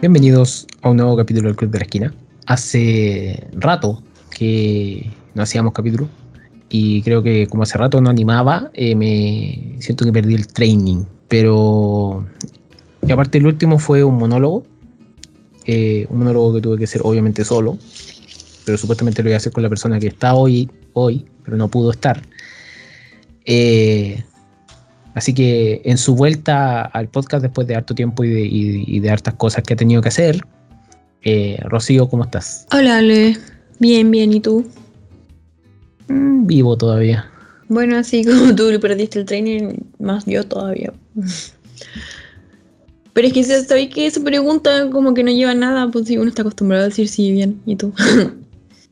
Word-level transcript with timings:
Bienvenidos 0.00 0.66
a 0.80 0.88
un 0.88 0.96
nuevo 0.96 1.14
capítulo 1.14 1.48
del 1.48 1.56
Club 1.56 1.72
de 1.72 1.78
la 1.78 1.84
Esquina. 1.84 2.14
Hace 2.46 3.46
rato 3.52 4.02
que 4.30 5.10
no 5.34 5.42
hacíamos 5.42 5.74
capítulo 5.74 6.08
y 6.70 7.02
creo 7.02 7.22
que 7.22 7.46
como 7.48 7.64
hace 7.64 7.76
rato 7.76 8.00
no 8.00 8.08
animaba, 8.08 8.70
eh, 8.72 8.94
me 8.94 9.76
siento 9.78 10.06
que 10.06 10.12
perdí 10.12 10.36
el 10.36 10.46
training. 10.46 11.04
Pero 11.28 12.24
y 13.06 13.12
aparte 13.12 13.36
el 13.36 13.46
último 13.46 13.78
fue 13.78 14.02
un 14.02 14.16
monólogo, 14.16 14.64
eh, 15.66 16.06
un 16.08 16.20
monólogo 16.20 16.54
que 16.54 16.60
tuve 16.62 16.78
que 16.78 16.84
hacer 16.84 17.02
obviamente 17.04 17.44
solo, 17.44 17.76
pero 18.64 18.78
supuestamente 18.78 19.22
lo 19.22 19.26
voy 19.26 19.34
a 19.34 19.36
hacer 19.36 19.52
con 19.52 19.62
la 19.62 19.68
persona 19.68 20.00
que 20.00 20.06
está 20.06 20.32
hoy, 20.32 20.70
hoy, 20.94 21.26
pero 21.44 21.58
no 21.58 21.68
pudo 21.68 21.90
estar. 21.90 22.22
Eh, 23.44 24.24
así 25.14 25.34
que 25.34 25.82
en 25.84 25.98
su 25.98 26.14
vuelta 26.14 26.82
al 26.82 27.08
podcast 27.08 27.42
después 27.42 27.66
de 27.66 27.76
harto 27.76 27.94
tiempo 27.94 28.24
y 28.24 29.00
de, 29.00 29.10
hartas 29.10 29.34
cosas 29.34 29.62
que 29.64 29.74
ha 29.74 29.76
tenido 29.76 30.02
que 30.02 30.08
hacer, 30.08 30.40
eh, 31.22 31.58
Rocío, 31.64 32.08
¿cómo 32.08 32.24
estás? 32.24 32.66
Hola, 32.72 32.98
Ale. 32.98 33.36
Bien, 33.78 34.10
bien, 34.10 34.32
¿y 34.32 34.40
tú? 34.40 34.66
Mm, 36.08 36.46
vivo 36.46 36.76
todavía. 36.76 37.30
Bueno, 37.68 37.96
así 37.96 38.24
como 38.24 38.54
tú 38.54 38.70
le 38.70 38.78
perdiste 38.78 39.20
el 39.20 39.26
training, 39.26 39.74
más 39.98 40.26
yo 40.26 40.44
todavía. 40.44 40.92
Pero 43.12 43.26
es 43.26 43.32
que 43.32 43.44
sabéis 43.44 43.94
que 43.94 44.06
esa 44.06 44.22
pregunta 44.22 44.88
como 44.90 45.14
que 45.14 45.22
no 45.22 45.30
lleva 45.30 45.54
nada, 45.54 45.90
pues 45.90 46.06
si 46.06 46.16
uno 46.16 46.28
está 46.28 46.42
acostumbrado 46.42 46.84
a 46.84 46.88
decir 46.88 47.08
sí, 47.08 47.32
bien, 47.32 47.60
¿y 47.66 47.76
tú? 47.76 47.92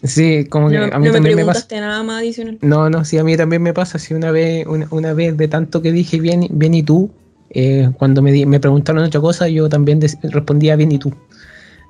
Sí, 0.02 0.44
como 0.44 0.68
que 0.68 0.76
a 0.76 0.98
mí 0.98 1.10
también 1.10 1.36
me, 1.36 1.44
pasa. 1.44 1.66
nada 1.72 2.02
más 2.04 2.20
adicional. 2.20 2.58
No, 2.62 2.88
no, 2.88 3.04
sí, 3.04 3.18
a 3.18 3.24
mí 3.24 3.36
también 3.36 3.62
me 3.62 3.74
pasa. 3.74 3.98
Si 3.98 4.14
una 4.14 4.30
vez, 4.30 4.64
una, 4.66 5.12
vez 5.12 5.36
de 5.36 5.48
tanto 5.48 5.82
que 5.82 5.90
dije 5.90 6.20
bien, 6.20 6.46
bien 6.50 6.74
y 6.74 6.84
tú, 6.84 7.10
eh, 7.50 7.90
cuando 7.98 8.22
me, 8.22 8.46
me 8.46 8.60
preguntaron 8.60 9.02
otra 9.02 9.20
cosa, 9.20 9.48
yo 9.48 9.68
también 9.68 10.00
respondía 10.22 10.76
bien 10.76 10.92
y 10.92 10.98
tú. 10.98 11.12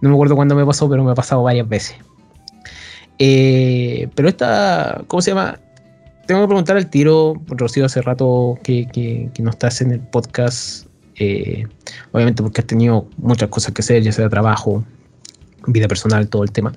No 0.01 0.09
me 0.09 0.14
acuerdo 0.14 0.36
cuándo 0.36 0.55
me 0.55 0.64
pasó, 0.64 0.89
pero 0.89 1.05
me 1.05 1.11
ha 1.11 1.14
pasado 1.14 1.42
varias 1.42 1.69
veces. 1.69 1.97
Eh, 3.19 4.09
pero 4.14 4.29
esta, 4.29 5.03
¿cómo 5.06 5.20
se 5.20 5.33
llama? 5.33 5.59
Tengo 6.27 6.42
que 6.42 6.47
preguntar 6.47 6.77
al 6.77 6.89
tiro, 6.89 7.34
Rocío, 7.48 7.86
hace 7.86 8.01
rato 8.01 8.59
que, 8.62 8.86
que, 8.86 9.29
que 9.34 9.42
no 9.42 9.51
estás 9.51 9.81
en 9.81 9.92
el 9.92 10.01
podcast, 10.01 10.86
eh, 11.17 11.67
obviamente 12.12 12.42
porque 12.42 12.61
has 12.61 12.67
tenido 12.67 13.09
muchas 13.17 13.48
cosas 13.48 13.73
que 13.73 13.83
hacer, 13.83 14.03
ya 14.03 14.12
sea 14.12 14.29
trabajo, 14.29 14.84
vida 15.67 15.89
personal, 15.89 16.29
todo 16.29 16.45
el 16.45 16.53
tema. 16.53 16.73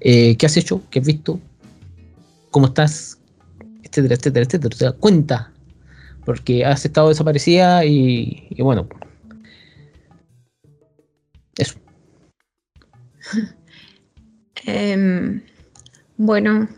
Eh, 0.00 0.36
¿Qué 0.36 0.46
has 0.46 0.56
hecho? 0.56 0.82
¿Qué 0.90 0.98
has 1.00 1.06
visto? 1.06 1.38
¿Cómo 2.50 2.66
estás? 2.66 3.18
Etcétera, 3.82 4.14
etcétera, 4.14 4.46
etcétera. 4.46 4.92
cuenta. 4.92 5.52
Porque 6.24 6.64
has 6.64 6.84
estado 6.84 7.08
desaparecida 7.08 7.84
y, 7.84 8.48
bueno. 8.58 8.88
Eso. 11.56 11.78
Em, 14.66 15.42
bueno. 16.18 16.68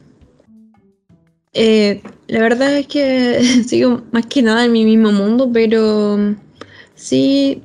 Eh, 1.53 2.01
la 2.29 2.41
verdad 2.41 2.79
es 2.79 2.87
que 2.87 3.43
sigo 3.67 4.03
más 4.13 4.27
que 4.27 4.41
nada 4.41 4.65
en 4.65 4.73
mi 4.73 4.85
mismo 4.85 5.11
mundo, 5.13 5.51
pero 5.53 6.35
sí, 6.95 7.63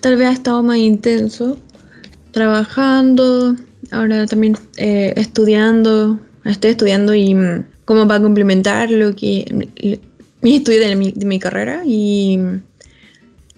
tal 0.00 0.16
vez 0.16 0.28
ha 0.28 0.32
estado 0.32 0.62
más 0.62 0.78
intenso. 0.78 1.58
Trabajando, 2.32 3.56
ahora 3.90 4.26
también 4.26 4.56
eh, 4.76 5.12
estudiando, 5.16 6.20
estoy 6.44 6.70
estudiando 6.72 7.14
y 7.14 7.34
mm, 7.34 7.64
como 7.84 8.06
para 8.06 8.22
complementar 8.22 8.90
lo 8.90 9.14
que 9.14 9.46
mi 10.42 10.56
estudio 10.56 10.80
de 10.80 10.96
mi, 10.96 11.38
carrera 11.38 11.82
y, 11.84 12.38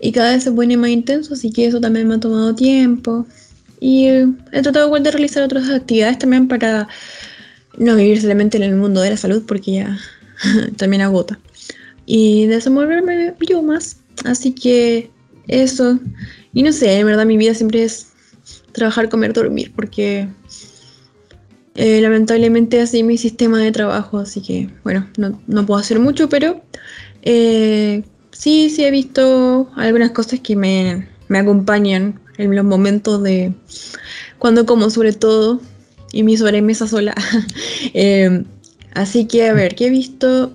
y 0.00 0.12
cada 0.12 0.32
vez 0.32 0.44
se 0.44 0.52
pone 0.52 0.76
más 0.76 0.90
intenso, 0.90 1.34
así 1.34 1.50
que 1.50 1.66
eso 1.66 1.80
también 1.80 2.08
me 2.08 2.14
ha 2.14 2.20
tomado 2.20 2.54
tiempo. 2.54 3.26
Y 3.80 4.06
he 4.06 4.62
tratado 4.62 4.90
de 4.98 5.10
realizar 5.10 5.42
otras 5.42 5.68
actividades 5.70 6.18
también 6.18 6.48
para 6.48 6.88
no 7.76 7.94
vivir 7.94 8.20
solamente 8.20 8.56
en 8.56 8.64
el 8.64 8.76
mundo 8.76 9.00
de 9.00 9.10
la 9.10 9.16
salud 9.16 9.44
porque 9.46 9.72
ya 9.72 9.98
también 10.76 11.02
agota. 11.02 11.38
Y 12.06 12.46
desenvolverme 12.46 13.34
yo 13.46 13.62
más. 13.62 13.98
Así 14.24 14.52
que 14.52 15.10
eso. 15.46 15.98
Y 16.52 16.62
no 16.62 16.72
sé, 16.72 16.98
en 16.98 17.06
verdad 17.06 17.26
mi 17.26 17.36
vida 17.36 17.54
siempre 17.54 17.84
es 17.84 18.07
trabajar, 18.78 19.08
comer, 19.08 19.32
dormir, 19.32 19.72
porque 19.74 20.28
eh, 21.80 22.00
lamentablemente 22.00 22.80
así 22.80 23.04
mi 23.04 23.16
sistema 23.18 23.60
de 23.60 23.70
trabajo, 23.70 24.18
así 24.18 24.42
que 24.42 24.68
bueno, 24.82 25.08
no, 25.16 25.64
puedo 25.64 25.78
hacer 25.78 26.00
mucho, 26.00 26.28
pero 26.28 26.60
eh, 27.22 28.02
sí, 28.32 28.68
sí 28.68 28.84
he 28.84 28.90
visto 28.90 29.70
algunas 29.76 30.10
cosas 30.10 30.40
que 30.40 30.56
me, 30.56 31.06
acompañan 31.30 32.18
en 32.36 32.56
los 32.56 32.64
momentos 32.64 33.22
de 33.22 33.54
cuando 34.40 34.66
como 34.66 34.90
sobre 34.90 35.12
todo 35.12 35.60
y 36.10 36.24
mi 36.24 36.36
sobremesa 36.36 36.88
sola. 36.88 37.14
Eh, 37.94 38.44
así 38.94 39.26
que 39.26 39.48
a 39.48 39.52
ver, 39.52 39.76
¿qué 39.76 39.86
he 39.86 39.90
visto? 39.90 40.54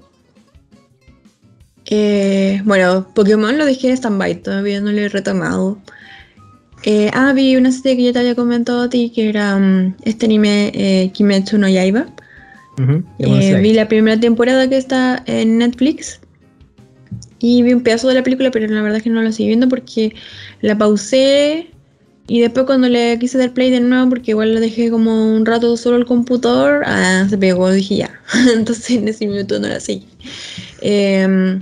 bueno, 2.66 3.08
Pokémon 3.14 3.58
lo 3.58 3.66
dejé 3.66 3.90
en 3.90 3.98
stand-by, 3.98 4.42
todavía 4.42 4.82
no 4.82 4.92
lo 4.92 5.00
he 5.00 5.10
retomado. 5.10 5.78
Eh, 6.86 7.10
ah, 7.14 7.32
vi 7.34 7.56
una 7.56 7.72
serie 7.72 7.98
que 7.98 8.04
yo 8.04 8.14
te 8.14 8.20
había 8.20 8.36
comentado 8.36 8.82
a 8.82 8.90
ti, 8.90 9.12
que 9.14 9.30
era 9.30 9.58
mm, 9.58 9.96
este 10.04 10.26
anime 10.26 10.72
eh, 10.74 11.12
Kimetsu 11.14 11.58
no 11.58 11.70
Yaiba. 11.70 12.08
Eh, 13.20 13.60
vi 13.62 13.74
la 13.74 13.88
primera 13.88 14.20
temporada 14.20 14.68
que 14.68 14.78
está 14.78 15.24
en 15.26 15.60
Netflix. 15.60 16.20
Y 17.40 17.62
vi 17.62 17.74
un 17.74 17.84
pedazo 17.84 18.08
de 18.08 18.16
la 18.16 18.24
película, 18.24 18.52
pero 18.52 18.68
la 18.68 18.82
verdad 18.82 18.98
es 18.98 19.04
que 19.04 19.10
no 19.10 19.22
la 19.22 19.32
sigo 19.32 19.48
viendo 19.48 19.68
porque 19.68 20.16
la 20.62 20.78
pausé. 20.78 21.70
Y 22.28 22.40
después 22.40 22.66
cuando 22.66 22.88
le 22.88 23.20
quise 23.20 23.38
dar 23.38 23.54
play 23.54 23.70
de 23.70 23.82
nuevo, 23.82 24.10
porque 24.10 24.32
igual 24.32 24.54
la 24.54 24.62
dejé 24.62 24.90
como 24.90 25.36
un 25.36 25.46
rato 25.46 25.76
solo 25.76 25.98
el 25.98 26.06
computador, 26.06 26.84
ah, 26.86 27.28
se 27.30 27.38
pegó, 27.38 27.70
dije 27.70 27.98
ya. 27.98 28.22
Entonces 28.56 28.92
en 28.92 29.08
ese 29.08 29.28
minuto 29.28 29.60
no 29.60 29.68
la 29.68 29.80
seguí. 29.80 30.08
Em, 30.82 31.62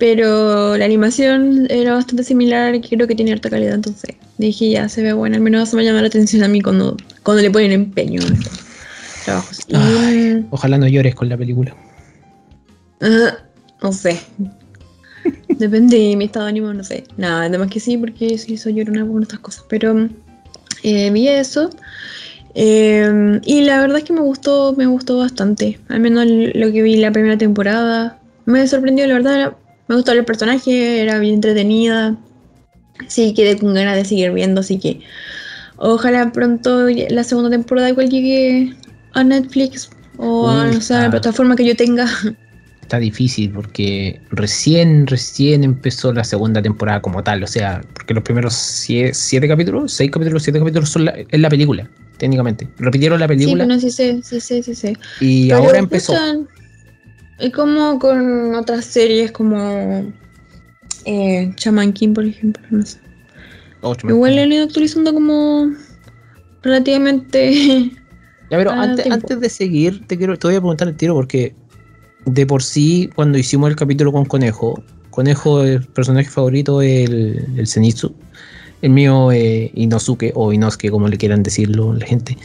pero 0.00 0.76
la 0.78 0.84
animación 0.84 1.66
era 1.70 1.94
bastante 1.94 2.24
similar, 2.24 2.74
creo 2.80 3.06
que 3.06 3.14
tiene 3.14 3.32
harta 3.32 3.50
calidad, 3.50 3.74
entonces 3.74 4.16
dije 4.38 4.70
ya 4.70 4.88
se 4.88 5.02
ve 5.02 5.12
buena, 5.12 5.36
al 5.36 5.42
menos 5.42 5.68
se 5.68 5.76
me 5.76 5.84
llama 5.84 6.00
la 6.00 6.08
atención 6.08 6.42
a 6.42 6.48
mí 6.48 6.62
cuando, 6.62 6.96
cuando 7.22 7.42
le 7.42 7.50
ponen 7.50 7.70
empeño 7.70 8.22
a 8.22 8.24
estos 8.24 8.64
trabajos. 9.24 9.58
ojalá 10.50 10.78
no 10.78 10.88
llores 10.88 11.14
con 11.14 11.28
la 11.28 11.36
película. 11.36 11.76
Ah, 13.02 13.36
no 13.82 13.92
sé. 13.92 14.18
Depende 15.48 15.98
de 15.98 16.16
mi 16.16 16.24
estado 16.24 16.46
de 16.46 16.50
ánimo, 16.50 16.72
no 16.72 16.82
sé. 16.82 17.04
Nada, 17.18 17.44
además 17.44 17.70
que 17.70 17.80
sí, 17.80 17.98
porque 17.98 18.38
sí 18.38 18.56
soy 18.56 18.74
llorona 18.74 19.06
con 19.06 19.22
estas 19.22 19.40
cosas. 19.40 19.64
Pero 19.68 20.08
eh, 20.82 21.10
vi 21.10 21.28
eso. 21.28 21.68
Eh, 22.54 23.40
y 23.44 23.62
la 23.62 23.80
verdad 23.80 23.98
es 23.98 24.04
que 24.04 24.14
me 24.14 24.20
gustó, 24.20 24.74
me 24.76 24.86
gustó 24.86 25.18
bastante. 25.18 25.78
Al 25.88 26.00
menos 26.00 26.26
lo 26.26 26.72
que 26.72 26.82
vi 26.82 26.96
la 26.96 27.12
primera 27.12 27.36
temporada. 27.36 28.18
Me 28.46 28.66
sorprendió, 28.66 29.06
la 29.06 29.14
verdad, 29.14 29.56
me 29.90 29.96
gustó 29.96 30.12
el 30.12 30.24
personaje, 30.24 31.02
era 31.02 31.18
bien 31.18 31.34
entretenida. 31.34 32.16
Sí, 33.08 33.34
quedé 33.34 33.58
con 33.58 33.74
ganas 33.74 33.96
de 33.96 34.04
seguir 34.04 34.30
viendo, 34.30 34.60
así 34.60 34.78
que 34.78 35.00
ojalá 35.78 36.30
pronto 36.30 36.86
la 37.08 37.24
segunda 37.24 37.50
temporada 37.50 37.88
igual 37.88 38.08
llegue 38.08 38.72
a 39.14 39.24
Netflix 39.24 39.90
o 40.16 40.48
a, 40.48 40.70
la 40.90 41.10
plataforma 41.10 41.56
que 41.56 41.64
yo 41.64 41.74
tenga. 41.74 42.06
Está 42.82 43.00
difícil 43.00 43.50
porque 43.50 44.20
recién, 44.30 45.08
recién 45.08 45.64
empezó 45.64 46.12
la 46.12 46.22
segunda 46.22 46.62
temporada 46.62 47.02
como 47.02 47.24
tal, 47.24 47.42
o 47.42 47.48
sea, 47.48 47.80
porque 47.92 48.14
los 48.14 48.22
primeros 48.22 48.54
siete, 48.54 49.48
capítulos, 49.48 49.92
seis 49.92 50.12
capítulos, 50.12 50.44
siete 50.44 50.60
capítulos 50.60 50.88
son 50.88 51.06
la, 51.06 51.16
es 51.28 51.40
la 51.40 51.48
película, 51.48 51.90
técnicamente. 52.16 52.68
Repitieron 52.78 53.18
la 53.18 53.26
película. 53.26 53.66
Sí, 53.80 53.90
sí, 53.90 54.20
sí, 54.22 54.40
sí, 54.40 54.62
sí, 54.62 54.72
sí. 54.72 54.96
Y 55.18 55.50
ahora 55.50 55.80
empezó. 55.80 56.14
Es 57.40 57.52
como 57.52 57.98
con 57.98 58.54
otras 58.54 58.84
series 58.84 59.32
como 59.32 60.12
eh, 61.04 61.52
Shaman 61.56 61.92
King, 61.92 62.14
por 62.14 62.24
ejemplo, 62.24 62.62
no 62.70 62.84
sé. 62.84 62.98
Oh, 63.82 63.96
Igual 64.06 64.36
le 64.36 64.42
han 64.42 64.52
ido 64.52 64.64
actualizando 64.64 65.14
como 65.14 65.72
relativamente. 66.62 67.90
Ya, 68.50 68.58
pero 68.58 68.70
antes, 68.70 69.10
antes, 69.10 69.40
de 69.40 69.48
seguir, 69.48 70.06
te 70.06 70.18
quiero, 70.18 70.38
te 70.38 70.48
voy 70.48 70.56
a 70.56 70.60
preguntar 70.60 70.88
el 70.88 70.96
tiro 70.96 71.14
porque 71.14 71.54
de 72.26 72.46
por 72.46 72.62
sí, 72.62 73.08
cuando 73.14 73.38
hicimos 73.38 73.70
el 73.70 73.76
capítulo 73.76 74.12
con 74.12 74.26
Conejo, 74.26 74.82
Conejo, 75.10 75.64
el 75.64 75.82
personaje 75.86 76.28
favorito 76.28 76.82
es 76.82 77.08
el, 77.08 77.44
el 77.56 77.66
Zenitsu. 77.66 78.14
El 78.82 78.90
mío 78.90 79.30
es 79.32 79.70
Inosuke 79.74 80.32
o 80.34 80.52
Inosuke, 80.52 80.90
como 80.90 81.08
le 81.08 81.18
quieran 81.18 81.42
decirlo 81.42 81.94
la 81.94 82.06
gente. 82.06 82.36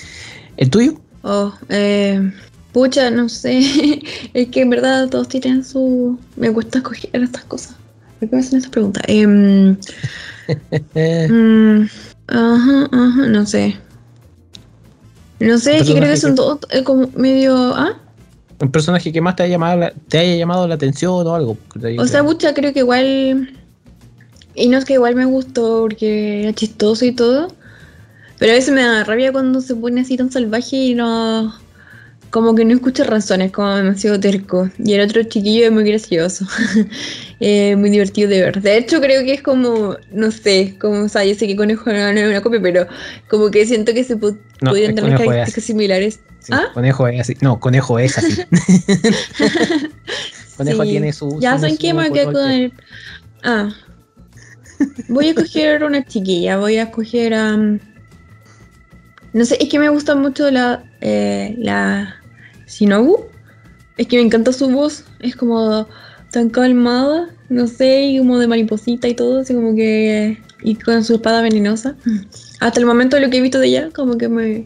¿El 0.57 0.69
tuyo? 0.69 0.99
Oh, 1.23 1.53
eh, 1.69 2.31
Pucha, 2.75 3.09
no 3.09 3.29
sé. 3.29 4.01
es 4.33 4.49
que 4.49 4.61
en 4.63 4.69
verdad 4.69 5.07
todos 5.07 5.29
tienen 5.29 5.63
su. 5.63 6.19
Me 6.35 6.51
cuesta 6.51 6.79
escoger 6.79 7.09
estas 7.13 7.45
cosas. 7.45 7.77
¿Por 8.19 8.27
qué 8.27 8.35
me 8.35 8.41
hacen 8.41 8.57
estas 8.57 8.69
preguntas? 8.69 9.01
Em, 9.07 9.77
mm, 11.29 11.87
ajá, 12.27 12.89
ajá, 12.91 13.27
no 13.27 13.45
sé. 13.45 13.77
No 15.39 15.57
sé, 15.57 15.77
es 15.77 15.87
que 15.87 15.93
creo 15.95 16.09
que 16.09 16.17
son 16.17 16.35
todos 16.35 16.59
eh, 16.69 16.83
como 16.83 17.09
medio. 17.15 17.55
¿Ah? 17.55 17.97
Un 18.59 18.69
personaje 18.69 19.13
que 19.13 19.21
más 19.21 19.37
te 19.37 19.43
haya 19.43 19.51
llamado 19.51 19.79
la, 19.79 19.93
te 20.09 20.17
haya 20.17 20.35
llamado 20.35 20.67
la 20.67 20.75
atención 20.75 21.25
o 21.25 21.33
algo. 21.33 21.57
O 21.97 22.07
sea, 22.07 22.25
pucha, 22.25 22.53
creo 22.53 22.73
que 22.73 22.79
igual. 22.79 23.57
Y 24.53 24.67
no 24.67 24.77
es 24.77 24.83
que 24.83 24.95
igual 24.95 25.15
me 25.15 25.23
gustó 25.23 25.83
porque 25.83 26.43
era 26.43 26.51
chistoso 26.51 27.05
y 27.05 27.13
todo. 27.13 27.47
Pero 28.37 28.51
a 28.51 28.55
veces 28.55 28.73
me 28.73 28.83
da 28.83 29.05
rabia 29.05 29.31
cuando 29.31 29.61
se 29.61 29.73
pone 29.75 30.01
así 30.01 30.17
tan 30.17 30.29
salvaje 30.29 30.75
y 30.75 30.93
no. 30.93 31.63
Como 32.35 32.53
que 32.53 32.65
no 32.65 32.73
escucha 32.73 33.05
razones, 33.05 33.53
como 33.53 33.73
demasiado 33.73 34.19
terco. 34.19 34.69
Y 34.77 34.91
el 34.91 34.99
otro 34.99 35.23
chiquillo 35.23 35.67
es 35.67 35.71
muy 35.71 35.85
gracioso. 35.85 36.45
eh, 37.39 37.77
muy 37.77 37.89
divertido 37.89 38.27
de 38.27 38.41
ver. 38.41 38.61
De 38.61 38.77
hecho, 38.77 38.99
creo 38.99 39.23
que 39.23 39.35
es 39.35 39.41
como. 39.41 39.95
No 40.11 40.31
sé, 40.31 40.75
como. 40.77 41.03
O 41.05 41.07
sea, 41.07 41.23
yo 41.23 41.33
sé 41.33 41.47
que 41.47 41.55
Conejo 41.55 41.89
no 41.89 41.95
es 41.95 42.27
una 42.29 42.41
copia, 42.41 42.59
pero 42.61 42.87
como 43.29 43.49
que 43.51 43.65
siento 43.65 43.93
que 43.93 44.03
se 44.03 44.17
No, 44.17 44.35
podrían 44.59 44.97
es 44.97 45.01
características 45.01 45.63
similares. 45.63 46.19
Sí, 46.39 46.51
¿Ah? 46.51 46.65
Conejo 46.73 47.07
es 47.07 47.21
así. 47.21 47.37
No, 47.39 47.57
conejo 47.57 47.99
es 47.99 48.17
así. 48.17 48.35
conejo 50.57 50.83
Sí. 50.83 50.89
tiene 50.89 51.13
su. 51.13 51.39
Ya 51.39 51.57
saben 51.57 51.77
que 51.77 51.93
me 51.93 52.11
quedé 52.11 52.25
con 52.25 52.51
el. 52.51 52.73
Ah. 53.45 53.69
Voy 55.07 55.27
a 55.27 55.29
escoger 55.29 55.85
una 55.85 56.03
chiquilla. 56.05 56.57
Voy 56.57 56.75
a 56.75 56.83
escoger 56.83 57.33
a. 57.33 57.55
mm, 57.55 57.79
no 59.31 59.45
sé, 59.45 59.55
es 59.57 59.69
que 59.69 59.79
me 59.79 59.87
gusta 59.87 60.15
mucho 60.15 60.51
la. 60.51 60.83
eh, 60.99 61.55
la. 61.59 62.21
Shinobu. 62.77 63.25
Es 63.97 64.07
que 64.07 64.17
me 64.17 64.23
encanta 64.23 64.51
su 64.53 64.69
voz. 64.69 65.03
Es 65.19 65.35
como 65.35 65.87
tan 66.31 66.49
calmada. 66.49 67.29
No 67.49 67.67
sé, 67.67 68.01
y 68.03 68.17
como 68.17 68.39
de 68.39 68.47
mariposita 68.47 69.07
y 69.07 69.13
todo. 69.13 69.39
Así 69.41 69.53
como 69.53 69.75
que. 69.75 70.41
Y 70.63 70.75
con 70.75 71.03
su 71.03 71.15
espada 71.15 71.41
venenosa. 71.41 71.95
Hasta 72.59 72.79
el 72.79 72.85
momento 72.85 73.15
de 73.17 73.21
lo 73.23 73.29
que 73.29 73.37
he 73.37 73.41
visto 73.41 73.59
de 73.59 73.67
ella, 73.67 73.89
como 73.93 74.17
que 74.17 74.27
me. 74.29 74.65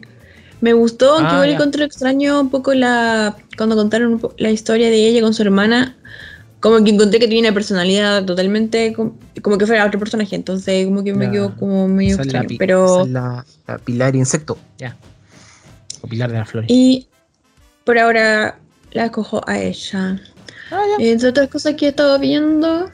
Me 0.60 0.74
gustó, 0.74 1.12
aunque 1.14 1.28
Ah, 1.30 1.34
igual 1.36 1.50
encontré 1.50 1.84
extraño 1.84 2.38
un 2.40 2.50
poco 2.50 2.74
la. 2.74 3.36
Cuando 3.56 3.76
contaron 3.76 4.20
la 4.36 4.50
historia 4.50 4.90
de 4.90 5.06
ella 5.08 5.22
con 5.22 5.32
su 5.34 5.42
hermana 5.42 5.96
como 6.60 6.84
que 6.84 6.90
encontré 6.90 7.18
que 7.18 7.26
tenía 7.26 7.40
una 7.44 7.54
personalidad 7.54 8.22
totalmente 8.26 8.92
com- 8.92 9.14
como 9.40 9.56
que 9.56 9.66
fuera 9.66 9.86
otro 9.86 9.98
personaje, 9.98 10.36
entonces 10.36 10.84
como 10.84 11.02
que 11.02 11.14
me 11.14 11.24
La- 11.24 11.30
quedó 11.32 11.56
como 11.56 11.88
medio 11.88 12.16
la 12.18 12.22
extraño, 12.22 12.48
pi- 12.48 12.58
pero 12.58 13.06
la, 13.06 13.46
la 13.66 13.78
pilar 13.78 14.14
insecto. 14.14 14.58
Ya. 14.76 14.94
O 16.02 16.06
pilar 16.06 16.30
de 16.30 16.36
las 16.38 16.50
flores. 16.50 16.68
y 16.70 17.06
por 17.84 17.98
ahora 17.98 18.58
la 18.92 19.06
escojo 19.06 19.40
a 19.46 19.58
ella. 19.58 20.20
Ah. 20.70 20.84
Entre 20.98 21.28
otras 21.28 21.48
cosas 21.48 21.74
que 21.74 21.86
he 21.86 21.88
estado 21.88 22.18
viendo, 22.18 22.90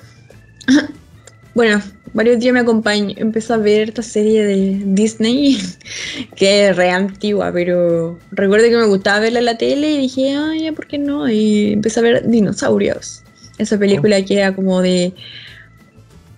bueno, 1.54 1.82
varios 2.14 2.40
días 2.40 2.54
me 2.54 2.60
acompañó, 2.60 3.14
empecé 3.18 3.52
a 3.52 3.58
ver 3.58 3.90
esta 3.90 4.02
serie 4.02 4.44
de 4.44 4.82
Disney 4.86 5.58
que 6.36 6.68
es 6.68 6.76
re 6.76 6.90
antigua, 6.90 7.52
pero 7.52 8.18
recuerdo 8.30 8.68
que 8.68 8.76
me 8.76 8.86
gustaba 8.86 9.20
verla 9.20 9.40
en 9.40 9.44
la 9.44 9.58
tele 9.58 9.92
y 9.92 9.98
dije, 9.98 10.34
ah, 10.34 10.52
ya, 10.58 10.72
¿por 10.72 10.86
qué 10.86 10.98
no? 10.98 11.28
Y 11.28 11.72
empecé 11.74 12.00
a 12.00 12.02
ver 12.02 12.26
Dinosaurios, 12.26 13.22
esa 13.58 13.78
película 13.78 14.22
que 14.22 14.38
era 14.38 14.54
como 14.54 14.80
de 14.80 15.12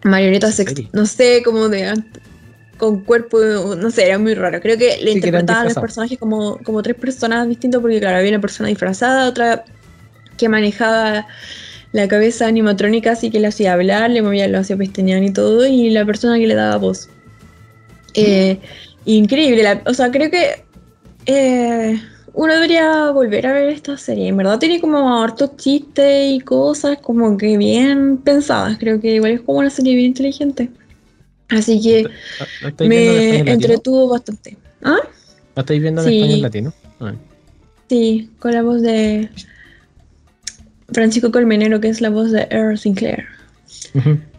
marionetas, 0.02 0.60
no 0.92 1.06
sé, 1.06 1.42
como 1.44 1.68
de 1.68 1.94
con 2.78 3.04
cuerpo, 3.04 3.38
no 3.76 3.90
sé, 3.90 4.06
era 4.06 4.18
muy 4.18 4.34
raro. 4.34 4.60
Creo 4.60 4.78
que 4.78 4.98
le 5.02 5.12
Sí, 5.12 5.18
interpretaban 5.18 5.68
los 5.68 5.78
personajes 5.78 6.18
como, 6.18 6.62
como 6.64 6.82
tres 6.82 6.96
personas 6.96 7.48
distintas, 7.48 7.80
porque 7.82 8.00
claro, 8.00 8.18
había 8.18 8.30
una 8.30 8.40
persona 8.40 8.68
disfrazada, 8.70 9.28
otra 9.28 9.64
que 10.38 10.48
manejaba 10.48 11.26
la 11.92 12.08
cabeza 12.08 12.46
animatrónica, 12.48 13.12
así 13.12 13.30
que 13.30 13.40
le 13.40 13.48
hacía 13.48 13.74
hablar, 13.74 14.10
le 14.10 14.22
movía, 14.22 14.48
lo 14.48 14.58
hacía 14.60 14.76
pestañear 14.76 15.22
y 15.24 15.32
todo, 15.32 15.66
y 15.66 15.90
la 15.90 16.06
persona 16.06 16.38
que 16.38 16.46
le 16.48 16.54
daba 16.54 16.76
voz. 16.78 17.12
Eh, 18.14 18.60
increíble, 19.04 19.62
la- 19.62 19.82
o 19.86 19.94
sea, 19.94 20.10
creo 20.10 20.30
que 20.30 20.66
eh, 21.26 22.00
uno 22.34 22.54
debería 22.54 23.10
volver 23.10 23.46
a 23.46 23.52
ver 23.52 23.68
esta 23.70 23.96
serie. 23.98 24.28
En 24.28 24.36
verdad 24.36 24.58
tiene 24.58 24.80
como 24.80 25.22
hartos 25.22 25.56
chistes 25.56 26.32
y 26.32 26.40
cosas 26.40 26.98
como 27.02 27.36
que 27.36 27.56
bien 27.58 28.18
pensadas. 28.18 28.78
Creo 28.78 29.00
que 29.00 29.16
igual 29.16 29.32
es 29.32 29.40
como 29.42 29.58
una 29.60 29.70
serie 29.70 29.94
bien 29.96 30.08
inteligente. 30.08 30.70
Así 31.50 31.80
que 31.82 32.02
¿No- 32.02 32.08
¿No 32.62 32.68
estáis 32.68 32.90
viendo 32.90 33.12
en 33.20 33.44
me 33.44 33.52
entretuvo 33.52 34.08
bastante. 34.08 34.56
¿Ah? 34.82 34.98
¿No 35.56 35.60
estáis 35.60 35.80
viendo 35.82 36.02
en 36.02 36.08
Sí. 36.08 36.18
español 36.20 36.42
latino? 36.42 36.74
Ah. 37.00 37.14
Sí, 37.88 38.30
con 38.38 38.52
la 38.52 38.62
voz 38.62 38.82
de 38.82 39.30
Francisco 40.92 41.30
Colmenero, 41.30 41.80
que 41.80 41.88
es 41.88 42.00
la 42.00 42.10
voz 42.10 42.30
de 42.32 42.46
Earl 42.50 42.78
Sinclair. 42.78 43.24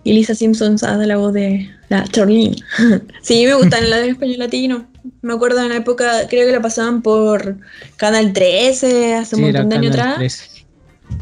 Y 0.04 0.14
Lisa 0.14 0.34
Simpson 0.36 0.76
hace 0.76 1.06
la 1.06 1.18
voz 1.18 1.34
de 1.34 1.70
la 1.90 2.04
Charlene. 2.08 2.56
sí, 3.22 3.46
me 3.46 3.54
gustan 3.56 3.90
las 3.90 4.02
de 4.02 4.10
español 4.10 4.40
latino. 4.40 4.88
Me 5.22 5.34
acuerdo 5.34 5.62
en 5.62 5.70
la 5.70 5.78
época, 5.78 6.28
creo 6.30 6.46
que 6.46 6.52
la 6.54 6.62
pasaban 6.62 7.02
por 7.02 7.58
Canal 7.98 8.34
13 8.34 9.16
hace 9.16 9.36
un 9.36 9.44
Sí, 9.44 9.48
era 9.50 9.62
montón 9.62 9.82
de 9.82 9.88
años 9.88 10.00
atrás. 10.00 10.18
13. 10.18 10.66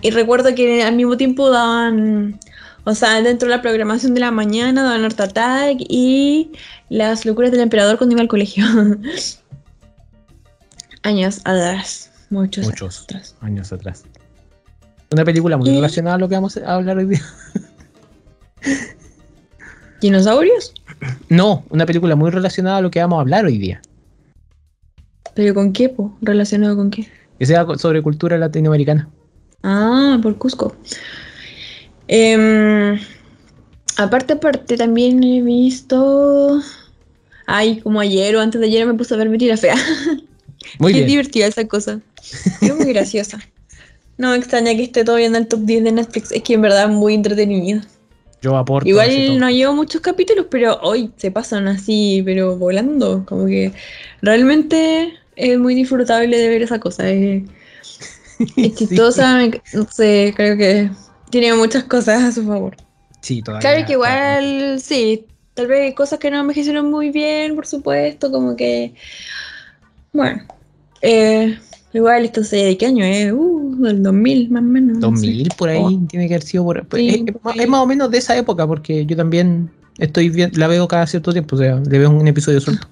Y 0.01 0.09
recuerdo 0.11 0.53
que 0.55 0.83
al 0.83 0.95
mismo 0.95 1.15
tiempo 1.17 1.49
daban, 1.49 2.39
o 2.89 2.95
sea, 2.95 3.21
dentro 3.21 3.49
de 3.49 3.55
la 3.55 3.61
programación 3.61 4.13
de 4.13 4.21
la 4.21 4.31
mañana 4.31 4.81
daban 4.81 5.03
Art 5.03 5.19
Attack 5.19 5.75
y 5.89 6.53
las 6.87 7.25
locuras 7.25 7.51
del 7.51 7.59
emperador 7.59 7.97
cuando 7.97 8.13
iba 8.13 8.21
al 8.21 8.29
colegio. 8.29 8.63
años 11.03 11.41
atrás, 11.43 12.09
muchos, 12.29 12.63
años 12.63 12.81
Muchos 12.81 13.03
atrás. 13.03 13.35
años 13.41 13.73
atrás. 13.73 14.05
Una 15.11 15.25
película 15.25 15.57
muy 15.57 15.69
Y- 15.69 15.75
relacionada 15.75 16.15
a 16.15 16.19
lo 16.19 16.29
que 16.29 16.35
vamos 16.35 16.55
a 16.55 16.75
hablar 16.75 16.97
hoy 16.97 17.07
día. 17.07 17.21
¿Dinosaurios? 20.01 20.73
No, 21.29 21.65
una 21.69 21.85
película 21.85 22.15
muy 22.15 22.29
relacionada 22.31 22.77
a 22.77 22.81
lo 22.81 22.91
que 22.91 22.99
vamos 23.01 23.17
a 23.17 23.21
hablar 23.21 23.45
hoy 23.45 23.57
día. 23.57 23.81
¿Pero 25.33 25.53
con 25.53 25.73
qué, 25.73 25.89
po? 25.89 26.17
¿Relacionado 26.21 26.75
con 26.75 26.89
qué? 26.89 27.07
Que 27.37 27.45
sea 27.45 27.65
sobre 27.77 28.01
cultura 28.01 28.37
latinoamericana. 28.37 29.09
Ah, 29.63 30.17
por 30.21 30.37
Cusco. 30.37 30.75
Em, 32.07 33.00
aparte, 33.98 34.33
aparte, 34.33 34.77
también 34.77 35.24
he 35.24 35.42
visto. 35.42 36.62
Ay, 37.45 37.80
como 37.81 38.00
ayer 38.00 38.36
o 38.36 38.42
antes 38.42 38.59
de 38.59 38.68
ayer 38.68 38.86
me 38.86 38.94
puse 38.94 39.13
a 39.13 39.18
ver 39.18 39.30
la 39.42 39.57
Fea. 39.57 39.75
Muy 40.80 40.92
Qué 40.92 41.00
bien. 41.00 41.07
divertida 41.09 41.48
esa 41.48 41.68
cosa. 41.68 42.00
Es 42.62 42.75
muy 42.75 42.92
graciosa. 42.94 43.39
No 44.18 44.31
me 44.31 44.38
extraña 44.38 44.75
que 44.75 44.83
esté 44.83 45.04
todavía 45.04 45.27
en 45.27 45.36
el 45.36 45.48
top 45.48 45.62
10 45.62 45.83
de 45.83 45.92
Netflix. 45.92 46.31
Es 46.31 46.44
que 46.44 46.56
en 46.56 46.62
verdad 46.62 46.86
es 46.86 46.89
muy 46.89 47.13
entretenido. 47.13 47.81
Yo 48.42 48.57
aporto. 48.57 48.88
Igual 48.89 49.39
no 49.39 49.50
llevo 49.50 49.74
muchos 49.74 50.01
capítulos, 50.01 50.48
pero 50.50 50.80
hoy 50.81 51.12
se 51.18 51.31
pasan 51.31 51.68
así, 51.68 52.21
pero 52.25 52.57
volando. 52.57 53.24
Como 53.25 53.45
que 53.45 53.71
realmente 54.21 55.13
es 55.36 55.57
muy 55.57 55.75
disfrutable 55.75 56.38
de 56.38 56.50
ver 56.50 56.63
esa 56.63 56.80
cosa. 56.80 57.09
Es, 57.09 57.44
es 58.39 58.48
Sí. 58.56 58.74
chistosa, 58.75 59.38
me- 59.38 59.62
no 59.74 59.88
sé, 59.89 60.33
creo 60.35 60.57
que 60.57 60.90
tiene 61.29 61.53
muchas 61.55 61.83
cosas 61.85 62.23
a 62.23 62.31
su 62.31 62.45
favor. 62.45 62.75
Sí, 63.21 63.41
todavía. 63.41 63.61
Claro 63.69 63.85
que 63.85 63.93
igual, 63.93 64.79
sí, 64.81 65.25
tal 65.53 65.67
vez 65.67 65.81
hay 65.81 65.93
cosas 65.95 66.19
que 66.19 66.29
no 66.31 66.39
envejecieron 66.39 66.89
muy 66.89 67.09
bien, 67.09 67.55
por 67.55 67.65
supuesto, 67.67 68.31
como 68.31 68.55
que, 68.55 68.93
bueno, 70.13 70.43
eh, 71.01 71.57
igual 71.93 72.25
esto 72.25 72.43
sé 72.43 72.57
de 72.57 72.77
qué 72.77 72.85
año 72.87 73.03
es, 73.03 73.31
uh, 73.33 73.75
del 73.79 74.03
2000 74.03 74.49
más 74.51 74.61
o 74.61 74.65
menos. 74.65 74.97
no 74.99 75.15
sé. 75.17 75.27
2000 75.27 75.49
por 75.57 75.69
ahí 75.69 75.79
Oh. 75.83 76.07
tiene 76.07 76.27
que 76.27 76.35
haber 76.35 76.43
sido 76.43 76.63
por 76.63 76.87
pues, 76.87 77.01
Sí, 77.01 77.09
es, 77.09 77.15
es 77.27 77.33
por 77.33 77.43
más- 77.43 77.53
ahí. 77.55 77.59
es 77.61 77.69
más 77.69 77.81
o 77.81 77.85
menos 77.87 78.11
de 78.11 78.17
esa 78.19 78.37
época 78.37 78.65
porque 78.67 79.05
yo 79.05 79.15
también 79.17 79.69
estoy 79.97 80.29
bien, 80.29 80.51
la 80.55 80.67
veo 80.67 80.87
cada 80.87 81.07
cierto 81.07 81.31
tiempo, 81.33 81.55
o 81.55 81.59
sea, 81.59 81.75
le 81.79 81.99
veo 81.99 82.09
un 82.09 82.27
episodio 82.27 82.61
suelto. 82.61 82.87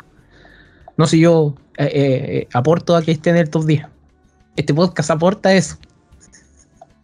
No 0.98 1.06
sé, 1.08 1.20
yo 1.20 1.56
eh, 1.78 1.84
eh, 1.86 1.92
eh, 1.94 2.48
aporto 2.54 2.96
a 2.96 3.02
que 3.04 3.12
esté 3.12 3.30
en 3.30 3.38
el 3.38 3.50
top 3.50 3.66
10. 3.66 3.84
Este 4.56 4.74
podcast 4.74 5.12
aporta 5.12 5.54
eso. 5.54 5.78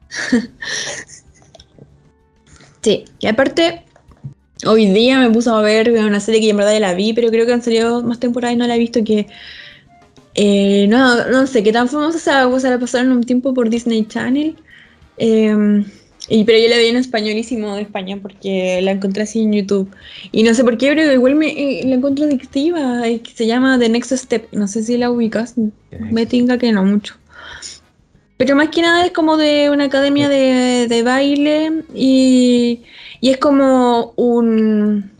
Sí, 2.81 3.05
y 3.19 3.27
aparte, 3.27 3.83
hoy 4.65 4.87
día 4.87 5.19
me 5.19 5.31
puse 5.31 5.49
a 5.49 5.59
ver 5.61 5.91
una 5.91 6.19
serie 6.19 6.41
que 6.41 6.49
en 6.49 6.57
verdad 6.57 6.73
ya 6.73 6.79
la 6.79 6.93
vi, 6.95 7.13
pero 7.13 7.29
creo 7.29 7.45
que 7.45 7.53
han 7.53 7.63
salido 7.63 8.03
más 8.03 8.19
temporadas 8.19 8.55
y 8.55 8.57
no 8.59 8.67
la 8.67 8.75
he 8.75 8.79
visto 8.79 9.03
que... 9.03 9.27
eh, 10.35 10.87
no, 10.89 11.27
no 11.29 11.47
sé 11.47 11.63
qué 11.63 11.71
tan 11.73 11.89
famosa 11.89 12.47
o 12.47 12.59
sea, 12.59 12.71
la 12.71 12.79
pasaron 12.79 13.11
un 13.11 13.23
tiempo 13.23 13.53
por 13.53 13.69
Disney 13.69 14.05
Channel. 14.07 14.57
eh, 15.17 15.85
y, 16.29 16.45
pero 16.45 16.59
yo 16.59 16.69
la 16.69 16.77
vi 16.77 16.85
en 16.87 16.97
españolísimo 16.97 17.75
de 17.75 17.81
España 17.83 18.19
porque 18.21 18.81
la 18.83 18.91
encontré 18.91 19.23
así 19.23 19.41
en 19.41 19.53
YouTube. 19.53 19.93
Y 20.31 20.43
no 20.43 20.53
sé 20.53 20.63
por 20.63 20.77
qué, 20.77 20.89
pero 20.89 21.11
igual 21.13 21.35
me 21.35 21.47
eh, 21.81 21.83
la 21.87 21.95
encontré 21.95 22.25
adictiva. 22.25 23.07
eh, 23.07 23.21
que 23.21 23.31
se 23.31 23.47
llama 23.47 23.77
The 23.79 23.89
Next 23.89 24.13
Step. 24.13 24.47
No 24.53 24.67
sé 24.67 24.83
si 24.83 24.97
la 24.97 25.11
ubicas. 25.11 25.55
Me 26.11 26.25
tinga 26.27 26.57
que 26.57 26.71
no 26.71 26.85
mucho. 26.85 27.20
Pero 28.41 28.55
más 28.55 28.69
que 28.69 28.81
nada 28.81 29.05
es 29.05 29.11
como 29.11 29.37
de 29.37 29.69
una 29.69 29.83
academia 29.83 30.27
de, 30.27 30.87
de 30.89 31.03
baile 31.03 31.83
y, 31.93 32.81
y 33.19 33.29
es 33.29 33.37
como 33.37 34.13
un 34.15 35.11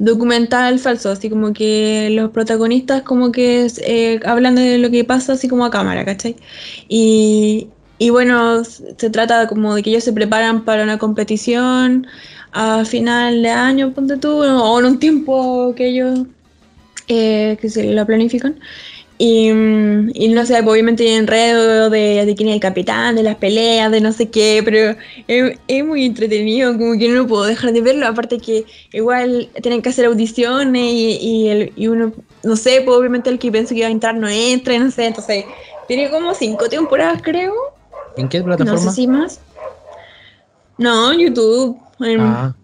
documental 0.00 0.80
falso, 0.80 1.10
así 1.10 1.30
como 1.30 1.52
que 1.52 2.08
los 2.10 2.32
protagonistas 2.32 3.02
como 3.02 3.30
que 3.30 3.68
eh, 3.84 4.18
hablan 4.26 4.56
de 4.56 4.78
lo 4.78 4.90
que 4.90 5.04
pasa 5.04 5.34
así 5.34 5.46
como 5.46 5.64
a 5.64 5.70
cámara, 5.70 6.04
¿cachai? 6.04 6.34
Y, 6.88 7.68
y 7.98 8.10
bueno, 8.10 8.64
se 8.64 9.10
trata 9.10 9.46
como 9.46 9.76
de 9.76 9.84
que 9.84 9.90
ellos 9.90 10.02
se 10.02 10.12
preparan 10.12 10.64
para 10.64 10.82
una 10.82 10.98
competición 10.98 12.08
a 12.50 12.84
final 12.84 13.44
de 13.44 13.50
año, 13.50 13.92
ponte 13.92 14.16
tú, 14.16 14.42
o 14.42 14.80
en 14.80 14.86
un 14.86 14.98
tiempo 14.98 15.72
que 15.76 15.86
ellos 15.90 16.26
eh, 17.06 17.58
que 17.60 17.70
se 17.70 17.84
la 17.92 18.04
planifican. 18.04 18.58
Y, 19.18 19.50
mm, 19.50 20.10
y 20.14 20.28
no 20.28 20.44
sé, 20.44 20.54
pues, 20.62 20.72
obviamente 20.72 21.02
hay 21.04 21.14
enredo 21.14 21.88
de, 21.88 22.26
de 22.26 22.34
quién 22.34 22.50
es 22.50 22.54
el 22.56 22.60
capitán, 22.60 23.14
de 23.16 23.22
las 23.22 23.36
peleas, 23.36 23.90
de 23.90 24.00
no 24.02 24.12
sé 24.12 24.28
qué, 24.28 24.60
pero 24.64 24.94
es, 25.26 25.58
es 25.68 25.84
muy 25.84 26.04
entretenido, 26.04 26.76
como 26.76 26.98
que 26.98 27.08
no 27.08 27.26
puedo 27.26 27.44
dejar 27.44 27.72
de 27.72 27.80
verlo, 27.80 28.06
aparte 28.06 28.38
que 28.38 28.64
igual 28.92 29.48
tienen 29.62 29.80
que 29.80 29.88
hacer 29.88 30.04
audiciones 30.04 30.92
y, 30.92 31.16
y, 31.20 31.48
el, 31.48 31.72
y 31.76 31.86
uno, 31.88 32.12
no 32.44 32.56
sé, 32.56 32.82
pues 32.84 32.96
obviamente 32.96 33.30
el 33.30 33.38
que 33.38 33.50
piensa 33.50 33.72
que 33.72 33.80
iba 33.80 33.88
a 33.88 33.90
entrar 33.92 34.14
no 34.14 34.28
entra, 34.28 34.78
no 34.78 34.90
sé, 34.90 35.06
entonces 35.06 35.44
tiene 35.88 36.10
como 36.10 36.34
cinco 36.34 36.68
temporadas 36.68 37.22
creo. 37.22 37.54
¿En 38.18 38.28
qué 38.28 38.42
plataforma? 38.42 38.80
No 38.84 38.90
sé 38.90 38.94
si 38.94 39.06
más. 39.06 39.40
No, 40.78 41.12
YouTube. 41.14 41.78
En, 42.00 42.20
Ah, 42.20 42.54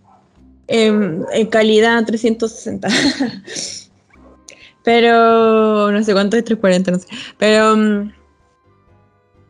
en- 0.68 1.24
en 1.32 1.46
calidad 1.46 2.04
360. 2.04 2.88
pero 4.84 5.90
no 5.92 6.02
sé 6.02 6.12
cuánto 6.12 6.36
es 6.36 6.44
340, 6.44 6.90
no 6.92 6.98
sé. 6.98 7.06
Pero. 7.38 7.76
mm, 7.76 8.12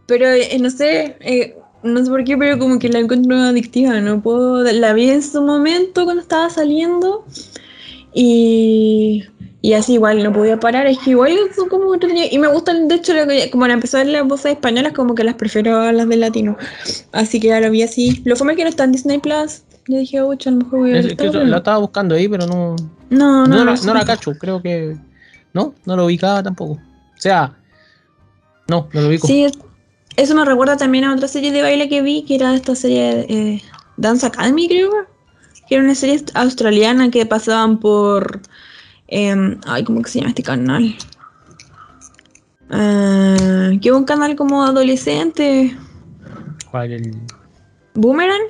Pero 0.06 0.26
eh, 0.28 0.58
no 0.60 0.70
sé. 0.70 1.16
eh, 1.20 1.56
no 1.82 2.04
sé 2.04 2.10
por 2.10 2.22
qué, 2.24 2.36
pero 2.36 2.58
como 2.58 2.78
que 2.78 2.88
la 2.88 2.98
encuentro 3.00 3.36
adictiva. 3.36 4.00
No 4.00 4.20
puedo. 4.22 4.62
La 4.72 4.92
vi 4.92 5.10
en 5.10 5.22
su 5.22 5.42
momento 5.42 6.04
cuando 6.04 6.22
estaba 6.22 6.48
saliendo. 6.50 7.24
Y. 8.14 9.24
Y 9.64 9.74
así 9.74 9.92
igual 9.94 10.24
no 10.24 10.32
podía 10.32 10.58
parar, 10.58 10.88
es 10.88 10.98
que 10.98 11.10
igual 11.10 11.32
son 11.54 11.68
como. 11.68 11.94
Y 11.94 12.38
me 12.38 12.48
gustan, 12.48 12.88
de 12.88 12.96
hecho, 12.96 13.14
lo 13.14 13.28
que- 13.28 13.48
como 13.48 13.64
al 13.64 13.70
empezar 13.70 14.04
las 14.06 14.26
voces 14.26 14.52
españolas, 14.54 14.92
como 14.92 15.14
que 15.14 15.22
las 15.22 15.36
prefiero 15.36 15.78
a 15.78 15.92
las 15.92 16.08
de 16.08 16.16
latino. 16.16 16.56
Así 17.12 17.38
que 17.38 17.46
ya 17.48 17.60
lo 17.60 17.70
vi 17.70 17.84
así. 17.84 18.22
Lo 18.24 18.34
fue 18.34 18.56
que 18.56 18.64
no 18.64 18.68
está 18.68 18.82
en 18.84 18.90
Disney 18.92 19.18
Plus. 19.18 19.62
Yo 19.86 19.98
dije, 19.98 20.20
uy, 20.20 20.36
a 20.44 20.50
lo 20.50 20.56
mejor 20.56 20.78
voy 20.80 20.90
a 20.90 20.94
ver 20.94 21.08
que 21.10 21.14
todo, 21.14 21.26
yo 21.28 21.32
pero 21.34 21.44
la 21.46 21.56
estaba 21.58 21.78
buscando 21.78 22.16
ahí, 22.16 22.26
pero 22.26 22.46
no, 22.48 22.74
No, 23.10 23.46
no, 23.46 23.46
no, 23.46 23.64
no, 23.64 23.64
la, 23.64 23.80
no 23.80 23.94
la 23.94 24.04
cacho, 24.04 24.32
creo 24.36 24.60
que. 24.60 24.96
No, 25.54 25.74
no 25.84 25.96
lo 25.96 26.06
ubicaba 26.06 26.42
tampoco. 26.42 26.72
O 26.74 27.20
sea, 27.20 27.54
no, 28.68 28.88
no 28.92 29.00
lo 29.00 29.08
ubico. 29.08 29.26
Sí, 29.26 29.44
es- 29.44 29.58
eso 30.16 30.34
me 30.34 30.44
recuerda 30.44 30.76
también 30.76 31.04
a 31.04 31.14
otra 31.14 31.28
serie 31.28 31.52
de 31.52 31.62
baile 31.62 31.88
que 31.88 32.02
vi, 32.02 32.24
que 32.24 32.34
era 32.36 32.54
esta 32.54 32.74
serie 32.74 33.26
eh, 33.28 33.62
Dance 33.96 34.26
Academy, 34.26 34.68
creo. 34.68 34.90
Que 35.68 35.76
era 35.76 35.84
una 35.84 35.94
serie 35.94 36.22
australiana 36.34 37.10
que 37.10 37.24
pasaban 37.26 37.78
por. 37.78 38.40
em, 39.08 39.58
ay, 39.66 39.84
¿cómo 39.84 40.02
que 40.02 40.10
se 40.10 40.18
llama 40.18 40.30
este 40.30 40.42
canal? 40.42 40.94
Ah, 42.70 43.70
que 43.80 43.92
un 43.92 44.04
canal 44.04 44.34
como 44.36 44.64
adolescente. 44.64 45.76
¿Cuál 46.70 46.92
el- 46.92 47.20
¿Boomerang? 47.94 48.42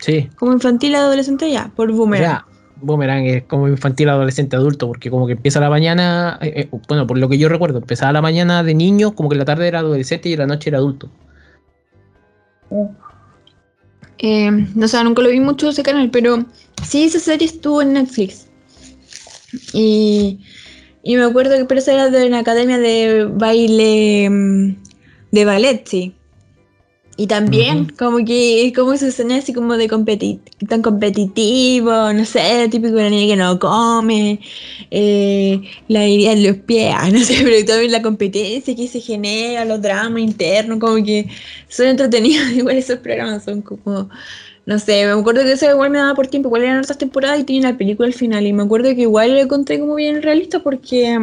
Sí, 0.00 0.28
Como 0.36 0.52
infantil 0.52 0.94
adolescente, 0.96 1.50
ya, 1.50 1.70
por 1.74 1.90
Boomerang. 1.92 2.24
sea, 2.30 2.46
Boomerang 2.76 3.24
es 3.26 3.44
como 3.44 3.68
infantil, 3.68 4.08
adolescente, 4.08 4.56
adulto, 4.56 4.86
porque 4.86 5.10
como 5.10 5.26
que 5.26 5.32
empieza 5.32 5.60
la 5.60 5.70
mañana, 5.70 6.38
eh, 6.42 6.68
eh, 6.72 6.78
bueno, 6.88 7.06
por 7.06 7.18
lo 7.18 7.28
que 7.28 7.38
yo 7.38 7.48
recuerdo, 7.48 7.78
empezaba 7.78 8.12
la 8.12 8.22
mañana 8.22 8.62
de 8.62 8.74
niño, 8.74 9.14
como 9.14 9.28
que 9.28 9.36
la 9.36 9.44
tarde 9.44 9.68
era 9.68 9.80
adolescente 9.80 10.28
y 10.28 10.36
la 10.36 10.46
noche 10.46 10.70
era 10.70 10.78
adulto. 10.78 11.10
Eh, 14.18 14.50
no 14.74 14.88
sé, 14.88 15.02
nunca 15.04 15.22
lo 15.22 15.28
vi 15.28 15.40
mucho 15.40 15.68
ese 15.68 15.82
canal, 15.82 16.10
pero 16.10 16.44
sí, 16.82 17.04
esa 17.04 17.18
serie 17.18 17.46
estuvo 17.46 17.82
en 17.82 17.94
Netflix. 17.94 18.48
Y, 19.72 20.40
y 21.02 21.16
me 21.16 21.24
acuerdo 21.24 21.56
que 21.56 21.64
pero 21.64 21.80
esa 21.80 21.92
era 21.92 22.10
de 22.10 22.26
una 22.26 22.40
academia 22.40 22.78
de 22.78 23.26
baile, 23.30 24.28
mm, 24.30 24.76
de 25.30 25.44
ballet, 25.44 25.86
sí. 25.86 26.14
Y 27.16 27.28
también, 27.28 27.92
como 27.96 28.24
que, 28.24 28.72
como 28.74 28.96
se 28.96 29.08
escena 29.08 29.36
así 29.36 29.52
como 29.52 29.76
de 29.76 29.88
competi 29.88 30.40
tan 30.68 30.82
competitivo, 30.82 32.12
no 32.12 32.24
sé, 32.24 32.68
típico 32.68 32.96
de 32.96 33.04
la 33.04 33.10
niña 33.10 33.34
que 33.34 33.36
no 33.36 33.58
come, 33.60 34.40
eh, 34.90 35.62
la 35.86 36.08
idea 36.08 36.32
en 36.32 36.44
los 36.44 36.56
pies, 36.56 36.92
no 37.12 37.20
sé, 37.20 37.36
pero 37.44 37.64
también 37.64 37.92
la 37.92 38.02
competencia 38.02 38.74
que 38.74 38.88
se 38.88 39.00
genera, 39.00 39.64
los 39.64 39.80
dramas 39.80 40.22
internos, 40.22 40.78
como 40.80 40.96
que 41.04 41.28
son 41.68 41.86
entretenidos, 41.86 42.50
igual 42.56 42.76
esos 42.76 42.98
programas 42.98 43.44
son 43.44 43.62
como, 43.62 44.08
no 44.66 44.78
sé, 44.80 45.04
me 45.06 45.12
acuerdo 45.12 45.42
que 45.42 45.52
eso 45.52 45.70
igual 45.70 45.90
me 45.90 45.98
daba 45.98 46.14
por 46.16 46.26
tiempo, 46.26 46.48
igual 46.48 46.64
eran 46.64 46.80
otras 46.80 46.98
temporadas 46.98 47.38
y 47.38 47.44
tenía 47.44 47.70
la 47.70 47.78
película 47.78 48.08
al 48.08 48.14
final, 48.14 48.44
y 48.44 48.52
me 48.52 48.64
acuerdo 48.64 48.92
que 48.92 49.02
igual 49.02 49.34
lo 49.34 49.40
encontré 49.40 49.78
como 49.78 49.94
bien 49.94 50.20
realista 50.20 50.64
porque, 50.64 51.16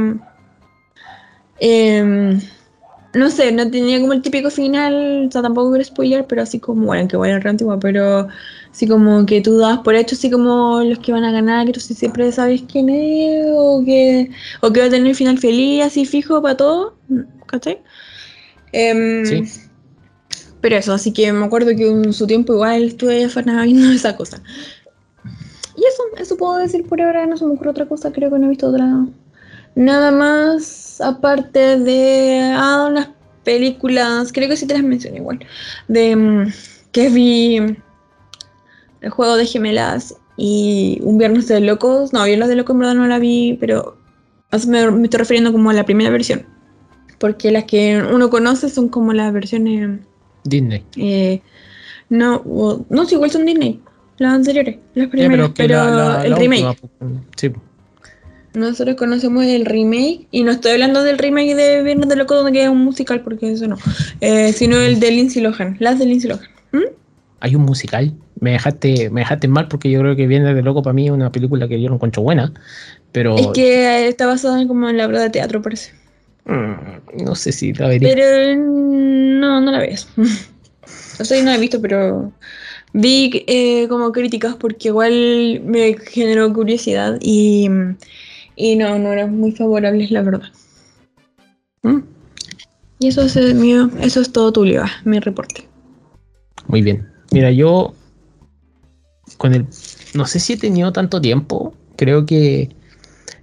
em, 1.59 2.39
no 3.13 3.29
sé, 3.29 3.51
no 3.51 3.69
tenía 3.69 3.99
como 3.99 4.13
el 4.13 4.21
típico 4.21 4.49
final, 4.49 5.27
o 5.27 5.31
sea, 5.31 5.41
tampoco 5.41 5.71
quiero 5.71 5.83
spoiler, 5.85 6.25
pero 6.27 6.41
así 6.43 6.59
como, 6.59 6.85
bueno, 6.85 7.07
que 7.07 7.17
re 7.17 7.49
antigua, 7.49 7.79
pero 7.79 8.27
así 8.71 8.87
como 8.87 9.25
que 9.25 9.41
tú 9.41 9.57
dabas 9.57 9.79
por 9.79 9.95
hecho, 9.95 10.15
así 10.15 10.31
como 10.31 10.81
los 10.83 10.99
que 10.99 11.11
van 11.11 11.23
a 11.25 11.31
ganar, 11.31 11.65
que 11.67 11.73
tú 11.73 11.79
sí 11.81 11.93
siempre 11.93 12.31
sabes 12.31 12.63
quién 12.71 12.89
es, 12.89 13.45
o 13.53 13.83
que, 13.85 14.31
o 14.61 14.71
que 14.71 14.79
va 14.81 14.85
a 14.87 14.89
tener 14.89 15.15
final 15.15 15.37
feliz, 15.39 15.83
así 15.83 16.05
fijo 16.05 16.41
para 16.41 16.55
todo, 16.57 16.95
¿cachai? 17.47 17.79
Em, 18.71 19.25
Sí. 19.25 19.43
pero 20.61 20.77
eso, 20.77 20.93
así 20.93 21.11
que 21.11 21.31
me 21.33 21.45
acuerdo 21.45 21.75
que 21.75 21.87
en 21.89 22.13
su 22.13 22.27
tiempo 22.27 22.53
igual 22.53 22.83
estuve 22.83 23.25
afanada 23.25 23.63
viendo 23.65 23.91
esa 23.91 24.15
cosa. 24.15 24.41
Y 25.75 25.81
eso, 25.85 26.03
eso 26.17 26.37
puedo 26.37 26.57
decir 26.57 26.85
por 26.87 27.01
ahora, 27.01 27.25
no 27.25 27.37
se 27.37 27.45
me 27.45 27.53
ocurre 27.53 27.71
otra 27.71 27.87
cosa, 27.87 28.11
creo 28.11 28.29
que 28.31 28.39
no 28.39 28.45
he 28.45 28.49
visto 28.49 28.67
otra. 28.67 29.05
Nada 29.75 30.11
más, 30.11 30.63
aparte 31.01 31.77
de 31.79 32.51
ah, 32.55 32.87
unas 32.89 33.09
películas, 33.43 34.31
creo 34.31 34.47
que 34.49 34.57
sí 34.57 34.65
te 34.67 34.73
las 34.75 34.83
mencioné 34.83 35.17
igual, 35.17 35.39
de 35.87 36.15
mm, 36.15 36.53
que 36.91 37.09
vi 37.09 37.57
el 39.01 39.09
juego 39.09 39.35
de 39.35 39.45
gemelas 39.45 40.15
y 40.37 40.99
un 41.03 41.17
viernes 41.17 41.47
de 41.47 41.59
locos. 41.61 42.13
No, 42.13 42.23
viernes 42.23 42.49
de 42.49 42.55
locos 42.55 42.73
en 42.75 42.79
verdad 42.79 42.95
no 42.95 43.07
la 43.07 43.19
vi, 43.19 43.57
pero 43.59 43.97
me, 44.67 44.91
me 44.91 45.03
estoy 45.05 45.17
refiriendo 45.19 45.51
como 45.51 45.69
a 45.69 45.73
la 45.73 45.85
primera 45.85 46.09
versión. 46.09 46.45
Porque 47.19 47.51
las 47.51 47.65
que 47.65 48.01
uno 48.01 48.29
conoce 48.29 48.69
son 48.69 48.89
como 48.89 49.13
las 49.13 49.31
versiones 49.33 49.99
Disney. 50.43 50.83
eh, 50.97 51.41
no, 52.09 52.43
no, 52.89 53.05
sí, 53.05 53.15
igual 53.15 53.31
son 53.31 53.45
Disney. 53.45 53.79
Las 54.17 54.33
anteriores, 54.33 54.77
las 54.93 55.07
primeras, 55.07 55.49
pero 55.55 55.75
la- 55.75 55.89
la- 55.91 56.23
el 56.25 56.31
la 56.31 56.37
remake. 56.37 56.63
última, 56.67 56.89
pues, 56.99 57.11
sí. 57.37 57.51
Nosotros 58.53 58.95
conocemos 58.97 59.45
el 59.45 59.65
remake, 59.65 60.27
y 60.31 60.43
no 60.43 60.51
estoy 60.51 60.73
hablando 60.73 61.03
del 61.03 61.17
remake 61.17 61.55
de 61.55 61.83
Viernes 61.83 62.09
de 62.09 62.17
Loco, 62.17 62.35
donde 62.35 62.51
queda 62.51 62.69
un 62.69 62.83
musical, 62.83 63.21
porque 63.21 63.51
eso 63.51 63.67
no. 63.67 63.77
Eh, 64.19 64.51
sino 64.53 64.77
el 64.77 64.99
de 64.99 65.11
Lindsay 65.11 65.41
Lohan, 65.41 65.77
las 65.79 65.99
de 65.99 66.05
Lindsay 66.05 66.29
Lohan. 66.29 66.47
¿Mm? 66.71 66.89
Hay 67.39 67.55
un 67.55 67.63
musical. 67.63 68.13
Me 68.39 68.51
dejaste, 68.51 69.09
me 69.09 69.21
dejaste 69.21 69.47
mal 69.47 69.67
porque 69.67 69.89
yo 69.89 69.99
creo 69.99 70.15
que 70.15 70.27
Viene 70.27 70.53
de 70.53 70.61
Loco 70.61 70.81
para 70.81 70.93
mí 70.93 71.05
es 71.05 71.11
una 71.11 71.31
película 71.31 71.67
que 71.67 71.81
yo 71.81 71.89
no 71.89 71.95
encuentro 71.95 72.23
buena. 72.23 72.51
Pero 73.11 73.37
Es 73.37 73.47
que 73.47 73.85
eh, 73.85 74.07
está 74.07 74.25
basada 74.25 74.61
en 74.61 74.67
como 74.67 74.89
en 74.89 74.97
la 74.97 75.05
obra 75.05 75.21
de 75.21 75.29
teatro, 75.29 75.61
parece. 75.61 75.93
mm, 76.45 77.23
no 77.23 77.35
sé 77.35 77.51
si 77.51 77.73
la 77.73 77.87
vería. 77.87 78.13
Pero 78.13 78.59
mm, 78.59 79.39
no, 79.39 79.61
no 79.61 79.71
la 79.71 79.79
ves. 79.79 80.07
O 81.19 81.23
sea, 81.23 81.37
no 81.43 81.51
la 81.51 81.55
he 81.55 81.59
visto, 81.59 81.79
pero 81.79 82.31
vi 82.93 83.43
eh, 83.47 83.87
como 83.87 84.11
críticas 84.11 84.55
porque 84.55 84.87
igual 84.87 85.61
me 85.63 85.95
generó 85.97 86.51
curiosidad 86.51 87.19
y, 87.21 87.69
y 88.55 88.75
no, 88.75 88.97
no 88.99 89.11
eran 89.11 89.37
muy 89.37 89.51
favorables, 89.51 90.11
la 90.11 90.21
verdad. 90.21 90.49
Mm, 91.83 91.99
Y 92.99 93.07
eso 93.07 93.21
es 93.23 93.35
el 93.35 93.55
mío, 93.55 93.89
eso 93.99 94.21
es 94.21 94.31
todo 94.31 94.51
Tulio, 94.51 94.83
ah, 94.83 94.91
mi 95.03 95.19
reporte. 95.19 95.67
Muy 96.67 96.81
bien. 96.81 97.07
Mira, 97.31 97.51
yo 97.51 97.93
con 99.37 99.53
el 99.53 99.65
no 100.13 100.25
sé 100.25 100.39
si 100.39 100.53
he 100.53 100.57
tenido 100.57 100.91
tanto 100.91 101.21
tiempo. 101.21 101.73
Creo 101.95 102.25
que 102.25 102.69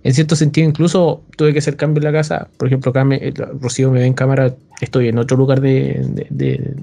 en 0.05 0.14
cierto 0.14 0.37
sentido 0.37 0.69
incluso 0.69 1.23
tuve 1.37 1.52
que 1.52 1.59
hacer 1.59 1.76
cambio 1.76 1.99
en 2.00 2.05
la 2.05 2.12
casa. 2.12 2.49
Por 2.57 2.69
ejemplo, 2.69 2.90
acá 2.90 3.05
me, 3.05 3.33
Rocío 3.61 3.90
me 3.90 4.00
ve 4.00 4.07
en 4.07 4.14
cámara. 4.14 4.55
Estoy 4.81 5.09
en 5.09 5.19
otro 5.19 5.37
lugar 5.37 5.61
de, 5.61 6.00
de, 6.09 6.26
de- 6.31 6.75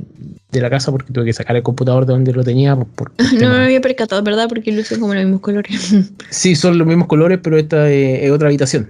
de 0.51 0.62
la 0.62 0.69
casa 0.69 0.89
porque 0.91 1.12
tuve 1.12 1.25
que 1.25 1.34
sacar 1.34 1.55
el 1.57 1.63
computador 1.63 2.05
de 2.05 2.13
donde 2.13 2.31
lo 2.34 2.43
tenía. 2.43 2.75
Por, 2.75 2.88
por 2.88 3.12
No 3.39 3.50
me 3.50 3.65
había 3.65 3.81
percatado, 3.81 4.22
¿verdad? 4.24 4.48
Porque 4.50 4.72
lucen 4.72 5.00
como 5.00 5.13
los 5.13 5.24
mismos 5.24 5.41
colores. 5.41 5.93
Sí, 6.29 6.55
son 6.55 6.77
los 6.77 6.88
mismos 6.88 7.07
colores, 7.07 7.39
pero 7.41 7.57
esta 7.57 7.89
eh, 7.89 8.25
es 8.25 8.31
otra 8.31 8.48
habitación. 8.50 8.89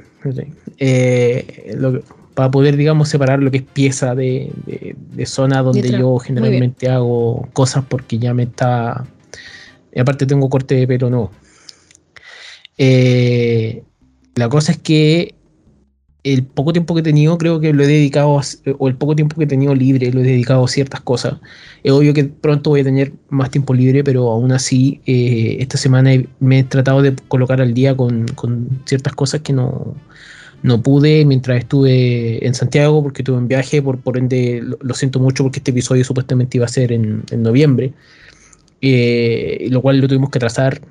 Eh, 0.77 1.75
lo 1.77 1.93
que- 1.93 2.03
para 2.33 2.51
poder, 2.51 2.75
digamos, 2.75 3.07
separar 3.07 3.39
lo 3.41 3.49
que 3.49 3.57
es 3.57 3.63
pieza 3.63 4.13
de, 4.13 4.51
de- 4.65 4.95
de 5.13 5.25
zona 5.25 5.61
donde 5.61 5.81
yo 5.99 6.17
generalmente 6.19 6.89
hago 6.89 7.47
cosas 7.53 7.85
porque 7.87 8.17
ya 8.19 8.33
me 8.33 8.43
está... 8.43 9.05
Y 9.93 9.99
aparte 10.01 10.25
tengo 10.25 10.49
corte 10.49 10.75
de 10.75 10.85
pelo 10.87 11.09
nuevo. 11.09 11.31
Eh, 12.77 13.83
la 14.35 14.49
cosa 14.49 14.73
es 14.73 14.77
que 14.79 15.35
el 16.23 16.43
poco 16.43 16.73
tiempo 16.73 16.95
que 16.95 17.01
he 17.01 17.03
tenido 17.03 17.37
creo 17.37 17.59
que 17.59 17.71
lo 17.71 17.83
he 17.83 17.87
dedicado, 17.87 18.39
a- 18.39 18.43
o 18.79 18.87
el 18.87 18.95
poco 18.95 19.15
tiempo 19.15 19.35
que 19.37 19.43
he 19.43 19.47
tenido 19.47 19.75
libre, 19.75 20.11
lo 20.11 20.21
he 20.21 20.23
dedicado 20.23 20.65
a 20.65 20.67
ciertas 20.67 21.01
cosas. 21.01 21.35
Es 21.83 21.91
obvio 21.91 22.13
que 22.15 22.23
pronto 22.25 22.71
voy 22.71 22.81
a 22.81 22.83
tener 22.83 23.13
más 23.29 23.51
tiempo 23.51 23.73
libre, 23.75 24.03
pero 24.03 24.31
aún 24.31 24.51
así 24.51 25.01
eh, 25.05 25.57
esta 25.59 25.77
semana 25.77 26.11
me 26.39 26.59
he 26.59 26.63
tratado 26.63 27.01
de 27.03 27.15
colocar 27.27 27.61
al 27.61 27.73
día 27.75 27.95
con, 27.95 28.25
con 28.29 28.67
ciertas 28.85 29.13
cosas 29.13 29.41
que 29.41 29.53
no, 29.53 29.95
no 30.63 30.81
pude 30.81 31.25
mientras 31.25 31.59
estuve 31.59 32.43
en 32.45 32.55
Santiago 32.55 33.03
porque 33.03 33.21
estuve 33.21 33.37
en 33.37 33.47
viaje, 33.47 33.81
por, 33.83 33.99
por 33.99 34.17
ende 34.17 34.61
lo, 34.63 34.77
lo 34.81 34.93
siento 34.95 35.19
mucho 35.19 35.43
porque 35.43 35.59
este 35.59 35.69
episodio 35.71 36.03
supuestamente 36.03 36.57
iba 36.57 36.65
a 36.65 36.69
ser 36.69 36.91
en, 36.91 37.23
en 37.29 37.43
noviembre, 37.43 37.93
eh, 38.81 39.67
lo 39.69 39.81
cual 39.81 39.99
lo 39.99 40.07
tuvimos 40.07 40.29
que 40.31 40.39
trazar 40.39 40.81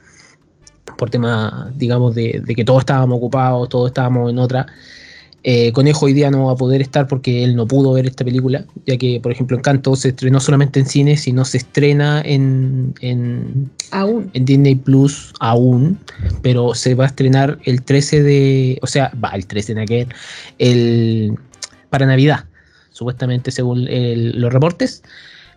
por 0.97 1.11
tema, 1.11 1.73
digamos, 1.77 2.15
de, 2.15 2.43
de 2.45 2.55
que 2.55 2.65
todos 2.65 2.81
estábamos 2.81 3.17
ocupados, 3.19 3.69
todos 3.69 3.89
estábamos 3.91 4.31
en 4.31 4.39
otra. 4.39 4.67
Eh, 5.47 5.73
Conejo 5.73 6.07
hoy 6.07 6.15
día 6.15 6.31
no 6.31 6.47
va 6.47 6.53
a 6.53 6.57
poder 6.57 6.81
estar 6.81 7.07
porque 7.07 7.45
él 7.45 7.55
no 7.55 7.67
pudo 7.67 7.93
ver 7.93 8.07
esta 8.07 8.25
película, 8.25 8.65
ya 8.87 8.97
que, 8.97 9.21
por 9.21 9.31
ejemplo, 9.31 9.59
Encanto 9.59 9.95
se 9.95 10.09
estrenó 10.09 10.41
solamente 10.41 10.81
en 10.81 10.87
cine, 10.87 11.19
sino 11.19 11.45
se 11.45 11.59
estrena 11.59 12.23
en, 12.25 12.95
en, 13.03 13.71
Aún. 13.91 14.31
en 14.33 14.47
Disney 14.47 14.75
Plus 14.75 15.35
aún, 15.41 15.99
pero 16.41 16.73
se 16.75 16.95
va 16.95 17.05
a 17.05 17.09
estrenar 17.09 17.59
el 17.65 17.83
13 17.83 18.23
de, 18.23 18.79
o 18.81 18.87
sea, 18.87 19.13
va 19.23 19.31
el 19.31 19.47
13 19.47 19.75
de 19.75 19.83
aquel, 19.83 20.09
el 20.59 21.35
para 21.91 22.07
Navidad, 22.07 22.47
supuestamente 22.91 23.51
según 23.51 23.87
el- 23.87 24.41
los 24.41 24.51
reportes, 24.51 25.03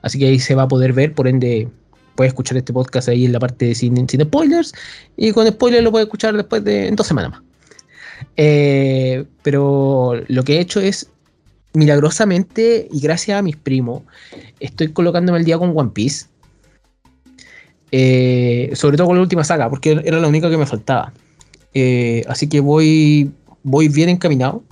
así 0.01 0.19
que 0.19 0.27
ahí 0.27 0.39
se 0.39 0.53
va 0.53 0.63
a 0.63 0.67
poder 0.67 0.91
ver, 0.91 1.13
por 1.13 1.29
ende 1.29 1.69
puedes 2.17 2.31
escuchar 2.31 2.57
este 2.57 2.73
podcast 2.73 3.07
ahí 3.07 3.25
en 3.25 3.31
la 3.31 3.39
parte 3.39 3.67
de 3.67 3.75
sin, 3.75 4.09
sin 4.09 4.21
spoilers 4.21 4.73
y 5.15 5.31
con 5.31 5.47
spoilers 5.47 5.83
lo 5.83 5.91
puedes 5.91 6.07
escuchar 6.07 6.35
después 6.35 6.63
de 6.63 6.87
en 6.87 6.95
dos 6.95 7.07
semanas 7.07 7.31
más. 7.31 7.41
Eh, 8.35 9.23
pero 9.43 10.19
lo 10.27 10.43
que 10.43 10.57
he 10.57 10.59
hecho 10.59 10.81
es 10.81 11.09
milagrosamente 11.73 12.87
y 12.91 12.99
gracias 12.99 13.37
a 13.37 13.43
mis 13.43 13.55
primos 13.55 14.01
estoy 14.59 14.87
colocándome 14.89 15.37
al 15.37 15.45
día 15.45 15.59
con 15.59 15.77
One 15.77 15.91
Piece. 15.93 16.25
Eh, 17.91 18.71
sobre 18.73 18.97
todo 18.97 19.07
con 19.07 19.15
la 19.15 19.21
última 19.21 19.45
saga, 19.45 19.69
porque 19.69 20.01
era 20.03 20.19
la 20.19 20.27
única 20.27 20.49
que 20.49 20.57
me 20.57 20.65
faltaba. 20.65 21.13
Eh, 21.73 22.23
así 22.27 22.49
que 22.49 22.59
voy, 22.59 23.31
voy 23.63 23.87
bien 23.87 24.09
encaminado. 24.09 24.63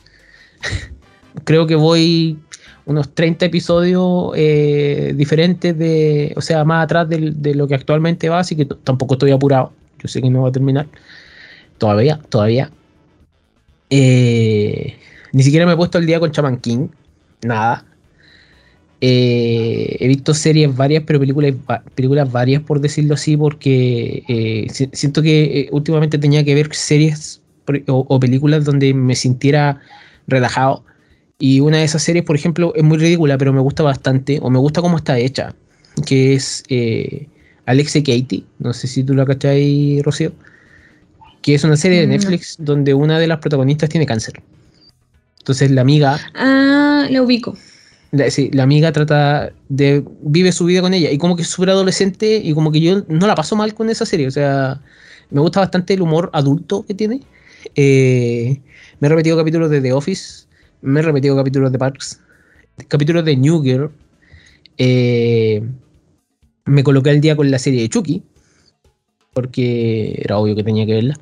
Creo 1.44 1.68
que 1.68 1.76
voy 1.76 2.40
unos 2.86 3.14
30 3.14 3.46
episodios 3.46 4.32
eh, 4.36 5.14
diferentes 5.16 5.78
de, 5.78 6.34
o 6.38 6.42
sea, 6.42 6.64
más 6.64 6.84
atrás 6.86 7.10
del- 7.10 7.42
de, 7.42 7.56
lo 7.56 7.68
que 7.68 7.76
actualmente 7.76 8.30
va, 8.30 8.40
así 8.40 8.56
que 8.56 8.66
tampoco 8.66 9.16
estoy 9.16 9.32
apurado. 9.32 9.74
Yo 10.00 10.08
sé 10.08 10.22
que 10.22 10.30
no 10.30 10.44
va 10.44 10.50
a 10.50 10.52
terminar. 10.52 10.88
Todavía, 11.78 12.20
todavía. 12.30 12.72
Eh, 13.90 14.96
ni 15.32 15.44
siquiera 15.44 15.66
me 15.66 15.74
he 15.74 15.78
puesto 15.78 15.98
al 15.98 16.06
día 16.06 16.20
con 16.20 16.32
Chaman 16.32 16.58
King. 16.60 16.88
Nada. 17.44 17.86
Eh, 19.02 19.98
he 20.00 20.08
visto 20.08 20.34
series 20.34 20.76
varias, 20.76 21.04
pero 21.06 21.20
películas, 21.20 21.54
películas 21.96 22.32
varias, 22.32 22.64
por 22.64 22.80
decirlo 22.80 23.14
así, 23.16 23.36
porque 23.38 24.24
eh, 24.28 24.68
si- 24.72 24.90
siento 24.94 25.22
que 25.22 25.68
últimamente 25.72 26.18
tenía 26.18 26.44
que 26.44 26.56
ver 26.56 26.74
series 26.74 27.42
o, 27.88 28.06
o 28.08 28.20
películas 28.20 28.64
donde 28.66 28.94
me 28.94 29.16
sintiera 29.16 29.82
relajado. 30.28 30.84
Y 31.40 31.60
una 31.60 31.78
de 31.78 31.84
esas 31.84 32.02
series, 32.04 32.24
por 32.24 32.36
ejemplo, 32.36 32.74
es 32.76 32.84
muy 32.84 32.98
ridícula, 32.98 33.38
pero 33.38 33.52
me 33.54 33.60
gusta 33.60 33.84
bastante, 33.84 34.40
o 34.42 34.50
me 34.50 34.60
gusta 34.60 34.82
cómo 34.82 34.98
está 34.98 35.18
hecha, 35.20 35.54
que 36.06 36.34
es 36.34 36.64
eh, 36.70 37.28
Alex 37.66 37.96
y 37.98 38.04
Katie. 38.04 38.44
No 38.60 38.74
sé 38.74 38.88
si 38.88 39.04
tú 39.04 39.14
la 39.14 39.26
cachai, 39.26 40.02
Rocío. 40.02 40.32
Que 41.42 41.56
es 41.56 41.64
una 41.64 41.78
serie 41.78 42.00
de 42.02 42.08
No. 42.08 42.14
Netflix 42.14 42.56
donde 42.60 42.94
una 42.94 43.20
de 43.20 43.28
las 43.28 43.40
protagonistas 43.40 43.90
tiene 43.90 44.06
cáncer. 44.06 44.42
Entonces 45.40 45.70
la 45.72 45.82
amiga 45.82 46.20
Ah, 46.34 47.06
la 47.10 47.22
ubico. 47.22 47.56
la, 48.12 48.32
sí, 48.32 48.50
la 48.52 48.64
amiga 48.64 48.92
trata 48.92 49.52
de. 49.70 50.04
vive 50.22 50.52
su 50.52 50.66
vida 50.66 50.82
con 50.82 50.94
ella. 50.96 51.12
Y 51.12 51.18
como 51.20 51.36
que 51.36 51.44
es 51.44 51.50
súper 51.50 51.70
adolescente. 51.70 52.38
Y 52.44 52.54
como 52.54 52.72
que 52.72 52.80
yo 52.82 53.04
no 53.10 53.28
la 53.28 53.36
paso 53.36 53.56
mal 53.56 53.76
con 53.76 53.90
esa 53.92 54.06
serie. 54.08 54.26
O 54.28 54.32
sea, 54.32 54.82
me 55.30 55.40
gusta 55.42 55.60
bastante 55.60 55.94
el 55.94 56.02
humor 56.02 56.32
adulto 56.34 56.84
que 56.84 56.96
tiene. 56.96 57.22
Eh, 57.76 58.60
me 59.00 59.08
he 59.08 59.10
repetido 59.10 59.38
capítulos 59.38 59.70
de 59.70 59.82
The 59.82 59.94
Office. 59.94 60.45
Me 60.86 61.00
he 61.00 61.04
repetido 61.04 61.36
capítulos 61.36 61.72
de 61.72 61.80
Parks. 61.80 62.22
Capítulos 62.88 63.26
de 63.26 63.36
New 63.36 63.64
Girl. 63.64 63.92
Eh, 64.78 65.64
me 66.66 66.84
coloqué 66.84 67.10
al 67.10 67.22
día 67.22 67.36
con 67.36 67.50
la 67.50 67.58
serie 67.58 67.82
de 67.82 67.90
Chucky. 67.90 68.22
Porque 69.34 70.22
era 70.24 70.38
obvio 70.38 70.56
que 70.56 70.64
tenía 70.64 70.86
que 70.86 70.94
verla. 70.94 71.16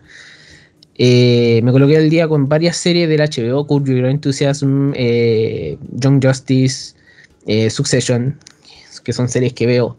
Eh, 0.95 1.61
me 1.63 1.71
coloqué 1.71 1.95
al 1.97 2.09
día 2.09 2.27
con 2.27 2.49
varias 2.49 2.75
series 2.75 3.07
del 3.07 3.21
HBO, 3.21 3.65
Curb 3.65 3.87
Your 3.87 4.05
Enthusiasm, 4.05 4.91
eh, 4.95 5.77
Young 5.93 6.23
Justice, 6.23 6.95
eh, 7.47 7.69
Succession, 7.69 8.37
que 9.03 9.13
son 9.13 9.29
series 9.29 9.53
que 9.53 9.65
veo. 9.65 9.97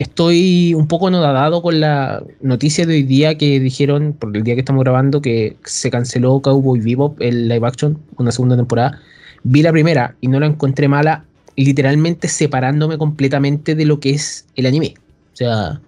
Estoy 0.00 0.72
un 0.72 0.88
poco 0.88 1.08
anodadado 1.08 1.60
con 1.60 1.78
la 1.78 2.24
noticia 2.40 2.86
de 2.86 2.94
hoy 2.94 3.02
día 3.02 3.36
que 3.36 3.60
dijeron, 3.60 4.14
por 4.18 4.34
el 4.34 4.42
día 4.42 4.54
que 4.54 4.60
estamos 4.60 4.82
grabando, 4.82 5.20
que 5.20 5.58
se 5.66 5.90
canceló 5.90 6.40
Cowboy 6.40 6.80
Bebop, 6.80 7.20
el 7.20 7.48
live 7.48 7.66
action, 7.66 7.98
una 8.16 8.32
segunda 8.32 8.56
temporada. 8.56 8.98
Vi 9.42 9.60
la 9.60 9.72
primera 9.72 10.16
y 10.22 10.28
no 10.28 10.40
la 10.40 10.46
encontré 10.46 10.88
mala, 10.88 11.26
literalmente 11.54 12.28
separándome 12.28 12.96
completamente 12.96 13.74
de 13.74 13.84
lo 13.84 14.00
que 14.00 14.12
es 14.12 14.46
el 14.56 14.64
anime. 14.64 14.94
O 15.34 15.36
sea, 15.36 15.82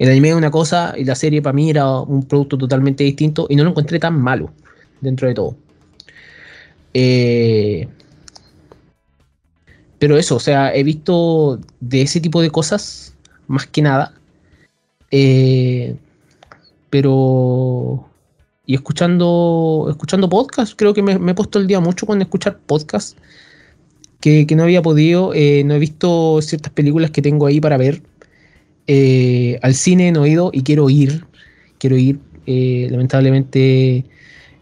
el 0.00 0.10
anime 0.10 0.30
es 0.30 0.34
una 0.34 0.50
cosa 0.50 0.94
y 0.96 1.04
la 1.04 1.14
serie 1.14 1.40
para 1.40 1.52
mí 1.52 1.70
era 1.70 2.00
un 2.00 2.24
producto 2.24 2.58
totalmente 2.58 3.04
distinto 3.04 3.46
y 3.48 3.54
no 3.54 3.62
lo 3.62 3.70
encontré 3.70 4.00
tan 4.00 4.20
malo 4.20 4.50
dentro 5.00 5.28
de 5.28 5.34
todo. 5.34 5.56
Eh, 6.94 7.86
pero 10.00 10.16
eso, 10.16 10.34
o 10.34 10.40
sea, 10.40 10.74
he 10.74 10.82
visto 10.82 11.60
de 11.78 12.02
ese 12.02 12.20
tipo 12.20 12.42
de 12.42 12.50
cosas 12.50 13.12
más 13.46 13.66
que 13.66 13.82
nada. 13.82 14.12
Eh, 15.10 15.96
pero. 16.90 18.08
Y 18.68 18.74
escuchando, 18.74 19.86
escuchando 19.90 20.28
podcast, 20.28 20.74
creo 20.76 20.92
que 20.92 21.02
me, 21.02 21.18
me 21.20 21.32
he 21.32 21.34
puesto 21.34 21.60
el 21.60 21.68
día 21.68 21.78
mucho 21.78 22.04
con 22.04 22.20
escuchar 22.20 22.58
podcast 22.66 23.16
que, 24.20 24.44
que 24.46 24.56
no 24.56 24.64
había 24.64 24.82
podido. 24.82 25.32
eh, 25.34 25.62
no 25.64 25.74
he 25.74 25.78
visto 25.78 26.40
ciertas 26.42 26.72
películas 26.72 27.12
que 27.12 27.22
tengo 27.22 27.46
ahí 27.46 27.60
para 27.60 27.76
ver. 27.76 28.02
Eh, 28.88 29.58
al 29.62 29.74
cine 29.74 30.10
no 30.10 30.24
he 30.24 30.30
ido 30.30 30.50
y 30.52 30.62
quiero 30.62 30.90
ir. 30.90 31.24
Quiero 31.78 31.96
ir. 31.96 32.18
lamentablemente 32.46 34.04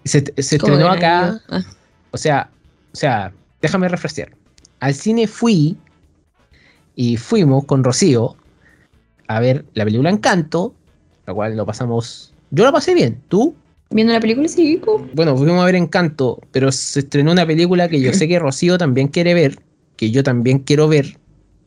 se, 0.05 0.25
se 0.37 0.59
¿Cómo 0.59 0.75
estrenó 0.75 0.90
acá. 0.92 1.40
Ah, 1.49 1.62
O 2.11 2.18
sea, 2.18 2.51
o 2.92 2.97
sea, 2.97 3.33
déjame 3.62 3.88
refrescar. 3.88 4.37
Al 4.81 4.94
cine 4.94 5.27
fui 5.27 5.77
y 6.94 7.16
fuimos 7.16 7.64
con 7.64 7.83
Rocío 7.85 8.37
a 9.29 9.41
ver 9.41 9.65
la 9.75 9.85
película 9.85 10.11
Encanto, 10.11 10.75
la 11.27 11.35
cual 11.35 11.57
lo 11.57 11.67
pasamos. 11.67 12.35
Yo 12.51 12.65
la 12.65 12.73
pasé 12.73 12.95
bien. 12.95 13.21
¿Tú? 13.29 13.55
Viendo 13.91 14.13
la 14.13 14.21
película, 14.21 14.49
sí, 14.49 14.81
Bueno, 15.15 15.37
fuimos 15.37 15.63
a 15.63 15.67
ver 15.67 15.77
Encanto, 15.77 16.41
pero 16.51 16.73
se 16.73 17.01
estrenó 17.01 17.33
una 17.33 17.47
película 17.47 17.89
que 17.89 18.01
yo 18.01 18.13
sé 18.13 18.27
que 18.27 18.39
Rocío 18.39 18.77
también 18.77 19.09
quiere 19.09 19.35
ver, 19.35 19.61
que 19.97 20.11
yo 20.11 20.23
también 20.23 20.59
quiero 20.59 20.89
ver, 20.89 21.19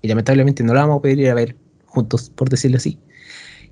y 0.02 0.08
lamentablemente 0.08 0.63
no 0.63 0.74
la 0.74 0.82
vamos 0.82 0.98
a 0.98 1.02
poder 1.02 1.20
ir 1.20 1.30
a 1.30 1.34
ver 1.36 1.56
juntos, 1.86 2.30
por 2.30 2.50
decirlo 2.50 2.78
así. 2.78 2.98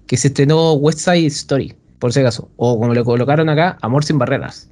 Que 0.08 0.16
se 0.16 0.28
estrenó 0.30 0.74
West 0.74 1.00
Side 1.00 1.26
Story, 1.28 1.76
por 2.00 2.14
si 2.14 2.20
acaso. 2.22 2.50
O 2.56 2.80
como 2.80 2.94
le 2.94 3.04
colocaron 3.04 3.50
acá, 3.50 3.78
Amor 3.82 4.06
sin 4.06 4.18
barreras. 4.18 4.70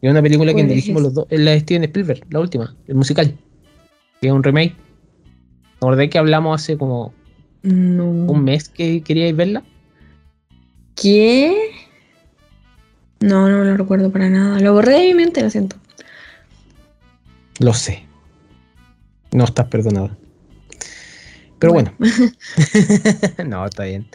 Y 0.00 0.06
es 0.06 0.12
una 0.12 0.22
película 0.22 0.52
que 0.52 0.54
¿Cuál 0.54 0.66
es 0.66 0.68
dirigimos 0.68 1.00
esa? 1.00 1.08
los 1.08 1.14
dos, 1.14 1.26
es 1.30 1.40
la 1.40 1.50
de 1.52 1.60
Steven 1.60 1.84
Spielberg, 1.84 2.26
la 2.30 2.40
última, 2.40 2.76
el 2.86 2.94
musical. 2.94 3.36
Que 4.20 4.28
es 4.28 4.32
un 4.32 4.42
remake. 4.44 4.76
¿Me 5.80 5.86
acordé 5.86 6.10
que 6.10 6.18
hablamos 6.18 6.60
hace 6.62 6.76
como 6.76 7.14
no. 7.62 8.04
un 8.06 8.44
mes 8.44 8.68
que 8.68 9.02
queríais 9.02 9.34
verla? 9.36 9.62
¿Qué? 10.96 11.56
No, 13.20 13.48
no 13.48 13.64
lo 13.64 13.76
recuerdo 13.76 14.10
para 14.10 14.28
nada. 14.28 14.58
Lo 14.60 14.72
borré 14.72 14.92
de 14.98 15.06
mi 15.08 15.14
mente, 15.14 15.42
lo 15.42 15.50
siento. 15.50 15.76
Lo 17.60 17.74
sé. 17.74 18.04
No 19.32 19.44
estás 19.44 19.66
perdonado. 19.66 20.10
Pero 21.58 21.72
bueno. 21.72 21.92
no, 23.46 23.66
está 23.66 23.84
bien. 23.84 24.06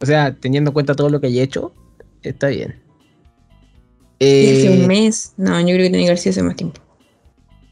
O 0.00 0.06
sea, 0.06 0.34
teniendo 0.34 0.70
en 0.70 0.74
cuenta 0.74 0.94
todo 0.94 1.08
lo 1.08 1.20
que 1.20 1.28
hay 1.28 1.40
hecho, 1.40 1.72
está 2.22 2.48
bien. 2.48 2.80
Y 4.18 4.50
hace 4.50 4.66
Eh, 4.74 4.80
un 4.80 4.86
mes. 4.88 5.34
No, 5.36 5.58
yo 5.60 5.66
creo 5.66 5.78
que 5.78 5.90
tenía 5.90 6.00
que 6.06 6.10
haber 6.10 6.18
sido 6.18 6.30
hace 6.32 6.42
más 6.42 6.56
tiempo. 6.56 6.80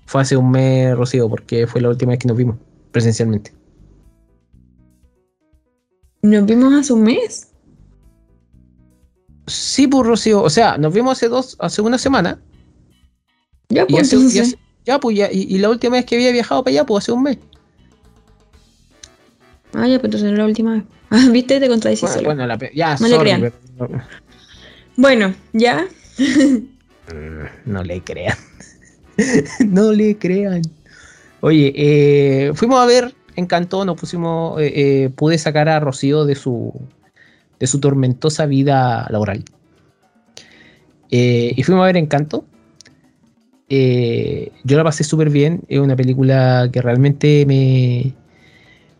fue 0.07 0.23
hace 0.23 0.37
un 0.37 0.51
mes, 0.53 0.97
Rocío, 0.97 1.29
porque 1.29 1.67
fue 1.67 1.81
la 1.81 1.89
última 1.89 2.11
vez 2.11 2.21
que 2.21 2.29
nos 2.29 2.37
vimos 2.37 2.57
presencialmente. 2.97 3.53
¿Nos 6.23 6.47
vimos 6.47 6.73
hace 6.73 6.95
un 6.95 7.03
mes? 7.03 7.49
Sí, 9.47 9.87
pues, 9.87 10.07
Rocío. 10.07 10.43
O 10.43 10.49
sea, 10.49 10.79
nos 10.79 10.95
vimos 10.95 11.13
hace 11.13 11.29
dos, 11.29 11.57
hace 11.61 11.83
una 11.83 11.99
semana. 11.99 12.41
Ya, 13.69 13.83
Y 13.83 13.93
pues 13.93 14.07
hace, 14.07 14.17
entonces 14.17 14.35
y 14.41 14.45
sí. 14.47 14.55
hace- 14.55 14.59
ya, 14.87 14.99
pues, 14.99 15.15
ya, 15.17 15.31
y, 15.31 15.43
y 15.43 15.59
la 15.59 15.69
última 15.69 15.97
vez 15.97 16.07
que 16.07 16.15
había 16.15 16.33
viajado 16.33 16.65
para 16.65 16.73
allá, 16.73 16.87
pues, 16.87 17.05
hace 17.05 17.13
un 17.13 17.23
mes. 17.25 17.39
Ah, 19.75 19.87
ya, 19.87 19.99
pues 20.01 20.05
entonces 20.07 20.31
no 20.31 20.39
la 20.39 20.47
última 20.47 20.73
vez. 20.73 20.85
Ah, 21.11 21.27
viste, 21.31 21.61
te 21.61 21.69
contradicí 21.69 22.07
Bueno, 22.07 22.23
bueno, 22.25 22.47
la 22.47 22.57
pe- 22.57 22.73
ya, 22.75 22.97
No 22.97 23.09
le 23.09 23.15
sorry, 23.15 23.31
pero- 23.77 24.03
Bueno, 24.97 25.35
ya. 25.53 25.87
Mm, 27.09 27.71
No 27.71 27.85
le 27.85 28.01
crean. 28.01 28.37
no 29.65 29.93
le 29.93 30.19
crean. 30.19 30.61
Oye, 31.47 31.73
eh, 31.77 32.51
fuimos 32.55 32.81
a 32.81 32.87
ver 32.87 33.15
Encantó, 33.37 33.85
nos 33.85 33.97
pusimos, 33.97 34.61
eh, 34.61 34.73
eh, 35.05 35.11
pude 35.11 35.39
sacar 35.39 35.69
a 35.69 35.79
Rocío 35.79 36.25
de 36.25 36.35
su, 36.35 36.73
de 37.61 37.69
su 37.69 37.79
tormentosa 37.79 38.47
vida 38.47 39.07
laboral. 39.11 39.45
y 41.09 41.63
fuimos 41.63 41.85
a 41.85 41.87
ver 41.87 41.99
Encanto. 41.99 42.45
yo 43.69 44.77
la 44.77 44.83
pasé 44.83 45.05
súper 45.05 45.31
bien, 45.31 45.61
es 45.69 45.79
una 45.79 45.95
película 45.95 46.69
que 46.73 46.83
realmente 46.83 47.47
me, 47.47 48.13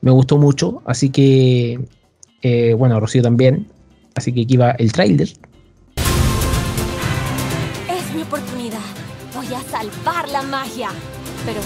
me 0.01 0.13
gustó 0.13 0.39
mucho, 0.39 0.83
así 0.87 1.11
que, 1.11 1.81
bueno, 2.79 3.01
Rocío 3.01 3.23
también, 3.23 3.67
así 4.15 4.33
que 4.33 4.43
aquí 4.43 4.57
va 4.57 4.71
el 4.79 4.93
tráiler. 4.93 5.31
Es 7.91 8.15
mi 8.15 8.23
oportunidad, 8.23 8.87
voy 9.35 9.47
a 9.47 9.61
salvar 9.63 10.29
la 10.29 10.43
magia, 10.43 10.91
pero 11.45 11.61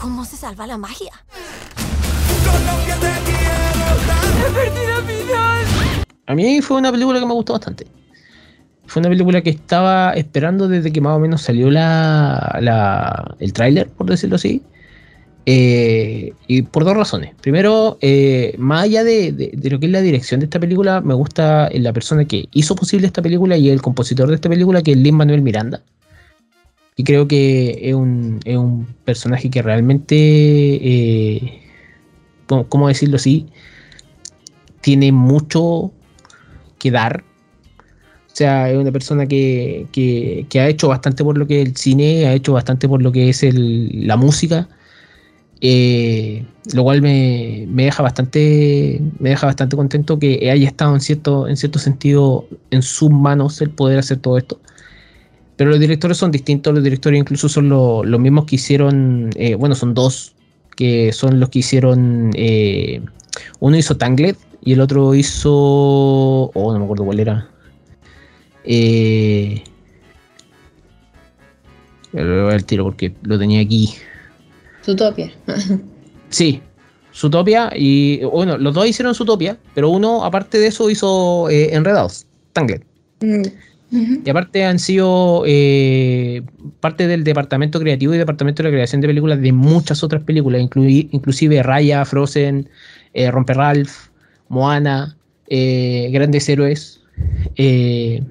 ¿cómo 0.00 0.24
se 0.24 0.36
salva 0.36 0.66
la 0.66 0.78
magia? 0.78 1.12
A 6.26 6.34
mí 6.34 6.62
fue 6.62 6.78
una 6.78 6.90
película 6.90 7.20
que 7.20 7.26
me 7.26 7.34
gustó 7.34 7.52
bastante. 7.52 7.86
Fue 8.86 9.00
una 9.00 9.10
película 9.10 9.40
que 9.42 9.50
estaba 9.50 10.12
esperando 10.14 10.68
desde 10.68 10.90
que 10.90 11.00
más 11.00 11.16
o 11.16 11.20
menos 11.20 11.42
salió 11.42 11.70
la, 11.70 12.58
la 12.60 13.36
el 13.38 13.52
tráiler, 13.52 13.88
por 13.88 14.08
decirlo 14.08 14.36
así. 14.36 14.62
Eh, 15.46 16.32
y 16.46 16.62
por 16.62 16.84
dos 16.84 16.96
razones. 16.96 17.34
Primero, 17.40 17.98
eh, 18.00 18.54
más 18.58 18.84
allá 18.84 19.04
de, 19.04 19.52
lo 19.62 19.80
que 19.80 19.86
es 19.86 19.92
la 19.92 20.00
dirección 20.00 20.40
de 20.40 20.44
esta 20.44 20.60
película, 20.60 21.00
me 21.00 21.14
gusta 21.14 21.68
la 21.72 21.92
persona 21.92 22.24
que 22.24 22.48
hizo 22.52 22.74
posible 22.74 23.06
esta 23.06 23.22
película 23.22 23.56
y 23.56 23.70
el 23.70 23.82
compositor 23.82 24.28
de 24.28 24.36
esta 24.36 24.48
película, 24.48 24.82
que 24.82 24.92
es 24.92 24.96
Lin 24.96 25.16
Manuel 25.16 25.42
Miranda. 25.42 25.82
Y 27.00 27.02
creo 27.02 27.26
que 27.26 27.78
es 27.88 27.94
un, 27.94 28.40
es 28.44 28.58
un 28.58 28.86
personaje 29.06 29.48
que 29.48 29.62
realmente, 29.62 30.14
eh, 30.18 31.62
¿cómo, 32.68 32.88
decirlo 32.88 33.16
así? 33.16 33.46
Tiene 34.82 35.10
mucho 35.10 35.92
que 36.78 36.90
dar. 36.90 37.24
O 38.32 38.34
sea, 38.36 38.70
es 38.70 38.76
una 38.78 38.92
persona 38.92 39.26
que, 39.26 39.86
que- 39.92 40.46
que 40.48 40.60
ha 40.60 40.68
hecho 40.68 40.88
bastante 40.88 41.24
por 41.24 41.36
lo 41.36 41.46
que 41.46 41.62
es 41.62 41.68
el 41.68 41.76
cine, 41.76 42.26
ha 42.26 42.34
hecho 42.34 42.52
bastante 42.52 42.88
por 42.88 43.02
lo 43.02 43.12
que 43.12 43.28
es 43.30 43.42
el- 43.42 44.06
la 44.06 44.16
música. 44.16 44.68
eh, 45.62 46.44
lo 46.74 46.84
cual 46.84 47.02
me, 47.02 47.66
me 47.68 47.84
deja 47.84 48.02
bastante 48.02 49.00
me 49.18 49.30
deja 49.30 49.46
bastante 49.46 49.76
contento 49.76 50.18
que 50.18 50.50
haya 50.50 50.66
estado 50.68 50.94
en 50.94 51.00
cierto 51.00 51.48
en 51.48 51.56
cierto 51.56 51.78
sentido 51.78 52.46
en 52.70 52.82
sus 52.82 53.10
manos 53.10 53.60
el 53.62 53.70
poder 53.70 53.98
hacer 53.98 54.18
todo 54.18 54.38
esto 54.38 54.60
pero 55.60 55.72
los 55.72 55.78
directores 55.78 56.16
son 56.16 56.30
distintos 56.30 56.72
los 56.72 56.82
directores 56.82 57.20
incluso 57.20 57.46
son 57.46 57.68
lo- 57.68 58.02
los 58.02 58.18
mismos 58.18 58.46
que 58.46 58.54
hicieron 58.56 59.28
eh, 59.36 59.56
bueno 59.56 59.74
son 59.74 59.92
dos 59.92 60.32
que 60.74 61.12
son 61.12 61.38
los 61.38 61.50
que 61.50 61.58
hicieron 61.58 62.30
eh, 62.34 63.02
uno 63.58 63.76
hizo 63.76 63.94
Tangled 63.98 64.36
y 64.64 64.72
el 64.72 64.80
otro 64.80 65.14
hizo 65.14 65.50
oh 65.52 66.72
no 66.72 66.78
me 66.78 66.84
acuerdo 66.86 67.04
cuál 67.04 67.20
era 67.20 67.50
eh, 68.64 69.62
al 72.14 72.64
tiro 72.64 72.84
porque 72.84 73.12
lo 73.22 73.38
tenía 73.38 73.60
aquí 73.60 73.90
Zootopia. 74.82 75.30
Sí, 76.30 76.62
Zootopia 77.14 77.70
y 77.76 78.24
bueno, 78.24 78.56
los 78.56 78.72
dos 78.72 78.86
hicieron 78.86 79.14
Zootopia, 79.14 79.58
pero 79.74 79.90
uno 79.90 80.24
aparte 80.24 80.58
de 80.58 80.68
eso 80.68 80.88
hizo 80.88 81.50
eh, 81.50 81.74
Enredados, 81.74 82.24
Tangled. 82.54 82.82
Mm. 83.20 83.42
Y 84.24 84.30
aparte 84.30 84.64
han 84.64 84.78
sido 84.78 85.42
eh, 85.46 86.42
parte 86.80 87.08
del 87.08 87.24
departamento 87.24 87.80
creativo 87.80 88.14
y 88.14 88.18
departamento 88.18 88.62
de 88.62 88.68
la 88.68 88.72
creación 88.72 89.00
de 89.00 89.08
películas 89.08 89.40
de 89.40 89.52
muchas 89.52 90.04
otras 90.04 90.22
películas, 90.22 90.60
inclusive 90.60 91.62
Raya, 91.62 92.04
Frozen, 92.04 92.68
eh, 93.14 93.30
Romper 93.30 93.56
Ralph, 93.56 93.90
Moana, 94.48 95.16
eh, 95.48 96.08
Grandes 96.12 96.48
Héroes, 96.48 97.00
eh, 97.56 98.22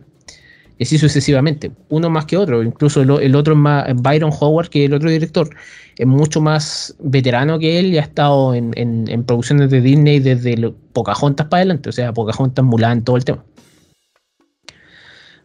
y 0.77 0.83
así 0.83 0.97
sucesivamente, 0.97 1.71
uno 1.89 2.09
más 2.09 2.23
que 2.25 2.37
otro, 2.37 2.63
incluso 2.63 3.01
el, 3.01 3.35
otro 3.35 3.53
es 3.53 3.59
más, 3.59 3.85
Byron 4.01 4.31
Howard, 4.39 4.69
que 4.69 4.85
el 4.85 4.93
otro 4.93 5.09
director, 5.09 5.49
es 5.97 6.07
mucho 6.07 6.39
más 6.39 6.95
veterano 6.99 7.59
que 7.59 7.79
él 7.79 7.87
y 7.93 7.97
ha 7.97 8.01
estado 8.03 8.55
en, 8.55 8.71
en- 8.75 9.09
en 9.09 9.25
producciones 9.25 9.69
de 9.71 9.81
Disney 9.81 10.19
desde 10.21 10.55
Pocahontas 10.93 11.47
para 11.47 11.59
adelante, 11.63 11.89
o 11.89 11.91
sea, 11.91 12.13
Pocahontas, 12.13 12.63
Mulan, 12.63 13.03
todo 13.03 13.17
el 13.17 13.25
tema. 13.25 13.43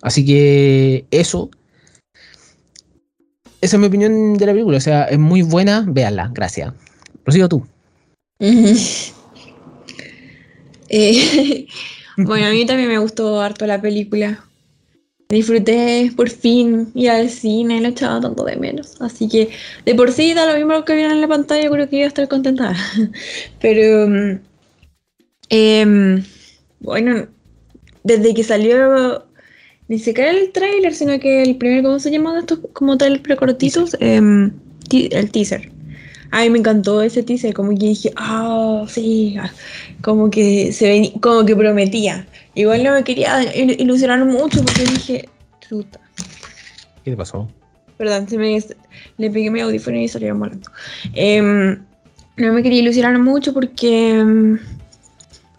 Así 0.05 0.25
que 0.25 1.07
eso. 1.11 1.51
Esa 3.62 3.77
es 3.77 3.81
mi 3.81 3.87
opinión 3.87 4.35
de 4.35 4.47
la 4.47 4.53
película. 4.53 4.77
O 4.77 4.81
sea, 4.81 5.05
es 5.05 5.19
muy 5.19 5.40
buena. 5.40 5.83
Véanla. 5.88 6.31
Gracias. 6.33 6.73
Rocío, 7.25 7.49
tú. 7.49 7.67
Eh, 10.97 11.67
bueno, 12.19 12.47
a 12.47 12.51
mí 12.51 12.67
también 12.67 12.88
me 12.88 12.99
gustó 12.99 13.40
harto 13.40 13.67
la 13.67 13.81
película. 13.81 14.45
Disfruté 15.29 16.12
por 16.14 16.29
fin 16.29 16.93
ir 16.95 17.11
al 17.11 17.31
cine, 17.31 17.81
lo 17.81 17.88
echaba 17.88 18.21
tanto 18.21 18.45
de 18.45 18.55
menos. 18.55 19.01
Así 19.01 19.27
que 19.29 19.49
de 19.85 19.95
por 19.97 20.12
sí 20.12 20.35
da 20.35 20.47
lo 20.47 20.55
mismo 20.57 20.85
que 20.85 20.95
vieron 20.95 21.12
en 21.12 21.23
la 21.23 21.27
pantalla, 21.27 21.69
creo 21.69 21.88
que 21.88 21.97
iba 21.97 22.05
a 22.05 22.09
estar 22.09 22.29
contenta. 22.29 22.77
Pero 23.61 24.07
mm, 24.07 24.40
em, 25.49 26.25
bueno, 26.79 27.27
desde 28.05 28.35
que 28.35 28.45
salió 28.45 29.25
ni 29.88 29.99
siquiera 29.99 30.31
el 30.31 30.51
tráiler, 30.51 30.94
sino 30.94 31.18
que 31.20 31.42
el 31.42 31.57
primer, 31.57 31.83
¿cómo 31.83 31.99
se 31.99 32.11
llama 32.11 32.38
estos 32.38 32.61
como 32.73 32.97
tal 32.97 33.20
precortitos? 33.20 33.97
Em, 34.01 34.51
el 34.90 35.31
teaser. 35.31 35.70
A 36.31 36.40
mí 36.42 36.51
me 36.51 36.59
encantó 36.59 37.01
ese 37.03 37.23
teaser, 37.23 37.55
como 37.55 37.70
que 37.70 37.87
dije, 37.87 38.12
ah, 38.16 38.85
sí, 38.88 39.37
ah", 39.38 39.51
como 40.03 40.31
que 40.31 40.73
se 40.73 40.88
ven, 40.88 41.11
como 41.20 41.44
que 41.47 41.55
prometía. 41.55 42.27
Igual 42.55 42.83
no 42.83 42.92
me 42.92 43.05
quería 43.05 43.42
il- 43.55 43.81
ilusionar 43.81 44.25
mucho 44.25 44.62
porque 44.64 44.83
dije, 44.85 45.29
chuta. 45.61 46.01
¿Qué 47.05 47.11
te 47.12 47.16
pasó? 47.16 47.49
Perdón, 47.99 48.29
se 48.29 48.38
me, 48.38 48.59
le 49.18 49.31
pegué 49.31 49.51
mi 49.51 49.61
audífono 49.61 49.97
y 49.99 50.09
salió 50.09 50.35
molando. 50.35 50.68
Em, 51.14 51.79
no 52.37 52.53
me 52.53 52.62
quería 52.62 52.81
ilusionar 52.81 53.16
mucho 53.18 53.53
porque 53.55 54.18
em, 54.18 54.59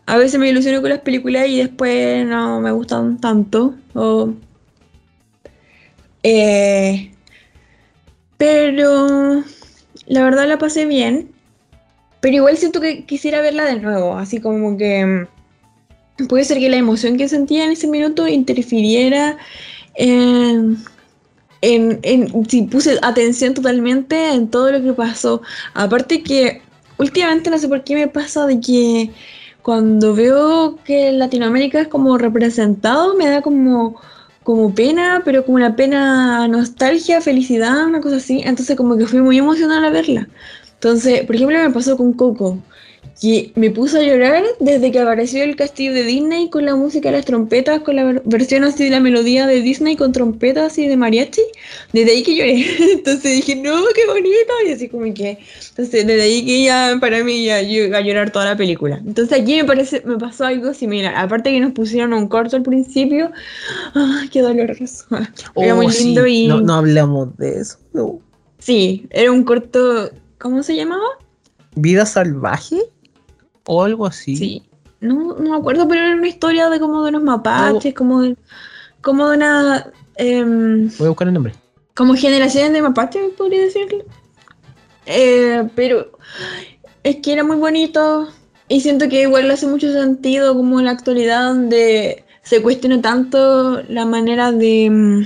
a 0.06 0.18
veces 0.18 0.40
me 0.40 0.50
ilusiono 0.50 0.82
con 0.82 0.90
las 0.90 1.00
películas 1.00 1.48
y 1.48 1.58
después 1.60 2.26
no 2.28 2.60
me 2.60 2.72
gustan 2.72 3.20
tanto. 3.22 3.76
O- 3.96 4.34
eh, 6.24 7.12
pero 8.38 9.44
la 10.08 10.24
verdad 10.24 10.48
la 10.48 10.58
pasé 10.58 10.86
bien. 10.86 11.32
Pero 12.22 12.38
igual 12.38 12.58
siento 12.58 12.82
que 12.82 13.06
quisiera 13.06 13.42
verla 13.42 13.66
de 13.66 13.80
nuevo. 13.80 14.18
Así 14.18 14.40
como 14.42 14.78
que 14.78 15.00
em, 15.00 15.28
puede 16.28 16.44
ser 16.46 16.60
que 16.60 16.70
la 16.70 16.78
emoción 16.78 17.18
que 17.18 17.30
sentía 17.30 17.66
en 17.66 17.72
ese 17.72 17.88
minuto 17.88 18.28
interfiriera 18.28 19.38
en 19.96 20.78
en, 21.62 22.00
en- 22.04 22.46
sí, 22.48 22.64
puse 22.64 23.00
atención 23.02 23.54
totalmente 23.56 24.34
en 24.34 24.50
todo 24.50 24.72
lo 24.72 24.84
que 24.84 24.94
pasó. 24.94 25.42
Aparte 25.74 26.22
que 26.22 26.62
últimamente 26.98 27.50
no 27.50 27.58
sé 27.58 27.68
por 27.68 27.84
qué 27.84 27.96
me 27.96 28.08
pasa 28.08 28.46
de 28.46 28.60
que 28.60 29.10
cuando 29.66 30.14
veo 30.14 30.78
que 30.84 31.12
Latinoamérica 31.12 31.82
es 31.82 31.88
como 31.88 32.20
representado, 32.20 33.16
me 33.16 33.28
da 33.28 33.42
como, 33.42 34.00
como 34.44 34.76
pena, 34.76 35.24
pero 35.26 35.44
como 35.44 35.56
una 35.56 35.76
pena 35.76 36.48
nostalgia, 36.48 37.20
felicidad, 37.20 37.88
una 37.88 38.00
cosa 38.00 38.18
así. 38.18 38.42
Entonces 38.46 38.78
como 38.78 38.96
que 38.96 39.08
fui 39.08 39.22
muy 39.22 39.40
emocionada 39.40 39.88
a 39.88 39.90
verla. 39.90 40.30
Entonces, 40.76 41.26
por 41.26 41.36
ejemplo, 41.36 41.58
me 41.58 41.72
pasó 41.72 41.98
con 41.98 42.14
Coco, 42.14 42.60
que 43.22 43.52
me 43.56 43.72
puso 43.72 43.98
a 44.00 44.02
llorar 44.02 44.44
desde 44.60 44.92
que 44.92 45.00
apareció 45.00 45.44
el 45.44 45.56
castillo 45.56 45.94
de 45.94 46.04
Disney 46.04 46.50
con 46.50 46.66
la 46.66 46.76
música 46.76 47.10
de 47.10 47.18
las 47.18 47.26
trompetas, 47.26 47.80
con 47.80 47.96
la 47.96 48.04
ver- 48.04 48.22
versión 48.26 48.64
así 48.66 48.84
de 48.84 48.90
la 48.90 49.00
melodía 49.00 49.48
de 49.48 49.62
Disney 49.62 49.96
con 49.96 50.12
trompetas 50.12 50.78
y 50.78 50.88
de 50.88 50.98
mariachi. 50.98 51.42
Desde 51.94 52.12
ahí 52.12 52.24
que 52.24 52.36
lloré. 52.36 52.66
Entonces 52.94 53.24
dije, 53.38 53.56
no, 53.56 53.74
qué 53.96 54.06
bonito. 54.06 54.54
Y 54.68 54.72
así 54.72 54.90
como 54.90 55.14
que. 55.14 55.38
Entonces, 55.70 56.06
desde 56.06 56.22
ahí 56.22 56.46
que 56.46 56.64
ya 56.64 56.98
para 57.00 57.24
mí 57.24 57.46
ya 57.46 57.62
llega 57.62 58.00
a 58.00 58.02
llorar 58.02 58.32
toda 58.32 58.46
la 58.46 58.58
película. 58.58 59.02
Entonces 59.06 59.40
aquí 59.42 59.56
me 59.56 59.64
parece, 59.66 60.02
me 60.06 60.18
pasó 60.18 60.46
algo 60.46 60.74
similar. 60.74 61.14
Aparte 61.16 61.52
que 61.52 61.60
nos 61.62 61.72
pusieron 61.72 62.14
un 62.14 62.28
corto 62.28 62.58
al 62.58 62.64
principio. 62.64 63.32
¡Ay, 63.94 64.28
qué 64.30 64.42
doloroso! 64.42 65.06
Era 65.56 65.76
muy 65.76 65.86
Oh, 65.86 65.90
sí. 65.92 66.04
lindo 66.06 66.28
y. 66.28 66.48
No, 66.48 66.60
no 66.62 66.74
hablamos 66.74 67.38
de 67.38 67.60
eso. 67.62 67.78
no. 67.94 68.20
Sí, 68.60 69.06
era 69.12 69.32
un 69.32 69.44
corto. 69.44 70.10
¿Cómo 70.40 70.64
se 70.64 70.76
llamaba? 70.76 71.04
¿Vida 71.76 72.06
salvaje? 72.06 72.78
O 73.68 73.84
algo 73.84 74.06
así. 74.06 74.36
Sí. 74.36 74.64
No, 75.02 75.36
no 75.38 75.52
me 75.52 75.58
acuerdo, 75.58 75.88
pero 75.88 76.02
era 76.02 76.16
una 76.16 76.28
historia 76.28 76.70
de 76.70 76.80
como 76.80 77.04
de 77.04 77.10
unos 77.10 77.24
mapaches, 77.24 77.94
como 77.94 78.22
de, 78.22 78.36
como 79.02 79.28
de 79.30 79.38
una. 79.38 79.92
em, 80.16 80.90
Voy 80.98 81.06
a 81.08 81.10
buscar 81.10 81.28
el 81.28 81.34
nombre. 81.34 81.54
como 81.94 82.16
generaciones 82.16 82.74
de 82.74 82.82
mapaches, 82.82 83.32
podría 83.38 83.62
decirlo. 83.64 84.04
Eh, 85.06 85.68
pero 85.76 86.12
es 87.04 87.18
que 87.18 87.34
era 87.34 87.44
muy 87.44 87.58
bonito 87.58 88.28
y 88.68 88.82
siento 88.82 89.08
que 89.08 89.22
igual 89.24 89.52
hace 89.52 89.68
mucho 89.68 89.92
sentido 89.94 90.56
como 90.56 90.80
en 90.80 90.86
la 90.86 90.92
actualidad 90.92 91.50
donde 91.50 92.24
se 92.42 92.62
cuestiona 92.64 93.00
tanto 93.02 93.84
la 93.90 94.06
manera 94.06 94.52
de, 94.52 94.90
mm, 94.90 95.26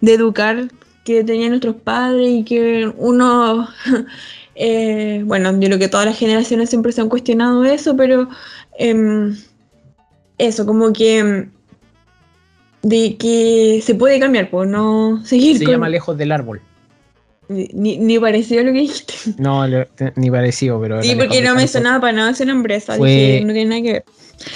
de 0.00 0.14
educar 0.14 0.68
que 1.04 1.22
tenían 1.22 1.50
nuestros 1.50 1.76
padres 1.76 2.28
y 2.30 2.44
que 2.44 2.92
uno, 2.96 3.68
eh, 4.54 5.22
bueno, 5.24 5.52
yo 5.52 5.66
creo 5.68 5.78
que 5.78 5.88
todas 5.88 6.06
las 6.06 6.18
generaciones 6.18 6.68
siempre 6.70 6.92
se 6.92 7.00
han 7.00 7.08
cuestionado 7.08 7.64
eso, 7.64 7.96
pero 7.96 8.28
em, 8.78 9.36
eso, 10.38 10.66
como 10.66 10.92
que 10.92 11.18
em, 11.18 11.50
de 12.82 13.16
que 13.16 13.80
se 13.84 13.94
puede 13.94 14.20
cambiar, 14.20 14.50
pues 14.50 14.68
no 14.68 15.24
seguir 15.24 15.58
Se 15.58 15.64
con- 15.64 15.72
llama 15.74 15.88
Lejos 15.88 16.16
del 16.18 16.32
Árbol. 16.32 16.60
ni, 17.48 17.98
ni 17.98 18.18
parecido 18.18 18.60
a 18.60 18.64
lo 18.64 18.72
que 18.72 18.80
dijiste. 18.80 19.14
No, 19.38 19.66
ni 20.16 20.30
parecido, 20.30 20.80
pero. 20.80 21.02
Sí, 21.02 21.14
porque 21.16 21.40
no 21.42 21.54
me 21.54 21.66
sonaba 21.68 22.00
para 22.00 22.12
nada 22.12 22.30
ese 22.30 22.44
nombre, 22.46 22.76
esa 22.76 22.96
Fue- 22.96 23.08
dije, 23.10 23.40
no 23.44 23.52
tiene 23.52 23.70
nada 23.70 23.82
que 23.82 23.92
ver. 23.92 24.04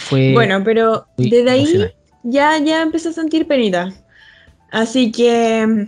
Fue 0.08 0.32
Bueno, 0.32 0.62
pero 0.64 1.06
desde 1.16 1.50
ahí 1.50 1.90
ya, 2.24 2.58
ya 2.58 2.82
empecé 2.82 3.08
a 3.10 3.12
sentir 3.12 3.46
penita. 3.46 3.92
Así 4.70 5.10
que 5.12 5.86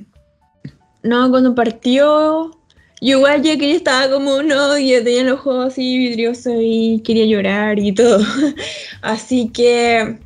no, 1.02 1.30
cuando 1.30 1.54
partió, 1.54 2.56
yo 3.00 3.18
igual 3.18 3.42
ya 3.42 3.56
que 3.56 3.74
estaba 3.74 4.10
como 4.10 4.42
no, 4.42 4.78
y 4.78 4.92
tenía 5.02 5.24
los 5.24 5.40
ojos 5.40 5.72
así 5.72 5.96
vidriosos 5.96 6.54
y 6.60 7.00
quería 7.04 7.24
llorar 7.26 7.78
y 7.78 7.92
todo. 7.92 8.22
así 9.02 9.48
que, 9.48 10.18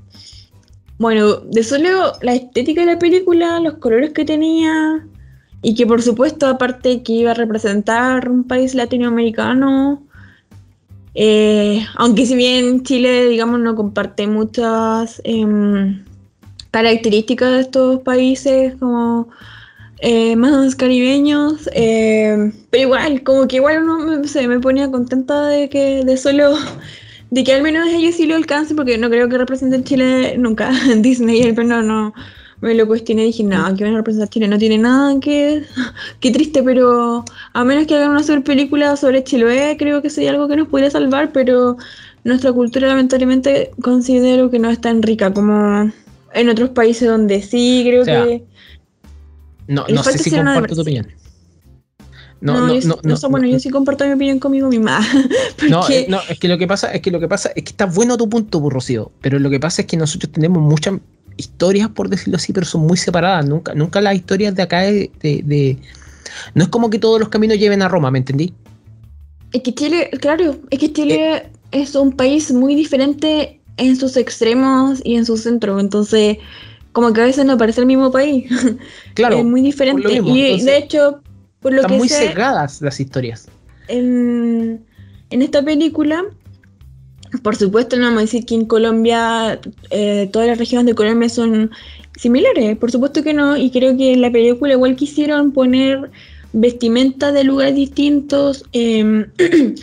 bueno, 0.99 1.37
de 1.37 1.63
solo 1.63 2.13
la 2.23 2.35
estética 2.35 2.81
de 2.81 2.95
la 2.95 2.99
película, 2.99 3.61
los 3.61 3.75
colores 3.75 4.13
que 4.13 4.25
tenía, 4.25 5.07
y 5.63 5.75
que 5.75 5.87
por 5.87 6.03
supuesto, 6.03 6.47
aparte 6.47 7.03
que 7.03 7.13
iba 7.13 7.31
a 7.31 7.35
representar 7.35 8.29
un 8.29 8.45
país 8.45 8.75
latinoamericano, 8.75 10.03
eh, 11.15 11.87
aunque 11.97 12.27
si 12.27 12.35
bien 12.35 12.83
Chile, 12.83 13.29
digamos, 13.29 13.61
no 13.61 13.77
comparte 13.77 14.27
muchas 14.27 15.23
em, 15.25 16.05
características 16.73 17.53
de 17.53 17.61
estos 17.61 18.01
países 18.01 18.75
como 18.81 19.29
eh, 20.07 20.37
más 20.37 20.77
caribeños, 20.77 21.67
eh, 21.73 22.53
pero 22.69 22.83
igual, 22.83 23.23
como 23.23 23.49
que 23.49 23.57
igual 23.57 23.85
uno 23.85 24.23
se 24.25 24.47
me 24.47 24.61
ponía 24.61 24.91
contenta 24.91 25.47
de 25.49 25.71
que 25.71 26.05
de 26.05 26.19
solo, 26.19 26.59
de 27.31 27.43
que 27.43 27.55
al 27.55 27.63
menos 27.63 27.89
ellos 27.89 28.15
sí 28.15 28.27
lo 28.27 28.35
alcancen, 28.35 28.77
porque 28.77 28.99
no 28.99 29.09
creo 29.09 29.31
que 29.31 29.39
representen 29.39 29.83
Chile 29.83 30.37
nunca 30.37 30.71
en 30.93 31.01
Disney, 31.01 31.41
el 31.41 31.55
no, 31.67 31.81
no 31.81 32.13
me 32.61 32.75
lo 32.75 32.87
cuestioné 32.87 33.23
y 33.23 33.27
dije, 33.29 33.45
no, 33.45 33.75
que 33.75 33.85
van 33.85 33.95
a 33.95 33.97
representar 33.97 34.29
Chile, 34.29 34.47
no 34.47 34.59
tiene 34.59 34.77
nada 34.77 35.19
que, 35.21 35.63
qué 36.21 36.31
triste, 36.31 36.63
pero 36.63 37.25
a 37.55 37.65
menos 37.65 37.87
que 37.87 37.95
hagan 37.95 38.11
una 38.11 38.23
super 38.23 38.45
película 38.45 38.97
sobre 38.97 39.25
Chiloé, 39.25 39.77
creo 39.79 40.03
que 40.03 40.11
sería 40.11 40.33
algo 40.33 40.49
que 40.49 40.57
nos 40.57 40.69
podría 40.69 40.91
salvar, 40.91 41.33
pero 41.33 41.79
nuestra 42.25 42.53
cultura 42.53 42.89
lamentablemente 42.89 43.71
considero 43.81 44.51
que 44.51 44.59
no 44.59 44.69
es 44.69 44.83
tan 44.83 45.03
rica 45.03 45.33
como 45.33 45.91
en 46.35 46.49
otros 46.51 46.69
países 46.69 47.09
donde 47.09 47.41
sí, 47.41 47.85
creo 47.87 48.05
que... 48.05 48.45
No, 49.69 49.87
no 49.89 50.03
sé 50.03 50.19
si 50.19 50.31
comparto 50.31 50.75
tu 50.75 50.83
opinión. 50.83 51.07
No, 52.41 52.67
no, 52.67 52.75
no, 52.75 52.99
no, 53.03 53.29
bueno, 53.31 53.47
yo 53.47 53.59
sí 53.59 53.71
comparto 53.71 54.05
mi 54.05 54.13
opinión 54.13 54.39
conmigo 54.39 54.69
misma. 54.69 55.01
no, 55.71 55.89
eh, 55.89 56.07
no, 56.11 56.21
es 56.29 56.39
que 56.39 56.47
lo 56.47 56.59
que 56.59 56.67
pasa, 56.67 56.93
es 56.93 57.01
que 57.01 57.11
lo 57.11 57.19
que 57.19 57.27
pasa 57.27 57.51
es 57.55 57.65
que 57.65 57.71
está 57.71 57.87
bueno 57.87 58.19
tu 58.19 58.29
punto, 58.29 58.61
pues, 58.61 58.73
Rocío, 58.73 59.11
pero 59.23 59.39
lo 59.39 59.49
que 59.49 59.59
pasa 59.59 59.83
es 59.83 59.89
que 59.89 59.97
nosotros 59.97 60.31
tenemos 60.31 60.63
muchas 60.63 61.01
historias, 61.39 61.89
por 61.89 62.11
decirlo 62.11 62.37
así, 62.37 62.53
pero 62.53 62.67
son 62.67 62.83
muy 62.83 62.99
separadas. 62.99 63.47
Nunca, 63.47 63.75
nunca 63.75 64.01
las 64.03 64.15
historias 64.15 64.55
de 64.55 64.63
acá 64.63 64.83
de, 64.83 65.79
No 66.55 66.65
es 66.65 66.69
como 66.69 66.91
que 66.91 66.99
todos 66.99 67.19
los 67.19 67.31
caminos 67.31 67.59
lleven 67.59 67.81
a 67.81 67.89
Roma, 67.89 68.11
¿me 68.11 68.19
entendí? 68.19 68.53
Es 69.53 69.63
que 69.63 69.75
Chile, 69.75 70.11
claro, 70.21 70.59
es 70.69 70.79
que 70.79 70.93
Chile 70.93 71.37
eh. 71.37 71.51
es 71.73 71.95
un 71.95 72.13
país 72.13 72.53
muy 72.53 72.75
diferente 72.75 73.61
en 73.77 73.97
sus 73.97 74.19
extremos 74.19 75.01
y 75.03 75.17
en 75.17 75.25
su 75.25 75.37
centro. 75.37 75.81
Entonces, 75.81 76.39
como 76.95 77.13
que 77.13 77.21
a 77.21 77.25
veces 77.25 77.45
no 77.45 77.59
parece 77.59 77.81
el 77.81 77.87
mismo 77.87 78.11
país. 78.11 78.47
Claro. 79.15 79.37
es 79.37 79.45
muy 79.45 79.61
diferente. 79.61 80.09
y 80.13 80.63
de 80.63 80.79
hecho, 80.79 81.21
por 81.61 81.73
lo 81.73 81.83
están 81.83 81.99
muy 81.99 82.09
cegadas 82.09 82.81
las 82.81 82.99
historias. 82.99 83.49
En, 83.89 84.83
en, 85.31 85.43
esta 85.43 85.63
película, 85.63 86.25
por 87.43 87.57
supuesto, 87.57 87.97
no 87.97 88.05
vamos 88.07 88.19
a 88.19 88.23
decir 88.23 88.47
que 88.47 88.55
en 88.55 88.65
Colombia 88.65 89.61
eh, 89.91 90.29
todas 90.33 90.49
las 90.49 90.59
regiones 90.59 90.87
de 90.87 90.95
Colombia 90.95 91.29
son 91.29 91.71
similares. 92.17 92.77
Por 92.79 92.91
supuesto 92.91 93.23
que 93.23 93.35
no. 93.35 93.57
Y 93.57 93.71
creo 93.71 93.97
que 93.97 94.15
en 94.15 94.21
la 94.21 94.31
película 94.31 94.73
igual 94.73 94.97
quisieron 94.97 95.53
poner 95.53 96.11
vestimenta 96.53 97.33
de 97.33 97.45
lugares 97.45 97.75
distintos. 97.75 98.65
Eh, 98.73 99.27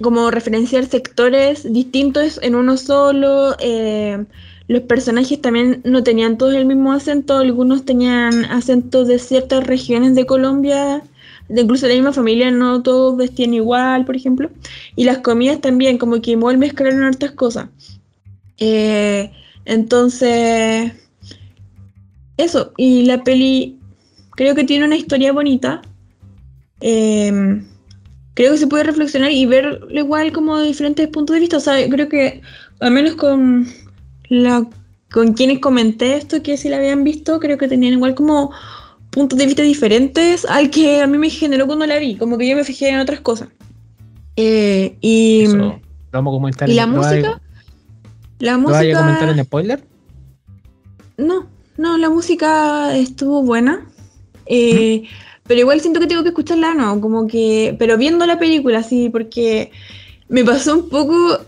como 0.00 0.30
referenciar 0.30 0.86
sectores 0.86 1.70
distintos 1.70 2.38
en 2.42 2.54
uno 2.54 2.76
solo. 2.76 3.56
Eh, 3.60 4.24
los 4.70 4.82
personajes 4.82 5.40
también 5.40 5.80
no 5.82 6.04
tenían 6.04 6.38
todos 6.38 6.54
el 6.54 6.64
mismo 6.64 6.92
acento, 6.92 7.38
algunos 7.38 7.84
tenían 7.84 8.44
acentos 8.44 9.08
de 9.08 9.18
ciertas 9.18 9.66
regiones 9.66 10.14
de 10.14 10.26
Colombia, 10.26 11.02
de 11.48 11.62
incluso 11.62 11.88
la 11.88 11.94
misma 11.94 12.12
familia, 12.12 12.52
no 12.52 12.80
todos 12.80 13.16
vestían 13.16 13.52
igual, 13.52 14.04
por 14.04 14.14
ejemplo. 14.14 14.48
Y 14.94 15.02
las 15.02 15.18
comidas 15.18 15.60
también, 15.60 15.98
como 15.98 16.20
que 16.20 16.30
igual 16.30 16.56
mezclaron 16.56 17.02
hartas 17.02 17.32
cosas. 17.32 17.68
Eh, 18.58 19.32
entonces, 19.64 20.92
eso, 22.36 22.72
y 22.76 23.06
la 23.06 23.24
peli 23.24 23.76
creo 24.36 24.54
que 24.54 24.62
tiene 24.62 24.84
una 24.84 24.96
historia 24.96 25.32
bonita. 25.32 25.82
Eh, 26.80 27.60
creo 28.34 28.52
que 28.52 28.58
se 28.58 28.68
puede 28.68 28.84
reflexionar 28.84 29.32
y 29.32 29.46
ver 29.46 29.80
igual 29.90 30.30
como 30.30 30.58
de 30.58 30.68
diferentes 30.68 31.08
puntos 31.08 31.34
de 31.34 31.40
vista. 31.40 31.56
O 31.56 31.60
sea, 31.60 31.74
creo 31.88 32.08
que 32.08 32.40
al 32.78 32.92
menos 32.92 33.16
con 33.16 33.66
la 34.30 34.66
con 35.12 35.34
quienes 35.34 35.58
comenté 35.58 36.16
esto, 36.16 36.42
que 36.42 36.56
si 36.56 36.68
la 36.68 36.76
habían 36.76 37.04
visto, 37.04 37.40
creo 37.40 37.58
que 37.58 37.68
tenían 37.68 37.94
igual 37.94 38.14
como 38.14 38.52
puntos 39.10 39.38
de 39.38 39.46
vista 39.46 39.62
diferentes 39.62 40.44
al 40.44 40.70
que 40.70 41.02
a 41.02 41.06
mí 41.06 41.18
me 41.18 41.28
generó 41.30 41.66
cuando 41.66 41.84
la 41.86 41.98
vi. 41.98 42.16
Como 42.16 42.38
que 42.38 42.48
yo 42.48 42.56
me 42.56 42.64
fijé 42.64 42.90
en 42.90 43.00
otras 43.00 43.20
cosas. 43.20 43.48
Eh, 44.36 44.96
y, 45.00 45.46
vamos 46.12 46.32
a 46.32 46.36
comentar 46.36 46.70
¿y 46.70 46.74
la 46.74 46.86
música. 46.86 47.40
La 48.38 48.56
música. 48.56 48.82
¿Lo 48.84 48.98
a 48.98 49.00
comentar 49.00 49.28
en 49.28 49.44
spoiler? 49.44 49.84
No, 51.18 51.46
no, 51.76 51.98
la 51.98 52.08
música 52.08 52.96
estuvo 52.96 53.42
buena. 53.42 53.84
Eh, 54.46 55.04
pero 55.44 55.60
igual 55.60 55.80
siento 55.80 55.98
que 55.98 56.06
tengo 56.06 56.22
que 56.22 56.28
escucharla, 56.28 56.74
no, 56.74 57.00
como 57.00 57.26
que, 57.26 57.74
pero 57.78 57.98
viendo 57.98 58.24
la 58.26 58.38
película, 58.38 58.84
sí, 58.84 59.08
porque 59.10 59.72
me 60.28 60.44
pasó 60.44 60.76
un 60.76 60.88
poco 60.88 61.40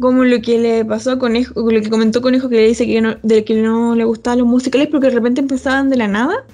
como 0.00 0.24
lo 0.24 0.40
que 0.40 0.58
le 0.58 0.84
pasó 0.84 1.12
a 1.12 1.18
Conejo, 1.18 1.54
lo 1.60 1.80
que 1.80 1.90
comentó 1.90 2.22
Conejo 2.22 2.48
que 2.48 2.56
le 2.56 2.68
dice 2.68 2.86
que 2.86 3.00
no, 3.00 3.16
de 3.22 3.44
que 3.44 3.54
no 3.54 3.94
le 3.94 4.04
gustaban 4.04 4.40
los 4.40 4.48
musicales 4.48 4.88
porque 4.88 5.08
de 5.08 5.14
repente 5.14 5.40
empezaban 5.40 5.90
de 5.90 5.96
la 5.96 6.08
nada. 6.08 6.44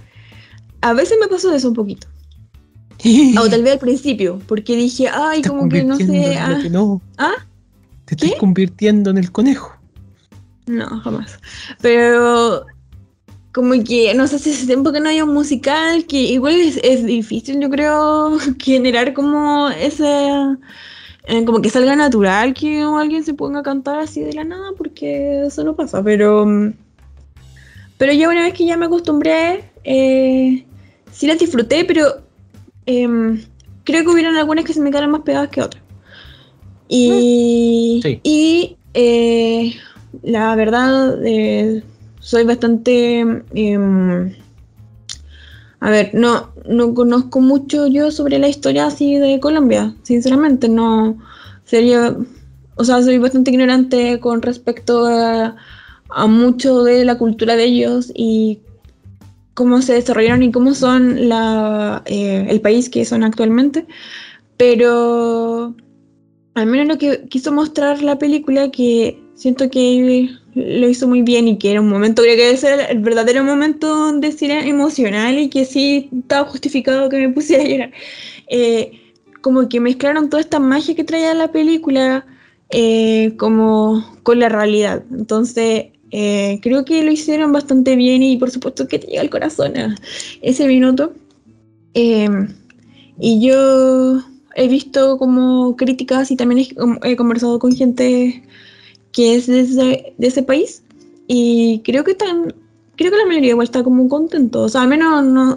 A 0.82 0.92
veces 0.92 1.16
me 1.20 1.28
pasó 1.28 1.52
eso 1.54 1.68
un 1.68 1.74
poquito. 1.74 2.08
o 3.40 3.48
tal 3.48 3.62
vez 3.62 3.74
al 3.74 3.78
principio, 3.78 4.40
porque 4.46 4.76
dije, 4.76 5.08
ay, 5.08 5.42
como 5.42 5.68
que 5.68 5.84
no 5.84 5.96
sé. 5.96 6.36
Ah, 6.36 6.58
no. 6.70 7.00
¿Ah? 7.18 7.34
Te 8.04 8.14
estás 8.14 8.38
convirtiendo 8.38 9.10
en 9.10 9.18
el 9.18 9.32
conejo. 9.32 9.72
No, 10.66 11.00
jamás. 11.00 11.38
Pero 11.80 12.66
como 13.52 13.72
que 13.84 14.12
no 14.14 14.26
sé 14.26 14.38
si 14.38 14.50
hace 14.50 14.66
tiempo 14.66 14.92
que 14.92 15.00
no 15.00 15.08
hay 15.08 15.22
un 15.22 15.32
musical, 15.32 16.04
que 16.06 16.18
igual 16.18 16.54
es, 16.56 17.06
difícil, 17.06 17.60
yo 17.60 17.70
creo, 17.70 18.38
generar 18.58 19.14
como 19.14 19.70
ese, 19.70 20.28
eh, 21.26 21.44
como 21.44 21.60
que 21.60 21.70
salga 21.70 21.96
natural 21.96 22.54
que 22.54 22.82
alguien 22.82 23.24
se 23.24 23.34
ponga 23.34 23.60
a 23.60 23.62
cantar 23.64 23.98
así 23.98 24.20
de 24.20 24.32
la 24.32 24.44
nada, 24.44 24.70
porque 24.78 25.42
eso 25.46 25.64
no 25.64 25.74
pasa, 25.74 26.02
pero, 26.02 26.46
pero 27.98 28.12
ya 28.12 28.28
una 28.28 28.42
vez 28.42 28.54
que 28.54 28.64
ya 28.64 28.76
me 28.76 28.86
acostumbré, 28.86 29.64
eh, 29.82 30.64
sí 31.10 31.26
las 31.26 31.38
disfruté, 31.38 31.84
pero 31.84 32.22
em, 32.86 33.42
creo 33.82 34.04
que 34.04 34.10
hubieron 34.10 34.36
algunas 34.36 34.64
que 34.64 34.72
se 34.72 34.80
me 34.80 34.90
quedaron 34.90 35.10
más 35.10 35.22
pegadas 35.22 35.48
que 35.48 35.62
otras. 35.62 35.82
Y, 36.88 38.00
mm, 38.04 38.08
y 38.22 38.76
eh, 38.94 39.74
la 40.22 40.54
verdad, 40.54 41.18
soy 42.20 42.44
bastante... 42.44 43.42
A 45.80 45.90
ver, 45.90 46.10
no, 46.14 46.52
no 46.66 46.94
conozco 46.94 47.40
mucho 47.40 47.86
yo 47.86 48.10
sobre 48.10 48.38
la 48.38 48.48
historia 48.48 48.86
así 48.86 49.16
de 49.16 49.40
Colombia, 49.40 49.94
sinceramente, 50.02 50.68
no 50.68 51.18
sería, 51.64 52.16
o 52.76 52.84
sea, 52.84 53.02
soy 53.02 53.18
bastante 53.18 53.50
ignorante 53.50 54.18
con 54.20 54.42
respecto 54.42 55.06
a, 55.06 55.56
mucho 56.28 56.82
de 56.82 57.04
la 57.04 57.18
cultura 57.18 57.56
de 57.56 57.64
ellos 57.64 58.10
y 58.14 58.60
cómo 59.54 59.82
se 59.82 59.94
desarrollaron 59.94 60.42
y 60.42 60.52
cómo 60.52 60.72
son 60.72 61.28
la, 61.28 62.02
eh, 62.06 62.46
el 62.48 62.60
país 62.60 62.88
que 62.88 63.04
son 63.04 63.22
actualmente, 63.22 63.86
pero 64.56 65.74
al 66.54 66.66
menos 66.66 66.86
lo 66.86 66.96
que 66.96 67.26
quiso 67.28 67.52
mostrar 67.52 68.02
la 68.02 68.18
película, 68.18 68.70
que 68.70 69.20
siento 69.34 69.68
que 69.68 70.30
lo 70.56 70.88
hizo 70.88 71.06
muy 71.06 71.20
bien 71.20 71.48
y 71.48 71.58
que 71.58 71.70
era 71.70 71.82
un 71.82 71.88
momento, 71.88 72.22
creo 72.22 72.34
que 72.34 72.46
debe 72.46 72.56
ser 72.56 72.90
el 72.90 73.00
verdadero 73.00 73.44
momento 73.44 73.94
donde 73.94 74.34
era 74.40 74.66
emocional 74.66 75.38
y 75.38 75.50
que 75.50 75.66
sí 75.66 76.08
estaba 76.18 76.48
justificado 76.48 77.10
que 77.10 77.18
me 77.18 77.28
pusiera 77.34 77.62
a 77.62 77.66
llorar. 77.66 77.92
Eh, 78.48 78.92
como 79.42 79.68
que 79.68 79.80
mezclaron 79.80 80.30
toda 80.30 80.40
esta 80.40 80.58
magia 80.58 80.94
que 80.96 81.04
traía 81.04 81.34
la 81.34 81.52
película 81.52 82.26
eh, 82.70 83.34
como 83.36 84.18
con 84.22 84.40
la 84.40 84.48
realidad. 84.48 85.04
Entonces, 85.10 85.88
eh, 86.10 86.58
creo 86.62 86.86
que 86.86 87.04
lo 87.04 87.12
hicieron 87.12 87.52
bastante 87.52 87.94
bien 87.94 88.22
y 88.22 88.38
por 88.38 88.50
supuesto 88.50 88.88
que 88.88 88.98
te 88.98 89.08
llega 89.08 89.20
al 89.20 89.30
corazón 89.30 89.74
ese 90.40 90.66
minuto. 90.66 91.12
y 91.92 93.46
yo 93.46 94.22
he 94.54 94.68
visto 94.68 95.18
como 95.18 95.76
críticas 95.76 96.30
y 96.30 96.36
también 96.36 96.66
he 97.02 97.16
conversado 97.16 97.58
con 97.58 97.76
gente 97.76 98.42
que 99.16 99.34
es 99.34 99.46
de 99.46 100.14
ese, 100.18 100.42
país. 100.42 100.82
Y 101.26 101.80
creo 101.84 102.04
que 102.04 102.10
están, 102.10 102.54
creo 102.96 103.10
que 103.10 103.16
la 103.16 103.24
mayoría 103.24 103.50
igual 103.50 103.64
está 103.64 103.82
como 103.82 104.06
contento, 104.10 104.60
o 104.60 104.68
sea, 104.68 104.82
al 104.82 104.88
menos 104.88 105.24
no, 105.24 105.56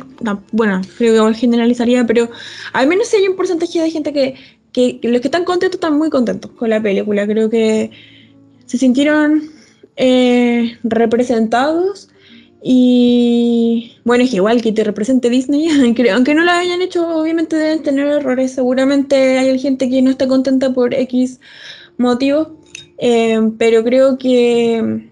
bueno, 0.54 0.82
creo 0.98 1.12
que 1.12 1.18
igual 1.18 1.36
generalizaría, 1.36 2.08
pero 2.08 2.30
al 2.72 2.88
menos 2.88 3.10
si 3.10 3.18
hay 3.18 3.28
un 3.28 3.36
porcentaje 3.36 3.82
de 3.82 3.92
gente 3.92 4.14
que, 4.14 4.36
que, 4.72 5.00
los 5.04 5.20
que 5.20 5.28
están 5.28 5.44
contentos 5.44 5.76
están 5.76 5.98
muy 5.98 6.10
contentos 6.10 6.52
con 6.52 6.70
la 6.70 6.82
película, 6.82 7.28
creo 7.28 7.50
que 7.50 7.92
se 8.66 8.78
sintieron 8.78 9.44
eh, 9.98 10.78
representados 10.84 12.10
Y 12.62 13.98
bueno, 14.06 14.24
es 14.24 14.30
que 14.30 14.38
igual 14.38 14.62
que 14.62 14.72
te 14.72 14.86
represente 14.86 15.30
Disney, 15.30 15.68
aunque 16.14 16.34
no 16.34 16.46
lo 16.46 16.52
hayan 16.52 16.82
hecho, 16.82 17.06
obviamente 17.10 17.58
deben 17.58 17.84
tener 17.84 18.08
errores. 18.08 18.54
Seguramente 18.54 19.38
hay 19.38 19.60
gente 19.60 19.90
que 19.90 20.02
no 20.02 20.12
está 20.12 20.28
contenta 20.28 20.72
por 20.74 20.94
X 20.94 21.40
motivo, 21.98 22.59
eh, 23.00 23.40
pero 23.58 23.84
creo 23.84 24.18
que 24.18 25.10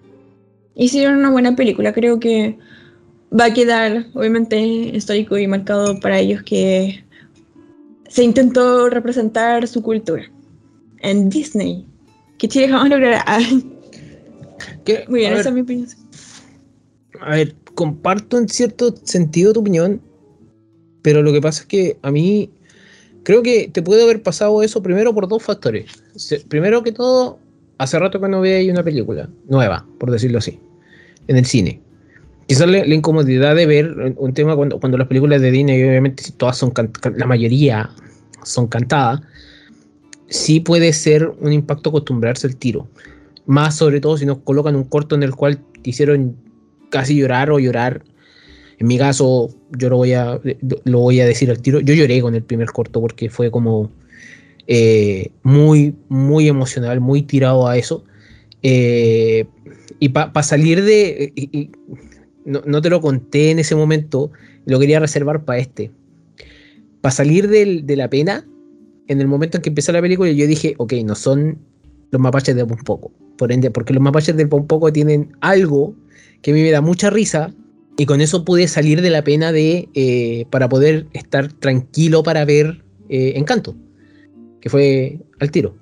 hicieron 0.76 1.17
una 1.17 1.32
buena 1.32 1.56
película. 1.56 1.93
Creo 1.93 2.19
que 2.19 2.58
va 3.38 3.45
a 3.45 3.54
quedar, 3.54 4.06
obviamente, 4.13 4.60
histórico 4.60 5.38
y 5.38 5.47
marcado 5.47 6.00
para 6.00 6.19
ellos 6.19 6.43
que 6.43 7.04
se 8.10 8.23
intentó 8.23 8.89
representar 8.89 9.67
su 9.67 9.82
cultura 9.82 10.23
en 11.00 11.30
Disney, 11.30 11.86
que 12.38 12.47
Chile 12.47 12.69
jamás 12.69 12.89
logrará. 12.89 13.23
Muy 15.08 15.19
bien, 15.19 15.34
esa 15.34 15.50
es 15.50 15.56
mi 15.56 15.62
opinión. 15.62 15.89
A 17.19 17.36
ver, 17.36 17.56
comparto 17.73 18.38
en 18.38 18.47
cierto 18.47 18.95
sentido 19.04 19.54
tu 19.54 19.60
opinión, 19.60 20.02
pero 21.02 21.21
lo 21.21 21.32
que 21.32 21.41
pasa 21.41 21.62
es 21.62 21.67
que 21.67 21.97
a 22.02 22.12
mí 22.12 22.50
creo 23.23 23.43
que 23.43 23.69
te 23.71 23.82
puede 23.82 24.04
haber 24.04 24.23
pasado 24.23 24.63
eso 24.63 24.82
primero 24.82 25.13
por 25.13 25.28
dos 25.28 25.43
factores. 25.43 25.91
Primero 26.47 26.84
que 26.84 26.91
todo, 26.91 27.39
hace 27.78 28.00
rato 28.00 28.20
que 28.20 28.28
no 28.28 28.42
veía 28.42 28.72
una 28.72 28.84
película 28.84 29.30
nueva, 29.48 29.86
por 30.00 30.12
decirlo 30.12 30.40
así, 30.40 30.60
en 31.28 31.38
el 31.38 31.46
cine. 31.46 31.82
Quizás 32.48 32.68
la, 32.68 32.86
incomodidad 32.86 33.56
de 33.56 33.66
ver 33.66 34.16
un 34.18 34.34
tema 34.34 34.56
cuando, 34.56 34.80
cuando 34.80 34.98
las 34.98 35.08
películas 35.08 35.42
de 35.42 35.52
Disney, 35.52 35.84
obviamente 35.84 36.24
todas 36.38 36.58
son, 36.58 36.72
la 37.16 37.26
mayoría 37.26 37.90
son 38.44 38.68
cantadas, 38.68 39.22
sí 40.30 40.60
puede 40.60 40.94
ser 40.94 41.30
un 41.42 41.52
impacto 41.52 41.90
acostumbrarse 41.90 42.48
al 42.48 42.56
tiro. 42.56 42.88
Más 43.46 43.76
sobre 43.76 44.00
todo 44.00 44.18
si 44.18 44.26
nos 44.26 44.40
colocan 44.40 44.76
un 44.76 44.86
corto 44.86 45.16
en 45.16 45.24
el 45.24 45.36
cual 45.36 45.60
hicieron 45.84 46.36
casi 46.90 47.16
llorar 47.16 47.52
o 47.52 47.60
llorar. 47.60 48.04
En 48.80 48.88
mi 48.88 48.98
caso, 48.98 49.50
yo 49.78 49.90
lo 49.90 49.98
voy 49.98 50.13
a, 50.13 50.40
lo 50.84 51.00
voy 51.00 51.20
a 51.20 51.26
decir 51.26 51.50
al 51.50 51.62
tiro. 51.62 51.80
Yo 51.80 51.94
lloré 51.94 52.22
con 52.22 52.36
el 52.36 52.44
primer 52.44 52.72
corto 52.72 53.02
porque 53.02 53.30
fue 53.30 53.50
como 53.50 53.90
eh, 54.67 55.32
muy, 55.43 55.95
muy 56.10 56.49
emocional, 56.49 56.99
muy 56.99 57.21
tirado 57.23 57.67
a 57.67 57.77
eso. 57.77 58.03
Eh, 58.62 59.45
y 59.99 60.10
para 60.10 60.43
salir 60.43 60.84
de. 60.84 61.34
no, 62.45 62.82
te 62.82 62.89
lo 62.89 63.01
conté 63.01 63.51
en 63.51 63.60
ese 63.60 63.75
momento, 63.75 64.32
lo 64.65 64.80
quería 64.80 64.99
reservar 64.99 65.45
para 65.45 65.60
este. 65.60 65.91
Para 67.01 67.12
salir 67.12 67.47
de 67.47 67.95
la 67.95 68.10
pena, 68.10 68.45
en 69.08 69.21
el 69.21 69.27
momento 69.27 69.58
en 69.58 69.63
que 69.63 69.69
empezó 69.69 69.93
la 69.93 70.01
película, 70.01 70.30
yo 70.32 70.45
dije, 70.47 70.75
ok, 70.77 70.93
no 71.06 71.15
son 71.15 71.58
los 72.12 72.21
mapaches 72.21 72.56
de 72.56 72.65
poco 72.65 73.12
Por 73.38 73.51
ende, 73.51 73.71
porque 73.71 73.93
los 73.93 74.03
mapaches 74.03 74.36
de 74.36 74.47
poco 74.47 74.91
tienen 74.91 75.32
algo 75.39 75.95
que 76.41 76.51
a 76.51 76.53
mí 76.53 76.62
me 76.62 76.71
da 76.71 76.82
mucha 76.82 77.10
risa 77.10 77.53
y 77.97 78.06
con 78.06 78.21
eso 78.21 78.43
pude 78.43 78.67
salir 78.67 79.01
de 79.01 79.10
la 79.10 79.23
pena 79.23 79.51
de 79.51 79.88
eh, 79.93 80.45
para 80.49 80.67
poder 80.69 81.08
estar 81.13 81.51
tranquilo 81.53 82.23
para 82.23 82.43
ver 82.45 82.84
Encanto, 83.10 83.73
que 84.62 84.70
fue 84.70 85.20
al 85.39 85.52
tiro. 85.52 85.76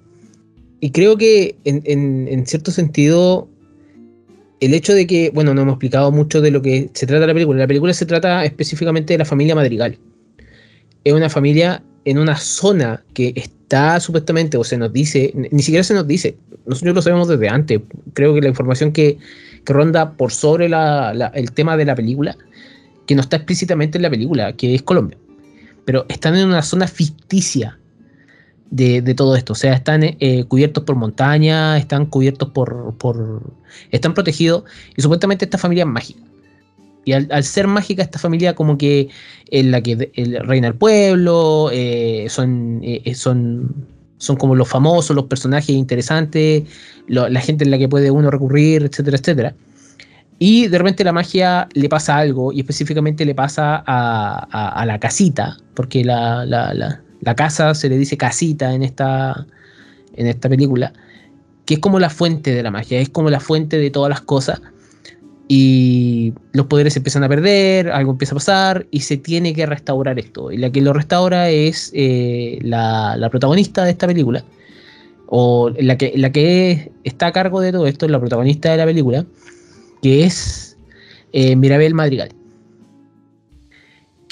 Y 0.80 0.92
creo 0.92 1.18
que 1.18 1.56
en, 1.64 2.46
cierto 2.46 2.72
sentido 2.72 3.50
el 4.60 4.74
hecho 4.74 4.94
de 4.94 5.08
que, 5.08 5.32
bueno, 5.34 5.54
no 5.54 5.62
hemos 5.62 5.74
explicado 5.74 6.12
mucho 6.12 6.42
de 6.42 6.52
lo 6.52 6.62
que 6.62 6.90
se 6.94 7.08
trata 7.08 7.28
la 7.28 7.34
película. 7.34 7.60
La 7.60 7.68
película 7.68 7.94
se 7.94 8.06
trata 8.06 8.46
específicamente 8.46 9.14
de 9.14 9.18
la 9.20 9.26
familia 9.26 9.56
Madrigal. 9.56 9.98
Es 11.04 11.14
una 11.14 11.30
familia 11.30 11.84
en 12.06 12.20
una 12.20 12.38
zona 12.38 13.04
que 13.14 13.34
está 13.36 14.00
supuestamente, 14.00 14.58
o 14.58 14.64
se 14.64 14.78
nos 14.78 14.94
dice, 14.94 15.34
ni 15.34 15.62
siquiera 15.64 15.84
se 15.84 15.94
nos 15.94 16.08
dice, 16.08 16.38
nosotros 16.66 16.96
lo 16.96 17.02
sabemos 17.02 17.28
desde 17.28 17.50
antes. 17.50 17.82
Creo 18.14 18.34
que 18.34 18.42
la 18.42 18.50
información 18.50 18.92
que, 18.92 19.18
que 19.64 19.74
ronda 19.74 20.14
por 20.14 20.32
sobre 20.32 20.68
el 20.68 21.52
tema 21.54 21.78
de 21.78 21.86
la 21.86 21.96
película, 21.96 22.38
que 23.08 23.16
no 23.16 23.22
está 23.22 23.38
explícitamente 23.38 23.98
en 23.98 24.04
la 24.04 24.10
película, 24.10 24.54
que 24.54 24.76
es 24.76 24.82
Colombia. 24.82 25.18
Pero 25.86 26.06
están 26.10 26.36
en 26.36 26.48
una 26.48 26.62
zona 26.62 26.88
ficticia 26.88 27.80
de, 28.72 29.02
todo 29.16 29.36
esto. 29.36 29.54
O 29.54 29.56
sea, 29.56 29.74
están 29.74 30.04
eh, 30.04 30.44
cubiertos 30.48 30.84
por 30.84 30.96
montaña, 30.96 31.78
están 31.78 32.06
cubiertos 32.06 32.50
por, 32.50 33.42
están 33.92 34.14
protegidos 34.14 34.64
y 34.96 35.02
supuestamente 35.02 35.46
esta 35.46 35.58
familia 35.58 35.84
es 35.84 35.90
mágica. 35.90 36.22
Y 37.06 37.14
al, 37.14 37.44
ser 37.44 37.68
mágica, 37.68 38.02
esta 38.02 38.18
familia 38.18 38.56
como 38.56 38.80
que 38.80 39.10
en 39.52 39.70
la 39.70 39.82
que 39.82 40.12
reina 40.44 40.68
el 40.68 40.76
pueblo, 40.76 41.70
eh, 41.72 42.26
son, 42.30 42.80
eh, 42.84 43.14
son 43.14 43.86
son 44.18 44.38
como 44.38 44.56
los 44.56 44.68
famosos, 44.68 45.16
los 45.16 45.26
personajes 45.26 45.70
interesantes, 45.70 46.64
la 47.08 47.42
gente 47.42 47.64
en 47.64 47.72
la 47.72 47.78
que 47.78 47.88
puede 47.88 48.12
uno 48.12 48.32
recurrir, 48.32 48.84
etcétera, 48.84 49.18
etcétera. 49.18 49.56
Y 50.38 50.68
de 50.68 50.78
repente 50.78 51.04
la 51.04 51.14
magia 51.14 51.70
le 51.74 51.88
pasa 51.88 52.18
algo, 52.18 52.52
y 52.52 52.60
específicamente 52.60 53.24
le 53.26 53.36
pasa 53.36 53.84
a, 53.86 54.84
la 54.86 55.00
casita, 55.00 55.58
porque 55.74 56.04
la, 56.04 57.02
casa 57.34 57.74
se 57.74 57.90
le 57.90 57.98
dice 57.98 58.18
casita 58.18 58.74
en 58.74 58.84
esta, 58.84 59.48
en 60.16 60.28
esta 60.28 60.50
película, 60.50 60.94
que 61.66 61.76
es 61.76 61.80
como 61.80 61.98
la 62.00 62.12
fuente 62.12 62.54
de 62.54 62.62
la 62.62 62.70
magia, 62.70 63.00
es 63.00 63.10
como 63.10 63.30
la 63.32 63.40
fuente 63.40 63.78
de 63.78 63.90
todas 63.90 64.10
las 64.10 64.22
cosas 64.22 64.62
y 65.48 66.34
los 66.54 66.66
poderes 66.66 66.96
empiezan 66.98 67.24
a 67.24 67.30
perder, 67.30 67.90
algo 67.90 68.12
empieza 68.12 68.34
a 68.34 68.38
pasar 68.38 68.88
y 68.92 69.02
se 69.02 69.18
tiene 69.18 69.54
que 69.54 69.66
restaurar 69.66 70.18
esto. 70.18 70.52
Y 70.52 70.58
la 70.58 70.72
que 70.72 70.82
lo 70.82 70.94
restaura 70.94 71.50
es 71.50 71.92
eh, 71.94 72.60
la, 72.62 73.28
protagonista 73.30 73.84
de 73.84 73.92
esta 73.92 74.08
película, 74.08 74.44
o 75.28 75.70
la 75.70 75.98
que, 75.98 76.14
la 76.16 76.32
que 76.32 76.92
está 77.04 77.28
a 77.28 77.32
cargo 77.32 77.62
de 77.62 77.72
todo 77.72 77.88
esto, 77.88 78.08
la 78.08 78.20
protagonista 78.20 78.72
de 78.72 78.78
la 78.78 78.86
película, 78.86 79.26
que 80.02 80.24
es 80.24 80.78
eh, 81.34 81.56
Mirabel 81.56 81.94
Madrigal. 81.94 82.30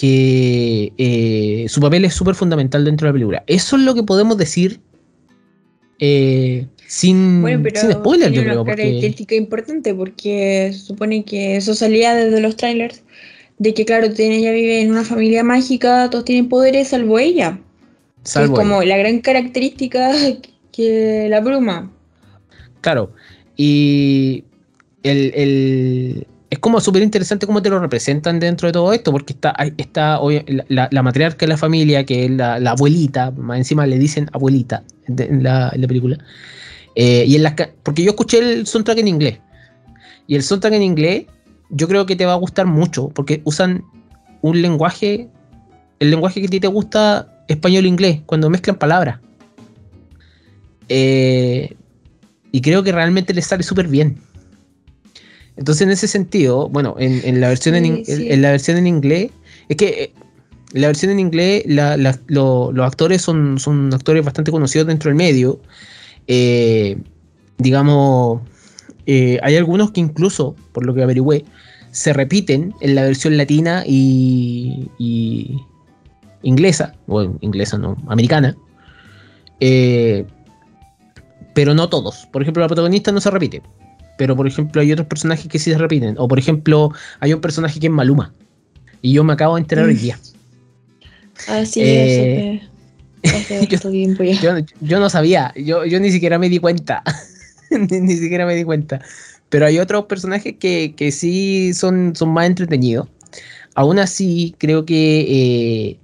Que 0.03 0.91
eh, 0.97 1.65
su 1.69 1.79
papel 1.79 2.03
es 2.03 2.13
súper 2.13 2.35
fundamental 2.35 2.83
dentro 2.83 3.05
de 3.05 3.09
la 3.09 3.13
película. 3.13 3.43
Eso 3.47 3.77
es 3.77 3.83
lo 3.83 3.95
que 3.95 4.03
podemos 4.03 4.37
decir 4.37 4.81
sin, 6.87 7.41
bueno, 7.41 7.63
pero 7.63 7.91
spoiler, 7.91 8.31
yo 8.31 8.43
creo. 8.43 8.61
Una 8.61 8.75
característica 8.75 9.35
importante 9.35 9.95
porque 9.95 10.73
supone 10.73 11.23
que 11.23 11.55
eso 11.55 11.73
salía 11.73 12.13
desde 12.13 12.41
los 12.41 12.57
trailers 12.57 13.03
de 13.57 13.73
que, 13.73 13.85
claro, 13.85 14.07
ella 14.17 14.51
vive 14.51 14.81
en 14.81 14.91
una 14.91 15.03
familia 15.03 15.43
mágica, 15.43 16.09
todos 16.09 16.25
tienen 16.25 16.49
poderes 16.49 16.89
salvo 16.89 17.19
ella. 17.19 17.59
Salvo 18.23 18.55
es 18.55 18.59
como 18.59 18.83
la 18.83 18.97
gran 18.97 19.21
característica 19.21 20.11
que 20.71 21.27
la 21.29 21.39
bruma. 21.39 21.91
Claro, 22.81 23.13
y 23.55 24.43
el, 25.03 25.31
es 25.33 26.25
como 26.63 26.79
súper 26.79 27.03
interesante 27.03 27.45
cómo 27.45 27.61
te 27.61 27.69
lo 27.69 27.77
representan 27.77 28.39
dentro 28.39 28.69
de 28.69 28.71
todo 28.71 28.93
esto, 28.93 29.11
porque 29.11 29.33
está, 29.33 29.53
está 29.75 30.17
la, 30.69 30.87
la 30.89 31.03
matriarca 31.03 31.45
de 31.45 31.47
la 31.49 31.57
familia, 31.57 32.05
que 32.05 32.23
es 32.23 32.31
la, 32.31 32.55
abuelita, 32.55 33.31
más 33.31 33.57
encima 33.57 33.85
le 33.85 33.99
dicen 33.99 34.29
abuelita 34.31 34.81
en 35.07 35.43
la, 35.43 35.71
en 35.73 35.81
la 35.81 35.87
película. 35.89 36.17
Eh, 36.95 37.25
y 37.27 37.35
en 37.35 37.43
las, 37.43 37.55
porque 37.83 38.01
yo 38.01 38.11
escuché 38.11 38.39
el 38.39 38.65
soundtrack 38.65 38.99
en 38.99 39.09
inglés. 39.09 39.39
Y 40.25 40.35
el 40.35 40.43
soundtrack 40.43 40.75
en 40.75 40.83
inglés 40.83 41.25
yo 41.69 41.89
creo 41.89 42.05
que 42.05 42.15
te 42.15 42.25
va 42.25 42.31
a 42.31 42.37
gustar 42.37 42.65
mucho 42.65 43.09
porque 43.09 43.41
usan 43.43 43.83
un 44.41 44.61
lenguaje, 44.61 45.27
el 45.99 46.11
lenguaje 46.11 46.39
que 46.39 46.47
a 46.47 46.49
ti 46.49 46.61
te 46.61 46.67
gusta, 46.67 47.43
español-inglés, 47.49 48.19
e 48.19 48.23
cuando 48.25 48.49
mezclan 48.49 48.77
palabras. 48.77 49.19
Eh, 50.87 51.75
y 52.53 52.61
creo 52.61 52.83
que 52.83 52.93
realmente 52.93 53.33
les 53.33 53.47
sale 53.47 53.63
súper 53.63 53.89
bien. 53.89 54.17
Entonces, 55.55 55.83
en 55.83 55.91
ese 55.91 56.07
sentido, 56.07 56.67
bueno, 56.69 56.95
en, 56.97 57.39
la, 57.39 57.49
versión 57.49 57.75
en, 57.75 58.41
la 58.41 58.51
versión 58.51 58.77
en 58.77 58.87
inglés, 58.87 59.31
es 59.69 59.77
que 59.77 59.87
eh, 59.87 60.13
la 60.73 60.87
versión 60.87 61.11
en 61.11 61.19
inglés, 61.19 61.63
los 61.67 62.85
actores 62.85 63.21
son, 63.21 63.59
son 63.59 63.93
actores 63.93 64.25
bastante 64.25 64.51
conocidos 64.51 64.87
dentro 64.87 65.09
del 65.09 65.15
medio. 65.15 65.59
Eh, 66.27 66.97
digamos, 67.57 68.41
eh, 69.05 69.39
hay 69.43 69.55
algunos 69.55 69.91
que 69.91 70.01
incluso, 70.01 70.55
por 70.71 70.85
lo 70.85 70.93
que 70.93 71.03
averigüé, 71.03 71.45
se 71.91 72.13
repiten 72.13 72.73
en 72.81 72.95
la 72.95 73.03
versión 73.03 73.37
latina 73.37 73.83
y, 73.85 74.89
inglesa, 76.41 76.95
o 77.07 77.23
inglesa 77.41 77.77
no, 77.77 77.95
americana, 78.07 78.57
eh, 79.59 80.25
pero 81.53 81.73
no 81.75 81.89
todos. 81.89 82.27
Por 82.31 82.41
ejemplo, 82.41 82.61
la 82.61 82.67
protagonista 82.67 83.11
no 83.11 83.21
se 83.21 83.29
repite, 83.29 83.61
pero 84.17 84.35
por 84.35 84.47
ejemplo 84.47 84.81
hay 84.81 84.91
otros 84.91 85.07
personajes 85.07 85.47
que 85.47 85.59
sí 85.59 85.71
se 85.71 85.77
repiten, 85.77 86.15
o 86.17 86.27
por 86.27 86.39
ejemplo 86.39 86.91
hay 87.19 87.33
un 87.33 87.41
personaje 87.41 87.79
que 87.79 87.87
es 87.87 87.93
Maluma, 87.93 88.33
y 89.01 89.13
yo 89.13 89.23
me 89.23 89.33
acabo 89.33 89.55
de 89.55 89.61
enterar 89.61 89.85
hoy 89.85 89.95
día. 89.95 90.17
Ah, 91.47 91.65
sí, 91.65 91.81
eh, 91.83 92.61
yo, 94.81 94.99
no 94.99 95.09
sabía, 95.09 95.53
yo, 95.55 95.85
yo 95.85 95.99
ni 95.99 96.11
siquiera 96.11 96.37
me 96.39 96.49
di 96.49 96.59
cuenta. 96.59 97.03
ni, 97.69 98.15
siquiera 98.15 98.45
me 98.45 98.55
di 98.55 98.63
cuenta. 98.63 99.01
Pero 99.49 99.65
hay 99.65 99.79
otros 99.79 100.05
personajes 100.05 100.55
que, 100.59 100.93
que 100.95 101.11
sí 101.11 101.73
son, 101.73 102.15
son 102.15 102.29
más 102.29 102.47
entretenidos. 102.47 103.07
Aún 103.75 103.99
así, 103.99 104.55
creo 104.57 104.85
que, 104.85 105.25
eh, 105.27 105.99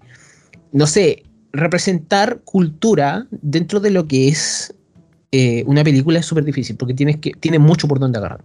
no 0.72 0.88
sé, 0.88 1.24
representar 1.51 2.41
cultura 2.43 3.28
dentro 3.32 3.80
de 3.80 3.91
lo 3.91 4.07
que 4.07 4.30
es 4.30 4.74
eh, 5.32 5.63
una 5.67 5.84
película 5.84 6.19
es 6.19 6.25
súper 6.25 6.43
difícil 6.43 6.75
porque 6.75 6.93
tienes 6.95 7.17
que, 7.17 7.32
tiene 7.39 7.59
mucho 7.59 7.88
por 7.88 7.99
donde 7.99 8.17
agarrar. 8.17 8.41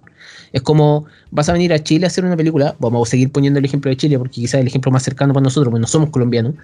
Es 0.52 0.62
como 0.62 1.06
vas 1.30 1.48
a 1.48 1.52
venir 1.52 1.72
a 1.72 1.82
Chile 1.82 2.04
a 2.04 2.08
hacer 2.08 2.24
una 2.24 2.36
película, 2.36 2.76
vamos 2.78 3.08
a 3.08 3.10
seguir 3.10 3.32
poniendo 3.32 3.58
el 3.58 3.64
ejemplo 3.64 3.90
de 3.90 3.96
Chile 3.96 4.18
porque 4.18 4.34
quizás 4.34 4.60
el 4.60 4.66
ejemplo 4.66 4.92
más 4.92 5.02
cercano 5.02 5.32
para 5.32 5.44
nosotros, 5.44 5.70
porque 5.70 5.80
no 5.80 5.86
somos 5.86 6.10
colombianos, 6.10 6.54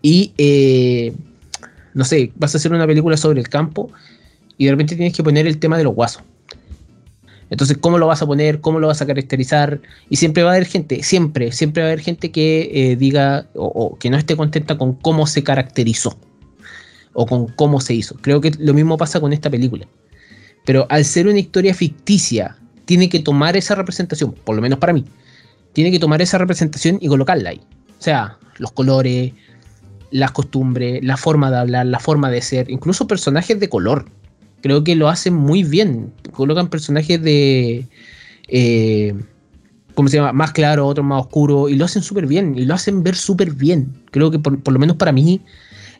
y 0.00 0.32
eh, 0.38 1.12
no 1.94 2.04
sé, 2.04 2.32
vas 2.36 2.54
a 2.54 2.58
hacer 2.58 2.72
una 2.72 2.86
película 2.86 3.16
sobre 3.16 3.40
el 3.40 3.48
campo 3.48 3.90
y 4.56 4.66
de 4.66 4.70
repente 4.70 4.94
tienes 4.94 5.14
que 5.14 5.22
poner 5.24 5.46
el 5.46 5.58
tema 5.58 5.76
de 5.76 5.84
los 5.84 5.94
guasos. 5.94 6.22
Entonces, 7.50 7.78
¿cómo 7.78 7.98
lo 7.98 8.06
vas 8.06 8.22
a 8.22 8.26
poner? 8.26 8.60
¿Cómo 8.60 8.78
lo 8.78 8.88
vas 8.88 9.00
a 9.00 9.06
caracterizar? 9.06 9.80
Y 10.10 10.16
siempre 10.16 10.42
va 10.42 10.50
a 10.50 10.54
haber 10.54 10.66
gente, 10.66 11.02
siempre, 11.02 11.50
siempre 11.50 11.82
va 11.82 11.88
a 11.88 11.92
haber 11.92 12.04
gente 12.04 12.30
que 12.30 12.70
eh, 12.72 12.96
diga 12.96 13.46
o, 13.54 13.96
que 13.98 14.10
no 14.10 14.18
esté 14.18 14.36
contenta 14.36 14.76
con 14.76 14.94
cómo 14.94 15.26
se 15.26 15.42
caracterizó 15.42 16.16
o 17.18 17.26
con 17.26 17.48
cómo 17.48 17.80
se 17.80 17.94
hizo. 17.94 18.14
Creo 18.16 18.40
que 18.40 18.52
lo 18.58 18.74
mismo 18.74 18.96
pasa 18.96 19.20
con 19.20 19.32
esta 19.32 19.50
película. 19.50 19.86
Pero 20.64 20.86
al 20.88 21.04
ser 21.04 21.26
una 21.26 21.38
historia 21.38 21.74
ficticia, 21.74 22.56
tiene 22.84 23.08
que 23.08 23.18
tomar 23.18 23.56
esa 23.56 23.74
representación, 23.74 24.32
por 24.32 24.54
lo 24.54 24.62
menos 24.62 24.78
para 24.78 24.92
mí, 24.92 25.04
tiene 25.72 25.90
que 25.90 25.98
tomar 25.98 26.22
esa 26.22 26.38
representación 26.38 26.98
y 27.00 27.08
colocarla 27.08 27.50
ahí. 27.50 27.60
O 27.98 28.02
sea, 28.02 28.38
los 28.58 28.72
colores, 28.72 29.32
las 30.10 30.30
costumbres, 30.30 31.02
la 31.02 31.16
forma 31.16 31.50
de 31.50 31.58
hablar, 31.58 31.86
la 31.86 31.98
forma 31.98 32.30
de 32.30 32.40
ser, 32.40 32.70
incluso 32.70 33.06
personajes 33.06 33.58
de 33.58 33.68
color 33.68 34.06
creo 34.60 34.84
que 34.84 34.94
lo 34.94 35.08
hacen 35.08 35.34
muy 35.34 35.62
bien. 35.62 36.12
Colocan 36.32 36.68
personajes 36.68 37.22
de. 37.22 37.86
Eh, 38.48 39.14
¿Cómo 39.94 40.08
se 40.08 40.16
llama? 40.16 40.32
Más 40.32 40.52
claro, 40.52 40.86
otros 40.86 41.06
más 41.06 41.22
oscuro. 41.22 41.68
Y 41.68 41.76
lo 41.76 41.84
hacen 41.84 42.02
súper 42.02 42.26
bien. 42.26 42.56
Y 42.56 42.64
lo 42.64 42.74
hacen 42.74 43.02
ver 43.02 43.16
súper 43.16 43.52
bien. 43.52 43.92
Creo 44.10 44.30
que 44.30 44.38
por, 44.38 44.72
lo 44.72 44.78
menos 44.78 44.96
para 44.96 45.12
mí. 45.12 45.40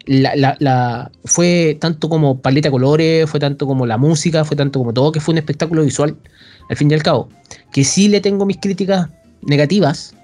La, 0.08 1.10
fue 1.24 1.76
tanto 1.80 2.08
como 2.08 2.40
paleta 2.40 2.68
de 2.68 2.72
colores, 2.72 3.28
fue 3.28 3.38
tanto 3.38 3.66
como 3.66 3.86
la 3.86 3.98
música, 3.98 4.44
fue 4.44 4.56
tanto 4.56 4.78
como 4.78 4.94
todo, 4.94 5.12
que 5.12 5.20
fue 5.20 5.32
un 5.32 5.38
espectáculo 5.38 5.82
visual, 5.82 6.16
al 6.70 6.76
fin 6.76 6.90
y 6.90 6.94
al 6.94 7.02
cabo. 7.02 7.28
Que 7.72 7.84
sí 7.84 8.08
le 8.08 8.20
tengo 8.20 8.46
mis 8.46 8.56
críticas 8.56 9.08
negativas, 9.42 10.14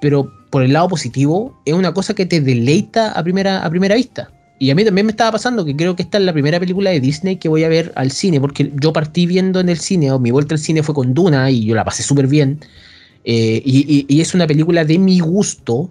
pero 0.00 0.32
por 0.50 0.62
el 0.62 0.72
lado 0.72 0.88
positivo, 0.88 1.60
es 1.64 1.74
una 1.74 1.94
cosa 1.94 2.14
que 2.14 2.26
te 2.26 2.40
deleita 2.40 3.12
a 3.12 3.22
primera, 3.22 3.64
a 3.64 3.70
primera 3.70 3.94
vista. 3.94 4.30
Y 4.58 4.70
a 4.70 4.74
mí 4.74 4.84
también 4.84 5.06
me 5.06 5.12
estaba 5.12 5.32
pasando 5.32 5.64
que 5.64 5.74
creo 5.74 5.96
que 5.96 6.02
esta 6.02 6.18
es 6.18 6.24
la 6.24 6.34
primera 6.34 6.60
película 6.60 6.90
de 6.90 7.00
Disney 7.00 7.36
que 7.36 7.48
voy 7.48 7.64
a 7.64 7.68
ver 7.68 7.92
al 7.96 8.10
cine, 8.10 8.40
porque 8.40 8.70
yo 8.80 8.92
partí 8.92 9.26
viendo 9.26 9.60
en 9.60 9.68
el 9.68 9.78
cine, 9.78 10.12
o 10.12 10.18
mi 10.18 10.30
vuelta 10.32 10.54
al 10.54 10.58
cine 10.58 10.82
fue 10.82 10.94
con 10.94 11.14
Duna 11.14 11.50
y 11.50 11.64
yo 11.64 11.74
la 11.74 11.84
pasé 11.84 12.02
súper 12.02 12.26
bien. 12.26 12.60
Eh, 13.24 13.62
y, 13.64 14.20
es 14.20 14.34
una 14.34 14.46
película 14.46 14.84
de 14.84 14.98
mi 14.98 15.20
gusto 15.20 15.90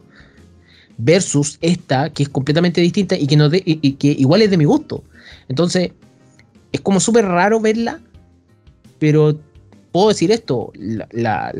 versus 0.99 1.57
esta 1.61 2.11
que 2.11 2.23
es 2.23 2.29
completamente 2.29 2.81
distinta 2.81 3.17
y 3.17 3.25
que, 3.25 3.35
no 3.35 3.49
de, 3.49 3.63
y, 3.65 3.93
que 3.93 4.07
igual 4.07 4.43
es 4.43 4.51
de 4.51 4.57
mi 4.57 4.65
gusto. 4.65 5.03
Entonces, 5.47 5.91
es 6.71 6.81
como 6.81 6.99
súper 6.99 7.25
raro 7.25 7.59
verla, 7.59 7.99
pero 8.99 9.39
puedo 9.91 10.09
decir 10.09 10.31
esto, 10.31 10.71
la, 11.11 11.51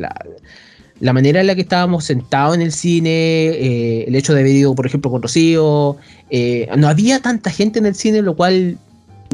la 1.00 1.14
manera 1.14 1.40
en 1.40 1.46
la 1.46 1.54
que 1.54 1.62
estábamos 1.62 2.04
sentados 2.04 2.54
en 2.54 2.62
el 2.62 2.72
cine, 2.72 3.10
eh, 3.10 4.04
el 4.06 4.14
hecho 4.14 4.34
de 4.34 4.40
haber 4.40 4.54
ido, 4.54 4.74
por 4.74 4.86
ejemplo, 4.86 5.10
con 5.10 5.22
Rocío, 5.22 5.96
eh, 6.28 6.68
no 6.76 6.88
había 6.88 7.20
tanta 7.20 7.50
gente 7.50 7.78
en 7.78 7.86
el 7.86 7.94
cine, 7.94 8.20
lo 8.22 8.36
cual 8.36 8.78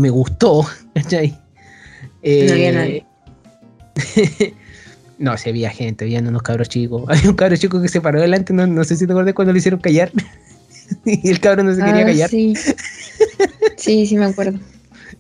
me 0.01 0.11
gustó. 0.11 0.65
Eh, 2.29 2.47
no 2.49 2.55
había 2.55 2.73
nadie. 2.73 3.07
no, 5.19 5.37
sí 5.37 5.49
había 5.49 5.71
gente, 5.71 6.05
había 6.05 6.21
unos 6.21 6.43
cabros 6.43 6.69
chicos. 6.69 7.05
Había 7.09 7.31
un 7.31 7.37
cabro 7.37 7.57
chico 7.57 7.81
que 7.81 7.89
se 7.89 8.01
paró 8.01 8.21
delante, 8.21 8.53
no, 8.53 8.85
sé 8.85 8.97
si 8.97 9.07
te 9.07 9.13
acuerdas 9.13 9.35
cuando 9.35 9.53
lo 9.53 9.59
hicieron 9.59 9.81
callar. 9.81 10.11
y 11.05 11.31
el 11.31 11.41
cabro 11.41 11.63
no 11.65 11.75
se 11.75 11.81
quería 11.81 12.03
ah, 12.03 12.07
callar. 12.07 12.31
Sí. 12.31 12.55
sí, 13.77 14.07
sí 14.07 14.17
me 14.17 14.27
acuerdo. 14.27 14.59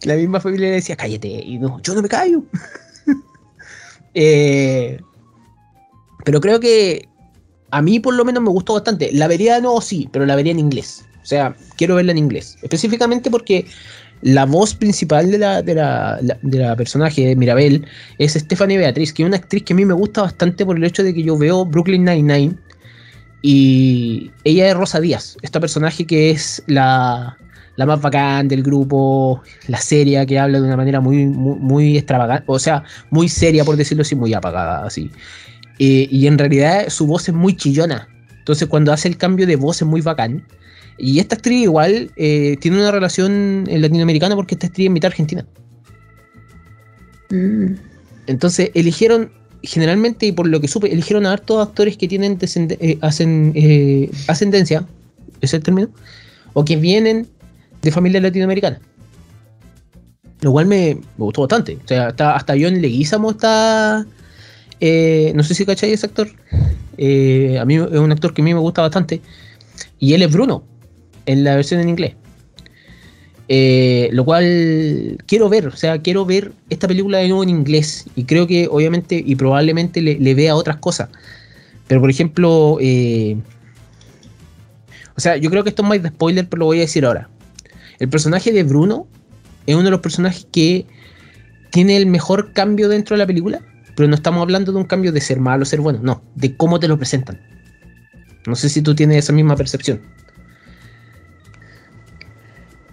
La 0.02 0.14
misma 0.14 0.40
familia 0.40 0.68
le 0.68 0.74
decía, 0.76 0.96
cállate, 0.96 1.28
y 1.28 1.58
no, 1.58 1.80
yo 1.82 1.94
no 1.94 2.02
me 2.02 2.08
callo. 2.08 2.42
eh, 4.14 5.00
pero 6.24 6.40
creo 6.40 6.60
que 6.60 7.08
a 7.70 7.82
mí 7.82 8.00
por 8.00 8.14
lo 8.14 8.24
menos 8.24 8.42
me 8.42 8.50
gustó 8.50 8.74
bastante. 8.74 9.10
La 9.12 9.28
vería 9.28 9.60
nuevo, 9.60 9.80
sí, 9.80 10.08
pero 10.12 10.26
la 10.26 10.36
vería 10.36 10.52
en 10.52 10.58
inglés. 10.58 11.04
O 11.22 11.26
sea, 11.26 11.56
quiero 11.76 11.96
verla 11.96 12.12
en 12.12 12.18
inglés. 12.18 12.56
Específicamente 12.62 13.30
porque 13.30 13.66
la 14.26 14.44
voz 14.44 14.74
principal 14.74 15.30
de 15.30 15.38
la, 15.38 15.62
de 15.62 15.76
la, 15.76 16.18
de 16.20 16.58
la 16.58 16.74
personaje, 16.74 17.28
de 17.28 17.36
Mirabel, 17.36 17.86
es 18.18 18.32
Stephanie 18.32 18.76
Beatriz, 18.76 19.12
que 19.12 19.22
es 19.22 19.26
una 19.28 19.36
actriz 19.36 19.62
que 19.62 19.72
a 19.72 19.76
mí 19.76 19.84
me 19.84 19.94
gusta 19.94 20.22
bastante 20.22 20.66
por 20.66 20.76
el 20.76 20.82
hecho 20.82 21.04
de 21.04 21.14
que 21.14 21.22
yo 21.22 21.38
veo 21.38 21.64
Brooklyn 21.64 22.04
Nine-Nine 22.04 22.56
y 23.40 24.32
ella 24.42 24.68
es 24.68 24.74
Rosa 24.74 24.98
Díaz, 24.98 25.36
esta 25.42 25.60
personaje 25.60 26.08
que 26.08 26.30
es 26.30 26.60
la, 26.66 27.38
la 27.76 27.86
más 27.86 28.00
bacán 28.00 28.48
del 28.48 28.64
grupo, 28.64 29.42
la 29.68 29.78
seria, 29.78 30.26
que 30.26 30.40
habla 30.40 30.58
de 30.58 30.66
una 30.66 30.76
manera 30.76 31.00
muy, 31.00 31.26
muy, 31.26 31.96
extravagante, 31.96 32.42
o 32.48 32.58
sea, 32.58 32.82
muy 33.10 33.28
seria, 33.28 33.64
por 33.64 33.76
decirlo 33.76 34.02
así, 34.02 34.16
muy 34.16 34.34
apagada, 34.34 34.84
así. 34.84 35.08
Eh, 35.78 36.08
y 36.10 36.26
en 36.26 36.36
realidad 36.36 36.88
su 36.88 37.06
voz 37.06 37.28
es 37.28 37.34
muy 37.34 37.54
chillona. 37.54 38.08
Entonces 38.38 38.66
cuando 38.66 38.92
hace 38.92 39.06
el 39.06 39.18
cambio 39.18 39.46
de 39.46 39.54
voz 39.54 39.82
es 39.82 39.86
muy 39.86 40.00
bacán. 40.00 40.44
Y 40.98 41.18
esta 41.18 41.36
actriz 41.36 41.62
igual 41.62 42.10
eh, 42.16 42.56
tiene 42.60 42.78
una 42.78 42.90
relación 42.90 43.64
latinoamericana 43.68 44.34
porque 44.34 44.54
esta 44.54 44.68
actriz 44.68 44.86
es 44.86 44.92
mitad 44.92 45.08
argentina. 45.08 45.44
Mm. 47.30 47.74
Entonces 48.26 48.70
eligieron, 48.74 49.30
generalmente 49.62 50.26
y 50.26 50.32
por 50.32 50.46
lo 50.46 50.60
que 50.60 50.68
supe, 50.68 50.92
eligieron 50.92 51.26
a 51.26 51.32
hartos 51.32 51.66
actores 51.66 51.96
que 51.96 52.08
tienen 52.08 52.38
eh, 52.40 52.98
hacen, 53.02 54.10
ascendencia, 54.26 54.86
¿es 55.40 55.54
el 55.54 55.62
término? 55.62 55.90
O 56.54 56.64
que 56.64 56.76
vienen 56.76 57.28
de 57.82 57.92
familia 57.92 58.20
latinoamericana. 58.20 58.80
Lo 60.40 60.52
cual 60.52 60.66
me, 60.66 60.98
gustó 61.18 61.42
bastante. 61.42 61.78
O 61.84 61.88
sea, 61.88 62.08
hasta 62.08 62.54
John 62.58 62.80
Leguizamo 62.80 63.30
está 63.32 64.06
eh, 64.80 65.32
no 65.34 65.42
sé 65.42 65.54
si 65.54 65.64
cacháis 65.64 65.94
ese 65.94 66.06
actor. 66.06 66.28
Eh, 66.98 67.58
a 67.60 67.64
mí 67.64 67.76
es 67.76 67.80
un 67.80 68.12
actor 68.12 68.34
que 68.34 68.42
a 68.42 68.44
mí 68.44 68.54
me 68.54 68.60
gusta 68.60 68.82
bastante. 68.82 69.20
Y 69.98 70.14
él 70.14 70.22
es 70.22 70.32
Bruno, 70.32 70.64
en 71.26 71.44
la 71.44 71.54
versión 71.56 71.80
en 71.80 71.88
inglés. 71.88 72.14
Eh, 73.48 74.08
lo 74.12 74.24
cual 74.24 75.18
quiero 75.26 75.48
ver, 75.48 75.68
o 75.68 75.76
sea, 75.76 76.02
quiero 76.02 76.24
ver 76.24 76.52
esta 76.68 76.88
película 76.88 77.18
de 77.18 77.28
nuevo 77.28 77.42
en 77.42 77.50
inglés. 77.50 78.06
Y 78.16 78.24
creo 78.24 78.46
que 78.46 78.68
obviamente 78.70 79.22
y 79.24 79.36
probablemente 79.36 80.00
le, 80.02 80.34
vea 80.34 80.56
otras 80.56 80.78
cosas. 80.78 81.08
Pero 81.86 82.00
por 82.00 82.10
ejemplo, 82.10 82.72
o 82.72 82.80
sea, 85.16 85.36
yo 85.36 85.50
creo 85.50 85.62
que 85.62 85.70
esto 85.70 85.82
es 85.82 85.88
más 85.88 86.02
de 86.02 86.08
spoiler, 86.08 86.48
pero 86.48 86.60
lo 86.60 86.66
voy 86.66 86.78
a 86.78 86.80
decir 86.82 87.04
ahora. 87.04 87.28
El 87.98 88.08
personaje 88.08 88.52
de 88.52 88.62
Bruno 88.64 89.06
es 89.66 89.74
uno 89.74 89.84
de 89.84 89.90
los 89.90 90.00
personajes 90.00 90.46
que 90.50 90.86
tiene 91.70 91.96
el 91.96 92.06
mejor 92.06 92.52
cambio 92.52 92.88
dentro 92.88 93.14
de 93.14 93.18
la 93.18 93.26
película 93.26 93.62
pero 93.96 94.08
no 94.08 94.14
estamos 94.14 94.42
hablando 94.42 94.72
de 94.72 94.78
un 94.78 94.84
cambio 94.84 95.10
de 95.10 95.20
ser 95.20 95.40
malo 95.40 95.62
o 95.62 95.66
ser 95.66 95.80
bueno, 95.80 95.98
no, 96.02 96.22
de 96.34 96.54
cómo 96.54 96.78
te 96.78 96.86
lo 96.86 96.98
presentan. 96.98 97.40
No 98.46 98.54
sé 98.54 98.68
si 98.68 98.82
tú 98.82 98.94
tienes 98.94 99.16
esa 99.16 99.32
misma 99.32 99.56
percepción. 99.56 100.02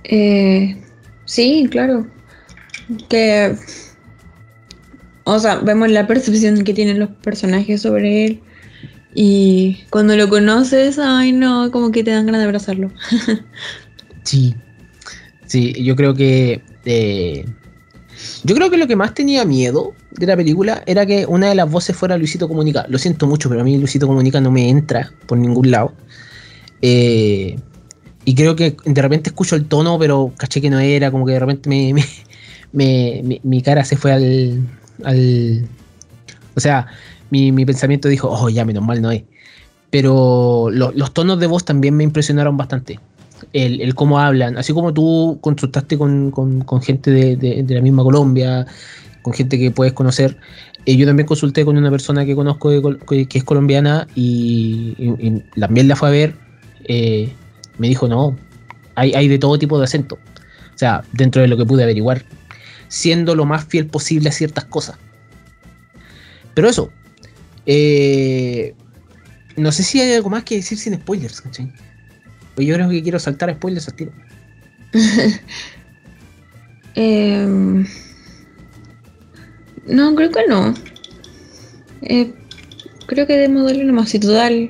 Eh, 0.03 0.77
sí, 1.25 1.67
claro. 1.69 2.07
Que. 3.09 3.55
O 5.25 5.39
sea, 5.39 5.55
vemos 5.57 5.89
la 5.89 6.05
percepción 6.05 6.63
que 6.63 6.73
tienen 6.73 6.99
los 6.99 7.09
personajes 7.09 7.81
sobre 7.81 8.25
él. 8.25 8.41
Y 9.15 9.83
cuando 9.89 10.15
lo 10.15 10.27
conoces, 10.27 10.97
ay 10.99 11.31
no, 11.31 11.69
como 11.71 11.91
que 11.91 12.03
te 12.03 12.11
dan 12.11 12.25
ganas 12.25 12.41
de 12.41 12.45
abrazarlo. 12.45 12.91
sí. 14.23 14.55
Sí, 15.45 15.73
yo 15.83 15.95
creo 15.95 16.13
que. 16.13 16.61
Eh, 16.85 17.45
yo 18.43 18.55
creo 18.55 18.69
que 18.69 18.77
lo 18.77 18.87
que 18.87 18.95
más 18.95 19.13
tenía 19.13 19.45
miedo 19.45 19.93
de 20.11 20.25
la 20.25 20.35
película 20.35 20.83
era 20.85 21.05
que 21.05 21.25
una 21.25 21.49
de 21.49 21.55
las 21.55 21.69
voces 21.69 21.95
fuera 21.95 22.17
Luisito 22.17 22.47
Comunica. 22.47 22.85
Lo 22.89 22.97
siento 22.97 23.27
mucho, 23.27 23.49
pero 23.49 23.61
a 23.61 23.63
mí 23.63 23.77
Luisito 23.77 24.07
Comunica 24.07 24.41
no 24.41 24.51
me 24.51 24.69
entra 24.69 25.11
por 25.25 25.37
ningún 25.37 25.71
lado. 25.71 25.93
Eh, 26.81 27.57
y 28.25 28.35
creo 28.35 28.55
que 28.55 28.75
de 28.85 29.01
repente 29.01 29.29
escucho 29.29 29.55
el 29.55 29.65
tono, 29.65 29.97
pero 29.99 30.31
caché 30.37 30.61
que 30.61 30.69
no 30.69 30.79
era, 30.79 31.11
como 31.11 31.25
que 31.25 31.33
de 31.33 31.39
repente 31.39 31.69
me, 31.69 33.39
mi 33.43 33.61
cara 33.61 33.83
se 33.85 33.97
fue 33.97 34.11
al. 34.11 34.67
al 35.03 35.67
o 36.55 36.59
sea, 36.59 36.87
mi, 37.29 37.65
pensamiento 37.65 38.07
dijo, 38.07 38.29
oh, 38.29 38.49
ya 38.49 38.63
menos 38.63 38.83
mal 38.83 39.01
no 39.01 39.11
es. 39.11 39.23
Pero 39.89 40.69
los 40.71 41.13
tonos 41.13 41.39
de 41.39 41.47
voz 41.47 41.65
también 41.65 41.95
me 41.95 42.03
impresionaron 42.03 42.57
bastante 42.57 42.99
el, 43.51 43.93
cómo 43.95 44.19
hablan, 44.19 44.57
así 44.57 44.73
como 44.73 44.93
tú 44.93 45.37
consultaste 45.41 45.97
con, 45.97 46.31
gente 46.81 47.11
de, 47.11 47.65
la 47.67 47.81
misma 47.81 48.03
Colombia, 48.03 48.65
con 49.21 49.33
gente 49.33 49.59
que 49.59 49.71
puedes 49.71 49.93
conocer. 49.93 50.37
Eh, 50.85 50.97
yo 50.97 51.05
también 51.05 51.27
consulté 51.27 51.63
con 51.63 51.77
una 51.77 51.89
persona 51.89 52.25
que 52.25 52.35
conozco 52.35 52.69
que, 53.07 53.27
es 53.31 53.43
colombiana 53.43 54.07
y, 54.15 55.41
también 55.59 55.87
la 55.87 55.95
fue 55.95 56.07
a 56.07 56.11
ver. 56.11 56.35
Eh, 56.85 57.31
me 57.77 57.87
dijo, 57.87 58.07
no, 58.07 58.37
hay, 58.95 59.13
hay 59.13 59.27
de 59.27 59.39
todo 59.39 59.57
tipo 59.57 59.77
de 59.77 59.85
acento. 59.85 60.15
O 60.73 60.77
sea, 60.77 61.03
dentro 61.11 61.41
de 61.41 61.47
lo 61.47 61.57
que 61.57 61.65
pude 61.65 61.83
averiguar, 61.83 62.23
siendo 62.87 63.35
lo 63.35 63.45
más 63.45 63.65
fiel 63.65 63.87
posible 63.87 64.29
a 64.29 64.31
ciertas 64.31 64.65
cosas. 64.65 64.97
Pero 66.53 66.69
eso, 66.69 66.91
eh, 67.65 68.75
no 69.55 69.71
sé 69.71 69.83
si 69.83 69.99
hay 69.99 70.13
algo 70.13 70.29
más 70.29 70.43
que 70.43 70.55
decir 70.55 70.77
sin 70.77 70.95
spoilers, 70.95 71.41
pues 72.55 72.67
yo 72.67 72.75
creo 72.75 72.89
que 72.89 73.01
quiero 73.01 73.19
saltar 73.19 73.53
spoilers 73.53 73.87
al 73.87 73.95
tiro. 73.95 74.11
Em, 76.95 77.87
no, 79.87 80.13
creo 80.13 80.29
que 80.29 80.47
no. 80.47 80.75
Eh, 82.03 82.31
creo 83.07 83.25
que 83.25 83.33
debemos 83.33 83.65
darle 83.65 83.83
nomás. 83.83 84.13
Y 84.13 84.19
total, 84.19 84.69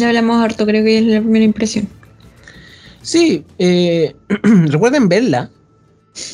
ya 0.00 0.08
hablamos 0.08 0.42
harto, 0.44 0.66
creo 0.66 0.84
que 0.84 0.98
es 0.98 1.04
la 1.04 1.20
primera 1.20 1.44
impresión. 1.44 1.88
Sí, 3.02 3.44
eh, 3.58 4.14
recuerden 4.66 5.08
verla. 5.08 5.50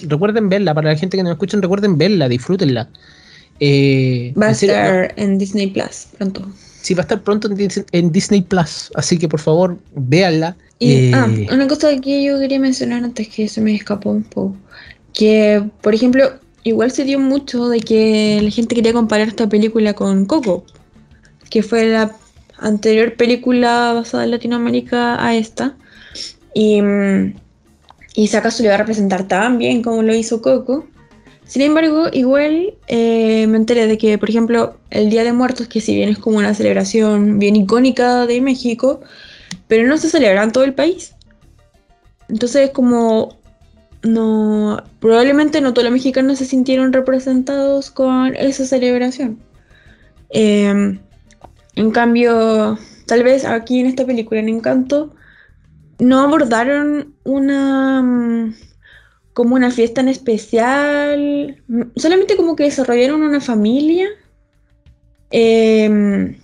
Recuerden 0.03 0.49
verla, 0.49 0.75
para 0.75 0.91
la 0.93 0.97
gente 0.99 1.17
que 1.17 1.23
nos 1.23 1.33
escucha, 1.33 1.59
recuerden 1.61 1.99
verla, 1.99 2.29
disfrútenla. 2.29 2.89
Eh, 3.61 4.33
Va 4.41 4.47
a 4.47 4.49
no- 4.49 4.53
estar 4.55 5.15
en 5.17 5.39
Disney 5.39 5.69
Plus 5.69 6.09
pronto. 6.19 6.47
sí, 6.83 6.95
va 6.95 7.01
a 7.01 7.03
estar 7.03 7.23
pronto 7.23 7.49
en 7.93 8.13
Disney 8.13 8.43
Plus, 8.43 8.91
así 8.95 9.19
que 9.19 9.29
por 9.29 9.41
favor, 9.41 9.79
véanla. 9.95 10.57
Y 10.79 10.93
Eh, 10.93 11.13
ah, 11.15 11.29
una 11.53 11.67
cosa 11.67 11.89
que 12.01 12.23
yo 12.25 12.39
quería 12.39 12.61
mencionar 12.61 13.03
antes 13.03 13.29
que 13.29 13.49
se 13.49 13.61
me 13.61 13.75
escapó 13.75 14.11
un 14.11 14.25
poco. 14.25 14.57
Que, 15.15 15.63
por 15.83 15.95
ejemplo, 15.95 16.33
igual 16.65 16.91
se 16.91 17.05
dio 17.05 17.19
mucho 17.19 17.69
de 17.69 17.81
que 17.81 18.41
la 18.43 18.51
gente 18.51 18.75
quería 18.75 18.93
comparar 18.93 19.29
esta 19.29 19.49
película 19.49 19.95
con 19.95 20.27
Coco, 20.27 20.65
que 21.49 21.63
fue 21.63 21.87
la 21.87 22.15
anterior 22.59 23.15
película 23.17 23.93
basada 23.95 24.25
en 24.25 24.31
Latinoamérica 24.31 25.25
a 25.25 25.37
esta. 25.37 25.77
Y, 26.55 26.81
mm, 26.81 27.35
y 28.15 28.29
si 28.29 28.37
acaso 28.37 28.63
le 28.63 28.71
va 28.71 28.77
a 28.77 28.79
representar 28.79 29.29
tan 29.29 29.59
bien 29.59 29.83
como 29.83 30.03
lo 30.03 30.15
hizo 30.15 30.41
Coco. 30.41 30.87
Sin 31.47 31.63
embargo, 31.63 32.07
igual 32.13 32.75
eh, 32.89 33.47
me 33.47 33.57
enteré 33.57 33.87
de 33.87 33.99
que, 33.99 34.19
por 34.19 34.31
ejemplo, 34.31 34.79
el 34.91 35.11
Día 35.11 35.23
de 35.23 35.33
Muertos, 35.33 35.69
que 35.69 35.81
si 35.81 35.95
bien 35.95 36.09
es 36.09 36.19
como 36.19 36.39
una 36.39 36.55
celebración 36.55 37.39
bien 37.39 37.55
icónica 37.55 38.27
de 38.27 38.41
México, 38.41 39.01
pero 39.69 39.87
no 39.87 39.97
se 39.99 40.11
celebra 40.11 40.43
en 40.43 40.51
todo 40.51 40.65
el 40.65 40.75
país. 40.75 41.15
Entonces, 42.29 42.71
como 42.71 43.39
no, 44.03 44.83
probablemente 44.99 45.61
no 45.61 45.73
todos 45.73 45.85
los 45.85 45.93
mexicanos 45.93 46.39
se 46.39 46.47
sintieron 46.47 46.93
representados 46.93 47.91
con 47.91 48.35
esa 48.35 48.67
celebración. 48.67 49.39
Eh, 50.31 50.99
en 51.77 51.91
cambio, 51.91 52.79
tal 53.07 53.23
vez 53.23 53.45
aquí 53.45 53.81
en 53.81 53.87
esta 53.87 54.05
película, 54.07 54.41
en 54.41 54.49
Encanto, 54.49 55.15
no 55.99 56.21
abordaron 56.21 57.15
una 57.25 58.03
mm, 58.03 58.55
como 59.33 59.55
una 59.55 59.71
fiesta 59.71 60.01
en 60.01 60.09
especial, 60.09 61.63
mm, 61.69 61.83
solamente 61.97 62.37
como 62.37 62.57
que 62.57 62.65
desarrollaron 62.65 63.23
una 63.23 63.41
familia, 63.41 64.09
eh, 65.31 66.37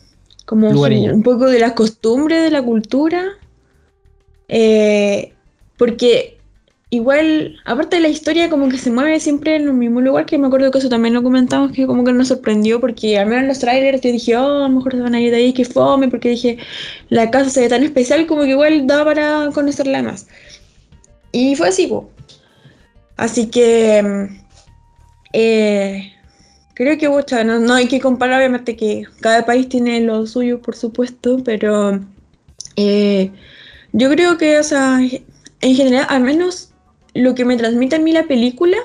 como 0.47 0.69
su- 0.71 1.15
un 1.15 1.23
poco 1.23 1.47
de 1.47 1.59
las 1.61 1.73
costumbres 1.73 2.43
de 2.43 2.51
la 2.51 2.63
cultura, 2.63 3.25
eh, 4.49 5.33
porque 5.79 6.39
igual, 6.93 7.57
aparte 7.65 7.97
de 7.97 8.03
la 8.03 8.09
historia, 8.09 8.51
como 8.51 8.69
que 8.69 8.77
se 8.77 8.91
mueve 8.91 9.19
siempre 9.19 9.57
en 9.57 9.63
el 9.63 9.73
mismo 9.73 10.03
lugar, 10.03 10.27
que 10.27 10.37
me 10.37 10.47
acuerdo 10.47 10.71
que 10.71 10.79
eso 10.79 10.91
también 10.91 11.15
lo 11.15 11.23
comentamos, 11.23 11.73
que 11.73 11.87
como 11.87 12.05
que 12.05 12.13
nos 12.13 12.29
sorprendió, 12.29 12.83
porque 12.83 13.19
al 13.19 13.27
menos 13.27 13.43
en 13.43 13.49
los 13.49 13.61
trailers 13.61 14.03
yo 14.03 14.13
dije, 14.13 14.37
oh, 14.37 14.65
a 14.65 14.69
lo 14.69 14.75
mejor 14.75 14.93
se 14.93 15.01
van 15.01 15.15
a 15.15 15.21
ir 15.21 15.31
de 15.31 15.39
ahí, 15.39 15.53
que 15.55 15.65
fome, 15.65 16.09
porque 16.09 16.29
dije, 16.29 16.59
la 17.09 17.31
casa 17.31 17.49
se 17.49 17.63
ve 17.63 17.71
tan 17.71 17.83
especial, 17.83 18.27
como 18.27 18.43
que 18.43 18.51
igual 18.51 18.87
da 18.87 19.07
para 19.07 19.49
conocerla 19.55 20.03
más. 20.03 20.27
Y 21.33 21.57
fue 21.57 21.69
así, 21.69 21.87
po. 21.87 22.11
Así 23.17 23.47
que 23.47 24.03
mm, 24.03 24.41
eh, 25.33 26.13
creo 26.75 26.99
que 26.99 27.09
pucha, 27.09 27.43
no, 27.43 27.59
no 27.59 27.73
hay 27.73 27.89
que 27.89 28.01
comparar, 28.01 28.39
obviamente 28.39 28.77
que 28.77 29.05
cada 29.21 29.47
país 29.47 29.67
tiene 29.71 30.03
lo 30.03 30.27
suyo, 30.27 30.61
por 30.61 30.77
supuesto, 30.77 31.39
pero 31.43 32.01
eh, 32.77 33.31
yo 33.93 34.11
creo 34.11 34.37
que, 34.37 34.59
o 34.59 34.63
sea, 34.63 34.99
en 35.01 35.75
general, 35.75 36.07
al 36.11 36.23
menos 36.23 36.72
lo 37.15 37.35
que 37.35 37.45
me 37.45 37.57
transmite 37.57 37.97
a 37.97 37.99
mí 37.99 38.13
la 38.13 38.25
película 38.27 38.79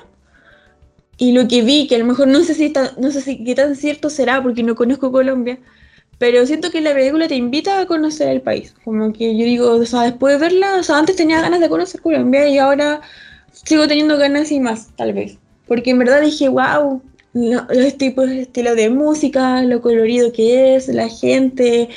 y 1.18 1.32
lo 1.32 1.48
que 1.48 1.62
vi, 1.64 1.88
que 1.88 1.96
a 1.96 2.00
lo 2.00 2.06
mejor 2.06 2.28
no 2.28 2.44
sé 2.44 2.54
si 2.54 2.66
está- 2.66 2.94
no 2.98 3.12
sé 3.12 3.22
si 3.22 3.44
qué 3.44 3.56
tan 3.56 3.76
cierto 3.76 4.10
será 4.10 4.42
porque 4.44 4.64
no 4.64 4.76
conozco 4.76 5.12
Colombia, 5.12 5.60
pero 6.20 6.46
siento 6.46 6.72
que 6.72 6.82
la 6.82 6.94
película 6.94 7.28
te 7.28 7.36
invita 7.36 7.80
a 7.80 7.86
conocer 7.88 8.30
el 8.30 8.42
país. 8.42 8.74
Como 8.84 9.14
que 9.14 9.38
yo 9.38 9.46
digo, 9.46 9.72
o 9.72 9.86
sea, 9.86 10.04
después 10.04 10.36
de 10.36 10.40
verla, 10.40 10.78
o 10.80 10.84
sea, 10.84 10.98
antes 10.98 11.16
tenía 11.16 11.42
ganas 11.42 11.60
de 11.60 11.70
conocer 11.70 12.02
Colombia 12.02 12.48
y 12.48 12.58
ahora 12.58 13.02
sigo 13.52 13.88
teniendo 13.88 14.18
ganas 14.18 14.52
y 14.52 14.60
más, 14.60 14.90
tal 14.96 15.14
vez. 15.14 15.38
Porque 15.68 15.92
en 15.92 16.00
verdad 16.00 16.22
dije, 16.22 16.50
wow, 16.50 17.02
los 17.34 17.98
tipos 17.98 18.28
de 18.30 18.42
estilo 18.42 18.76
de 18.76 18.90
música, 18.90 19.62
lo 19.64 19.82
colorido 19.82 20.32
que 20.32 20.76
es, 20.76 20.88
la 20.88 21.10
gente, 21.10 21.90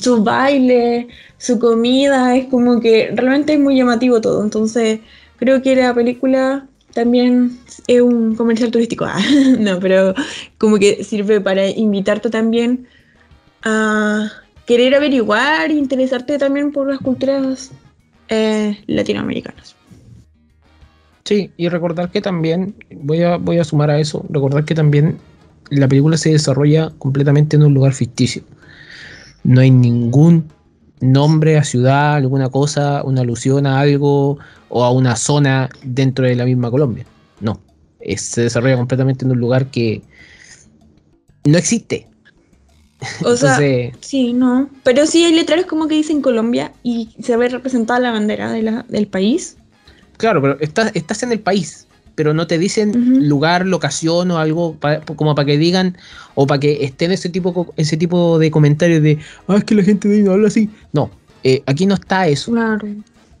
su 0.00 0.22
baile, 0.22 1.08
su 1.38 1.58
comida, 1.58 2.36
es 2.36 2.46
como 2.46 2.80
que 2.80 3.10
realmente 3.14 3.54
es 3.54 3.60
muy 3.60 3.76
llamativo 3.76 4.20
todo. 4.20 4.42
Entonces, 4.44 5.00
creo 5.36 5.62
que 5.62 5.76
la 5.76 5.94
película 5.94 6.66
también 6.92 7.58
es 7.86 8.00
un 8.00 8.34
comercial 8.36 8.70
turístico. 8.70 9.04
Ah, 9.04 9.20
no, 9.58 9.78
pero 9.80 10.14
como 10.58 10.78
que 10.78 11.04
sirve 11.04 11.40
para 11.40 11.68
invitarte 11.68 12.30
también 12.30 12.86
a 13.62 14.30
querer 14.66 14.94
averiguar 14.94 15.70
e 15.70 15.74
interesarte 15.74 16.38
también 16.38 16.72
por 16.72 16.88
las 16.88 16.98
culturas 17.00 17.70
eh, 18.28 18.78
latinoamericanas. 18.86 19.76
Sí, 21.24 21.50
y 21.56 21.68
recordar 21.68 22.10
que 22.10 22.20
también, 22.20 22.76
voy 22.90 23.22
a, 23.22 23.36
voy 23.36 23.58
a 23.58 23.64
sumar 23.64 23.90
a 23.90 23.98
eso, 23.98 24.24
recordar 24.30 24.64
que 24.64 24.74
también 24.74 25.18
la 25.70 25.88
película 25.88 26.16
se 26.16 26.30
desarrolla 26.30 26.92
completamente 26.98 27.56
en 27.56 27.64
un 27.64 27.74
lugar 27.74 27.92
ficticio. 27.92 28.42
No 29.42 29.60
hay 29.60 29.70
ningún 29.70 30.48
nombre 31.00 31.58
a 31.58 31.64
ciudad, 31.64 32.14
alguna 32.14 32.48
cosa, 32.48 33.02
una 33.04 33.22
alusión 33.22 33.66
a 33.66 33.80
algo 33.80 34.38
o 34.68 34.84
a 34.84 34.90
una 34.90 35.16
zona 35.16 35.68
dentro 35.82 36.26
de 36.26 36.34
la 36.36 36.44
misma 36.44 36.70
Colombia. 36.70 37.04
No, 37.40 37.60
es- 38.00 38.22
se 38.22 38.42
desarrolla 38.42 38.76
completamente 38.76 39.24
en 39.24 39.32
un 39.32 39.38
lugar 39.38 39.66
que 39.70 40.02
no 41.44 41.58
existe. 41.58 42.06
O 43.24 43.36
sea, 43.36 43.58
sí, 44.00 44.32
no. 44.32 44.70
Pero 44.82 45.06
sí 45.06 45.22
hay 45.24 45.34
letreros 45.34 45.66
como 45.66 45.86
que 45.86 45.94
dicen 45.94 46.22
Colombia 46.22 46.72
y 46.82 47.10
se 47.22 47.36
ve 47.36 47.48
representada 47.48 48.00
la 48.00 48.10
bandera 48.10 48.50
de 48.50 48.62
la- 48.62 48.84
del 48.88 49.06
país. 49.06 49.56
Claro, 50.16 50.40
pero 50.40 50.58
estás, 50.60 50.92
estás 50.94 51.22
en 51.22 51.30
el 51.32 51.40
país, 51.40 51.86
pero 52.14 52.32
no 52.32 52.46
te 52.46 52.58
dicen 52.58 53.28
lugar, 53.28 53.66
locación 53.66 54.30
o 54.30 54.38
algo 54.38 54.74
pa- 54.76 55.00
como 55.00 55.34
para 55.34 55.44
que 55.44 55.58
digan 55.58 55.98
o 56.34 56.46
para 56.46 56.58
que 56.58 56.84
estén 56.84 57.12
ese 57.12 57.28
tipo, 57.28 57.74
ese 57.76 57.98
tipo 57.98 58.38
de 58.38 58.50
comentarios 58.50 59.02
de, 59.02 59.18
ah, 59.46 59.56
es 59.58 59.64
que 59.64 59.74
la 59.74 59.82
gente 59.82 60.08
de 60.08 60.16
ahí 60.16 60.22
no 60.22 60.32
habla 60.32 60.48
así. 60.48 60.70
No, 60.94 61.10
eh, 61.44 61.62
aquí 61.66 61.84
no 61.84 61.94
está 61.94 62.26
eso. 62.28 62.50
Claro. 62.52 62.88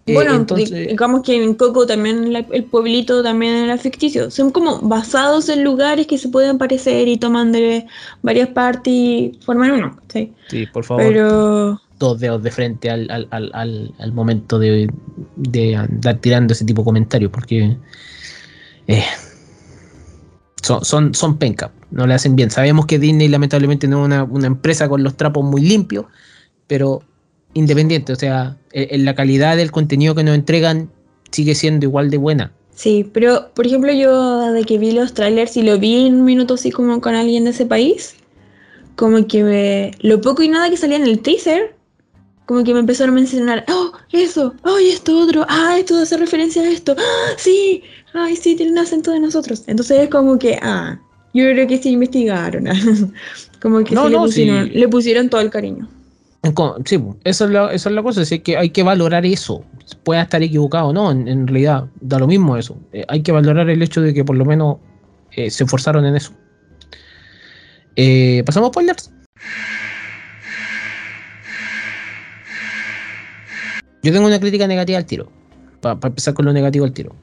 Eh, 0.08 0.14
bueno, 0.14 0.34
entonces- 0.36 0.70
digamos 0.88 1.22
que 1.22 1.42
en 1.42 1.54
Coco 1.54 1.84
también 1.86 2.32
la- 2.32 2.46
el 2.52 2.64
pueblito 2.64 3.22
también 3.24 3.54
era 3.54 3.76
ficticio. 3.76 4.30
Son 4.30 4.52
como 4.52 4.80
basados 4.80 5.48
en 5.48 5.64
lugares 5.64 6.06
que 6.06 6.16
se 6.16 6.28
pueden 6.28 6.58
parecer 6.58 7.08
y 7.08 7.16
toman 7.16 7.50
de 7.50 7.86
varias 8.22 8.48
partes 8.50 8.92
y 8.92 9.38
forman 9.44 9.72
uno. 9.72 9.96
¿sí? 10.12 10.32
Sí, 10.48 10.66
por 10.66 10.84
favor, 10.84 11.02
Pero 11.04 11.80
dos 11.98 12.20
dedos 12.20 12.40
de 12.42 12.50
frente 12.52 12.88
al, 12.90 13.10
al, 13.10 13.26
al, 13.30 13.50
al- 13.54 13.94
al 13.98 14.12
momento 14.12 14.58
de, 14.60 14.88
de 15.34 15.74
andar 15.76 16.18
tirando 16.18 16.52
ese 16.52 16.64
tipo 16.64 16.82
de 16.82 16.84
comentarios, 16.84 17.32
porque 17.32 17.76
eh, 18.86 19.02
son, 20.62 20.84
son, 20.84 21.14
son 21.14 21.36
penca, 21.38 21.72
no 21.90 22.06
le 22.06 22.14
hacen 22.14 22.36
bien. 22.36 22.50
Sabemos 22.50 22.86
que 22.86 22.98
Disney 22.98 23.28
lamentablemente 23.28 23.88
no 23.88 24.00
es 24.02 24.06
una, 24.06 24.22
una 24.24 24.46
empresa 24.46 24.88
con 24.88 25.02
los 25.02 25.16
trapos 25.16 25.44
muy 25.44 25.62
limpios, 25.62 26.06
pero 26.66 27.02
independiente, 27.56 28.12
o 28.12 28.16
sea, 28.16 28.56
en, 28.72 28.86
en 29.00 29.04
la 29.04 29.14
calidad 29.14 29.56
del 29.56 29.70
contenido 29.72 30.14
que 30.14 30.22
nos 30.24 30.34
entregan 30.34 30.90
sigue 31.32 31.54
siendo 31.54 31.84
igual 31.86 32.10
de 32.10 32.18
buena. 32.18 32.52
sí, 32.74 33.04
pero 33.12 33.50
por 33.54 33.66
ejemplo 33.66 33.92
yo 33.92 34.52
de 34.52 34.64
que 34.64 34.78
vi 34.78 34.92
los 34.92 35.12
trailers 35.14 35.56
y 35.56 35.62
lo 35.62 35.78
vi 35.78 36.06
en 36.06 36.14
un 36.16 36.24
minuto 36.24 36.54
así 36.54 36.70
como 36.70 37.00
con 37.00 37.14
alguien 37.14 37.44
de 37.44 37.50
ese 37.50 37.66
país, 37.66 38.14
como 38.94 39.26
que 39.26 39.42
me- 39.42 39.90
lo 40.00 40.20
poco 40.20 40.42
y 40.42 40.48
nada 40.48 40.70
que 40.70 40.76
salía 40.76 40.96
en 40.96 41.04
el 41.04 41.18
teaser, 41.20 41.74
como 42.46 42.62
que 42.64 42.72
me 42.74 42.80
empezaron 42.80 43.14
a 43.16 43.20
mencionar, 43.20 43.64
oh, 43.68 43.92
eso, 44.12 44.54
oh, 44.62 44.78
y 44.78 44.90
esto 44.90 45.18
otro, 45.18 45.44
ah, 45.48 45.76
esto 45.78 45.96
hace 45.98 46.16
referencia 46.16 46.62
a 46.62 46.68
esto, 46.70 46.94
ah, 46.98 47.30
sí, 47.38 47.82
ay, 48.14 48.36
sí, 48.36 48.54
tiene 48.54 48.72
un 48.72 48.78
acento 48.78 49.10
de 49.10 49.20
nosotros. 49.20 49.64
Entonces 49.66 49.98
es 50.04 50.08
como 50.10 50.38
que, 50.38 50.58
ah, 50.62 50.98
yo 51.34 51.44
creo 51.50 51.66
que 51.66 51.78
sí 51.82 51.90
investigaron, 51.90 52.64
como 53.60 53.82
que 53.84 53.94
No, 53.94 54.04
sí, 54.04 54.10
le, 54.10 54.16
no, 54.16 54.22
pusieron, 54.24 54.64
sí. 54.68 54.70
le 54.78 54.88
pusieron 54.88 55.28
todo 55.28 55.40
el 55.40 55.50
cariño. 55.50 55.88
Sí, 56.84 57.02
eso 57.24 57.44
es 57.44 57.50
la, 57.50 57.72
es 57.72 57.88
cosa, 58.02 58.22
así 58.22 58.40
que 58.40 58.56
hay 58.56 58.70
que 58.70 58.82
valorar 58.82 59.24
eso. 59.24 59.64
Pueda 60.04 60.22
estar 60.22 60.42
equivocado 60.42 60.88
o 60.88 60.92
no, 60.92 61.10
en, 61.10 61.46
realidad 61.46 61.86
da 62.00 62.18
lo 62.18 62.26
mismo 62.26 62.56
eso. 62.56 62.78
Eh, 62.92 63.04
hay 63.08 63.22
que 63.22 63.32
valorar 63.32 63.68
el 63.70 63.82
hecho 63.82 64.00
de 64.00 64.12
que 64.12 64.24
por 64.24 64.36
lo 64.36 64.44
menos 64.44 64.78
eh, 65.32 65.50
se 65.50 65.64
esforzaron 65.64 66.04
en 66.04 66.16
eso. 66.16 66.32
Eh, 67.96 68.42
¿Pasamos 68.44 68.68
a 68.68 68.72
spoilers? 68.72 69.10
Yo 74.02 74.12
tengo 74.12 74.26
una 74.26 74.38
crítica 74.38 74.66
negativa 74.66 74.98
al 74.98 75.06
tiro. 75.06 75.30
Para 75.80 75.98
empezar 76.02 76.34
con 76.34 76.44
lo 76.44 76.52
negativo 76.52 76.84
al 76.84 76.92
tiro. 76.92 77.14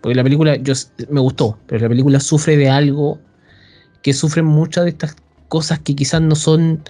Porque 0.00 0.14
la 0.14 0.22
película 0.22 0.56
yo, 0.56 0.74
me 1.10 1.20
gustó, 1.20 1.58
pero 1.66 1.82
la 1.82 1.88
película 1.88 2.20
sufre 2.20 2.56
de 2.56 2.68
algo 2.68 3.18
que 4.02 4.12
sufren 4.12 4.44
muchas 4.44 4.84
de 4.84 4.90
estas 4.90 5.16
cosas 5.48 5.80
que 5.80 5.96
quizás 5.96 6.20
no 6.20 6.34
son 6.34 6.82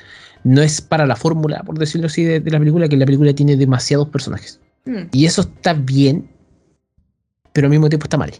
no 0.46 0.62
es 0.62 0.80
para 0.80 1.06
la 1.06 1.16
fórmula, 1.16 1.64
por 1.64 1.76
decirlo 1.76 2.06
así, 2.06 2.22
de, 2.22 2.38
de 2.38 2.50
la 2.52 2.60
película, 2.60 2.88
que 2.88 2.96
la 2.96 3.04
película 3.04 3.34
tiene 3.34 3.56
demasiados 3.56 4.08
personajes. 4.10 4.60
Mm. 4.84 5.08
Y 5.10 5.26
eso 5.26 5.40
está 5.42 5.74
bien, 5.74 6.30
pero 7.52 7.66
al 7.66 7.72
mismo 7.72 7.88
tiempo 7.88 8.04
está 8.04 8.16
mal. 8.16 8.32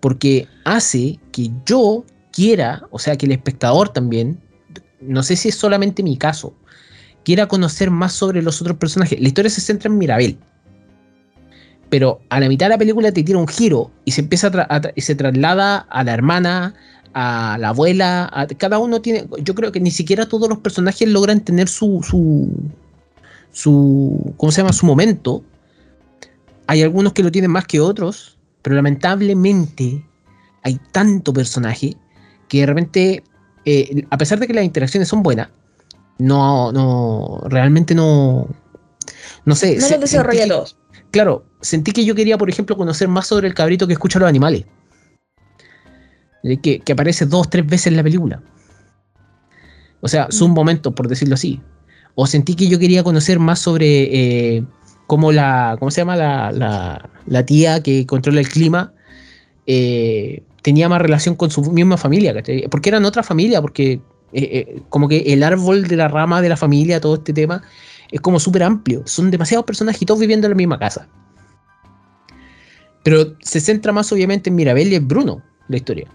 porque 0.00 0.46
hace 0.66 1.18
que 1.32 1.50
yo 1.64 2.04
quiera, 2.30 2.82
o 2.90 2.98
sea, 2.98 3.16
que 3.16 3.24
el 3.24 3.32
espectador 3.32 3.88
también, 3.88 4.38
no 5.00 5.22
sé 5.22 5.34
si 5.34 5.48
es 5.48 5.54
solamente 5.54 6.02
mi 6.02 6.18
caso, 6.18 6.52
quiera 7.24 7.46
conocer 7.46 7.90
más 7.90 8.12
sobre 8.12 8.42
los 8.42 8.60
otros 8.60 8.76
personajes. 8.76 9.18
La 9.18 9.28
historia 9.28 9.50
se 9.50 9.62
centra 9.62 9.88
en 9.88 9.96
Mirabel. 9.96 10.36
Pero 11.88 12.20
a 12.28 12.38
la 12.38 12.48
mitad 12.48 12.66
de 12.66 12.70
la 12.70 12.78
película 12.78 13.12
te 13.12 13.22
tira 13.22 13.38
un 13.38 13.48
giro 13.48 13.90
y 14.04 14.10
se 14.10 14.20
empieza 14.20 14.48
a, 14.68 14.82
y 14.94 15.00
se 15.00 15.14
traslada 15.14 15.78
a 15.88 16.04
la 16.04 16.12
hermana, 16.12 16.74
a 17.14 17.56
la 17.58 17.68
abuela, 17.68 18.28
a, 18.32 18.46
cada 18.46 18.78
uno 18.78 19.00
tiene, 19.00 19.26
yo 19.42 19.54
creo 19.54 19.72
que 19.72 19.80
ni 19.80 19.90
siquiera 19.90 20.28
todos 20.28 20.48
los 20.48 20.58
personajes 20.58 21.08
logran 21.08 21.40
tener 21.40 21.68
su, 21.68 22.00
su, 22.02 22.50
su, 23.52 24.34
¿cómo 24.36 24.52
se 24.52 24.60
llama? 24.60 24.72
Su 24.72 24.86
momento. 24.86 25.42
Hay 26.66 26.82
algunos 26.82 27.12
que 27.12 27.22
lo 27.22 27.30
tienen 27.30 27.50
más 27.50 27.66
que 27.66 27.80
otros, 27.80 28.36
pero 28.62 28.76
lamentablemente 28.76 30.04
hay 30.62 30.80
tanto 30.92 31.32
personaje 31.32 31.96
que 32.48 32.60
de 32.60 32.66
repente, 32.66 33.24
eh, 33.64 34.04
a 34.10 34.18
pesar 34.18 34.40
de 34.40 34.46
que 34.46 34.54
las 34.54 34.64
interacciones 34.64 35.08
son 35.08 35.22
buenas, 35.22 35.48
no, 36.18 36.72
no, 36.72 37.42
realmente 37.48 37.94
no, 37.94 38.48
no 39.44 39.54
sé. 39.54 39.76
No 39.76 39.88
los 39.88 40.00
desarrolla 40.00 40.48
todos. 40.48 40.76
Claro, 41.10 41.44
sentí 41.60 41.92
que 41.92 42.04
yo 42.04 42.14
quería, 42.14 42.36
por 42.38 42.50
ejemplo, 42.50 42.76
conocer 42.76 43.06
más 43.08 43.26
sobre 43.28 43.46
el 43.46 43.54
cabrito 43.54 43.86
que 43.86 43.92
escucha 43.92 44.18
a 44.18 44.20
los 44.20 44.28
animales. 44.28 44.64
Que, 46.62 46.80
que 46.80 46.92
aparece 46.92 47.24
dos, 47.24 47.48
tres 47.48 47.66
veces 47.66 47.88
en 47.88 47.96
la 47.96 48.02
película. 48.02 48.42
O 50.00 50.08
sea, 50.08 50.26
son 50.30 50.50
mm. 50.50 50.54
momentos, 50.54 50.92
por 50.92 51.08
decirlo 51.08 51.34
así. 51.34 51.60
O 52.14 52.26
sentí 52.26 52.54
que 52.54 52.68
yo 52.68 52.78
quería 52.78 53.02
conocer 53.02 53.38
más 53.38 53.58
sobre 53.58 54.56
eh, 54.56 54.64
cómo 55.06 55.32
la, 55.32 55.76
¿cómo 55.78 55.90
se 55.90 56.02
llama? 56.02 56.16
La, 56.16 56.52
la, 56.52 57.08
la 57.26 57.46
tía 57.46 57.82
que 57.82 58.06
controla 58.06 58.40
el 58.40 58.48
clima 58.48 58.92
eh, 59.66 60.42
tenía 60.62 60.88
más 60.88 61.00
relación 61.00 61.34
con 61.34 61.50
su 61.50 61.62
misma 61.72 61.96
familia, 61.96 62.34
Porque 62.70 62.88
eran 62.88 63.04
otra 63.04 63.22
familia, 63.22 63.60
porque 63.60 64.00
eh, 64.32 64.80
como 64.88 65.08
que 65.08 65.18
el 65.32 65.42
árbol 65.42 65.86
de 65.86 65.96
la 65.96 66.08
rama 66.08 66.42
de 66.42 66.48
la 66.48 66.56
familia, 66.56 67.00
todo 67.00 67.14
este 67.16 67.32
tema, 67.32 67.62
es 68.10 68.20
como 68.20 68.38
súper 68.38 68.62
amplio. 68.62 69.02
Son 69.06 69.30
demasiados 69.30 69.66
personajes 69.66 70.00
viviendo 70.18 70.46
en 70.46 70.52
la 70.52 70.56
misma 70.56 70.78
casa. 70.78 71.08
Pero 73.02 73.36
se 73.40 73.60
centra 73.60 73.92
más 73.92 74.10
obviamente 74.12 74.50
en 74.50 74.56
Mirabel 74.56 74.92
y 74.92 74.94
en 74.94 75.06
Bruno, 75.06 75.42
la 75.68 75.76
historia. 75.76 76.08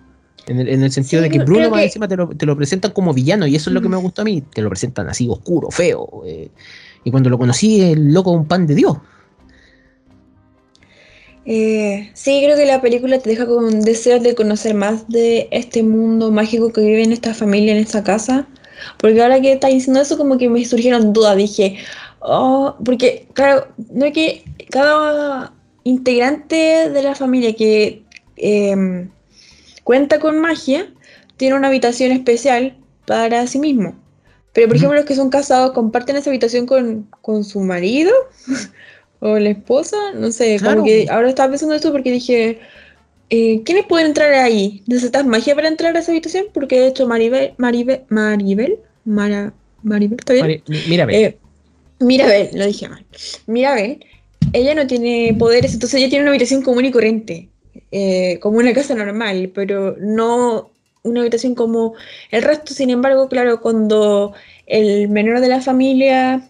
En 0.50 0.84
el, 0.84 0.92
sentido 0.92 1.22
de 1.22 1.30
que 1.30 1.38
Bruno 1.40 1.70
más 1.70 1.84
encima 1.84 2.08
te 2.08 2.18
lo, 2.18 2.28
te 2.30 2.48
lo, 2.48 2.58
presentan 2.58 2.92
como 2.92 3.14
villano 3.14 3.46
y 3.46 3.56
eso 3.56 3.70
es 3.70 3.74
lo 3.76 3.82
que 3.82 3.90
me 3.90 3.98
gustó 3.98 4.24
a 4.24 4.26
mí. 4.26 4.42
Te 4.42 4.64
lo 4.64 4.70
presentan 4.70 5.08
así 5.08 5.28
oscuro, 5.30 5.70
feo. 5.70 6.24
Eh, 6.26 6.50
y 7.04 7.12
cuando 7.12 7.30
lo 7.30 7.38
conocí, 7.38 7.82
el 7.82 8.12
loco 8.12 8.32
un 8.32 8.48
pan 8.48 8.66
de 8.66 8.74
Dios. 8.74 8.98
Eh, 11.46 12.10
sí, 12.16 12.42
creo 12.44 12.58
que 12.58 12.66
la 12.66 12.82
película 12.82 13.20
te 13.20 13.30
deja 13.30 13.46
con 13.46 13.82
deseos 13.82 14.24
de 14.24 14.34
conocer 14.34 14.74
más 14.74 15.08
de 15.08 15.48
este 15.52 15.84
mundo 15.84 16.32
mágico 16.32 16.74
que 16.74 16.82
vive 16.82 17.04
en 17.04 17.12
esta 17.12 17.36
familia, 17.36 17.74
en 17.74 17.80
esta 17.80 18.04
casa. 18.04 18.48
Porque 18.98 19.22
ahora 19.22 19.40
que 19.40 19.54
estás 19.54 19.72
diciendo 19.72 20.02
eso, 20.02 20.18
como 20.18 20.40
que 20.40 20.50
me 20.50 20.66
surgieron 20.66 21.14
dudas. 21.14 21.38
Dije, 21.38 21.78
oh, 22.22 22.76
porque, 22.84 23.28
claro, 23.34 23.68
no 23.92 24.06
es 24.06 24.14
que 24.14 24.44
cada 24.72 25.54
integrante 25.84 26.90
de 26.90 27.04
la 27.04 27.14
familia 27.14 27.56
que 27.56 28.04
em, 28.36 29.10
cuenta 29.90 30.20
con 30.20 30.38
magia 30.38 30.88
tiene 31.36 31.56
una 31.56 31.70
habitación 31.70 32.12
especial 32.12 32.78
para 33.08 33.48
sí 33.48 33.58
mismo. 33.58 33.96
Pero, 34.54 34.68
por 34.68 34.78
ejemplo, 34.78 34.96
los 34.96 35.08
que 35.08 35.16
son 35.16 35.32
casados 35.32 35.72
comparten 35.72 36.16
esa 36.16 36.30
habitación 36.30 36.68
con, 36.68 37.08
con 37.22 37.44
su 37.44 37.60
marido 37.62 38.14
o 39.20 39.40
la 39.40 39.50
esposa. 39.50 39.98
No 40.14 40.32
sé, 40.32 40.60
como 40.64 40.84
que 40.84 41.08
ahora 41.10 41.28
estaba 41.28 41.50
pensando 41.50 41.74
esto 41.74 41.92
porque 41.92 42.12
dije, 42.12 42.60
eh, 43.32 43.64
¿quiénes 43.66 43.88
pueden 43.88 44.06
entrar 44.06 44.32
ahí? 44.36 44.84
¿Necesitas 44.86 45.26
magia 45.26 45.56
para 45.56 45.70
entrar 45.70 45.98
a 45.98 46.02
esa 46.02 46.12
habitación? 46.12 46.46
Porque 46.54 46.80
de 46.80 46.88
hecho 46.90 47.08
Maribel, 47.08 47.54
Maribel, 47.58 48.02
Maribel, 48.10 48.78
Mara, 49.06 49.54
Maribel, 49.82 50.20
¿está 50.20 50.34
bien? 50.34 50.62
Mirabel. 50.88 51.16
Eh, 51.16 51.38
Mirabel, 52.00 52.50
lo 52.54 52.68
dije 52.68 52.88
mal. 52.88 53.04
Mirabel, 53.48 54.06
ella 54.54 54.76
no 54.76 54.86
tiene 54.86 55.36
poderes, 55.40 55.74
entonces 55.74 56.00
ella 56.00 56.10
tiene 56.10 56.26
una 56.26 56.30
habitación 56.30 56.62
común 56.62 56.86
y 56.86 56.92
corriente, 56.92 57.50
eh, 57.92 58.40
como 58.40 58.60
una 58.60 58.74
casa 58.74 58.96
normal, 58.96 59.52
pero 59.54 59.96
no 60.00 60.72
una 61.04 61.22
habitación 61.22 61.56
como 61.56 61.94
el 62.32 62.44
resto. 62.44 62.74
Sin 62.74 62.90
embargo, 62.90 63.30
claro, 63.30 63.62
cuando 63.62 64.34
el 64.68 65.10
menor 65.10 65.40
de 65.42 65.50
la 65.50 65.62
familia 65.62 66.48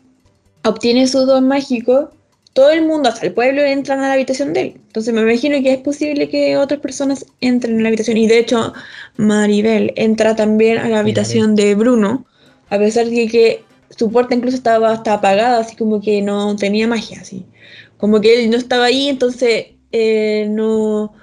obtiene 0.64 1.08
su 1.08 1.26
don 1.26 1.48
mágico, 1.48 2.12
todo 2.54 2.72
el 2.72 2.86
mundo, 2.86 3.10
hasta 3.10 3.26
el 3.26 3.34
pueblo, 3.34 3.62
entran 3.62 4.00
a 4.00 4.08
la 4.08 4.14
habitación 4.14 4.54
de 4.54 4.62
él. 4.62 4.74
Entonces 4.88 5.14
me 5.14 5.22
imagino 5.22 5.62
que 5.62 5.74
es 5.74 5.80
posible 5.80 6.30
que 6.30 6.58
otras 6.58 6.80
personas 6.80 7.26
entren 7.42 7.78
en 7.78 7.84
la 7.84 7.90
habitación. 7.90 8.18
Y 8.18 8.28
de 8.28 8.40
hecho, 8.40 8.74
Maribel 9.18 9.94
entra 9.96 10.36
también 10.36 10.78
a 10.80 10.90
la 10.90 11.00
habitación 11.00 11.56
de 11.56 11.76
Bruno, 11.76 12.26
a 12.70 12.78
pesar 12.78 13.06
de 13.06 13.28
que 13.28 13.64
su 13.96 14.12
puerta 14.12 14.36
incluso 14.36 14.58
estaba 14.58 14.92
hasta 14.92 15.14
apagada, 15.14 15.60
así 15.60 15.76
como 15.76 16.02
que 16.02 16.22
no 16.22 16.56
tenía 16.56 16.88
magia, 16.88 17.22
así. 17.22 17.46
Como 17.98 18.20
que 18.22 18.44
él 18.44 18.50
no 18.50 18.58
estaba 18.58 18.86
ahí, 18.86 19.10
entonces 19.10 19.68
eh, 19.92 20.48
no 20.50 21.14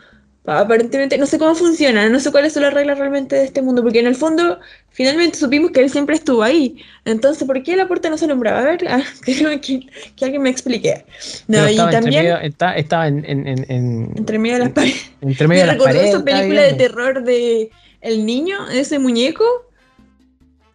aparentemente 0.46 1.18
no 1.18 1.26
sé 1.26 1.38
cómo 1.38 1.54
funciona, 1.54 2.08
no 2.08 2.20
sé 2.20 2.30
cuáles 2.30 2.52
son 2.52 2.62
las 2.62 2.72
reglas 2.72 2.98
realmente 2.98 3.36
de 3.36 3.44
este 3.44 3.62
mundo, 3.62 3.82
porque 3.82 4.00
en 4.00 4.06
el 4.06 4.14
fondo 4.14 4.58
finalmente 4.90 5.38
supimos 5.38 5.72
que 5.72 5.80
él 5.80 5.90
siempre 5.90 6.14
estuvo 6.14 6.42
ahí. 6.42 6.82
Entonces, 7.04 7.44
¿por 7.44 7.62
qué 7.62 7.76
la 7.76 7.88
puerta 7.88 8.08
no 8.10 8.16
se 8.16 8.26
nombraba? 8.26 8.60
A 8.60 8.64
ver, 8.64 8.86
ah, 8.88 9.02
que, 9.24 9.86
que, 10.14 10.24
alguien 10.24 10.42
me 10.42 10.50
explique. 10.50 11.04
No, 11.48 11.68
y 11.68 11.76
también 11.76 12.54
estaba 12.76 13.08
en, 13.08 13.24
entre 13.26 14.38
medio 14.38 14.58
de 14.58 14.64
las 14.64 14.72
paredes. 14.72 15.10
Entre 15.20 15.48
medio 15.48 15.62
de 15.62 15.66
las 15.66 15.82
paredes. 15.82 16.08
esa 16.10 16.24
película 16.24 16.62
de 16.62 16.72
terror 16.74 17.24
de 17.24 17.70
El 18.00 18.24
niño, 18.24 18.68
ese 18.68 18.98
muñeco. 18.98 19.44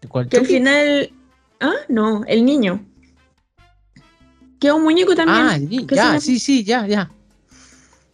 ¿Cuál 0.09 0.27
que 0.27 0.37
al 0.37 0.45
final. 0.45 1.11
Ah, 1.59 1.75
no, 1.87 2.25
el 2.25 2.43
niño. 2.43 2.83
Que 4.59 4.71
un 4.71 4.83
muñeco 4.83 5.15
también. 5.15 5.87
Ah, 5.89 5.95
ya, 5.95 6.19
sí, 6.19 6.39
sí, 6.39 6.63
ya, 6.63 6.85
ya. 6.87 7.09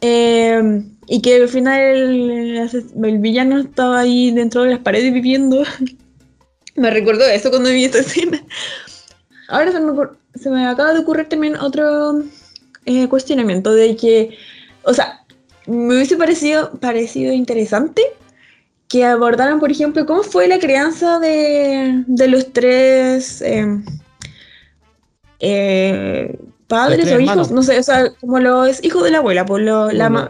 Eh, 0.01 0.83
y 1.07 1.21
que 1.21 1.41
al 1.41 1.47
final 1.47 1.81
el, 1.81 3.17
villano 3.19 3.59
estaba 3.59 3.99
ahí 3.99 4.31
dentro 4.31 4.63
de 4.63 4.71
las 4.71 4.79
paredes 4.79 5.13
viviendo. 5.13 5.63
me 6.75 6.91
recordó 6.91 7.25
eso 7.25 7.49
cuando 7.49 7.69
vi 7.69 7.85
esta 7.85 7.99
escena. 7.99 8.41
Ahora 9.47 9.71
se 9.71 10.49
me, 10.49 10.67
acaba 10.67 10.93
de 10.93 10.99
ocurrir 10.99 11.29
también 11.29 11.55
otro 11.55 12.23
eh, 12.85 13.07
cuestionamiento 13.07 13.73
de 13.73 13.95
que, 13.95 14.37
o 14.83 14.93
sea, 14.93 15.25
me 15.65 15.95
hubiese 15.95 16.17
parecido, 16.17 16.71
parecido 16.79 17.33
interesante 17.33 18.01
que 18.89 19.05
abordaran, 19.05 19.59
por 19.59 19.71
ejemplo, 19.71 20.05
cómo 20.05 20.23
fue 20.23 20.47
la 20.47 20.59
crianza 20.59 21.19
de, 21.19 22.03
de 22.07 22.27
los 22.27 22.53
tres 22.53 23.41
eh, 23.41 23.65
eh, 25.39 26.37
padres 26.67 27.11
o 27.11 27.19
hijos, 27.19 27.51
no 27.51 27.63
sé, 27.63 27.79
o 27.79 27.83
sea, 27.83 28.11
como 28.19 28.39
los 28.39 28.83
hijos 28.83 29.03
de 29.03 29.11
la 29.11 29.19
abuela, 29.19 29.45
por 29.45 29.61
pues, 29.63 30.29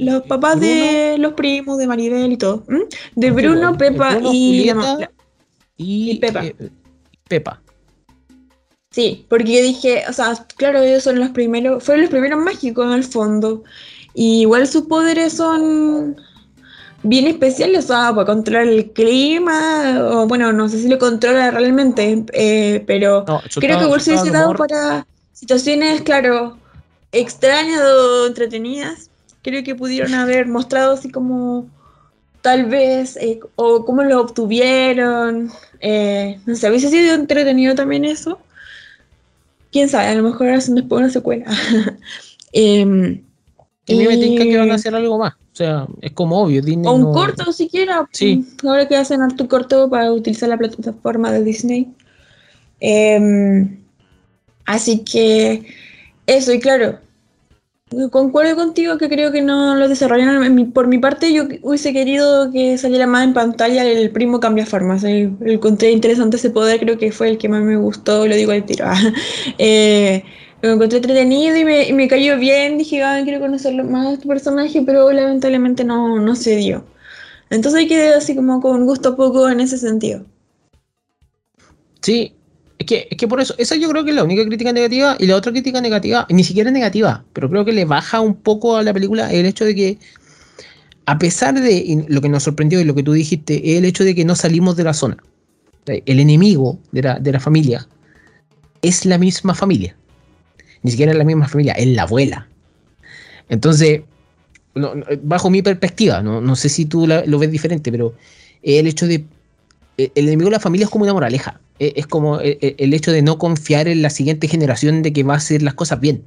los 0.00 0.22
papás 0.22 0.60
de 0.60 1.16
los 1.18 1.34
primos, 1.34 1.78
de 1.78 1.86
Maribel 1.86 2.32
y 2.32 2.36
todo. 2.36 2.64
De 3.14 3.30
Bruno, 3.30 3.76
Pepa 3.76 4.18
y, 4.32 4.70
y, 5.76 6.18
Pepa. 6.18 6.44
Eh, 6.44 6.54
Pepa. 7.28 7.60
Sí, 8.90 9.26
porque 9.28 9.62
dije, 9.62 10.04
o 10.08 10.12
sea, 10.12 10.34
claro, 10.56 10.80
ellos 10.80 11.02
son 11.02 11.18
los 11.18 11.30
primeros, 11.30 11.84
fueron 11.84 12.02
los 12.02 12.10
primeros 12.10 12.40
mágicos 12.40 12.86
en 12.86 12.92
el 12.92 13.04
fondo. 13.04 13.62
Y 14.14 14.42
igual 14.42 14.66
sus 14.66 14.86
poderes 14.86 15.34
son 15.34 16.16
bien 17.02 17.26
especiales, 17.26 17.84
o 17.84 17.88
sea, 17.88 18.14
para 18.14 18.24
controlar 18.24 18.66
el 18.66 18.90
clima, 18.92 20.00
o 20.02 20.26
bueno, 20.26 20.52
no 20.52 20.68
sé 20.68 20.80
si 20.80 20.88
lo 20.88 20.98
controla 20.98 21.50
realmente, 21.50 22.24
eh, 22.32 22.82
pero 22.86 23.24
creo 23.56 23.78
que 23.78 23.84
igual 23.84 24.00
se 24.00 24.12
hubiese 24.12 24.30
dado 24.30 24.54
para 24.54 25.06
situaciones, 25.36 26.00
claro, 26.00 26.56
extrañas 27.12 27.80
o 27.82 28.26
entretenidas, 28.26 29.10
creo 29.42 29.62
que 29.62 29.74
pudieron 29.74 30.14
haber 30.14 30.46
mostrado 30.46 30.94
así 30.94 31.10
como 31.10 31.68
tal 32.40 32.64
vez, 32.66 33.16
eh, 33.18 33.40
o 33.54 33.84
cómo 33.84 34.02
lo 34.02 34.20
obtuvieron, 34.20 35.50
eh, 35.80 36.40
no 36.46 36.56
sé, 36.56 36.70
hubiese 36.70 36.88
sido 36.88 37.14
entretenido 37.14 37.74
también 37.74 38.06
eso. 38.06 38.38
Quién 39.70 39.90
sabe, 39.90 40.08
a 40.08 40.14
lo 40.14 40.22
mejor 40.22 40.48
hacen 40.48 40.74
después 40.74 41.00
una 41.00 41.10
secuela. 41.10 41.44
eh, 42.52 43.20
y 43.88 43.94
me 43.94 44.16
tinca 44.16 44.44
que 44.44 44.56
van 44.56 44.70
a 44.70 44.76
hacer 44.76 44.94
algo 44.94 45.18
más. 45.18 45.34
O 45.34 45.56
sea, 45.56 45.86
es 46.00 46.12
como 46.12 46.40
obvio. 46.40 46.62
o 46.84 46.92
un 46.92 47.12
corto 47.12 47.52
siquiera. 47.52 48.08
Sí. 48.12 48.46
Ahora 48.64 48.88
que 48.88 48.96
hacen 48.96 49.22
harto 49.22 49.48
corto 49.48 49.88
para 49.90 50.12
utilizar 50.12 50.48
la 50.48 50.56
plataforma 50.56 51.30
de 51.30 51.44
Disney. 51.44 51.88
Eh, 52.80 53.78
Así 54.66 55.04
que 55.04 55.66
eso, 56.26 56.52
y 56.52 56.60
claro, 56.60 56.98
concuerdo 58.10 58.56
contigo 58.56 58.98
que 58.98 59.08
creo 59.08 59.30
que 59.32 59.42
no 59.42 59.76
lo 59.76 59.88
desarrollaron. 59.88 60.72
Por 60.72 60.88
mi 60.88 60.98
parte, 60.98 61.32
yo 61.32 61.44
hubiese 61.62 61.92
querido 61.92 62.50
que 62.50 62.76
saliera 62.78 63.06
más 63.06 63.24
en 63.24 63.32
pantalla 63.34 63.84
el 63.84 64.10
primo 64.10 64.40
cambia 64.40 64.66
formas. 64.66 65.04
El, 65.04 65.36
encontré 65.42 65.92
interesante 65.92 66.36
ese 66.36 66.50
poder, 66.50 66.80
creo 66.80 66.98
que 66.98 67.12
fue 67.12 67.28
el 67.28 67.38
que 67.38 67.48
más 67.48 67.62
me 67.62 67.76
gustó, 67.76 68.26
lo 68.26 68.34
digo 68.34 68.52
al 68.52 68.64
tiro. 68.66 68.86
eh, 69.58 70.24
Lo 70.62 70.72
encontré 70.72 70.98
entretenido 70.98 71.56
y 71.56 71.64
me, 71.64 71.88
y 71.88 71.92
me 71.92 72.08
cayó 72.08 72.38
bien. 72.38 72.78
Dije, 72.78 73.02
ah, 73.02 73.20
quiero 73.24 73.40
conocerlo 73.40 73.84
más 73.84 74.06
a 74.08 74.12
este 74.14 74.26
personaje, 74.26 74.82
pero 74.84 75.12
lamentablemente 75.12 75.84
no, 75.84 76.18
no 76.20 76.34
se 76.36 76.56
dio. 76.56 76.84
Entonces 77.50 77.86
quedé 77.88 78.14
así 78.14 78.34
como 78.34 78.60
con 78.60 78.86
gusto 78.86 79.16
poco 79.16 79.48
en 79.48 79.60
ese 79.60 79.78
sentido. 79.78 80.24
Sí, 82.02 82.35
es 82.78 82.86
que, 82.86 83.08
es 83.10 83.16
que 83.16 83.26
por 83.26 83.40
eso, 83.40 83.54
esa 83.58 83.76
yo 83.76 83.88
creo 83.88 84.04
que 84.04 84.10
es 84.10 84.16
la 84.16 84.24
única 84.24 84.44
crítica 84.44 84.72
negativa. 84.72 85.16
Y 85.18 85.26
la 85.26 85.36
otra 85.36 85.52
crítica 85.52 85.80
negativa, 85.80 86.26
ni 86.28 86.44
siquiera 86.44 86.70
es 86.70 86.74
negativa, 86.74 87.24
pero 87.32 87.48
creo 87.48 87.64
que 87.64 87.72
le 87.72 87.84
baja 87.84 88.20
un 88.20 88.34
poco 88.34 88.76
a 88.76 88.82
la 88.82 88.92
película 88.92 89.32
el 89.32 89.46
hecho 89.46 89.64
de 89.64 89.74
que, 89.74 89.98
a 91.06 91.18
pesar 91.18 91.60
de 91.60 92.04
lo 92.08 92.20
que 92.20 92.28
nos 92.28 92.42
sorprendió 92.42 92.80
y 92.80 92.84
lo 92.84 92.94
que 92.94 93.02
tú 93.02 93.12
dijiste, 93.12 93.78
el 93.78 93.84
hecho 93.84 94.04
de 94.04 94.14
que 94.14 94.24
no 94.24 94.34
salimos 94.34 94.76
de 94.76 94.84
la 94.84 94.94
zona. 94.94 95.16
El 95.86 96.18
enemigo 96.18 96.78
de 96.90 97.02
la, 97.02 97.18
de 97.20 97.32
la 97.32 97.38
familia 97.38 97.86
es 98.82 99.06
la 99.06 99.18
misma 99.18 99.54
familia. 99.54 99.96
Ni 100.82 100.90
siquiera 100.90 101.12
es 101.12 101.18
la 101.18 101.24
misma 101.24 101.48
familia, 101.48 101.74
es 101.74 101.86
la 101.86 102.02
abuela. 102.02 102.48
Entonces, 103.48 104.02
bajo 105.22 105.50
mi 105.50 105.62
perspectiva, 105.62 106.22
no, 106.22 106.56
sé 106.56 106.68
si 106.68 106.84
tú 106.84 107.06
lo 107.06 107.38
ves 107.38 107.50
diferente, 107.50 107.90
pero 107.90 108.14
el 108.62 108.86
hecho 108.86 109.06
de. 109.06 109.24
El 109.96 110.28
enemigo 110.28 110.50
de 110.50 110.56
la 110.56 110.60
familia 110.60 110.84
es 110.84 110.90
como 110.90 111.04
una 111.04 111.14
moraleja. 111.14 111.58
Es 111.78 112.06
como 112.06 112.40
el, 112.40 112.94
hecho 112.94 113.12
de 113.12 113.22
no 113.22 113.38
confiar 113.38 113.88
en 113.88 114.02
la 114.02 114.10
siguiente 114.10 114.48
generación 114.48 115.02
de 115.02 115.12
que 115.12 115.22
va 115.22 115.34
a 115.34 115.36
hacer 115.38 115.62
las 115.62 115.74
cosas 115.74 116.00
bien. 116.00 116.22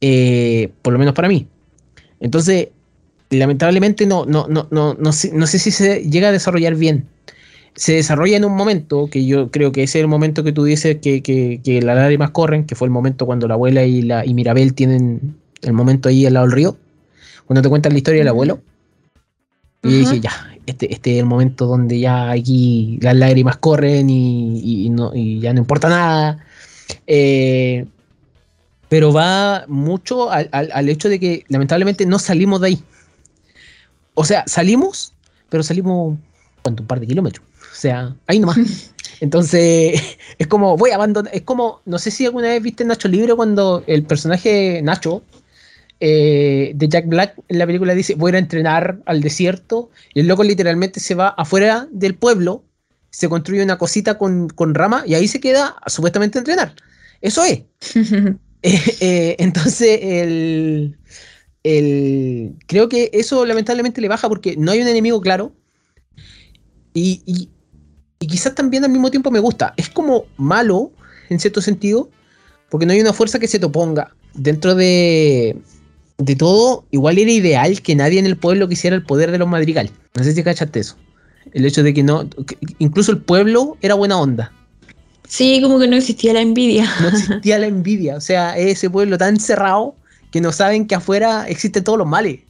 Eh, 0.00 0.70
por 0.82 0.92
lo 0.92 0.98
menos 0.98 1.14
para 1.14 1.28
mí. 1.28 1.46
Entonces, 2.20 2.68
lamentablemente 3.30 4.06
no, 4.06 4.24
no, 4.24 4.46
no, 4.48 4.66
no, 4.70 4.94
no, 4.94 5.12
sé, 5.12 5.32
no 5.32 5.46
sé 5.46 5.58
si 5.58 5.70
se 5.70 6.02
llega 6.02 6.28
a 6.28 6.32
desarrollar 6.32 6.76
bien. 6.76 7.06
Se 7.74 7.92
desarrolla 7.92 8.36
en 8.36 8.44
un 8.44 8.56
momento 8.56 9.08
que 9.10 9.24
yo 9.26 9.50
creo 9.50 9.72
que 9.72 9.82
ese 9.82 9.98
es 9.98 10.02
el 10.02 10.08
momento 10.08 10.42
que 10.42 10.52
tú 10.52 10.64
dices 10.64 10.98
que, 11.00 11.22
que, 11.22 11.60
que 11.62 11.82
las 11.82 11.96
lágrimas 11.96 12.30
corren, 12.30 12.64
que 12.64 12.74
fue 12.74 12.86
el 12.86 12.92
momento 12.92 13.26
cuando 13.26 13.46
la 13.46 13.54
abuela 13.54 13.84
y, 13.84 14.02
la, 14.02 14.26
y 14.26 14.34
Mirabel 14.34 14.74
tienen 14.74 15.36
el 15.62 15.72
momento 15.72 16.08
ahí 16.08 16.26
al 16.26 16.34
lado 16.34 16.46
del 16.46 16.56
río 16.56 16.76
cuando 17.50 17.62
te 17.62 17.68
cuentan 17.68 17.92
la 17.92 17.98
historia 17.98 18.20
del 18.20 18.28
abuelo. 18.28 18.60
Y 19.82 19.88
dije, 19.88 20.20
ya, 20.20 20.49
este, 20.66 20.92
este 20.92 21.14
es 21.14 21.18
el 21.20 21.26
momento 21.26 21.66
donde 21.66 21.98
ya 22.00 22.30
aquí 22.30 22.98
las 23.00 23.16
lágrimas 23.16 23.56
corren 23.56 24.08
y, 24.10 24.88
no, 24.90 25.14
ya 25.14 25.52
no 25.52 25.60
importa 25.60 25.88
nada. 25.88 26.44
Eh, 27.06 27.86
pero 28.88 29.12
va 29.12 29.64
mucho 29.68 30.30
al, 30.30 30.88
hecho 30.88 31.08
de 31.08 31.20
que 31.20 31.44
lamentablemente 31.48 32.06
no 32.06 32.18
salimos 32.18 32.60
de 32.60 32.66
ahí. 32.66 32.82
O 34.14 34.24
sea, 34.24 34.44
salimos, 34.46 35.14
pero 35.48 35.62
salimos 35.62 36.18
¿cuánto? 36.62 36.82
un 36.82 36.86
par 36.88 36.98
de 36.98 37.06
kilómetros. 37.06 37.46
O 37.46 37.74
sea, 37.74 38.14
ahí 38.26 38.40
nomás. 38.40 38.58
Entonces, 39.20 40.18
es 40.38 40.46
como, 40.48 40.76
voy 40.76 40.90
a 40.90 40.96
abandonar. 40.96 41.32
Es 41.34 41.42
como, 41.42 41.80
no 41.84 41.98
sé 41.98 42.10
si 42.10 42.26
alguna 42.26 42.48
vez 42.48 42.62
viste 42.62 42.84
Nacho 42.84 43.06
Libre 43.06 43.34
cuando 43.34 43.84
el 43.86 44.02
personaje 44.02 44.80
Nacho 44.82 45.22
eh, 46.02 46.72
de 46.74 46.88
Jack 46.88 47.06
Black 47.08 47.34
en 47.48 47.58
la 47.58 47.66
película 47.66 47.94
dice, 47.94 48.14
voy 48.14 48.34
a 48.34 48.38
entrenar 48.38 49.00
al 49.04 49.20
desierto, 49.20 49.90
y 50.14 50.20
el 50.20 50.28
loco 50.28 50.42
literalmente 50.42 50.98
se 50.98 51.14
va 51.14 51.28
afuera 51.28 51.88
del 51.92 52.14
pueblo, 52.14 52.64
se 53.10 53.28
construye 53.28 53.62
una 53.62 53.76
cosita 53.76 54.16
con, 54.16 54.48
rama 54.74 55.04
y 55.06 55.14
ahí 55.14 55.28
se 55.28 55.40
queda 55.40 55.76
supuestamente 55.86 56.38
a 56.38 56.40
entrenar. 56.40 56.74
Eso 57.20 57.44
es. 57.44 57.62
Eh, 58.62 58.78
eh, 59.00 59.36
entonces, 59.38 60.00
el, 60.02 60.98
creo 62.66 62.90
que 62.90 63.08
eso 63.14 63.46
lamentablemente 63.46 64.02
le 64.02 64.08
baja 64.08 64.28
porque 64.28 64.54
no 64.54 64.70
hay 64.70 64.82
un 64.82 64.88
enemigo 64.88 65.18
claro. 65.22 65.54
Y, 66.92 67.22
y, 67.24 67.48
y, 68.18 68.26
quizás 68.26 68.54
también 68.54 68.84
al 68.84 68.90
mismo 68.90 69.10
tiempo 69.10 69.30
me 69.30 69.38
gusta. 69.38 69.72
Es 69.78 69.88
como 69.88 70.26
malo, 70.36 70.92
en 71.30 71.40
cierto 71.40 71.62
sentido, 71.62 72.10
porque 72.68 72.84
no 72.84 72.92
hay 72.92 73.00
una 73.00 73.14
fuerza 73.14 73.38
que 73.38 73.48
se 73.48 73.58
te 73.58 73.64
oponga. 73.64 74.14
Dentro 74.34 74.74
de, 74.74 75.56
de 76.20 76.36
todo, 76.36 76.84
igual 76.90 77.18
era 77.18 77.30
ideal 77.30 77.80
que 77.80 77.94
nadie 77.94 78.18
en 78.18 78.26
el 78.26 78.36
pueblo 78.36 78.68
quisiera 78.68 78.94
el 78.94 79.02
poder 79.02 79.30
de 79.30 79.38
los 79.38 79.48
madrigal. 79.48 79.90
No 80.14 80.22
sé 80.22 80.34
si 80.34 80.42
cachaste 80.42 80.80
eso. 80.80 80.96
El 81.52 81.64
hecho 81.64 81.82
de 81.82 81.94
que 81.94 82.02
no, 82.02 82.28
incluso 82.78 83.10
el 83.10 83.18
pueblo 83.22 83.78
era 83.80 83.94
buena 83.94 84.20
onda. 84.20 84.52
Sí, 85.26 85.60
como 85.62 85.78
que 85.78 85.88
no 85.88 85.96
existía 85.96 86.34
la 86.34 86.42
envidia. 86.42 86.86
No 87.00 87.08
existía 87.16 87.58
la 87.58 87.66
envidia. 87.66 88.16
O 88.16 88.20
sea, 88.20 88.56
ese 88.58 88.90
pueblo 88.90 89.16
tan 89.16 89.40
cerrado 89.40 89.94
que 90.30 90.42
no 90.42 90.52
saben 90.52 90.86
que 90.86 90.94
afuera 90.94 91.48
existen 91.48 91.84
todos 91.84 91.98
los 91.98 92.06
males. 92.06 92.40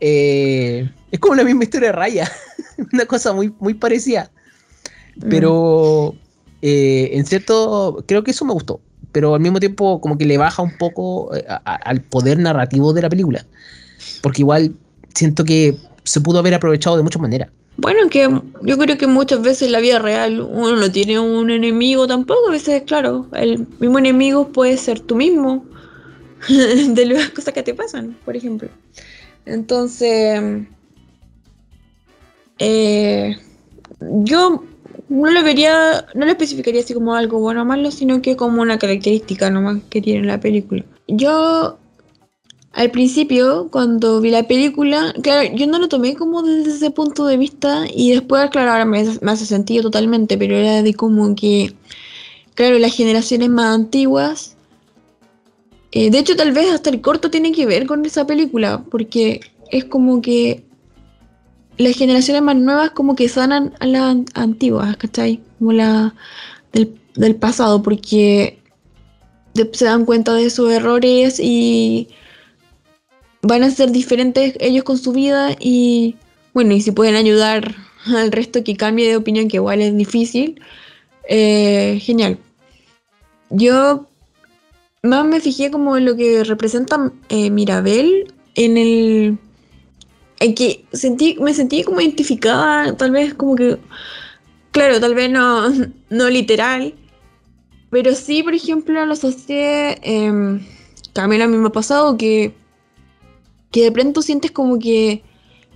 Eh, 0.00 0.88
es 1.10 1.18
como 1.18 1.34
la 1.34 1.44
misma 1.44 1.64
historia 1.64 1.88
de 1.88 1.92
Raya. 1.92 2.30
Una 2.92 3.06
cosa 3.06 3.32
muy, 3.32 3.52
muy 3.58 3.74
parecida. 3.74 4.30
Pero 5.28 6.14
eh, 6.62 7.10
en 7.12 7.26
cierto, 7.26 8.04
creo 8.06 8.22
que 8.22 8.30
eso 8.30 8.44
me 8.44 8.52
gustó 8.52 8.80
pero 9.14 9.32
al 9.32 9.40
mismo 9.40 9.60
tiempo 9.60 10.00
como 10.00 10.18
que 10.18 10.26
le 10.26 10.36
baja 10.36 10.60
un 10.60 10.76
poco 10.76 11.34
eh, 11.36 11.46
al 11.64 12.00
poder 12.02 12.36
narrativo 12.40 12.92
de 12.92 13.00
la 13.00 13.08
película. 13.08 13.46
Porque 14.20 14.42
igual 14.42 14.74
siento 15.14 15.44
que 15.44 15.76
se 16.02 16.20
pudo 16.20 16.40
haber 16.40 16.52
aprovechado 16.52 16.96
de 16.96 17.04
muchas 17.04 17.22
maneras. 17.22 17.48
Bueno, 17.76 18.08
que 18.10 18.28
yo 18.62 18.76
creo 18.76 18.98
que 18.98 19.06
muchas 19.06 19.40
veces 19.40 19.62
en 19.62 19.72
la 19.72 19.78
vida 19.78 20.00
real 20.00 20.40
uno 20.40 20.74
no 20.74 20.90
tiene 20.90 21.20
un 21.20 21.48
enemigo 21.48 22.08
tampoco. 22.08 22.48
A 22.48 22.50
veces, 22.50 22.82
claro, 22.82 23.28
el 23.34 23.68
mismo 23.78 24.00
enemigo 24.00 24.48
puede 24.48 24.76
ser 24.76 24.98
tú 24.98 25.14
mismo 25.14 25.64
de 26.48 27.06
las 27.06 27.30
cosas 27.30 27.54
que 27.54 27.62
te 27.62 27.72
pasan, 27.72 28.16
por 28.24 28.36
ejemplo. 28.36 28.68
Entonces, 29.46 30.42
eh, 32.58 33.36
yo 34.00 34.64
no 35.08 35.30
lo 35.30 35.42
vería, 35.42 36.06
no 36.14 36.24
lo 36.24 36.30
especificaría 36.32 36.80
así 36.80 36.94
como 36.94 37.14
algo 37.14 37.38
bueno 37.38 37.62
o 37.62 37.64
malo, 37.64 37.90
sino 37.90 38.22
que 38.22 38.36
como 38.36 38.62
una 38.62 38.78
característica 38.78 39.50
nomás 39.50 39.82
que 39.90 40.00
tiene 40.00 40.26
la 40.26 40.40
película. 40.40 40.84
Yo, 41.08 41.78
al 42.72 42.90
principio, 42.90 43.68
cuando 43.70 44.20
vi 44.20 44.30
la 44.30 44.48
película, 44.48 45.14
claro, 45.22 45.50
yo 45.54 45.66
no 45.66 45.78
lo 45.78 45.88
tomé 45.88 46.14
como 46.14 46.42
desde 46.42 46.70
ese 46.70 46.90
punto 46.90 47.26
de 47.26 47.36
vista 47.36 47.84
y 47.94 48.12
después, 48.12 48.50
claro, 48.50 48.72
ahora 48.72 48.84
me, 48.84 49.00
hace 49.00 49.46
sentido 49.46 49.82
totalmente, 49.82 50.38
pero 50.38 50.56
era 50.56 50.82
de 50.82 50.94
como 50.94 51.34
que, 51.34 51.74
claro, 52.54 52.78
las 52.78 52.94
generaciones 52.94 53.50
más 53.50 53.74
antiguas, 53.74 54.56
eh, 55.92 56.10
de 56.10 56.18
hecho 56.18 56.34
tal 56.34 56.52
vez 56.52 56.72
hasta 56.72 56.90
el 56.90 57.00
corto 57.00 57.30
tiene 57.30 57.52
que 57.52 57.66
ver 57.66 57.86
con 57.86 58.04
esa 58.04 58.26
película, 58.26 58.82
porque 58.90 59.40
es 59.70 59.84
como 59.84 60.22
que 60.22 60.64
las 61.78 61.96
generaciones 61.96 62.42
más 62.42 62.56
nuevas 62.56 62.90
como 62.90 63.16
que 63.16 63.28
sanan 63.28 63.74
a 63.80 63.86
las 63.86 64.16
antiguas, 64.34 64.96
¿cachai? 64.96 65.40
Como 65.58 65.72
la 65.72 66.14
del, 66.72 67.36
pasado, 67.36 67.82
porque 67.82 68.58
se 69.72 69.84
dan 69.84 70.04
cuenta 70.04 70.34
de 70.34 70.50
sus 70.50 70.70
errores 70.72 71.38
y 71.40 72.08
van 73.42 73.62
a 73.62 73.70
ser 73.70 73.92
diferentes 73.92 74.54
ellos 74.58 74.84
con 74.84 74.98
su 74.98 75.12
vida 75.12 75.56
y 75.60 76.16
bueno, 76.52 76.74
y 76.74 76.80
si 76.80 76.92
pueden 76.92 77.16
ayudar 77.16 77.74
al 78.06 78.32
resto 78.32 78.64
que 78.64 78.76
cambie 78.76 79.08
de 79.08 79.16
opinión, 79.16 79.48
que 79.48 79.56
igual 79.56 79.80
es 79.80 79.96
difícil, 79.96 80.60
eh, 81.28 81.98
genial. 82.00 82.38
Yo 83.50 84.06
más 85.02 85.24
me 85.26 85.40
fijé 85.40 85.70
como 85.70 85.96
en 85.96 86.04
lo 86.04 86.16
que 86.16 86.44
representa 86.44 87.12
eh, 87.28 87.50
Mirabel 87.50 88.32
en 88.54 88.76
el 88.76 89.38
que 90.52 90.84
sentí, 90.92 91.36
me 91.40 91.54
sentí 91.54 91.84
como 91.84 92.00
identificada, 92.00 92.94
tal 92.96 93.12
vez 93.12 93.32
como 93.34 93.54
que, 93.54 93.78
claro, 94.72 95.00
tal 95.00 95.14
vez 95.14 95.30
no, 95.30 95.70
no 96.10 96.28
literal, 96.28 96.94
pero 97.90 98.14
sí, 98.14 98.42
por 98.42 98.54
ejemplo, 98.54 99.06
lo 99.06 99.12
asocié, 99.12 99.98
eh, 100.02 100.60
que 101.14 101.20
a 101.20 101.28
mí 101.28 101.38
me 101.38 101.66
ha 101.66 101.70
pasado 101.70 102.16
que, 102.16 102.52
que 103.70 103.84
de 103.84 103.92
pronto 103.92 104.20
sientes 104.20 104.50
como 104.50 104.78
que, 104.78 105.22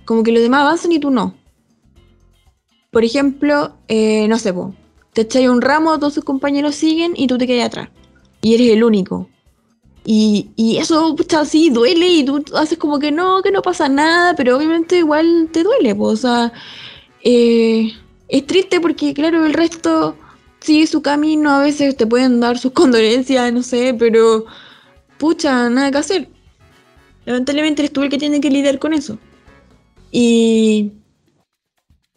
como 0.05 0.21
que 0.21 0.33
los 0.33 0.41
demás 0.41 0.61
avanzan 0.61 0.91
y 0.91 0.99
tú 0.99 1.11
no. 1.11 1.35
Por 2.91 3.05
ejemplo, 3.05 3.77
eh, 3.87 4.27
no 4.27 4.37
sé, 4.37 4.53
te 5.13 5.21
echáis 5.21 5.47
un 5.47 5.61
ramo, 5.61 5.97
todos 5.97 6.15
tus 6.15 6.23
compañeros 6.23 6.75
siguen 6.75 7.13
y 7.15 7.27
tú 7.27 7.37
te 7.37 7.47
quedas 7.47 7.67
atrás. 7.67 7.89
Y 8.41 8.55
eres 8.55 8.71
el 8.71 8.83
único. 8.83 9.29
Y, 10.11 10.49
y 10.55 10.77
eso, 10.77 11.15
pucha, 11.15 11.45
sí, 11.45 11.69
duele 11.69 12.07
y 12.07 12.25
tú 12.25 12.43
haces 12.55 12.79
como 12.79 12.97
que 12.97 13.11
no, 13.11 13.43
que 13.43 13.51
no 13.51 13.61
pasa 13.61 13.87
nada, 13.87 14.35
pero 14.35 14.57
obviamente 14.57 14.97
igual 14.97 15.49
te 15.53 15.61
duele, 15.61 15.95
o 15.99 16.15
sea, 16.15 16.51
eh, 17.23 17.91
es 18.27 18.47
triste 18.47 18.81
porque, 18.81 19.13
claro, 19.13 19.45
el 19.45 19.53
resto 19.53 20.17
sigue 20.61 20.87
su 20.87 21.03
camino, 21.03 21.51
a 21.51 21.61
veces 21.61 21.95
te 21.95 22.07
pueden 22.07 22.39
dar 22.39 22.57
sus 22.57 22.71
condolencias, 22.79 23.53
no 23.53 23.61
sé, 23.61 23.95
pero, 23.99 24.45
pucha, 25.19 25.69
nada 25.69 25.91
que 25.91 25.97
hacer. 25.99 26.29
Lamentablemente 27.25 27.83
eres 27.83 27.93
tú 27.93 28.01
el 28.01 28.09
que 28.09 28.17
tiene 28.17 28.41
que 28.41 28.49
lidiar 28.49 28.79
con 28.79 28.93
eso. 28.95 29.19
Y, 30.11 30.91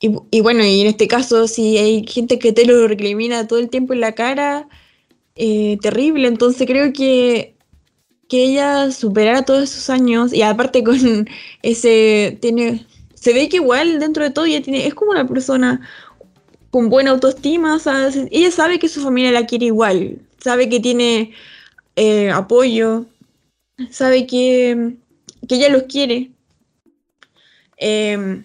y, 0.01 0.41
bueno, 0.41 0.65
y 0.65 0.81
en 0.81 0.87
este 0.87 1.09
caso, 1.09 1.47
si 1.47 1.77
hay 1.77 2.07
gente 2.07 2.39
que 2.39 2.53
te 2.53 2.65
lo 2.65 2.89
recrimina 2.89 3.47
todo 3.47 3.59
el 3.59 3.69
tiempo 3.69 3.93
en 3.93 4.01
la 4.01 4.13
cara, 4.13 4.67
eh, 5.37 5.77
terrible. 5.83 6.27
Entonces 6.27 6.67
creo 6.67 6.91
que 6.95 7.53
que 8.33 8.45
ella 8.45 8.91
superara 8.91 9.45
todos 9.45 9.65
esos 9.65 9.91
años 9.91 10.33
y 10.33 10.41
aparte 10.41 10.83
con 10.83 11.29
ese 11.63 12.39
tiene 12.41 12.87
se 13.15 13.35
ve 13.35 13.51
que 13.51 13.59
igual 13.59 14.01
dentro 14.01 14.25
de 14.25 14.31
todo 14.31 14.47
ella 14.47 14.63
tiene 14.63 14.87
es 14.87 14.95
como 14.95 15.11
una 15.11 15.29
persona 15.29 15.83
con 16.71 16.89
buena 16.89 17.11
autoestima, 17.11 17.79
ella 18.31 18.51
sabe 18.51 18.79
que 18.79 18.89
su 18.89 19.03
familia 19.03 19.33
la 19.33 19.45
quiere 19.45 19.67
igual, 19.67 20.19
sabe 20.39 20.71
que 20.71 20.81
tiene 20.81 21.33
eh, 21.97 22.31
apoyo, 22.31 23.05
sabe 23.91 24.27
que, 24.27 24.95
que 25.47 25.57
ella 25.57 25.69
los 25.69 25.83
quiere. 25.83 26.31
Eh, 27.77 28.43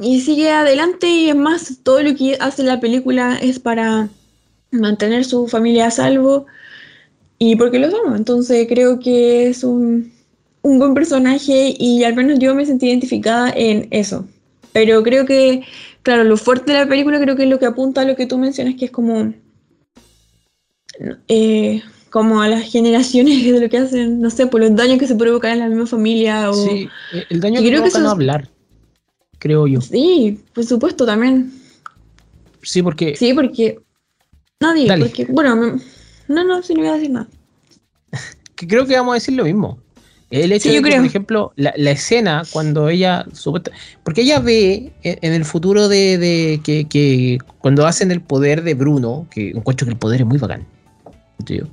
y 0.00 0.20
sigue 0.20 0.50
adelante 0.50 1.08
y 1.08 1.30
es 1.30 1.36
más, 1.36 1.78
todo 1.82 2.02
lo 2.02 2.14
que 2.14 2.36
hace 2.38 2.62
la 2.64 2.80
película 2.80 3.38
es 3.40 3.58
para 3.58 4.10
mantener 4.70 5.24
su 5.24 5.48
familia 5.48 5.86
a 5.86 5.90
salvo 5.90 6.44
y 7.44 7.56
porque 7.56 7.78
los 7.80 7.92
ama. 7.92 8.16
Entonces 8.16 8.66
creo 8.68 9.00
que 9.00 9.48
es 9.48 9.64
un, 9.64 10.12
un 10.62 10.78
buen 10.78 10.94
personaje 10.94 11.74
y 11.76 12.04
al 12.04 12.14
menos 12.14 12.38
yo 12.38 12.54
me 12.54 12.64
sentí 12.64 12.86
identificada 12.86 13.52
en 13.56 13.88
eso. 13.90 14.28
Pero 14.72 15.02
creo 15.02 15.26
que, 15.26 15.62
claro, 16.02 16.22
lo 16.22 16.36
fuerte 16.36 16.70
de 16.72 16.78
la 16.78 16.88
película 16.88 17.20
creo 17.20 17.34
que 17.34 17.42
es 17.42 17.48
lo 17.48 17.58
que 17.58 17.66
apunta 17.66 18.02
a 18.02 18.04
lo 18.04 18.14
que 18.14 18.26
tú 18.26 18.38
mencionas, 18.38 18.76
que 18.76 18.84
es 18.84 18.90
como... 18.92 19.34
eh, 21.28 21.82
como 22.10 22.42
a 22.42 22.48
las 22.48 22.70
generaciones 22.70 23.42
de 23.52 23.58
lo 23.60 23.68
que 23.68 23.78
hacen, 23.78 24.20
no 24.20 24.30
sé, 24.30 24.46
por 24.46 24.60
los 24.60 24.76
daños 24.76 24.98
que 24.98 25.06
se 25.08 25.16
provocan 25.16 25.52
en 25.52 25.58
la 25.58 25.68
misma 25.68 25.86
familia 25.86 26.50
o... 26.50 26.54
Sí, 26.54 26.88
el 27.30 27.40
daño 27.40 27.60
que 27.60 27.70
que 27.70 27.76
provoca 27.76 27.98
no 27.98 28.06
es- 28.06 28.12
hablar, 28.12 28.48
creo 29.38 29.66
yo. 29.66 29.80
Sí, 29.80 30.38
por 30.54 30.64
supuesto, 30.64 31.04
también. 31.04 31.52
Sí, 32.62 32.82
porque 32.82 33.16
Sí, 33.16 33.32
porque... 33.34 33.80
Nadie, 34.60 34.86
Dale. 34.86 35.06
porque... 35.06 35.24
Bueno, 35.24 35.56
me- 35.56 35.80
no, 36.28 36.44
no, 36.44 36.62
sí, 36.62 36.74
no 36.74 36.80
voy 36.80 36.88
a 36.90 36.94
decir 36.94 37.10
nada. 37.10 37.28
que 38.56 38.66
creo 38.66 38.86
que 38.86 38.96
vamos 38.96 39.12
a 39.12 39.14
decir 39.14 39.34
lo 39.34 39.44
mismo. 39.44 39.78
El 40.30 40.50
hecho 40.52 40.70
Sí, 40.70 40.76
de 40.76 40.76
que, 40.76 40.82
creo. 40.88 40.96
por 40.98 41.06
ejemplo, 41.06 41.52
la, 41.56 41.74
la 41.76 41.90
escena 41.90 42.42
cuando 42.50 42.88
ella 42.88 43.26
supuesta- 43.34 43.70
porque 44.02 44.22
ella 44.22 44.40
ve 44.40 44.92
en, 45.02 45.18
en 45.20 45.32
el 45.34 45.44
futuro 45.44 45.88
de, 45.88 46.16
de 46.16 46.60
que, 46.64 46.86
que 46.88 47.36
cuando 47.58 47.86
hacen 47.86 48.10
el 48.10 48.22
poder 48.22 48.62
de 48.62 48.72
Bruno, 48.74 49.26
que 49.30 49.50
encuentro 49.50 49.86
que 49.86 49.92
el 49.92 49.98
poder 49.98 50.20
es 50.22 50.26
muy 50.26 50.38
bacán. 50.38 50.66
tío. 51.44 51.68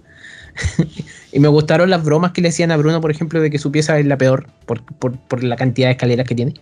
y 1.31 1.39
me 1.39 1.47
gustaron 1.47 1.89
las 1.89 2.03
bromas 2.03 2.33
que 2.33 2.41
le 2.41 2.49
hacían 2.49 2.71
a 2.71 2.75
Bruno, 2.77 2.99
por 2.99 3.11
ejemplo, 3.11 3.39
de 3.39 3.49
que 3.49 3.59
su 3.59 3.71
pieza 3.71 3.97
es 3.97 4.05
la 4.05 4.17
peor 4.17 4.47
por, 4.65 4.83
por- 4.83 5.17
por 5.17 5.41
la 5.41 5.55
cantidad 5.55 5.87
de 5.87 5.91
escaleras 5.93 6.27
que 6.27 6.35
tiene. 6.35 6.53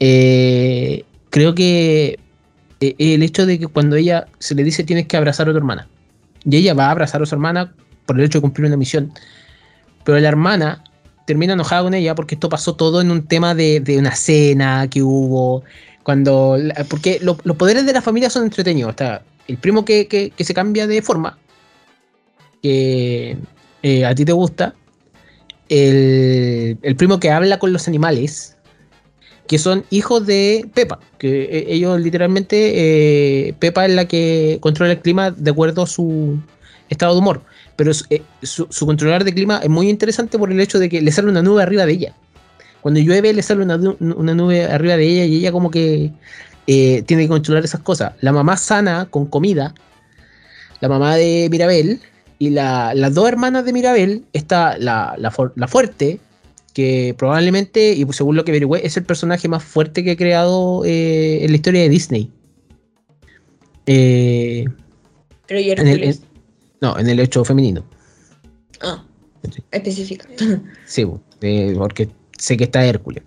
Eh, 0.00 1.04
creo 1.30 1.54
que 1.56 2.18
eh, 2.80 2.94
el 2.98 3.22
hecho 3.24 3.46
de 3.46 3.58
que 3.58 3.66
cuando 3.66 3.96
ella 3.96 4.26
se 4.38 4.54
le 4.54 4.62
dice 4.64 4.84
tienes 4.84 5.06
que 5.06 5.16
abrazar 5.16 5.48
a 5.48 5.52
tu 5.52 5.58
hermana, 5.58 5.88
y 6.44 6.56
ella 6.56 6.74
va 6.74 6.86
a 6.86 6.90
abrazar 6.92 7.22
a 7.22 7.26
su 7.26 7.34
hermana 7.34 7.74
por 8.06 8.18
el 8.18 8.24
hecho 8.24 8.38
de 8.38 8.42
cumplir 8.42 8.66
una 8.66 8.76
misión, 8.76 9.12
pero 10.04 10.18
la 10.18 10.28
hermana 10.28 10.84
termina 11.26 11.54
enojada 11.54 11.82
con 11.82 11.94
ella 11.94 12.14
porque 12.14 12.34
esto 12.34 12.48
pasó 12.48 12.74
todo 12.74 13.00
en 13.00 13.10
un 13.10 13.26
tema 13.26 13.54
de, 13.54 13.80
de 13.80 13.98
una 13.98 14.14
cena 14.14 14.88
que 14.90 15.02
hubo, 15.02 15.62
cuando, 16.02 16.58
porque 16.90 17.18
lo- 17.22 17.38
los 17.44 17.56
poderes 17.56 17.86
de 17.86 17.92
la 17.94 18.02
familia 18.02 18.28
son 18.28 18.44
entretenidos, 18.44 18.90
está 18.90 19.22
el 19.48 19.56
primo 19.58 19.84
que, 19.84 20.06
que- 20.06 20.30
que 20.30 20.44
se 20.44 20.52
cambia 20.54 20.86
de 20.86 21.00
forma, 21.02 21.38
que 22.62 23.36
eh, 23.82 24.04
a 24.04 24.14
ti 24.14 24.24
te 24.24 24.32
gusta, 24.32 24.74
el, 25.68 26.78
el 26.82 26.96
primo 26.96 27.18
que 27.20 27.30
habla 27.30 27.58
con 27.58 27.72
los 27.72 27.88
animales, 27.88 28.53
que 29.46 29.58
son 29.58 29.84
hijos 29.90 30.26
de 30.26 30.66
Pepa, 30.74 30.98
que 31.18 31.42
eh, 31.44 31.64
ellos 31.68 32.00
literalmente, 32.00 33.48
eh, 33.48 33.54
Pepa 33.58 33.84
es 33.86 33.92
la 33.92 34.06
que 34.06 34.58
controla 34.60 34.92
el 34.92 35.00
clima 35.00 35.30
de 35.30 35.50
acuerdo 35.50 35.82
a 35.82 35.86
su 35.86 36.38
estado 36.88 37.12
de 37.14 37.18
humor, 37.20 37.42
pero 37.76 37.92
su, 37.92 38.04
eh, 38.10 38.22
su- 38.42 38.66
controlador 38.86 39.24
de 39.24 39.34
clima 39.34 39.60
es 39.62 39.68
muy 39.68 39.88
interesante 39.90 40.38
por 40.38 40.50
el 40.50 40.60
hecho 40.60 40.78
de 40.78 40.88
que 40.88 41.02
le 41.02 41.12
sale 41.12 41.28
una 41.28 41.42
nube 41.42 41.62
arriba 41.62 41.84
de 41.86 41.92
ella. 41.92 42.14
Cuando 42.80 43.00
llueve 43.00 43.32
le 43.32 43.42
sale 43.42 43.62
una, 43.62 43.76
nu- 43.76 43.96
una 44.00 44.34
nube 44.34 44.64
arriba 44.64 44.96
de 44.96 45.06
ella 45.06 45.24
y 45.24 45.36
ella 45.36 45.52
como 45.52 45.70
que 45.70 46.10
tiene 46.66 47.04
que 47.24 47.28
controlar 47.28 47.64
esas 47.64 47.80
cosas. 47.80 48.12
La 48.20 48.32
mamá 48.32 48.56
sana 48.56 49.06
con 49.10 49.26
comida, 49.26 49.74
la 50.80 50.88
mamá 50.88 51.16
de 51.16 51.48
Mirabel 51.50 52.00
y 52.38 52.50
la- 52.50 52.94
las 52.94 53.14
dos 53.14 53.28
hermanas 53.28 53.64
de 53.64 53.72
Mirabel, 53.72 54.24
está 54.32 54.76
la, 54.78 55.14
la, 55.18 55.32
la 55.56 55.68
fuerte, 55.68 56.20
que 56.74 57.14
probablemente, 57.16 57.92
y 57.94 58.04
según 58.12 58.36
lo 58.36 58.44
que 58.44 58.50
averigüé, 58.52 58.84
es 58.86 58.96
el 58.98 59.04
personaje 59.04 59.48
más 59.48 59.64
fuerte 59.64 60.04
que 60.04 60.10
he 60.12 60.16
creado 60.16 60.84
eh, 60.84 61.44
en 61.44 61.50
la 61.50 61.56
historia 61.56 61.80
de 61.82 61.88
Disney. 61.88 62.30
Eh, 63.86 64.64
Pero 65.46 65.60
y 65.60 65.70
en 65.70 65.86
el- 65.88 66.02
en- 66.04 66.18
no, 66.80 66.98
en 66.98 67.08
el 67.08 67.20
hecho 67.20 67.44
femenino. 67.44 67.84
Ah, 68.80 69.02
Sí. 69.50 69.62
específica. 69.70 70.26
Sí, 70.86 71.06
eh, 71.42 71.74
porque 71.76 72.08
sé 72.38 72.56
que 72.56 72.64
está 72.64 72.84
Hércules. 72.84 73.22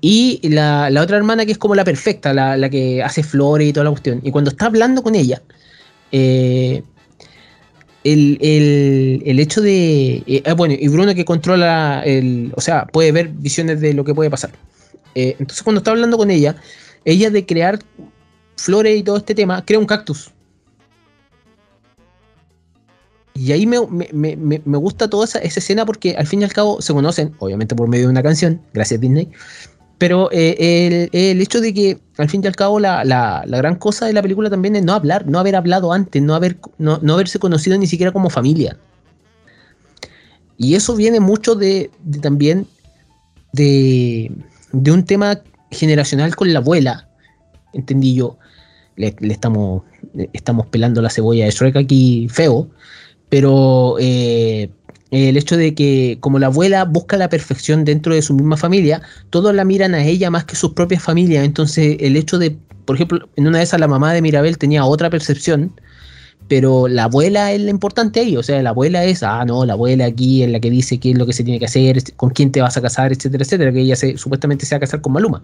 Y 0.00 0.40
la, 0.48 0.90
la 0.90 1.00
otra 1.02 1.16
hermana 1.16 1.46
que 1.46 1.52
es 1.52 1.58
como 1.58 1.74
la 1.74 1.84
perfecta, 1.84 2.34
la, 2.34 2.56
la 2.56 2.68
que 2.68 3.02
hace 3.02 3.22
flores 3.22 3.68
y 3.68 3.72
toda 3.72 3.84
la 3.84 3.90
cuestión. 3.90 4.20
Y 4.22 4.30
cuando 4.30 4.50
está 4.50 4.66
hablando 4.66 5.02
con 5.02 5.14
ella, 5.14 5.42
eh, 6.10 6.82
el, 8.04 8.38
el- 8.40 9.22
el 9.24 9.38
hecho 9.40 9.60
de... 9.60 10.22
eh, 10.26 10.42
ah, 10.46 10.54
bueno, 10.54 10.74
y 10.78 10.88
Bruno 10.88 11.14
que 11.14 11.24
controla 11.24 12.02
el... 12.04 12.52
O 12.56 12.60
sea, 12.60 12.86
puede 12.86 13.12
ver 13.12 13.28
visiones 13.28 13.80
de 13.80 13.94
lo 13.94 14.04
que 14.04 14.14
puede 14.14 14.30
pasar. 14.30 14.50
Eh, 15.14 15.36
entonces 15.38 15.62
cuando 15.62 15.78
está 15.80 15.90
hablando 15.92 16.16
con 16.16 16.30
ella, 16.30 16.56
ella 17.04 17.30
de 17.30 17.44
crear 17.46 17.78
flores 18.56 18.98
y 18.98 19.02
todo 19.02 19.16
este 19.16 19.34
tema, 19.34 19.64
crea 19.64 19.78
un 19.78 19.86
cactus. 19.86 20.30
Y 23.34 23.52
ahí 23.52 23.66
me, 23.66 23.78
me- 24.12 24.36
me- 24.36 24.60
me- 24.64 24.78
gusta 24.78 25.08
toda 25.08 25.24
esa, 25.24 25.38
esa 25.38 25.58
escena 25.60 25.86
porque 25.86 26.14
al 26.16 26.26
fin 26.26 26.42
y 26.42 26.44
al 26.44 26.52
cabo 26.52 26.82
se 26.82 26.92
conocen, 26.92 27.34
obviamente 27.38 27.74
por 27.74 27.88
medio 27.88 28.04
de 28.06 28.10
una 28.10 28.22
canción, 28.22 28.60
gracias 28.74 29.00
Disney, 29.00 29.30
pero 30.02 30.28
eh, 30.32 30.56
el, 30.58 31.10
el 31.12 31.40
hecho 31.40 31.60
de 31.60 31.72
que 31.72 31.96
al 32.18 32.28
fin 32.28 32.40
y 32.42 32.48
al 32.48 32.56
cabo 32.56 32.80
la, 32.80 33.04
la- 33.04 33.44
la 33.46 33.56
gran 33.58 33.76
cosa 33.76 34.04
de 34.06 34.12
la 34.12 34.20
película 34.20 34.50
también 34.50 34.74
es 34.74 34.82
no 34.84 34.94
hablar, 34.94 35.28
no 35.28 35.38
haber 35.38 35.54
hablado 35.54 35.92
antes, 35.92 36.20
no, 36.20 36.34
haber, 36.34 36.56
no, 36.76 36.98
no 37.02 37.12
haberse 37.14 37.38
conocido 37.38 37.78
ni 37.78 37.86
siquiera 37.86 38.10
como 38.10 38.28
familia. 38.28 38.76
Y 40.58 40.74
eso 40.74 40.96
viene 40.96 41.20
mucho 41.20 41.54
de, 41.54 41.92
también 42.20 42.66
de, 43.52 44.32
de 44.72 44.90
un 44.90 45.04
tema 45.04 45.38
generacional 45.70 46.34
con 46.34 46.52
la 46.52 46.58
abuela, 46.58 47.08
entendí 47.72 48.16
yo. 48.16 48.38
Le, 48.96 49.14
estamos, 49.30 49.84
estamos 50.32 50.66
pelando 50.66 51.00
la 51.00 51.10
cebolla 51.10 51.44
de 51.44 51.52
Shrek 51.52 51.76
aquí 51.76 52.26
feo, 52.28 52.68
pero 53.28 53.98
eh, 54.00 54.68
el 55.12 55.36
hecho 55.36 55.58
de 55.58 55.74
que 55.74 56.16
como 56.20 56.38
la 56.38 56.46
abuela 56.46 56.84
busca 56.84 57.18
la 57.18 57.28
perfección 57.28 57.84
dentro 57.84 58.14
de 58.14 58.22
su 58.22 58.34
misma 58.34 58.56
familia, 58.56 59.02
todos 59.28 59.54
la 59.54 59.64
miran 59.64 59.94
a 59.94 60.04
ella 60.04 60.30
más 60.30 60.44
que 60.46 60.56
sus 60.56 60.72
propias 60.72 61.02
familias. 61.02 61.44
Entonces 61.44 61.98
el 62.00 62.16
hecho 62.16 62.38
de, 62.38 62.56
por 62.86 62.96
ejemplo, 62.96 63.28
en 63.36 63.46
una 63.46 63.58
de 63.58 63.64
esas 63.64 63.78
la 63.78 63.88
mamá 63.88 64.14
de 64.14 64.22
Mirabel 64.22 64.56
tenía 64.56 64.86
otra 64.86 65.10
percepción, 65.10 65.72
pero 66.48 66.88
la 66.88 67.04
abuela 67.04 67.52
es 67.52 67.60
la 67.60 67.70
importante 67.70 68.20
ahí. 68.20 68.38
O 68.38 68.42
sea, 68.42 68.62
la 68.62 68.70
abuela 68.70 69.04
es, 69.04 69.22
ah, 69.22 69.44
no, 69.44 69.66
la 69.66 69.74
abuela 69.74 70.06
aquí 70.06 70.42
es 70.42 70.50
la 70.50 70.60
que 70.60 70.70
dice 70.70 70.98
qué 70.98 71.10
es 71.10 71.18
lo 71.18 71.26
que 71.26 71.34
se 71.34 71.44
tiene 71.44 71.58
que 71.58 71.66
hacer, 71.66 71.98
este, 71.98 72.12
con 72.12 72.30
quién 72.30 72.50
te 72.50 72.62
vas 72.62 72.78
a 72.78 72.80
casar, 72.80 73.12
etcétera, 73.12 73.44
etcétera, 73.44 73.70
que 73.70 73.80
ella 73.80 73.96
se, 73.96 74.16
supuestamente 74.16 74.64
se 74.64 74.74
va 74.74 74.78
a 74.78 74.80
casar 74.80 75.02
con 75.02 75.12
Maluma. 75.12 75.42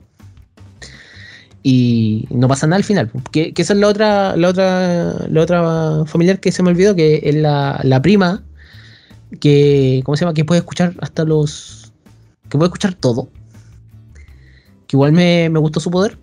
Y 1.62 2.26
no 2.30 2.48
pasa 2.48 2.66
nada 2.66 2.76
al 2.76 2.84
final. 2.84 3.10
Que, 3.32 3.52
que 3.52 3.60
esa 3.60 3.74
es 3.74 3.78
la 3.80 3.88
otra, 3.88 4.34
la 4.34 4.48
otra, 4.48 5.28
la 5.28 5.42
otra 5.42 6.06
familiar 6.06 6.40
que 6.40 6.52
se 6.52 6.62
me 6.62 6.70
olvidó, 6.70 6.96
que 6.96 7.20
es 7.22 7.34
la, 7.34 7.80
la 7.82 8.00
prima, 8.00 8.42
que, 9.40 10.02
¿cómo 10.04 10.16
se 10.16 10.24
llama? 10.24 10.34
Que 10.34 10.44
puede 10.44 10.60
escuchar 10.60 10.94
hasta 11.00 11.24
los. 11.24 11.92
que 12.48 12.56
puede 12.56 12.68
escuchar 12.68 12.94
todo. 12.94 13.28
Que 14.86 14.96
igual 14.96 15.12
me, 15.12 15.48
me 15.50 15.58
gustó 15.58 15.80
su 15.80 15.90
poder. 15.90 16.18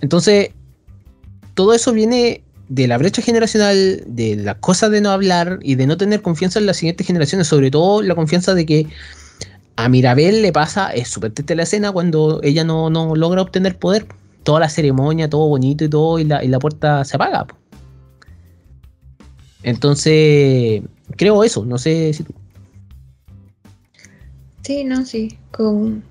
Entonces, 0.00 0.50
todo 1.54 1.72
eso 1.72 1.92
viene 1.92 2.42
de 2.68 2.88
la 2.88 2.98
brecha 2.98 3.22
generacional, 3.22 4.02
de 4.06 4.36
las 4.36 4.56
cosas 4.56 4.90
de 4.90 5.00
no 5.00 5.10
hablar 5.10 5.58
y 5.62 5.76
de 5.76 5.86
no 5.86 5.96
tener 5.96 6.22
confianza 6.22 6.58
en 6.58 6.66
las 6.66 6.78
siguientes 6.78 7.06
generaciones, 7.06 7.46
sobre 7.46 7.70
todo 7.70 8.02
la 8.02 8.14
confianza 8.14 8.54
de 8.54 8.66
que 8.66 8.86
a 9.76 9.88
Mirabel 9.88 10.42
le 10.42 10.52
pasa, 10.52 10.90
es 10.92 11.08
súper 11.08 11.32
triste 11.32 11.54
la 11.54 11.64
escena 11.64 11.90
cuando 11.92 12.40
ella 12.42 12.64
no, 12.64 12.90
no 12.90 13.16
logra 13.16 13.42
obtener 13.42 13.78
poder. 13.78 14.06
Toda 14.44 14.60
la 14.60 14.68
ceremonia, 14.68 15.30
todo 15.30 15.48
bonito 15.48 15.84
y 15.84 15.88
todo, 15.88 16.18
y 16.18 16.24
la, 16.24 16.44
y 16.44 16.48
la 16.48 16.58
puerta 16.58 17.02
se 17.04 17.16
apaga. 17.16 17.46
Entonces, 19.62 20.82
creo 21.16 21.44
eso, 21.44 21.64
no 21.64 21.78
sé 21.78 22.12
si 22.12 22.24
tú. 22.24 22.34
Sí, 24.62 24.84
no, 24.84 25.04
sí. 25.04 25.36
Con, 25.50 26.02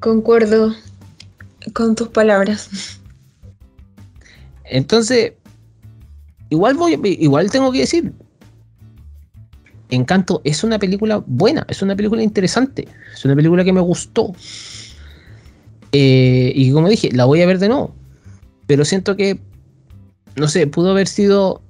concuerdo 0.00 0.74
con 1.72 1.94
tus 1.94 2.08
palabras. 2.08 3.00
Entonces, 4.64 5.32
igual 6.50 6.74
voy, 6.74 6.98
igual 7.20 7.50
tengo 7.50 7.72
que 7.72 7.80
decir, 7.80 8.12
Encanto 9.88 10.40
es 10.44 10.64
una 10.64 10.78
película 10.78 11.22
buena, 11.26 11.64
es 11.68 11.80
una 11.80 11.94
película 11.94 12.22
interesante, 12.22 12.88
es 13.14 13.24
una 13.24 13.36
película 13.36 13.62
que 13.62 13.72
me 13.72 13.80
gustó. 13.80 14.34
Eh, 15.92 16.52
y 16.54 16.72
como 16.72 16.88
dije, 16.88 17.10
la 17.12 17.24
voy 17.24 17.40
a 17.42 17.46
ver 17.46 17.58
de 17.58 17.68
nuevo. 17.68 17.94
Pero 18.66 18.84
siento 18.84 19.16
que, 19.16 19.38
no 20.34 20.48
sé, 20.48 20.66
pudo 20.66 20.90
haber 20.90 21.06
sido, 21.06 21.62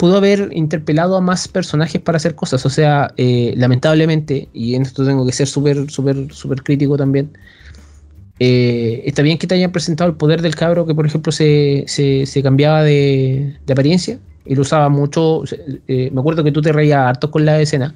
pudo 0.00 0.16
haber 0.18 0.50
interpelado 0.54 1.16
a 1.16 1.20
más 1.20 1.48
personajes 1.48 2.00
para 2.02 2.16
hacer 2.16 2.34
cosas. 2.34 2.64
O 2.66 2.70
sea, 2.70 3.12
eh, 3.18 3.54
lamentablemente, 3.56 4.48
y 4.54 4.74
en 4.76 4.82
esto 4.82 5.04
tengo 5.06 5.26
que 5.26 5.32
ser 5.32 5.46
súper, 5.48 5.90
súper, 5.90 6.32
súper 6.32 6.62
crítico 6.64 6.96
también. 6.96 7.32
eh, 8.38 9.02
está 9.06 9.22
bien 9.22 9.38
que 9.38 9.46
te 9.46 9.54
hayan 9.54 9.72
presentado 9.72 10.10
el 10.10 10.16
poder 10.16 10.42
del 10.42 10.54
cabro 10.56 10.86
que, 10.86 10.94
por 10.94 11.06
ejemplo, 11.06 11.32
se, 11.32 11.84
se, 11.88 12.26
se 12.26 12.42
cambiaba 12.42 12.82
de, 12.82 13.58
de 13.66 13.72
apariencia 13.72 14.18
y 14.44 14.54
lo 14.54 14.62
usaba 14.62 14.88
mucho. 14.88 15.44
eh, 15.88 16.10
me 16.12 16.20
acuerdo 16.20 16.44
que 16.44 16.52
tú 16.52 16.62
te 16.62 16.72
reías 16.72 17.00
harto 17.00 17.30
con 17.30 17.44
la 17.44 17.60
escena, 17.60 17.94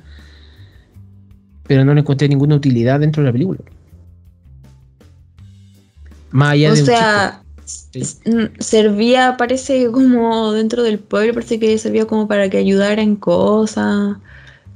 pero 1.67 1.85
no 1.85 1.95
le 1.95 2.01
encontré 2.01 2.29
ninguna 2.29 2.57
utilidad 2.57 3.01
dentro 3.01 3.23
de 3.23 3.29
la 3.29 3.33
película. 3.33 3.61
Más 6.31 6.53
allá 6.53 6.73
O 6.73 6.75
de 6.75 6.85
sea, 6.85 7.44
servía, 8.59 9.37
parece 9.37 9.91
como 9.91 10.53
dentro 10.53 10.83
del 10.83 10.99
pueblo, 10.99 11.35
parece 11.35 11.59
que 11.59 11.77
servía 11.79 12.07
como 12.07 12.27
para 12.29 12.49
que 12.51 12.59
ayudara 12.59 13.03
en 13.03 13.17
cosas. 13.17 14.17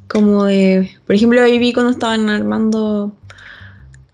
Como 0.08 0.44
de, 0.44 0.90
por 1.06 1.16
ejemplo, 1.16 1.42
ahí 1.42 1.58
vi 1.58 1.72
cuando 1.72 1.92
estaban 1.92 2.28
armando, 2.30 3.12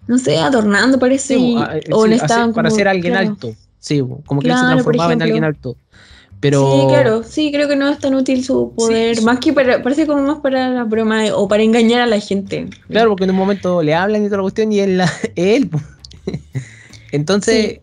no 0.08 0.18
sé, 0.18 0.38
adornando, 0.38 0.98
parece. 0.98 1.36
Sí, 1.36 1.52
y- 1.52 1.56
ah, 1.58 1.76
eh, 1.76 1.82
o 1.92 2.04
sí, 2.04 2.10
le 2.10 2.16
estaban 2.16 2.52
para 2.52 2.68
como- 2.68 2.76
ser 2.76 2.88
alguien 2.88 3.12
claro. 3.12 3.28
alto. 3.30 3.54
Sí, 3.78 4.02
como 4.26 4.40
que 4.40 4.48
él 4.48 4.54
se 4.56 4.64
transformaba 4.64 5.12
en 5.12 5.22
alguien 5.22 5.44
alto. 5.44 5.76
Pero. 6.40 6.80
Sí, 6.80 6.86
claro, 6.88 7.22
sí, 7.22 7.52
creo 7.52 7.68
que 7.68 7.76
no 7.76 7.88
es 7.88 7.98
tan 7.98 8.14
útil 8.14 8.44
su 8.44 8.72
poder, 8.74 9.16
sí. 9.16 9.24
más 9.24 9.38
que 9.38 9.52
para, 9.52 9.82
parece 9.82 10.06
como 10.06 10.22
más 10.22 10.40
para 10.40 10.68
la 10.68 10.84
broma 10.84 11.22
de- 11.22 11.32
o 11.32 11.46
para 11.48 11.62
engañar 11.62 12.00
a 12.02 12.06
la 12.06 12.18
gente. 12.20 12.68
Claro, 12.88 13.10
porque 13.10 13.24
en 13.24 13.30
un 13.30 13.36
momento 13.36 13.82
le 13.82 13.94
hablan 13.94 14.22
y 14.22 14.26
toda 14.26 14.38
la 14.38 14.42
cuestión 14.42 14.72
y 14.72 14.80
él, 14.80 14.98
la- 14.98 15.12
él. 15.36 15.70
Entonces, 17.12 17.80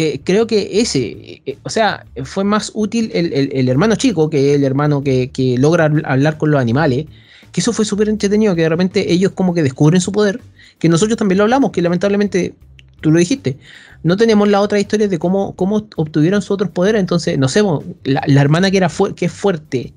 eh, 0.00 0.20
creo 0.22 0.46
que 0.46 0.80
ese, 0.80 1.42
eh, 1.44 1.58
o 1.64 1.70
sea, 1.70 2.06
fue 2.24 2.44
más 2.44 2.70
útil 2.74 3.10
el, 3.14 3.32
el- 3.32 3.50
el 3.52 3.68
hermano 3.68 3.96
chico, 3.96 4.30
que 4.30 4.50
es 4.50 4.56
el 4.56 4.64
hermano 4.64 5.02
que, 5.02 5.30
que 5.30 5.58
logra 5.58 5.88
habl- 5.90 6.02
hablar 6.06 6.38
con 6.38 6.50
los 6.52 6.60
animales, 6.60 7.06
que 7.52 7.60
eso 7.60 7.72
fue 7.72 7.84
súper 7.84 8.08
entretenido, 8.08 8.54
que 8.54 8.62
de 8.62 8.68
repente 8.68 9.12
ellos 9.12 9.32
como 9.32 9.54
que 9.54 9.62
descubren 9.62 10.00
su 10.00 10.12
poder, 10.12 10.40
que 10.78 10.88
nosotros 10.88 11.16
también 11.16 11.38
lo 11.38 11.44
hablamos, 11.44 11.72
que 11.72 11.82
lamentablemente, 11.82 12.54
tú 13.00 13.10
lo 13.10 13.18
dijiste, 13.18 13.56
no 14.04 14.16
tenemos 14.16 14.46
la 14.48 14.60
otra 14.60 14.78
historia 14.78 15.08
de 15.08 15.18
cómo, 15.18 15.54
cómo 15.56 15.88
obtuvieron 15.96 16.42
sus 16.42 16.52
otros 16.52 16.70
poderes, 16.70 17.00
entonces, 17.00 17.36
no 17.38 17.48
sé, 17.48 17.62
la, 18.04 18.22
la 18.26 18.40
hermana 18.40 18.70
que 18.70 18.76
era 18.76 18.88
que 19.16 19.26
es 19.26 19.32
fuerte, 19.32 19.92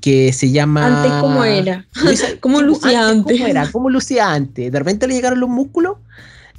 que 0.00 0.32
se 0.32 0.50
llama... 0.52 0.86
Antes, 0.86 1.12
¿cómo 1.20 1.42
era? 1.44 1.84
Luisa- 2.04 2.28
¿Cómo 2.40 2.60
Sí, 2.60 2.64
lucía 2.66 3.08
antes? 3.08 3.36
¿Cómo 3.38 3.46
era? 3.48 3.72
¿Cómo 3.72 3.90
lucía 3.90 4.32
antes? 4.32 4.70
De 4.70 4.78
repente 4.78 5.08
le 5.08 5.14
llegaron 5.14 5.40
los 5.40 5.48
músculos. 5.48 5.96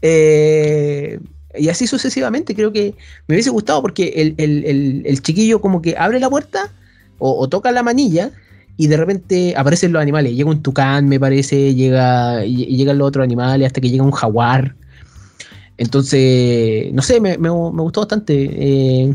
eh, 0.02 1.20
y 1.58 1.70
así 1.70 1.88
sucesivamente. 1.88 2.56
Creo 2.56 2.72
que 2.72 2.95
me 3.28 3.36
hubiese 3.36 3.49
gustado 3.49 3.82
porque 3.82 4.10
el, 4.18 4.36
el- 4.38 5.04
el- 5.06 5.22
chiquillo 5.22 5.62
como 5.62 5.82
que 5.82 5.95
abre 5.97 6.20
la 6.20 6.30
puerta 6.30 6.72
o, 7.20 7.47
toca 7.49 7.72
la 7.72 7.84
manilla 7.84 8.32
y 8.78 8.88
de 8.88 8.97
repente 8.97 9.54
aparecen 9.56 9.91
los 9.93 10.02
animales. 10.02 10.34
Llega 10.36 10.49
un 10.49 10.62
tucán, 10.64 11.08
me 11.08 11.20
parece, 11.20 11.76
llega, 11.76 12.45
y, 12.45 12.66
llegan 12.78 12.97
los 12.97 13.08
otros 13.08 13.24
animales 13.24 13.68
hasta 13.68 13.80
que 13.82 13.89
llega 13.89 14.04
un 14.04 14.12
jaguar. 14.12 14.76
Entonces, 15.78 16.91
no 16.93 17.02
sé, 17.02 17.20
me, 17.20 17.38
me- 17.38 17.49
me 17.49 17.82
gustó 17.82 18.02
bastante. 18.02 18.34
eh, 18.54 19.14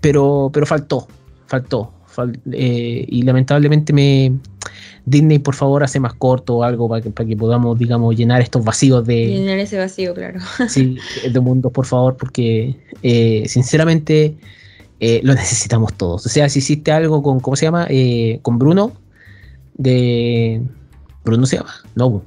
pero, 0.00 0.50
pero 0.52 0.66
faltó, 0.66 1.08
faltó. 1.46 1.92
Eh, 2.52 3.04
y 3.08 3.22
lamentablemente 3.22 3.92
me, 3.92 4.32
Disney, 5.04 5.38
por 5.38 5.54
favor, 5.54 5.84
hace 5.84 6.00
más 6.00 6.14
corto 6.14 6.56
o 6.56 6.62
algo 6.62 6.88
para 6.88 7.02
que, 7.02 7.10
para 7.10 7.28
que 7.28 7.36
podamos, 7.36 7.78
digamos, 7.78 8.16
llenar 8.16 8.40
estos 8.40 8.64
vacíos 8.64 9.04
de, 9.06 9.26
Llenar 9.26 9.58
ese 9.58 9.78
vacío, 9.78 10.14
claro. 10.14 10.40
sí, 10.68 10.96
de 11.30 11.40
mundos, 11.40 11.72
por 11.72 11.86
favor, 11.86 12.16
porque 12.16 12.76
eh, 13.02 13.44
sinceramente 13.48 14.36
eh, 15.00 15.20
lo 15.22 15.34
necesitamos 15.34 15.92
todos. 15.94 16.26
O 16.26 16.28
sea, 16.28 16.48
si 16.48 16.58
hiciste 16.60 16.92
algo 16.92 17.22
con, 17.22 17.40
¿cómo 17.40 17.56
se 17.56 17.66
llama? 17.66 17.86
Con 18.42 18.58
Bruno, 18.58 18.92
de... 19.74 20.62
¿Bruno 21.24 21.44
se 21.46 21.56
llama? 21.56 21.74
No. 21.94 22.22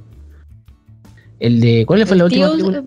El 1.39 1.61
de... 1.61 1.85
¿Cuál 1.85 2.05
fue 2.05 2.17
la 2.17 2.25
última 2.25 2.45
tío- 2.47 2.51
película? 2.51 2.83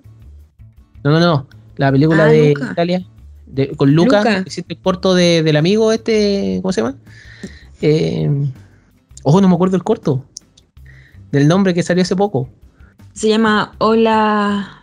No, 1.05 1.11
no, 1.11 1.21
no. 1.21 1.47
La 1.77 1.91
película 1.91 2.25
Ah, 2.27 2.29
de. 2.29 2.53
Italia. 2.53 3.05
De- 3.53 3.69
con 3.77 3.95
Luca, 3.95 4.19
Luca. 4.19 4.45
hiciste 4.47 4.75
el 4.75 4.81
corto 4.81 5.15
de- 5.15 5.43
del 5.43 5.57
amigo 5.57 5.93
este, 5.93 6.59
¿cómo 6.63 6.73
se 6.73 6.81
llama? 6.81 6.97
Eh, 7.81 8.29
ojo, 9.23 9.41
no 9.41 9.49
me 9.49 9.55
acuerdo 9.55 9.77
el 9.77 9.83
corto. 9.85 10.25
Del 11.31 11.49
nombre 11.49 11.73
que 11.75 11.83
salió 11.83 12.03
hace 12.03 12.17
poco. 12.17 12.49
Se 13.13 13.29
llama 13.29 13.73
Hola. 13.79 14.79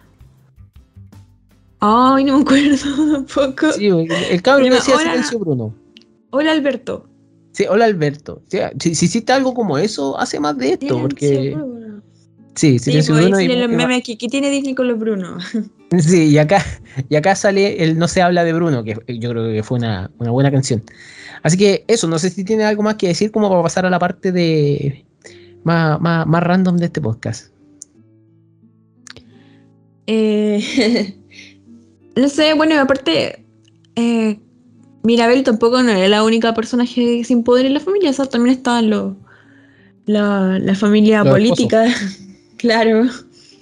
Ay, 1.80 2.26
no 2.26 2.38
me 2.38 2.42
acuerdo 2.42 2.76
tampoco. 3.28 3.72
Sí, 3.74 3.88
el, 3.88 4.42
cabrón 4.42 4.70
decía 4.70 4.96
Hola. 4.96 5.12
silencio 5.12 5.40
Bruno. 5.40 5.74
Hola 6.32 6.52
Alberto. 6.52 7.06
Sí, 7.54 7.66
hola 7.70 7.86
Alberto. 7.86 8.42
O 8.46 8.50
sea, 8.50 8.72
si, 8.80 8.96
si 8.96 9.06
hiciste 9.06 9.32
algo 9.34 9.54
como 9.54 9.78
eso, 9.78 10.18
hace 10.20 10.40
más 10.40 10.58
de 10.58 10.74
esto, 10.74 11.00
porque... 11.00 11.28
Silencio, 11.28 11.66
Bruno. 11.68 11.99
Sí, 12.60 12.78
Sí, 12.78 12.92
ahí 12.92 13.02
Bruno. 13.08 13.40
y- 13.40 13.48
los 13.48 13.70
memes 13.70 14.00
aquí. 14.00 14.18
¿Qué 14.18 14.28
tiene 14.28 14.50
Disney 14.50 14.76
con 14.76 14.90
los 14.90 15.00
Bruno? 15.00 15.38
Sí, 15.98 16.28
y 16.28 16.38
acá, 16.38 16.64
y 17.10 17.16
acá 17.16 17.36
sale 17.36 17.84
el 17.84 17.98
No 17.98 18.08
se 18.08 18.22
habla 18.22 18.44
de 18.44 18.54
Bruno, 18.54 18.84
que 18.84 18.96
yo 19.08 19.32
creo 19.32 19.52
que 19.52 19.64
fue 19.64 19.80
una, 19.80 20.12
una 20.20 20.30
buena 20.30 20.52
canción. 20.52 20.84
Así 21.42 21.58
que 21.58 21.84
eso, 21.88 22.08
no 22.08 22.20
sé 22.20 22.30
si 22.30 22.44
tiene 22.44 22.64
algo 22.66 22.84
más 22.84 22.96
que 22.96 23.08
decir 23.08 23.32
como 23.32 23.50
para 23.50 23.64
pasar 23.64 23.88
a 23.88 23.90
la 23.90 23.98
parte 23.98 24.32
de 24.32 25.04
más, 25.64 26.00
más, 26.00 26.28
más 26.28 26.44
random 26.44 26.78
de 26.78 26.86
este 26.86 27.02
podcast. 27.02 27.52
Eh, 30.06 31.16
no 32.16 32.30
sé, 32.30 32.54
bueno, 32.54 32.80
aparte, 32.80 33.44
eh, 33.96 34.38
Mirabel 35.02 35.44
tampoco 35.44 35.82
no 35.82 35.92
era 35.92 36.08
la 36.08 36.24
única 36.24 36.54
personaje 36.54 37.24
sin 37.24 37.44
poder 37.44 37.66
en 37.66 37.74
la 37.74 37.80
familia, 37.80 38.10
o 38.12 38.14
sea, 38.14 38.26
también 38.26 38.58
estaban 38.58 38.90
los 38.90 39.16
la, 40.06 40.60
la 40.60 40.76
familia 40.76 41.24
Los 41.24 41.34
política, 41.34 41.86
claro. 42.60 43.06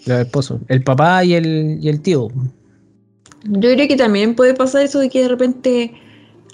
Los 0.05 0.19
esposos, 0.19 0.59
el 0.67 0.83
papá 0.83 1.23
y 1.23 1.33
el, 1.35 1.79
y 1.81 1.89
el 1.89 2.01
tío. 2.01 2.27
Yo 3.43 3.69
creo 3.71 3.87
que 3.87 3.95
también 3.95 4.35
puede 4.35 4.53
pasar 4.53 4.81
eso 4.81 4.99
de 4.99 5.09
que 5.09 5.21
de 5.21 5.27
repente 5.29 5.93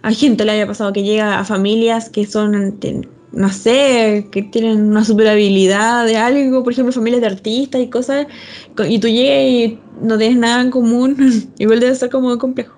a 0.01 0.11
gente 0.11 0.43
le 0.45 0.51
haya 0.51 0.67
pasado 0.67 0.91
que 0.93 1.03
llega 1.03 1.39
a 1.39 1.45
familias 1.45 2.09
que 2.09 2.25
son, 2.25 2.77
no 3.31 3.49
sé, 3.49 4.27
que 4.31 4.43
tienen 4.43 4.81
una 4.89 5.05
super 5.05 5.27
habilidad 5.27 6.05
de 6.05 6.17
algo, 6.17 6.63
por 6.63 6.73
ejemplo, 6.73 6.91
familias 6.91 7.21
de 7.21 7.27
artistas 7.27 7.81
y 7.81 7.89
cosas, 7.89 8.27
co- 8.75 8.85
y 8.85 8.99
tú 8.99 9.07
llegas 9.07 9.49
y 9.49 9.79
no 10.01 10.17
tienes 10.17 10.37
nada 10.37 10.61
en 10.61 10.71
común, 10.71 11.15
igual 11.57 11.79
debe 11.79 11.95
ser 11.95 12.09
como 12.09 12.37
complejo. 12.37 12.75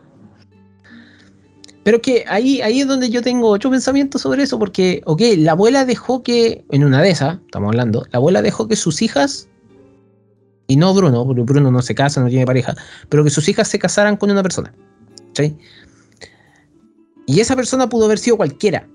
Pero 1.83 2.01
que 2.01 2.25
ahí, 2.27 2.61
ahí 2.61 2.81
es 2.81 2.87
donde 2.87 3.09
yo 3.09 3.21
tengo 3.21 3.49
ocho 3.49 3.69
pensamientos 3.69 4.21
sobre 4.21 4.43
eso, 4.43 4.57
porque, 4.57 5.01
ok, 5.05 5.21
la 5.37 5.51
abuela 5.51 5.85
dejó 5.85 6.23
que, 6.23 6.65
en 6.71 6.83
una 6.83 7.01
de 7.01 7.11
esas, 7.11 7.37
estamos 7.45 7.67
hablando, 7.69 8.05
la 8.11 8.17
abuela 8.17 8.41
dejó 8.41 8.67
que 8.67 8.75
sus 8.75 9.01
hijas, 9.03 9.47
y 10.67 10.75
no 10.77 10.93
Bruno, 10.93 11.25
porque 11.25 11.41
Bruno 11.43 11.71
no 11.71 11.81
se 11.81 11.93
casa, 11.95 12.21
no 12.21 12.29
tiene 12.29 12.45
pareja, 12.45 12.75
pero 13.09 13.23
que 13.23 13.29
sus 13.29 13.47
hijas 13.49 13.67
se 13.67 13.79
casaran 13.79 14.17
con 14.17 14.31
una 14.31 14.41
persona. 14.43 14.73
¿sí? 15.33 15.55
Y 17.27 17.39
esa 17.39 17.55
persona 17.55 17.89
pudo 17.89 18.05
haber 18.05 18.19
sido 18.19 18.37
cualquiera, 18.37 18.87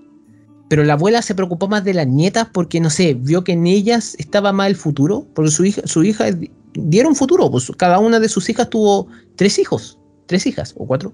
pero 0.69 0.83
la 0.83 0.93
abuela 0.93 1.21
se 1.21 1.35
preocupó 1.35 1.67
más 1.67 1.83
de 1.83 1.93
las 1.93 2.07
nietas 2.07 2.47
porque, 2.51 2.79
no 2.79 2.89
sé, 2.89 3.13
vio 3.13 3.43
que 3.43 3.51
en 3.53 3.67
ellas 3.67 4.15
estaba 4.19 4.53
más 4.53 4.67
el 4.67 4.75
futuro, 4.75 5.27
porque 5.33 5.51
su 5.51 5.65
hija, 5.65 5.81
su 5.85 6.03
hija 6.03 6.25
dieron 6.73 7.15
futuro, 7.15 7.51
pues 7.51 7.69
cada 7.77 7.99
una 7.99 8.19
de 8.19 8.29
sus 8.29 8.49
hijas 8.49 8.69
tuvo 8.69 9.07
tres 9.35 9.59
hijos, 9.59 9.99
tres 10.27 10.45
hijas 10.47 10.73
o 10.77 10.85
cuatro. 10.87 11.13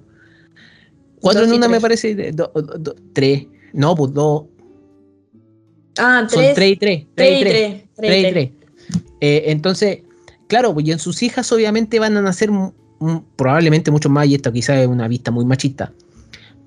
Cuatro 1.22 1.42
Dos 1.42 1.50
en 1.52 1.58
una 1.58 1.68
me 1.68 1.74
tres. 1.74 1.82
parece. 1.82 2.16
de- 2.16 2.32
do- 2.32 2.52
do- 2.54 2.78
do- 2.78 2.96
tres. 3.14 3.48
No, 3.74 3.96
pues 3.96 4.14
dos. 4.14 4.44
Ah, 5.98 6.28
Son 6.30 6.44
tres 6.54 6.74
y 6.74 6.76
tres. 6.78 7.06
Tres 7.16 7.38
y 7.40 7.42
tres. 7.42 7.54
tres, 7.54 7.84
Tres 7.96 8.20
y 8.20 8.32
tres. 8.32 8.52
Eh, 9.22 9.44
entonces, 9.48 10.00
claro, 10.48 10.74
pues 10.74 10.88
y 10.88 10.92
en 10.92 11.00
sus 11.00 11.24
hijas 11.24 11.52
obviamente 11.52 12.00
van 12.00 12.18
a 12.18 12.22
nacer 12.22 12.50
probablemente 13.36 13.92
mucho 13.92 14.10
más, 14.10 14.28
y 14.28 14.36
esto 14.36 14.52
quizás 14.52 14.80
es 14.80 14.88
una 14.88 15.08
vista 15.08 15.32
muy 15.32 15.46
machista. 15.46 15.94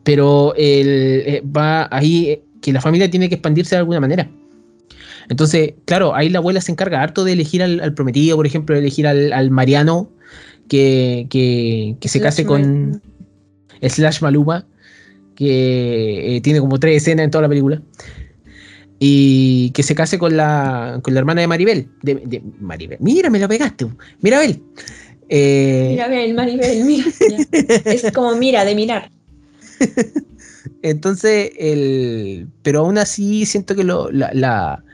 Pero 0.03 0.55
el, 0.57 1.22
eh, 1.26 1.43
va 1.45 1.89
ahí 1.91 2.31
eh, 2.31 2.43
que 2.62 2.72
la 2.72 2.81
familia 2.81 3.11
tiene 3.11 3.28
que 3.28 3.35
expandirse 3.37 3.74
de 3.74 3.81
alguna 3.81 4.01
manera. 4.01 4.31
Entonces, 5.28 5.74
claro, 5.85 6.14
ahí 6.14 6.28
la 6.28 6.39
abuela 6.39 6.61
se 6.61 6.72
encarga 6.72 7.03
harto 7.03 7.24
de 7.24 7.33
elegir 7.33 7.62
al, 7.62 7.81
al 7.81 7.95
prometido, 7.95 8.37
por 8.37 8.47
ejemplo, 8.47 8.74
de 8.74 8.81
elegir 8.81 9.07
al, 9.07 9.33
al 9.33 9.51
Mariano 9.51 10.11
que, 10.68 11.26
que, 11.31 11.97
que 12.01 12.09
se 12.09 12.20
case 12.20 12.45
con 12.45 13.03
Slash 13.83 14.22
Maluma, 14.22 14.66
que 15.35 16.37
eh, 16.37 16.41
tiene 16.41 16.61
como 16.61 16.78
tres 16.78 17.03
escenas 17.03 17.24
en 17.24 17.31
toda 17.31 17.43
la 17.43 17.49
película. 17.49 17.81
Y 19.03 19.71
que 19.71 19.83
se 19.83 19.95
case 19.95 20.19
con 20.19 20.37
la, 20.37 21.01
con 21.03 21.15
la 21.15 21.21
hermana 21.21 21.41
de 21.41 21.47
Maribel. 21.49 21.89
De, 22.03 22.17
de 22.17 22.43
Maribel. 22.61 22.99
Mira, 23.01 23.31
me 23.31 23.39
lo 23.39 23.49
pegaste. 23.49 23.87
Mirabel. 24.21 24.63
Eh, 25.31 25.89
Mirabel, 25.93 26.35
Maribel, 26.35 26.85
mira. 26.85 27.07
Es 27.87 28.13
como 28.13 28.35
mira, 28.37 28.65
de 28.65 28.75
mirar. 28.75 29.11
Entonces, 30.83 31.53
el, 31.59 32.49
pero 32.63 32.81
aún 32.81 32.99
así 32.99 33.47
siento 33.47 33.75
que 33.75 33.85
lo- 33.85 34.11
la, 34.11 34.31
la, 34.35 34.85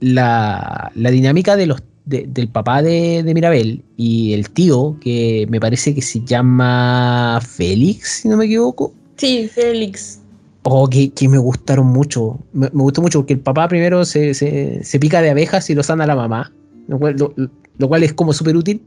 la, 0.00 0.92
la 0.94 1.10
dinámica 1.10 1.56
de 1.56 1.66
los, 1.66 1.82
de- 2.04 2.26
del 2.28 2.48
papá 2.48 2.82
de, 2.82 3.22
de 3.24 3.34
Mirabel 3.34 3.82
y 3.96 4.32
el 4.34 4.50
tío, 4.50 4.96
que 5.00 5.46
me 5.50 5.60
parece 5.60 5.94
que 5.94 6.02
se 6.02 6.20
llama 6.24 7.40
Félix, 7.46 8.20
si 8.22 8.28
no 8.28 8.36
me 8.36 8.44
equivoco, 8.46 8.94
Sí, 9.16 9.50
Félix. 9.52 10.19
Oh, 10.62 10.88
que, 10.88 11.10
que 11.12 11.28
me 11.28 11.38
gustaron 11.38 11.86
mucho. 11.86 12.38
Me, 12.52 12.68
me 12.72 12.82
gustó 12.82 13.02
mucho 13.02 13.20
porque 13.20 13.34
el 13.34 13.40
papá 13.40 13.68
primero 13.68 14.04
se, 14.04 14.34
se- 14.34 14.82
se 14.84 14.98
pica 14.98 15.22
de 15.22 15.30
abejas 15.30 15.68
y 15.70 15.74
lo 15.74 15.82
sana 15.82 16.06
la 16.06 16.16
mamá, 16.16 16.52
lo 16.88 16.98
cual, 16.98 17.16
lo- 17.18 17.34
lo 17.78 17.88
cual 17.88 18.02
es 18.02 18.12
como 18.12 18.32
súper 18.32 18.56
útil. 18.56 18.82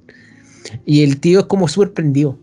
Y 0.85 1.03
el 1.03 1.19
tío 1.19 1.41
es 1.41 1.45
como 1.45 1.67
súper 1.67 1.93
prendido. 1.93 2.37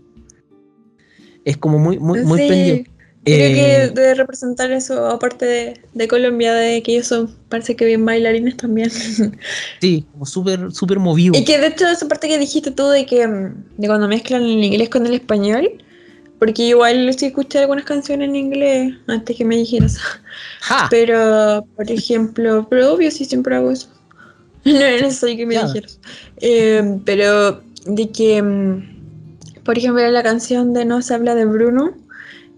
Es 1.45 1.57
como 1.57 1.79
muy, 1.79 1.99
muy, 1.99 2.23
muy 2.25 2.39
Sí. 2.41 2.47
prendido. 2.47 2.77
Creo 3.23 3.49
Eh, 3.49 3.55
que 3.55 3.95
debe 4.01 4.15
representar 4.15 4.71
eso, 4.73 5.07
aparte 5.07 5.45
de, 5.45 5.81
de 5.93 6.09
Colombia, 6.09 6.55
de 6.55 6.83
que 6.83 6.93
ellos 6.93 7.07
son, 7.07 7.31
parece 7.51 7.77
que 7.77 7.85
bien 7.85 8.05
bailarines 8.05 8.57
también. 8.57 8.91
Sí, 9.81 10.07
como 10.13 10.25
súper, 10.25 10.73
súper 10.73 10.99
movido. 10.99 11.35
y 11.39 11.45
que 11.45 11.59
de 11.59 11.67
hecho 11.69 11.87
esa 11.87 12.09
parte 12.09 12.29
que 12.29 12.39
dijiste 12.39 12.71
tú 12.71 12.89
de 12.89 13.05
que 13.05 13.27
mm, 13.29 13.65
de 13.77 13.87
cuando 13.89 14.09
mezclan 14.09 14.43
el 14.43 14.65
inglés 14.65 14.89
con 14.89 15.07
el 15.07 15.13
español, 15.15 15.71
porque 16.41 16.63
igual 16.63 17.15
sí 17.17 17.27
escuché 17.27 17.59
algunas 17.61 17.85
canciones 17.85 18.31
en 18.31 18.35
inglés 18.35 18.95
antes 19.07 19.37
que 19.37 19.45
me 19.45 19.57
dijeras. 19.57 19.99
¡Ja! 20.63 20.89
Pero, 20.91 21.67
por 21.77 21.89
ejemplo, 21.91 22.67
pero 22.69 22.95
obvio 22.95 23.11
sí 23.11 23.25
siempre 23.25 23.55
hago 23.55 23.71
eso. 23.71 23.89
No 24.65 24.73
era 24.73 25.07
necesario 25.07 25.37
que 25.37 25.47
me 25.47 25.55
Ya. 25.55 25.67
dijeras. 25.67 26.01
Eh, 26.39 26.99
pero 27.05 27.63
de 27.87 28.11
que, 28.11 28.43
mm, 28.43 29.63
por 29.65 29.79
ejemplo, 29.79 30.07
la 30.11 30.23
canción 30.23 30.73
de 30.73 30.85
No 30.85 31.03
se 31.03 31.15
habla 31.15 31.35
de 31.35 31.45
Bruno, 31.45 31.95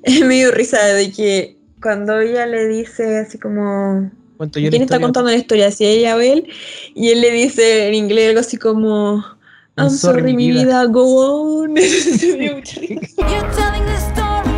me 0.27 0.35
dio 0.37 0.51
risa 0.53 0.83
de 0.85 1.13
que 1.13 1.57
cuando 1.83 2.21
ella 2.21 2.47
le 2.47 2.69
dice 2.69 3.19
así 3.19 3.39
como, 3.39 4.11
¿quién 4.53 4.83
está 4.83 5.01
contando 5.01 5.31
la 5.31 5.37
historia? 5.37 5.71
Si 5.73 5.85
ella 5.85 6.17
o 6.17 6.21
él, 6.21 6.49
y 6.95 7.11
él 7.11 7.21
le 7.21 7.33
dice 7.33 7.89
en 7.89 7.95
inglés 7.95 8.29
algo 8.29 8.41
así 8.41 8.57
como, 8.57 9.25
I'm 9.77 9.91
sorry, 9.91 10.35
mi 10.35 10.51
vida, 10.51 10.85
go 10.87 11.63
on. 11.65 11.73
Me 11.75 11.81
dio 11.83 12.57
mucha 12.57 12.81
risa. 12.81 13.17
You're 13.19 13.51
telling 13.55 13.85
the 13.87 13.97
story, 14.13 14.49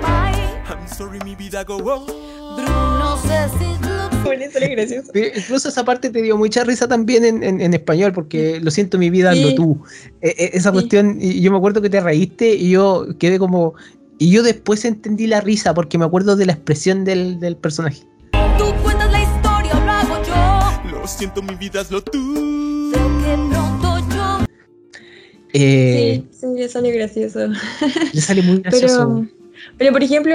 my. 0.00 0.32
I'm 0.68 0.88
sorry, 0.88 1.18
mi 1.24 1.34
vida 1.34 1.62
go 1.64 1.76
on. 1.76 2.06
Bruno 2.56 3.18
gracioso. 4.70 5.10
Pero 5.12 5.28
Incluso 5.36 5.68
esa 5.68 5.84
parte 5.84 6.08
te 6.10 6.22
dio 6.22 6.36
mucha 6.36 6.64
risa 6.64 6.88
también 6.88 7.24
en, 7.24 7.42
en- 7.42 7.60
en 7.60 7.74
español, 7.74 8.12
porque 8.12 8.60
lo 8.60 8.70
siento 8.70 8.96
mi 8.98 9.10
vida, 9.10 9.32
Sí. 9.32 9.42
hazlo 9.42 9.54
tú. 9.54 9.82
Eh, 10.22 10.34
eh, 10.38 10.50
esa 10.54 10.70
Sí. 10.70 10.74
cuestión, 10.74 11.18
y 11.20 11.40
yo 11.40 11.50
me 11.50 11.58
acuerdo 11.58 11.82
que 11.82 11.90
te 11.90 12.00
reíste 12.00 12.54
y 12.54 12.70
yo 12.70 13.06
quedé 13.18 13.38
como. 13.38 13.74
Y 14.18 14.30
yo 14.30 14.42
después 14.42 14.84
entendí 14.84 15.26
la 15.26 15.40
risa 15.40 15.74
porque 15.74 15.98
me 15.98 16.04
acuerdo 16.04 16.36
de 16.36 16.46
la 16.46 16.52
expresión 16.52 17.04
del, 17.04 17.40
del 17.40 17.56
personaje. 17.56 18.04
Tú 18.56 18.72
cuentas 18.82 19.10
la 19.10 19.20
historia, 19.22 19.74
lo 19.74 19.90
hago 19.90 20.22
yo. 20.24 20.98
Lo 21.00 21.06
siento, 21.08 21.42
mi 21.42 21.56
vida, 21.56 21.80
hazlo 21.80 22.00
tú. 22.02 22.61
Eh, 25.52 26.22
Sí, 26.30 26.38
sí, 26.40 26.46
le 26.56 26.68
salió 26.68 26.92
gracioso. 26.94 27.40
Le 28.12 28.20
sale 28.20 28.42
muy 28.42 28.58
gracioso. 28.62 29.26
Pero, 29.26 29.52
pero 29.78 29.92
por 29.92 30.02
ejemplo, 30.02 30.34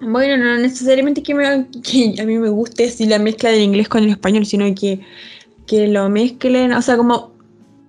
bueno, 0.00 0.36
no 0.36 0.58
necesariamente 0.58 1.22
que, 1.22 1.34
me, 1.34 1.66
que 1.82 2.14
a 2.20 2.24
mí 2.24 2.38
me 2.38 2.48
guste 2.48 2.86
así 2.86 3.06
la 3.06 3.18
mezcla 3.18 3.50
del 3.50 3.62
inglés 3.62 3.88
con 3.88 4.04
el 4.04 4.10
español, 4.10 4.44
sino 4.46 4.66
que, 4.74 5.00
que 5.66 5.86
lo 5.88 6.08
mezclen, 6.08 6.72
o 6.72 6.82
sea, 6.82 6.96
como 6.96 7.36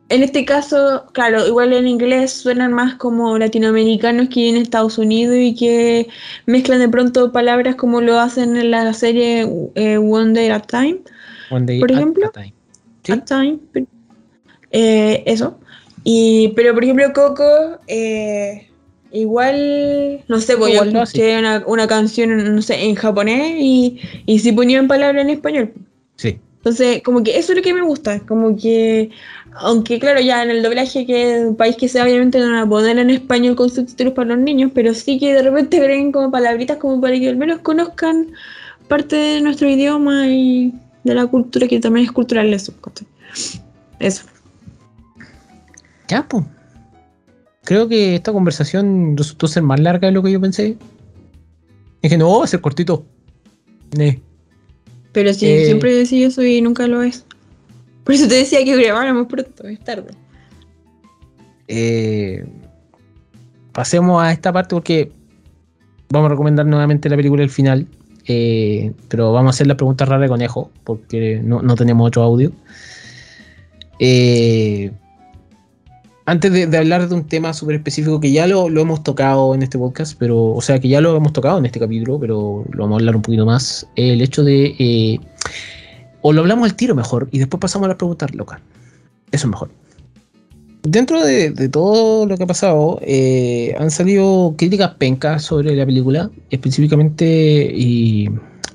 en 0.10 0.24
este 0.24 0.46
caso, 0.46 1.06
claro, 1.12 1.46
igual 1.46 1.74
en 1.74 1.88
inglés 1.88 2.32
suenan 2.32 2.72
más 2.72 2.96
como 2.96 3.38
latinoamericanos 3.38 4.30
que 4.30 4.50
a 4.50 4.58
Estados 4.58 4.98
Unidos 4.98 5.36
y 5.38 5.54
que 5.54 6.08
mezclan 6.46 6.80
de 6.80 6.88
pronto 6.88 7.32
palabras 7.34 7.76
como 7.76 8.00
lo 8.00 8.18
hacen 8.18 8.56
en 8.56 8.72
la 8.72 8.94
serie 8.94 9.46
eh, 9.76 9.98
One 9.98 10.34
Day 10.34 10.50
at 10.50 10.64
a 10.64 10.68
Time. 10.68 11.00
One 11.52 11.66
day 11.66 11.80
por 11.80 11.92
at 11.92 11.98
ejemplo, 11.98 12.28
a 12.28 12.32
time. 12.32 12.54
Sí. 13.04 13.12
At 13.12 13.26
time. 13.26 13.60
eh, 14.72 15.24
eso. 15.26 15.60
Y, 16.04 16.54
pero 16.56 16.74
por 16.74 16.84
ejemplo, 16.84 17.12
Coco, 17.14 17.80
eh, 17.88 18.68
igual, 19.12 20.24
no 20.28 20.40
sé, 20.40 20.58
pues 20.58 20.74
yo 20.74 20.84
escuché 20.84 21.38
una, 21.40 21.64
una 21.66 21.88
canción, 21.88 22.56
no 22.56 22.62
sé, 22.62 22.84
en 22.84 22.96
japonés 22.96 23.56
y, 23.60 24.00
y 24.26 24.40
sí 24.40 24.52
ponían 24.52 24.88
palabras 24.88 25.24
en 25.24 25.30
español. 25.32 25.74
Sí. 26.16 26.40
Entonces, 26.58 27.02
como 27.04 27.24
que 27.24 27.38
eso 27.38 27.54
es 27.54 27.58
lo 27.58 27.64
que 27.64 27.74
me 27.74 27.82
gusta, 27.82 28.20
como 28.22 28.58
que, 28.58 29.10
aunque 29.54 30.00
claro, 30.00 30.20
ya 30.20 30.44
en 30.44 30.50
el 30.50 30.64
doblaje, 30.64 31.06
que 31.06 31.36
es 31.36 31.46
un 31.46 31.56
país 31.56 31.78
que 31.78 31.88
sea, 31.88 32.04
obviamente 32.04 32.40
no 32.40 32.48
van 32.48 32.56
a 32.56 32.68
poner 32.68 32.98
en 32.98 33.10
español 33.10 33.56
con 33.56 33.70
subtítulos 33.70 34.14
para 34.14 34.30
los 34.30 34.40
niños, 34.40 34.72
pero 34.74 34.94
sí 34.94 35.18
que 35.18 35.34
de 35.34 35.44
repente 35.44 35.78
agreguen 35.82 36.12
como 36.12 36.32
palabritas 36.32 36.78
como 36.78 37.00
para 37.00 37.18
que 37.18 37.30
al 37.30 37.38
menos 37.38 37.60
conozcan 37.60 38.34
parte 38.88 39.16
de 39.16 39.42
nuestro 39.42 39.70
idioma 39.70 40.28
y 40.28 40.74
de 41.04 41.16
la 41.16 41.28
cultura, 41.28 41.68
que 41.68 41.80
también 41.80 42.06
es 42.06 42.12
cultural 42.12 42.54
eso. 42.54 42.74
Eso. 44.00 44.24
Ya, 46.08 46.28
pues. 46.28 46.44
Creo 47.64 47.88
que 47.88 48.16
esta 48.16 48.32
conversación 48.32 49.16
resultó 49.18 49.48
ser 49.48 49.64
más 49.64 49.80
larga 49.80 50.08
de 50.08 50.14
lo 50.14 50.24
que 50.24 50.32
yo 50.32 50.40
pensé. 50.40 50.78
Dije, 52.02 52.18
no, 52.18 52.40
va 52.40 52.46
a 52.46 52.48
ser 52.48 52.62
cortito. 52.62 53.06
Ne. 53.98 54.22
Pero 55.12 55.34
sí, 55.34 55.48
Eh. 55.48 55.66
siempre 55.66 55.94
decía 55.94 56.28
eso 56.28 56.44
y 56.44 56.62
nunca 56.62 56.88
lo 56.88 57.02
es. 57.04 57.26
Por 58.04 58.14
eso 58.16 58.28
te 58.28 58.36
decía 58.36 58.64
que 58.64 58.76
grabáramos 58.82 59.28
pronto, 59.28 59.68
es 59.68 59.80
tarde. 59.84 60.12
Eh, 61.68 62.46
pasemos 63.74 64.22
a 64.24 64.32
esta 64.32 64.54
parte 64.54 64.74
porque 64.76 65.12
vamos 66.10 66.28
a 66.28 66.30
recomendar 66.30 66.66
nuevamente 66.66 67.10
la 67.10 67.18
película 67.18 67.44
El 67.44 67.50
final. 67.50 67.88
eh, 68.30 68.92
pero 69.08 69.32
vamos 69.32 69.50
a 69.50 69.56
hacer 69.56 69.68
la 69.68 69.78
pregunta 69.78 70.04
rara 70.06 70.22
de 70.24 70.28
conejo 70.28 70.70
porque 70.84 71.40
no, 71.44 71.62
no 71.62 71.76
tenemos 71.76 72.08
otro 72.08 72.24
audio. 72.24 72.52
Eh, 74.00 74.92
antes 76.28 76.52
de, 76.52 76.78
hablar 76.78 77.08
de 77.08 77.16
un 77.16 77.24
tema 77.24 77.54
súper 77.54 77.78
específico 77.78 78.20
que 78.20 78.34
ya 78.34 78.48
lo, 78.48 78.68
hemos 78.68 79.02
tocado 79.02 79.56
en 79.56 79.64
este 79.64 79.78
podcast, 79.78 80.18
pero, 80.20 80.48
o 80.48 80.62
sea, 80.62 80.78
que 80.78 80.90
ya 80.90 81.00
lo 81.00 81.16
hemos 81.16 81.32
tocado 81.32 81.58
en 81.58 81.66
este 81.66 81.80
capítulo, 81.80 82.20
pero 82.20 82.66
lo 82.70 82.84
vamos 82.84 82.98
a 82.98 83.00
hablar 83.00 83.16
un 83.16 83.22
poquito 83.22 83.46
más. 83.46 83.88
el 83.96 84.22
hecho 84.22 84.44
de. 84.44 84.76
eh, 84.78 85.20
o 86.22 86.34
lo 86.34 86.42
hablamos 86.42 86.70
al 86.70 86.76
tiro 86.76 86.96
mejor 86.96 87.30
y 87.32 87.40
después 87.40 87.62
pasamos 87.62 87.86
a 87.86 87.90
las 87.90 87.98
preguntas 87.98 88.36
locas. 88.36 88.60
Eso 89.32 89.48
es 89.48 89.52
mejor. 89.52 89.70
Dentro 90.84 91.24
de, 91.24 91.52
de 91.52 91.70
todo 91.70 92.26
lo 92.26 92.36
que 92.36 92.44
ha 92.44 92.48
pasado, 92.48 93.00
eh, 93.04 93.74
han 93.80 93.90
salido 93.90 94.54
críticas 94.58 94.96
pencas 94.96 95.44
sobre 95.44 95.78
la 95.78 95.86
película, 95.86 96.30
específicamente 96.50 97.72
y 97.74 98.30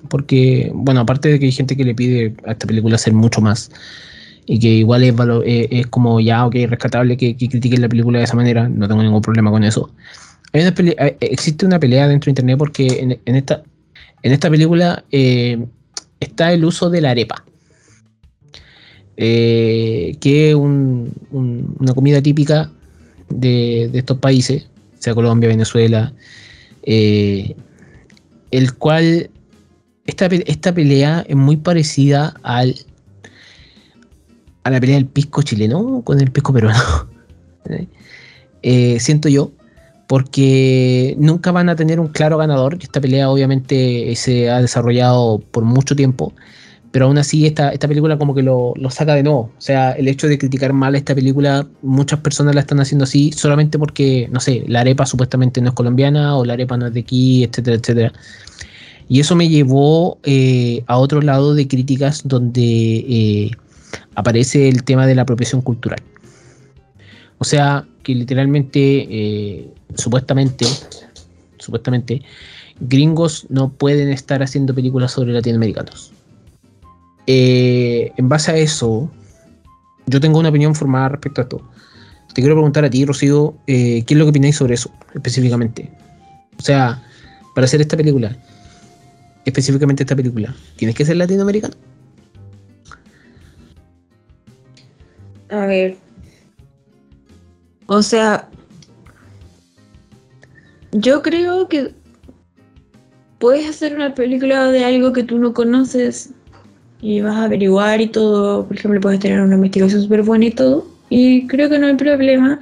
porque, 0.09 0.70
bueno, 0.74 1.00
aparte 1.00 1.28
de 1.28 1.38
que 1.38 1.46
hay 1.46 1.53
gente 1.53 1.76
que 1.76 1.84
le 1.84 1.94
pide 1.94 2.34
a 2.46 2.53
esta 2.53 2.66
película 2.66 2.94
hacer 2.94 3.12
mucho 3.12 3.42
más 3.42 3.70
y 4.47 4.59
que 4.59 4.68
igual 4.68 5.05
es, 5.05 5.14
valo- 5.14 5.43
eh, 5.45 5.68
es 5.70 5.86
como 5.86 6.20
ya, 6.20 6.45
ok, 6.47 6.55
rescatable 6.68 7.16
que, 7.16 7.36
que 7.36 7.49
critiquen 7.49 7.80
la 7.80 7.88
película 7.88 8.18
de 8.18 8.24
esa 8.24 8.36
manera, 8.36 8.68
no 8.68 8.88
tengo 8.88 9.03
ningún 9.03 9.22
problema 9.22 9.51
con 9.51 9.64
eso. 9.64 9.90
Eh, 10.53 11.16
existe 11.20 11.64
una 11.64 11.78
pelea 11.78 12.09
dentro 12.09 12.26
de 12.26 12.32
internet 12.32 12.59
porque 12.59 13.18
en, 13.24 13.36
esta, 13.36 13.62
en 14.22 14.32
esta 14.32 14.51
película 14.51 15.05
eh, 15.11 15.64
está 16.20 16.53
el 16.53 16.64
uso 16.64 16.90
de 16.90 17.01
la 17.01 17.11
arepa 17.12 17.45
que 19.16 20.16
es 20.51 20.55
un- 20.55 21.12
un- 21.30 21.76
una 21.78 21.95
comida 21.95 22.20
típica 22.20 22.70
de, 23.28 23.88
de 23.93 23.99
estos 23.99 24.18
países, 24.18 24.66
sea 24.99 25.14
Colombia, 25.14 25.49
Venezuela, 25.49 26.12
el 26.82 27.55
cual 28.78 29.30
esta, 30.07 30.26
esta 30.26 30.74
pelea 30.74 31.24
es 31.28 31.36
muy 31.36 31.57
parecida 31.57 32.34
al 32.42 32.75
a 34.64 34.71
la 34.71 34.80
pelea 34.80 34.97
del 34.97 35.07
pisco 35.07 35.43
chileno 35.43 36.03
con 36.05 36.21
el 36.21 36.30
pisco 36.30 36.53
peruano. 36.53 37.09
Eh, 38.64 39.01
siento 39.01 39.29
yo, 39.29 39.51
porque 40.07 41.17
nunca 41.18 41.51
van 41.51 41.68
a 41.68 41.75
tener 41.75 41.99
un 41.99 42.07
claro 42.09 42.39
ganador. 42.39 42.79
Esta 42.80 43.01
pelea 43.01 43.29
obviamente 43.29 44.14
se 44.14 44.51
ha 44.51 44.61
desarrollado 44.61 45.41
por 45.51 45.64
mucho 45.64 45.97
tiempo, 45.97 46.33
pero 46.93 47.07
aún 47.07 47.18
así 47.18 47.45
esta, 47.45 47.71
esta 47.71 47.89
película 47.89 48.18
como 48.18 48.34
que 48.37 48.43
lo, 48.43 48.72
lo 48.76 48.91
saca 48.91 49.14
de 49.17 49.25
nuevo. 49.25 49.51
O 49.57 49.61
sea, 49.61 49.93
el 49.93 50.07
hecho 50.07 50.29
de 50.29 50.39
criticar 50.39 50.72
mal 50.72 50.95
esta 50.95 51.13
película, 51.14 51.67
muchas 51.83 52.21
personas 52.21 52.55
la 52.55 52.61
están 52.61 52.79
haciendo 52.79 53.05
así 53.05 53.33
solamente 53.33 53.80
porque, 53.80 54.29
no 54.30 54.39
sé, 54.39 54.63
la 54.68 54.83
arepa 54.83 55.07
supuestamente 55.07 55.61
no 55.61 55.71
es 55.71 55.75
colombiana 55.75 56.37
o 56.37 56.45
la 56.45 56.53
arepa 56.53 56.76
no 56.76 56.87
es 56.87 56.95
de 56.95 57.01
aquí, 57.01 57.43
etcétera, 57.43 57.79
etcétera. 57.79 58.13
Y 59.09 59.21
eso 59.21 59.34
me 59.34 59.49
llevó 59.49 60.18
eh, 60.22 60.84
a 60.87 60.99
otro 60.99 61.21
lado 61.21 61.55
de 61.55 61.67
críticas 61.67 62.22
donde 62.25 62.63
eh, 62.63 63.51
aparece 64.14 64.68
el 64.68 64.84
tema 64.84 65.06
de 65.06 65.14
la 65.14 65.22
apropiación 65.22 65.62
cultural. 65.62 66.00
O 67.38 67.44
sea, 67.44 67.86
que 68.02 68.14
literalmente, 68.14 69.06
eh, 69.10 69.68
supuestamente, 69.96 70.64
supuestamente, 71.58 72.22
gringos 72.80 73.46
no 73.48 73.72
pueden 73.72 74.10
estar 74.10 74.42
haciendo 74.42 74.74
películas 74.74 75.12
sobre 75.12 75.32
latinoamericanos. 75.32 76.12
Eh, 77.26 78.12
en 78.16 78.28
base 78.28 78.50
a 78.50 78.56
eso, 78.56 79.10
yo 80.06 80.20
tengo 80.20 80.38
una 80.38 80.48
opinión 80.48 80.74
formada 80.74 81.10
respecto 81.10 81.40
a 81.40 81.44
esto. 81.44 81.62
Te 82.34 82.40
quiero 82.40 82.54
preguntar 82.54 82.84
a 82.84 82.90
ti, 82.90 83.04
Rocío, 83.04 83.54
eh, 83.66 84.02
¿qué 84.06 84.14
es 84.14 84.18
lo 84.18 84.24
que 84.24 84.30
opináis 84.30 84.56
sobre 84.56 84.74
eso 84.74 84.90
específicamente? 85.14 85.90
O 86.58 86.62
sea, 86.62 87.02
para 87.54 87.66
hacer 87.66 87.80
esta 87.80 87.96
película, 87.96 88.36
específicamente 89.44 90.02
esta 90.02 90.16
película, 90.16 90.54
¿tienes 90.76 90.96
que 90.96 91.04
ser 91.04 91.16
latinoamericano? 91.16 91.74
A 95.53 95.66
ver. 95.66 95.96
O 97.87 98.03
sea, 98.03 98.49
yo 100.92 101.20
creo 101.20 101.68
que 101.68 101.95
puedes 103.38 103.68
hacer 103.68 103.95
una 103.95 104.14
película 104.14 104.70
de 104.70 104.83
algo 104.83 105.12
que 105.12 105.22
tú 105.22 105.38
no 105.38 105.53
conoces 105.53 106.30
y 107.03 107.20
vas 107.20 107.37
a 107.37 107.45
averiguar 107.45 108.00
y 108.00 108.07
todo. 108.07 108.66
Por 108.66 108.79
ejemplo, 108.79 109.00
puedes 109.03 109.20
tener 109.20 109.42
una 109.42 109.57
investigación 109.57 110.03
súper 110.03 110.22
buena 110.22 110.46
y 110.46 110.53
todo. 110.53 110.87
Y 111.11 111.46
creo 111.49 111.68
que 111.68 111.79
no 111.79 111.87
hay 111.87 111.96
problema. 111.96 112.58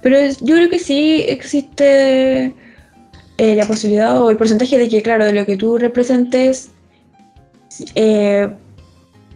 Pero 0.00 0.16
yo 0.40 0.54
creo 0.54 0.70
que 0.70 0.78
sí 0.78 1.24
existe 1.26 2.54
eh, 3.38 3.56
la 3.56 3.66
posibilidad 3.66 4.22
o 4.22 4.30
el 4.30 4.36
porcentaje 4.36 4.78
de 4.78 4.88
que, 4.88 5.02
claro, 5.02 5.24
de 5.24 5.32
lo 5.32 5.46
que 5.46 5.56
tú 5.56 5.78
representes, 5.78 6.70
eh, 7.96 8.48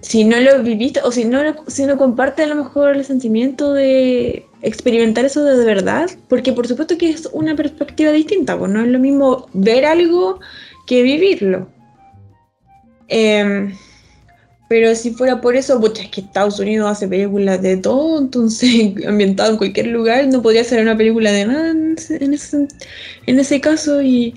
si 0.05 0.23
no 0.23 0.39
lo 0.39 0.63
viviste 0.63 1.01
o 1.03 1.11
si 1.11 1.25
no, 1.25 1.43
lo- 1.43 1.65
si 1.67 1.87
no 1.87 1.97
compartes 1.97 2.45
a 2.45 2.49
lo 2.55 2.57
mejor 2.63 2.95
el 2.95 3.07
sentimiento 3.07 3.73
de 3.73 4.45
experimentar 4.61 5.25
eso 5.25 5.43
de 5.43 5.65
verdad, 5.65 6.11
porque 6.29 6.53
por 6.53 6.69
supuesto 6.69 6.99
que 6.99 7.09
es 7.09 7.27
una 7.33 7.57
perspectiva 7.57 8.13
distinta, 8.13 8.59
pues 8.59 8.71
no 8.71 8.83
es 8.83 8.89
lo 8.89 8.99
mismo 8.99 9.47
ver 9.55 9.87
algo 9.87 10.41
que 10.87 11.03
vivirlo. 11.03 11.69
Em, 13.09 13.75
pero 14.69 14.95
si 14.95 15.13
fuera 15.13 15.41
por 15.41 15.57
eso, 15.57 15.81
pucha, 15.81 16.03
es 16.03 16.11
que 16.11 16.21
Estados 16.21 16.61
Unidos 16.61 16.91
hace 16.91 17.09
películas 17.09 17.63
de 17.63 17.79
todo, 17.79 18.19
entonces 18.25 18.93
ambientado 19.09 19.53
en 19.53 19.57
cualquier 19.57 19.87
lugar, 19.87 20.27
no 20.29 20.43
podría 20.43 20.65
ser 20.65 20.83
una 20.83 20.99
película 20.99 21.33
de 21.33 21.47
nada 21.47 21.71
en 21.71 21.95
ese, 21.97 22.69
en 23.27 23.39
ese, 23.39 23.61
caso. 23.63 24.03
Y, 24.03 24.35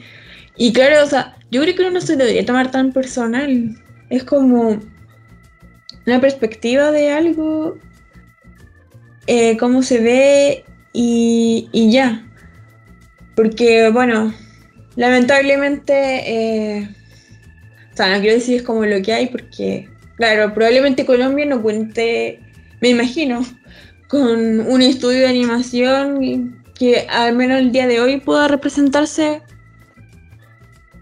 y 0.55 0.71
claro, 0.71 1.03
o 1.03 1.07
sea, 1.07 1.35
yo 1.51 1.61
creo 1.61 1.75
que 1.75 1.91
no 1.91 1.99
se 1.99 2.15
debería 2.15 2.45
tomar 2.45 2.71
tan 2.71 2.93
personal. 2.93 3.75
Es 4.09 4.23
como 4.23 4.79
una 6.07 6.21
perspectiva 6.21 6.91
de 6.91 7.11
algo, 7.11 7.77
eh, 9.27 9.57
cómo 9.57 9.83
se 9.83 9.99
ve 9.99 10.65
y, 10.93 11.69
y 11.73 11.91
ya. 11.91 12.25
Porque, 13.35 13.89
bueno, 13.89 14.33
lamentablemente, 14.95 15.93
eh, 15.93 16.89
o 17.93 17.97
sea, 17.97 18.15
no 18.15 18.21
quiero 18.21 18.35
decir 18.35 18.55
es 18.55 18.63
como 18.63 18.85
lo 18.85 19.01
que 19.01 19.13
hay, 19.13 19.27
porque, 19.27 19.89
claro, 20.15 20.53
probablemente 20.53 21.05
Colombia 21.05 21.45
no 21.45 21.61
cuente, 21.61 22.39
me 22.79 22.89
imagino, 22.89 23.45
con 24.07 24.61
un 24.61 24.81
estudio 24.81 25.19
de 25.19 25.27
animación 25.27 26.63
que 26.73 27.05
al 27.09 27.35
menos 27.35 27.59
el 27.59 27.73
día 27.73 27.85
de 27.85 27.99
hoy 27.99 28.21
pueda 28.21 28.47
representarse 28.47 29.41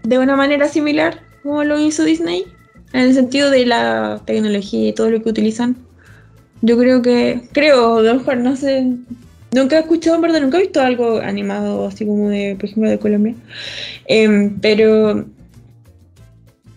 de 0.02 0.18
una 0.18 0.34
manera 0.34 0.68
similar 0.68 1.22
como 1.42 1.62
lo 1.62 1.78
hizo 1.78 2.04
Disney, 2.04 2.55
en 2.96 3.02
el 3.02 3.14
sentido 3.14 3.50
de 3.50 3.66
la 3.66 4.22
tecnología 4.24 4.88
y 4.88 4.92
todo 4.92 5.10
lo 5.10 5.22
que 5.22 5.28
utilizan. 5.28 5.76
Yo 6.62 6.78
creo 6.78 7.02
que, 7.02 7.42
creo, 7.52 7.98
a 7.98 8.02
lo 8.02 8.36
no 8.36 8.56
sé, 8.56 8.86
nunca 9.52 9.76
he 9.76 9.80
escuchado, 9.80 10.16
en 10.16 10.22
verdad, 10.22 10.40
nunca 10.40 10.56
he 10.56 10.62
visto 10.62 10.80
algo 10.80 11.18
animado 11.18 11.86
así 11.86 12.06
como 12.06 12.30
de, 12.30 12.56
por 12.56 12.64
ejemplo, 12.64 12.90
de 12.90 12.98
Colombia. 12.98 13.34
Em, 14.06 14.58
pero, 14.60 15.26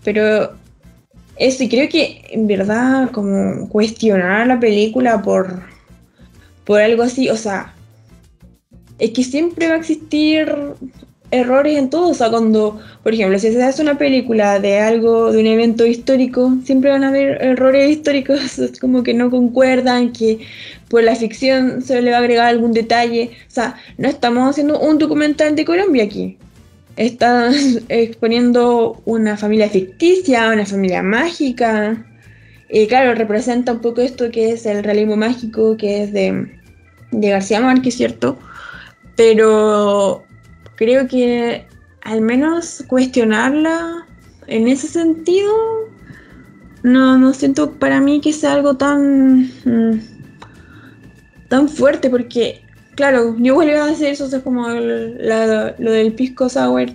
pero 0.04 0.54
eso, 1.38 1.64
y 1.64 1.70
creo 1.70 1.88
que 1.88 2.22
en 2.32 2.48
verdad 2.48 3.12
como 3.12 3.70
cuestionar 3.70 4.46
la 4.48 4.60
película 4.60 5.22
por, 5.22 5.62
por 6.66 6.82
algo 6.82 7.04
así, 7.04 7.30
o 7.30 7.38
sea, 7.38 7.74
es 9.00 9.12
que 9.12 9.24
siempre 9.24 9.70
va 9.70 9.76
a 9.76 9.78
existir 9.78 10.54
errores 11.32 11.78
en 11.78 11.90
todo, 11.90 12.10
o 12.10 12.14
sea, 12.14 12.30
cuando, 12.30 12.80
por 13.04 13.14
ejemplo, 13.14 13.38
si 13.40 13.52
se 13.52 13.64
hace 13.64 13.82
una 13.82 13.98
película 13.98 14.60
de 14.60 14.80
algo, 14.80 15.32
de 15.32 15.40
un 15.40 15.48
evento 15.48 15.86
histórico, 15.86 16.56
siempre 16.64 16.90
van 16.90 17.04
a 17.04 17.10
haber 17.10 17.42
errores 17.44 17.90
históricos, 17.90 18.60
es 18.60 18.80
como 18.80 19.04
que 19.04 19.14
no 19.14 19.30
concuerdan, 19.30 20.12
que 20.12 20.40
por 20.90 21.04
la 21.04 21.16
ficción 21.16 21.82
se 21.82 22.02
le 22.02 22.12
va 22.12 22.18
a 22.18 22.20
agregar 22.22 22.48
algún 22.48 22.74
detalle, 22.74 23.32
o 23.48 23.52
sea, 23.52 23.76
no 23.98 24.08
estamos 24.08 24.50
haciendo 24.50 24.80
un 24.80 24.98
documental 24.98 25.56
de 25.56 25.66
Colombia 25.66 26.04
aquí, 26.04 26.38
están 26.96 27.54
exponiendo 27.90 29.02
una 29.06 29.38
familia 29.38 29.70
ficticia, 29.70 30.52
una 30.52 30.66
familia 30.66 31.02
mágica. 31.02 32.06
Y 32.70 32.86
claro, 32.88 33.16
representa 33.16 33.72
un 33.72 33.80
poco 33.80 34.02
esto 34.02 34.30
que 34.30 34.52
es 34.52 34.66
el 34.68 34.84
realismo 34.84 35.16
mágico, 35.16 35.76
que 35.76 36.04
es 36.04 36.14
de, 36.14 36.52
de 37.12 37.30
García 37.30 37.62
Márquez, 37.62 37.96
¿cierto? 37.96 38.38
Pero 39.16 40.24
creo 40.80 41.08
que 41.08 41.68
al 42.02 42.22
menos 42.22 42.84
cuestionarla 42.88 44.08
en 44.48 44.68
ese 44.68 44.88
sentido, 44.88 45.54
no, 46.82 47.20
no 47.20 47.34
siento 47.34 47.74
para 47.74 48.02
mí 48.02 48.22
que 48.22 48.34
sea 48.34 48.54
algo 48.54 48.78
tan, 48.78 49.52
mm, 49.66 50.00
tan 51.50 51.70
fuerte, 51.70 52.10
porque 52.10 52.64
Claro, 53.00 53.34
yo 53.38 53.64
iba 53.64 53.86
a 53.86 53.88
decir 53.88 54.08
eso, 54.08 54.28
sea, 54.28 54.42
como 54.42 54.68
lo 54.68 55.92
del 55.94 56.14
pisco 56.16 56.50
sour. 56.50 56.90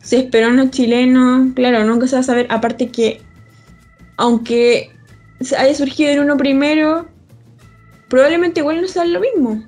Se 0.00 0.16
esperó 0.16 0.46
en 0.46 0.56
los 0.56 0.70
chilenos, 0.70 1.52
claro, 1.54 1.84
nunca 1.84 2.06
se 2.06 2.16
va 2.16 2.20
a 2.20 2.22
saber. 2.22 2.46
Aparte 2.48 2.88
que, 2.88 3.20
aunque 4.16 4.92
haya 5.58 5.74
surgido 5.74 6.10
en 6.10 6.20
uno 6.20 6.38
primero, 6.38 7.06
probablemente 8.08 8.60
igual 8.60 8.80
no 8.80 8.88
sea 8.88 9.04
lo 9.04 9.20
mismo. 9.20 9.62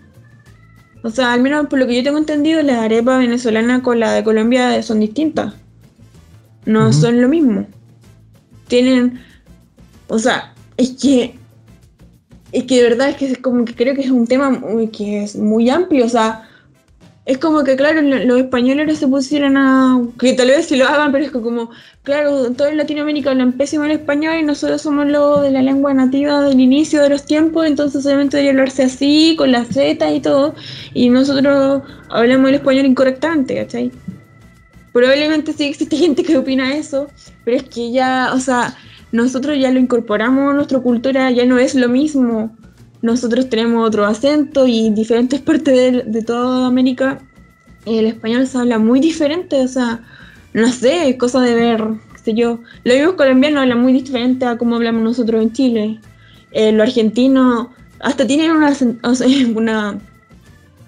O 1.04 1.10
sea, 1.10 1.34
al 1.34 1.42
menos 1.42 1.66
por 1.66 1.78
lo 1.78 1.86
que 1.86 1.96
yo 1.96 2.02
tengo 2.02 2.16
entendido, 2.16 2.62
la 2.62 2.82
arepa 2.82 3.18
venezolana 3.18 3.82
con 3.82 4.00
la 4.00 4.10
de 4.12 4.24
Colombia 4.24 4.82
son 4.82 5.00
distintas. 5.00 5.52
No 6.64 6.94
son 6.94 7.20
lo 7.20 7.28
mismo. 7.28 7.66
Tienen. 8.68 9.20
O 10.08 10.18
sea, 10.18 10.54
es 10.78 10.92
que. 10.92 11.34
Es 12.52 12.64
que 12.64 12.76
de 12.76 12.88
verdad 12.88 13.10
es 13.10 13.16
que 13.16 13.26
es 13.32 13.38
como 13.38 13.66
que 13.66 13.74
creo 13.74 13.94
que 13.94 14.00
es 14.00 14.10
un 14.10 14.26
tema 14.26 14.48
muy- 14.48 14.88
que 14.88 15.24
es 15.24 15.36
muy 15.36 15.68
amplio. 15.68 16.06
O 16.06 16.08
sea, 16.08 16.48
es 17.26 17.38
como 17.38 17.64
que, 17.64 17.74
claro, 17.76 18.02
lo- 18.02 18.18
los 18.24 18.38
españoles 18.40 18.98
se 18.98 19.08
pusieron 19.08 19.56
a. 19.56 19.98
Que 20.18 20.34
tal 20.34 20.48
vez 20.48 20.66
sí 20.66 20.76
lo 20.76 20.86
hagan, 20.86 21.10
pero 21.10 21.24
es 21.24 21.30
que 21.32 21.40
como, 21.40 21.70
claro, 22.02 22.50
todo 22.52 22.68
en 22.68 22.76
Latinoamérica 22.76 23.30
hablan 23.30 23.52
pésimo 23.52 23.84
el 23.84 23.92
español 23.92 24.36
y 24.40 24.42
nosotros 24.42 24.82
somos 24.82 25.06
los 25.06 25.40
de 25.42 25.50
la 25.50 25.62
lengua 25.62 25.94
nativa 25.94 26.42
del 26.42 26.60
inicio 26.60 27.00
de 27.02 27.08
los 27.08 27.24
tiempos, 27.24 27.66
entonces 27.66 28.04
obviamente 28.04 28.36
debería 28.36 28.52
hablarse 28.52 28.82
así, 28.82 29.34
con 29.38 29.52
las 29.52 29.68
Z 29.68 30.12
y 30.12 30.20
todo, 30.20 30.54
y 30.92 31.08
nosotros 31.08 31.82
hablamos 32.10 32.48
el 32.50 32.56
español 32.56 32.84
incorrectamente, 32.86 33.54
¿cachai? 33.56 33.90
Probablemente 34.92 35.52
sí 35.52 35.64
existe 35.64 35.96
gente 36.04 36.22
que 36.22 36.36
opina 36.36 36.76
eso, 36.76 37.08
pero 37.44 37.56
es 37.56 37.62
que 37.64 37.90
ya, 37.90 38.32
o 38.34 38.38
sea, 38.38 38.76
nosotros 39.12 39.56
ya 39.58 39.70
lo 39.70 39.78
incorporamos 39.80 40.50
a 40.50 40.54
nuestra 40.54 40.78
cultura, 40.80 41.30
ya 41.30 41.46
no 41.46 41.58
es 41.58 41.74
lo 41.74 41.88
mismo. 41.88 42.54
Nosotros 43.04 43.50
tenemos 43.50 43.86
otro 43.86 44.06
acento 44.06 44.66
y 44.66 44.86
en 44.86 44.94
diferentes 44.94 45.38
partes 45.42 45.74
de, 45.74 46.02
de 46.04 46.22
toda 46.22 46.66
América 46.66 47.20
el 47.84 48.06
español 48.06 48.46
se 48.46 48.56
habla 48.56 48.78
muy 48.78 48.98
diferente, 48.98 49.60
o 49.60 49.68
sea, 49.68 50.00
no 50.54 50.72
sé, 50.72 51.10
es 51.10 51.16
cosa 51.16 51.42
de 51.42 51.54
ver, 51.54 51.84
qué 52.12 52.18
sé 52.18 52.34
yo. 52.34 52.60
Los 52.82 52.96
mismos 52.96 53.14
colombianos 53.16 53.60
hablan 53.60 53.82
muy 53.82 53.92
diferente 53.92 54.46
a 54.46 54.56
como 54.56 54.76
hablamos 54.76 55.02
nosotros 55.02 55.42
en 55.42 55.52
Chile. 55.52 56.00
Eh, 56.52 56.72
los 56.72 56.88
argentinos 56.88 57.66
hasta 58.00 58.26
tienen 58.26 58.52
una, 58.52 58.72
o 59.02 59.14
sea, 59.14 59.28
una 59.54 59.98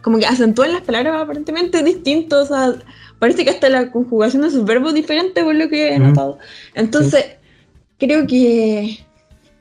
como 0.00 0.18
que 0.18 0.24
acentúan 0.26 0.72
las 0.72 0.82
palabras 0.82 1.20
aparentemente 1.20 1.82
distintos, 1.82 2.50
o 2.50 2.54
sea, 2.54 2.74
parece 3.18 3.44
que 3.44 3.50
hasta 3.50 3.68
la 3.68 3.90
conjugación 3.90 4.40
de 4.42 4.50
sus 4.50 4.64
verbos 4.64 4.90
es 4.90 4.94
diferente 4.94 5.44
por 5.44 5.54
lo 5.54 5.68
que 5.68 5.92
he 5.92 5.98
Ujú. 5.98 6.08
notado. 6.08 6.38
Entonces, 6.74 7.26
creo 7.98 8.26
que, 8.26 9.04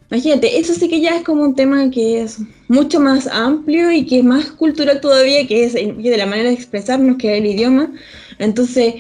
imagínate, 0.10 0.60
eso 0.60 0.74
sí 0.74 0.88
que 0.88 1.02
ya 1.02 1.18
es 1.18 1.24
como 1.24 1.44
un 1.44 1.56
tema 1.56 1.90
que 1.90 2.22
es 2.22 2.40
mucho 2.68 3.00
más 3.00 3.28
amplio 3.28 3.92
y 3.92 4.06
que 4.06 4.20
es 4.20 4.24
más 4.24 4.52
cultural 4.52 5.02
todavía, 5.02 5.48
que 5.48 5.66
es 5.66 5.74
de 5.74 6.18
la 6.18 6.26
manera 6.26 6.50
de 6.50 6.56
expresarnos, 6.56 7.18
que 7.18 7.34
es 7.34 7.42
el 7.42 7.48
idioma. 7.48 7.92
Entonces, 8.40 8.96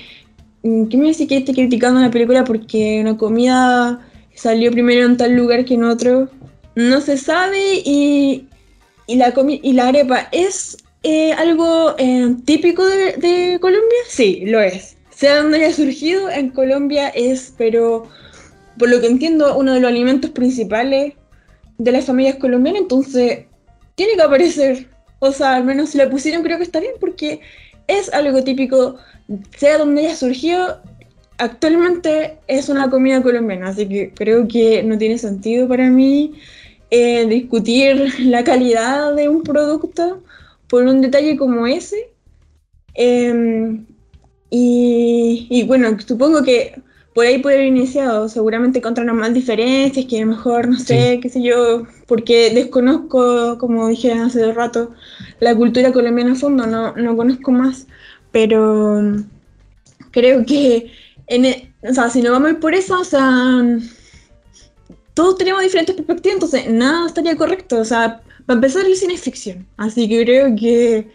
mm, 0.63 0.85
¿qué 0.85 0.97
me 0.97 1.07
dice 1.07 1.27
que 1.27 1.37
esté 1.37 1.53
criticando 1.53 1.99
una 1.99 2.11
película 2.11 2.43
porque 2.43 2.99
una 3.01 3.17
comida 3.17 3.99
salió 4.33 4.71
primero 4.71 5.05
en 5.05 5.17
tal 5.17 5.35
lugar 5.35 5.65
que 5.65 5.75
en 5.75 5.83
otro? 5.83 6.29
No 6.75 7.01
se 7.01 7.17
sabe 7.17 7.81
y, 7.85 8.47
y, 9.07 9.15
la, 9.15 9.33
y 9.47 9.73
la 9.73 9.87
arepa 9.87 10.27
es 10.31 10.77
eh, 11.03 11.33
algo 11.33 11.95
eh, 11.97 12.35
típico 12.45 12.85
de 12.85 13.57
Colombia. 13.61 13.99
Sí, 14.07 14.43
lo 14.45 14.59
es. 14.59 14.97
Sea 15.11 15.41
donde 15.41 15.63
haya 15.63 15.73
surgido, 15.73 16.29
en 16.29 16.49
Colombia 16.49 17.07
es, 17.07 17.53
pero 17.57 18.05
por 18.77 18.89
lo 18.89 18.99
que 19.01 19.07
entiendo, 19.07 19.57
uno 19.57 19.73
de 19.73 19.79
los 19.79 19.89
alimentos 19.89 20.31
principales 20.31 21.13
de 21.77 21.91
las 21.91 22.05
familias 22.05 22.35
colombianas, 22.35 22.83
entonces 22.83 23.45
tiene 23.95 24.15
que 24.15 24.21
aparecer. 24.21 24.89
O 25.19 25.31
sea, 25.31 25.55
al 25.55 25.63
menos 25.63 25.89
si 25.89 25.97
la 25.97 26.09
pusieron 26.09 26.43
creo 26.43 26.57
que 26.57 26.63
está 26.63 26.79
bien 26.79 26.93
porque 26.99 27.39
es 27.87 28.13
algo 28.13 28.43
típico, 28.43 28.97
sea 29.57 29.77
donde 29.77 30.05
haya 30.05 30.15
surgido, 30.15 30.81
actualmente 31.37 32.37
es 32.47 32.69
una 32.69 32.89
comida 32.89 33.21
colombiana, 33.21 33.69
así 33.69 33.87
que 33.87 34.11
creo 34.13 34.47
que 34.47 34.83
no 34.83 34.97
tiene 34.97 35.17
sentido 35.17 35.67
para 35.67 35.89
mí 35.89 36.33
eh, 36.91 37.25
discutir 37.27 38.13
la 38.19 38.43
calidad 38.43 39.13
de 39.15 39.29
un 39.29 39.43
producto 39.43 40.23
por 40.67 40.83
un 40.83 41.01
detalle 41.01 41.37
como 41.37 41.67
ese. 41.67 42.09
Em, 42.93 43.85
y, 44.49 45.47
y 45.49 45.63
bueno, 45.63 45.97
supongo 46.05 46.43
que 46.43 46.79
por 47.15 47.25
ahí 47.25 47.37
puede 47.37 47.55
haber 47.55 47.67
iniciado, 47.67 48.27
seguramente 48.27 48.79
encontraron 48.79 49.15
más 49.15 49.33
diferencias, 49.33 50.05
que 50.05 50.17
a 50.17 50.25
lo 50.25 50.33
mejor, 50.33 50.67
no 50.67 50.77
sé, 50.77 51.19
qué 51.21 51.29
sé 51.29 51.41
yo, 51.41 51.87
porque 52.07 52.53
desconozco, 52.53 53.57
como 53.57 53.87
dije 53.87 54.11
hace 54.11 54.51
rato, 54.51 54.91
la 55.39 55.55
cultura 55.55 55.93
colombiana 55.93 56.33
a 56.33 56.35
fondo, 56.35 56.67
no, 56.67 56.93
no 56.93 57.15
conozco 57.15 57.53
más, 57.53 57.87
pero 58.33 59.01
mm, 59.01 59.23
creo 60.11 60.45
que, 60.45 60.91
en 61.27 61.45
e- 61.45 61.73
o 61.89 61.93
sea, 61.93 62.09
si 62.09 62.21
no 62.21 62.33
vamos 62.33 62.49
a 62.49 62.51
ir 62.51 62.59
por 62.59 62.75
eso, 62.75 62.99
o 62.99 63.05
sea, 63.05 63.63
todos 65.13 65.37
tenemos 65.37 65.61
diferentes 65.61 65.95
perspectivas, 65.95 66.35
entonces 66.35 66.69
nada 66.69 67.07
estaría 67.07 67.37
correcto, 67.37 67.77
o 67.79 67.85
sea, 67.85 68.23
para 68.45 68.57
empezar 68.57 68.85
el 68.85 68.97
cine 68.97 69.13
es 69.13 69.21
ficción, 69.21 69.65
así 69.77 70.09
que 70.09 70.25
creo 70.25 70.53
que 70.53 71.07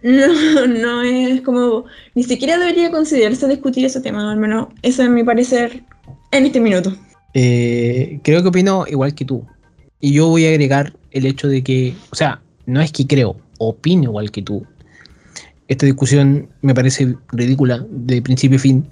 No, 0.02 0.66
no 0.66 1.02
es 1.02 1.42
como. 1.42 1.84
Ni 2.14 2.22
siquiera 2.22 2.58
debería 2.58 2.90
considerarse 2.90 3.46
discutir 3.48 3.84
ese 3.84 4.00
tema, 4.00 4.30
al 4.30 4.38
menos 4.38 4.68
ese 4.82 5.04
es 5.04 5.10
mi 5.10 5.24
parecer 5.24 5.82
en 6.32 6.46
este 6.46 6.60
minuto. 6.60 6.96
Eh, 7.34 8.18
creo 8.22 8.42
que 8.42 8.48
opino 8.48 8.86
igual 8.88 9.14
que 9.14 9.24
tú. 9.24 9.44
Y 10.00 10.12
yo 10.12 10.28
voy 10.28 10.46
a 10.46 10.48
agregar 10.48 10.94
el 11.10 11.26
hecho 11.26 11.48
de 11.48 11.62
que, 11.62 11.94
o 12.10 12.16
sea, 12.16 12.40
no 12.66 12.80
es 12.80 12.92
que 12.92 13.06
creo, 13.06 13.36
opino 13.58 14.04
igual 14.04 14.30
que 14.30 14.42
tú. 14.42 14.66
Esta 15.68 15.86
discusión 15.86 16.48
me 16.62 16.74
parece 16.74 17.14
ridícula 17.32 17.84
de 17.90 18.22
principio 18.22 18.56
a 18.56 18.60
fin. 18.60 18.86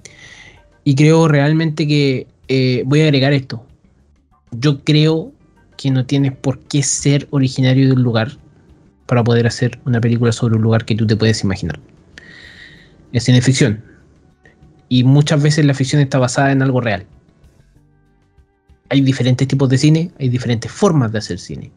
Y 0.83 0.95
creo 0.95 1.27
realmente 1.27 1.87
que 1.87 2.27
eh, 2.47 2.83
voy 2.85 3.01
a 3.01 3.05
agregar 3.05 3.33
esto. 3.33 3.65
Yo 4.51 4.83
creo 4.83 5.31
que 5.77 5.91
no 5.91 6.05
tienes 6.05 6.33
por 6.33 6.59
qué 6.59 6.83
ser 6.83 7.27
originario 7.31 7.87
de 7.87 7.93
un 7.93 8.03
lugar 8.03 8.37
para 9.09 9.23
poder 9.23 9.47
hacer 9.47 9.79
una 9.85 9.99
película 9.99 10.31
sobre 10.31 10.55
un 10.55 10.61
lugar 10.61 10.85
que 10.85 10.93
tú 10.93 11.07
te 11.07 11.15
puedes 11.15 11.43
imaginar. 11.43 11.79
Es 13.11 13.23
cine 13.23 13.41
ficción. 13.41 13.83
Y 14.87 15.03
muchas 15.03 15.41
veces 15.41 15.65
la 15.65 15.73
ficción 15.73 15.99
está 15.99 16.19
basada 16.19 16.51
en 16.51 16.61
algo 16.61 16.79
real. 16.79 17.07
Hay 18.89 19.01
diferentes 19.01 19.47
tipos 19.47 19.67
de 19.67 19.79
cine, 19.79 20.11
hay 20.19 20.29
diferentes 20.29 20.71
formas 20.71 21.11
de 21.11 21.17
hacer 21.17 21.39
cine. 21.39 21.71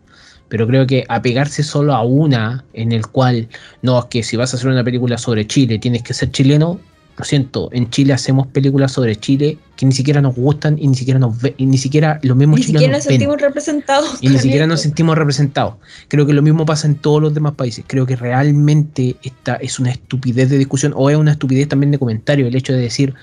Pero 0.50 0.66
creo 0.66 0.86
que 0.86 1.06
apegarse 1.08 1.62
solo 1.62 1.94
a 1.94 2.02
una 2.02 2.66
en 2.74 2.92
el 2.92 3.06
cual, 3.06 3.48
no, 3.80 3.98
es 3.98 4.04
que 4.10 4.22
si 4.22 4.36
vas 4.36 4.52
a 4.52 4.58
hacer 4.58 4.68
una 4.68 4.84
película 4.84 5.16
sobre 5.16 5.46
Chile 5.46 5.78
tienes 5.78 6.02
que 6.02 6.12
ser 6.12 6.30
chileno, 6.32 6.80
lo 7.16 7.24
siento, 7.24 7.68
en 7.72 7.90
Chile 7.90 8.12
hacemos 8.12 8.46
películas 8.46 8.92
sobre 8.92 9.16
Chile 9.16 9.58
que 9.76 9.84
ni 9.84 9.92
siquiera 9.92 10.22
nos 10.22 10.34
gustan 10.34 10.78
y 10.78 10.88
ni 10.88 10.94
siquiera 10.94 11.20
nos 11.20 11.40
ve, 11.40 11.54
y 11.58 11.66
ni 11.66 11.76
siquiera 11.76 12.18
los 12.22 12.36
mismos 12.36 12.60
Ni 12.60 12.64
siquiera 12.64 12.92
nos 12.92 13.04
ven. 13.04 13.12
sentimos 13.12 13.40
representados. 13.40 14.18
Y 14.20 14.28
ni 14.28 14.38
siquiera 14.38 14.66
nos 14.66 14.80
sentimos 14.80 15.18
representados. 15.18 15.74
Creo 16.08 16.24
que 16.26 16.32
lo 16.32 16.42
mismo 16.42 16.64
pasa 16.64 16.86
en 16.86 16.94
todos 16.94 17.20
los 17.20 17.34
demás 17.34 17.52
países. 17.54 17.84
Creo 17.86 18.06
que 18.06 18.16
realmente 18.16 19.16
esta 19.22 19.56
es 19.56 19.78
una 19.78 19.90
estupidez 19.90 20.48
de 20.48 20.58
discusión 20.58 20.94
o 20.96 21.10
es 21.10 21.16
una 21.16 21.32
estupidez 21.32 21.68
también 21.68 21.90
de 21.90 21.98
comentario 21.98 22.46
el 22.46 22.54
hecho 22.56 22.72
de 22.72 22.80
decir, 22.80 23.14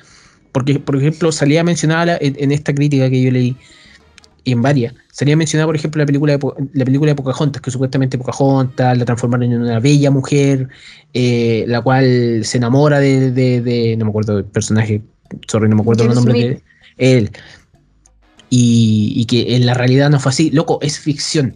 porque 0.52 0.80
por 0.80 0.96
ejemplo 0.96 1.32
salía 1.32 1.64
mencionada 1.64 2.18
en, 2.22 2.36
en 2.40 2.52
esta 2.52 2.74
crítica 2.74 3.10
que 3.10 3.22
yo 3.22 3.32
leí 3.32 3.58
y 4.44 4.52
en 4.54 4.62
varias, 4.62 4.94
salía 5.12 5.36
mencionada 5.36 5.66
por 5.68 5.76
ejemplo 5.76 6.00
la 6.02 6.06
película 6.06 6.38
de, 6.38 6.40
la 6.74 6.86
película 6.86 7.12
de 7.12 7.16
Pocahontas, 7.16 7.62
que 7.62 7.72
supuestamente 7.72 8.18
Pocahontas 8.18 8.98
la 8.98 9.06
transformaron 9.06 9.52
en 9.52 9.62
una 9.62 9.80
bella 9.80 10.12
mujer, 10.12 10.68
eh, 11.14 11.66
la 11.68 11.82
cual 11.82 12.42
se 12.44 12.58
enamora 12.58 13.00
de, 13.00 13.32
de- 13.32 13.62
de- 13.62 13.96
no 13.98 14.06
me 14.06 14.10
acuerdo 14.10 14.36
del 14.38 14.46
personaje, 14.46 15.02
sorry, 15.48 15.68
no 15.70 15.76
me 15.76 15.82
acuerdo 15.82 16.04
el 16.06 16.14
nombre 16.16 16.34
Smith. 16.34 16.48
de 16.98 17.18
él. 17.18 17.32
Y, 18.50 19.14
y 19.16 19.26
que 19.26 19.56
en 19.56 19.66
la 19.66 19.74
realidad 19.76 20.10
no 20.10 20.20
fue 20.20 20.32
así. 20.32 20.50
Loco, 20.50 20.80
es 20.82 21.00
ficción. 21.00 21.54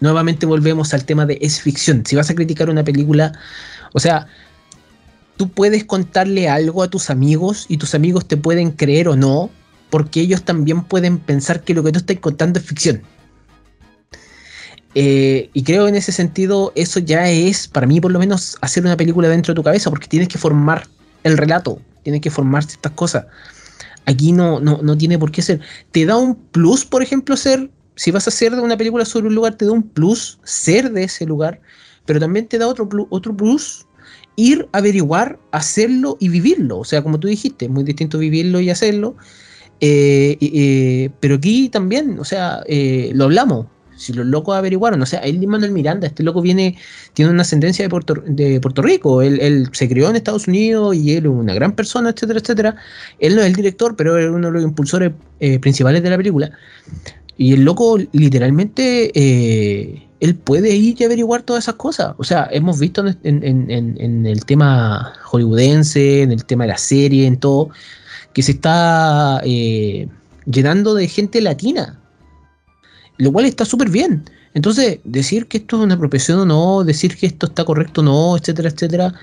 Nuevamente 0.00 0.44
volvemos 0.46 0.92
al 0.94 1.04
tema 1.04 1.24
de 1.26 1.38
es 1.40 1.60
ficción. 1.60 2.04
Si 2.04 2.16
vas 2.16 2.30
a 2.30 2.34
criticar 2.34 2.68
una 2.68 2.82
película, 2.82 3.32
o 3.92 4.00
sea, 4.00 4.26
tú 5.36 5.48
puedes 5.50 5.84
contarle 5.84 6.48
algo 6.48 6.82
a 6.82 6.88
tus 6.90 7.10
amigos 7.10 7.66
y 7.68 7.76
tus 7.76 7.94
amigos 7.94 8.26
te 8.26 8.36
pueden 8.36 8.72
creer 8.72 9.06
o 9.08 9.14
no, 9.16 9.50
porque 9.92 10.20
ellos 10.22 10.42
también 10.42 10.84
pueden 10.84 11.18
pensar 11.18 11.64
que 11.64 11.74
lo 11.74 11.82
que 11.84 11.92
tú 11.92 11.98
estás 11.98 12.18
contando 12.18 12.58
es 12.58 12.64
ficción. 12.64 13.02
Eh, 14.94 15.50
y 15.52 15.62
creo 15.64 15.86
en 15.86 15.96
ese 15.96 16.12
sentido, 16.12 16.72
eso 16.74 16.98
ya 16.98 17.28
es, 17.28 17.68
para 17.68 17.86
mí 17.86 18.00
por 18.00 18.10
lo 18.10 18.18
menos, 18.18 18.56
hacer 18.62 18.82
una 18.82 18.96
película 18.96 19.28
dentro 19.28 19.52
de 19.52 19.56
tu 19.56 19.62
cabeza, 19.62 19.90
porque 19.90 20.08
tienes 20.08 20.28
que 20.28 20.38
formar 20.38 20.88
el 21.24 21.36
relato, 21.36 21.78
tienes 22.04 22.22
que 22.22 22.30
formar 22.30 22.64
ciertas 22.64 22.92
cosas. 22.92 23.26
Aquí 24.06 24.32
no, 24.32 24.60
no, 24.60 24.80
no 24.82 24.96
tiene 24.96 25.18
por 25.18 25.30
qué 25.30 25.42
ser. 25.42 25.60
Te 25.90 26.06
da 26.06 26.16
un 26.16 26.36
plus, 26.36 26.86
por 26.86 27.02
ejemplo, 27.02 27.36
ser, 27.36 27.70
si 27.94 28.10
vas 28.10 28.26
a 28.26 28.30
hacer 28.30 28.54
una 28.54 28.78
película 28.78 29.04
sobre 29.04 29.28
un 29.28 29.34
lugar, 29.34 29.56
te 29.56 29.66
da 29.66 29.72
un 29.72 29.82
plus 29.82 30.38
ser 30.42 30.90
de 30.90 31.04
ese 31.04 31.26
lugar, 31.26 31.60
pero 32.06 32.18
también 32.18 32.48
te 32.48 32.56
da 32.56 32.66
otro, 32.66 32.88
plu- 32.88 33.08
otro 33.10 33.36
plus 33.36 33.86
ir 34.36 34.66
a 34.72 34.78
averiguar, 34.78 35.38
hacerlo 35.50 36.16
y 36.18 36.30
vivirlo. 36.30 36.78
O 36.78 36.84
sea, 36.84 37.02
como 37.02 37.20
tú 37.20 37.28
dijiste, 37.28 37.66
es 37.66 37.70
muy 37.70 37.84
distinto 37.84 38.16
vivirlo 38.16 38.58
y 38.58 38.70
hacerlo. 38.70 39.16
Eh, 39.84 40.38
eh, 40.40 41.10
pero 41.18 41.34
aquí 41.34 41.68
también, 41.68 42.16
o 42.20 42.24
sea, 42.24 42.62
eh, 42.66 43.10
lo 43.14 43.24
hablamos. 43.24 43.66
Si 43.96 44.12
los 44.12 44.24
locos 44.26 44.56
averiguaron, 44.56 45.02
o 45.02 45.06
sea, 45.06 45.18
él 45.20 45.44
Manuel 45.46 45.72
Miranda, 45.72 46.06
este 46.06 46.22
loco 46.22 46.40
viene, 46.40 46.76
tiene 47.14 47.32
una 47.32 47.42
ascendencia 47.42 47.84
de 47.84 47.88
Puerto, 47.90 48.14
Rico, 48.82 49.22
él, 49.22 49.68
se 49.72 49.88
crió 49.88 50.08
en 50.08 50.16
Estados 50.16 50.46
Unidos 50.46 50.94
y 50.96 51.14
él 51.16 51.24
es 51.26 51.30
una 51.30 51.52
gran 51.54 51.72
persona, 51.74 52.10
etcétera, 52.10 52.38
etcétera. 52.38 52.76
Él 53.18 53.34
no 53.34 53.42
es 53.42 53.48
el 53.48 53.54
director, 53.54 53.96
pero 53.96 54.16
es 54.18 54.28
uno 54.28 54.48
de 54.48 54.52
los 54.52 54.62
impulsores 54.62 55.12
eh, 55.40 55.58
principales 55.58 56.02
de 56.02 56.10
la 56.10 56.16
película. 56.16 56.50
Y 57.36 57.52
el 57.54 57.64
loco, 57.64 57.98
literalmente, 58.12 59.10
eh, 59.14 60.08
él 60.20 60.34
puede 60.36 60.74
ir 60.76 60.96
y 61.00 61.04
averiguar 61.04 61.42
todas 61.42 61.64
esas 61.64 61.74
cosas. 61.74 62.14
O 62.18 62.24
sea, 62.24 62.48
hemos 62.52 62.78
visto 62.78 63.04
en- 63.24 63.42
en 63.44 64.26
el 64.26 64.44
tema 64.44 65.12
hollywoodense, 65.24 66.22
en 66.22 66.30
el 66.32 66.44
tema 66.44 66.64
de 66.64 66.68
la 66.68 66.78
serie, 66.78 67.26
en 67.26 67.36
todo, 67.36 67.70
que 68.34 68.42
se 68.42 68.52
está 68.52 69.40
eh, 69.44 70.08
llenando 70.46 70.94
de 70.94 71.08
gente 71.08 71.40
latina. 71.40 72.00
Lo 73.18 73.32
cual 73.32 73.44
está 73.44 73.64
súper 73.64 73.90
bien. 73.90 74.24
Entonces, 74.54 75.00
decir 75.04 75.46
que 75.46 75.58
esto 75.58 75.76
es 75.76 75.84
una 75.84 75.94
apropiación 75.94 76.40
o 76.40 76.44
no, 76.44 76.84
decir 76.84 77.16
que 77.16 77.26
esto 77.26 77.46
está 77.46 77.64
correcto 77.64 78.00
o 78.00 78.04
no, 78.04 78.36
etcétera, 78.36 78.68
etcétera, 78.68 79.14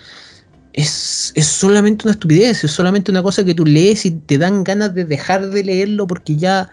es, 0.73 1.31
es 1.36 1.45
solamente 1.45 2.06
una 2.06 2.14
estupidez, 2.14 2.64
es 2.64 2.72
solamente 2.72 3.11
una 3.11 3.22
cosa 3.23 3.44
que 3.44 3.53
tú 3.53 3.65
lees 3.65 4.06
y 4.06 4.11
te 4.11 4.38
dan 4.38 4.64
ganas 4.64 4.94
de 4.94 5.06
dejar 5.06 5.49
de 5.49 5.64
leerlo 5.64 6.07
porque 6.07 6.36
ya 6.36 6.69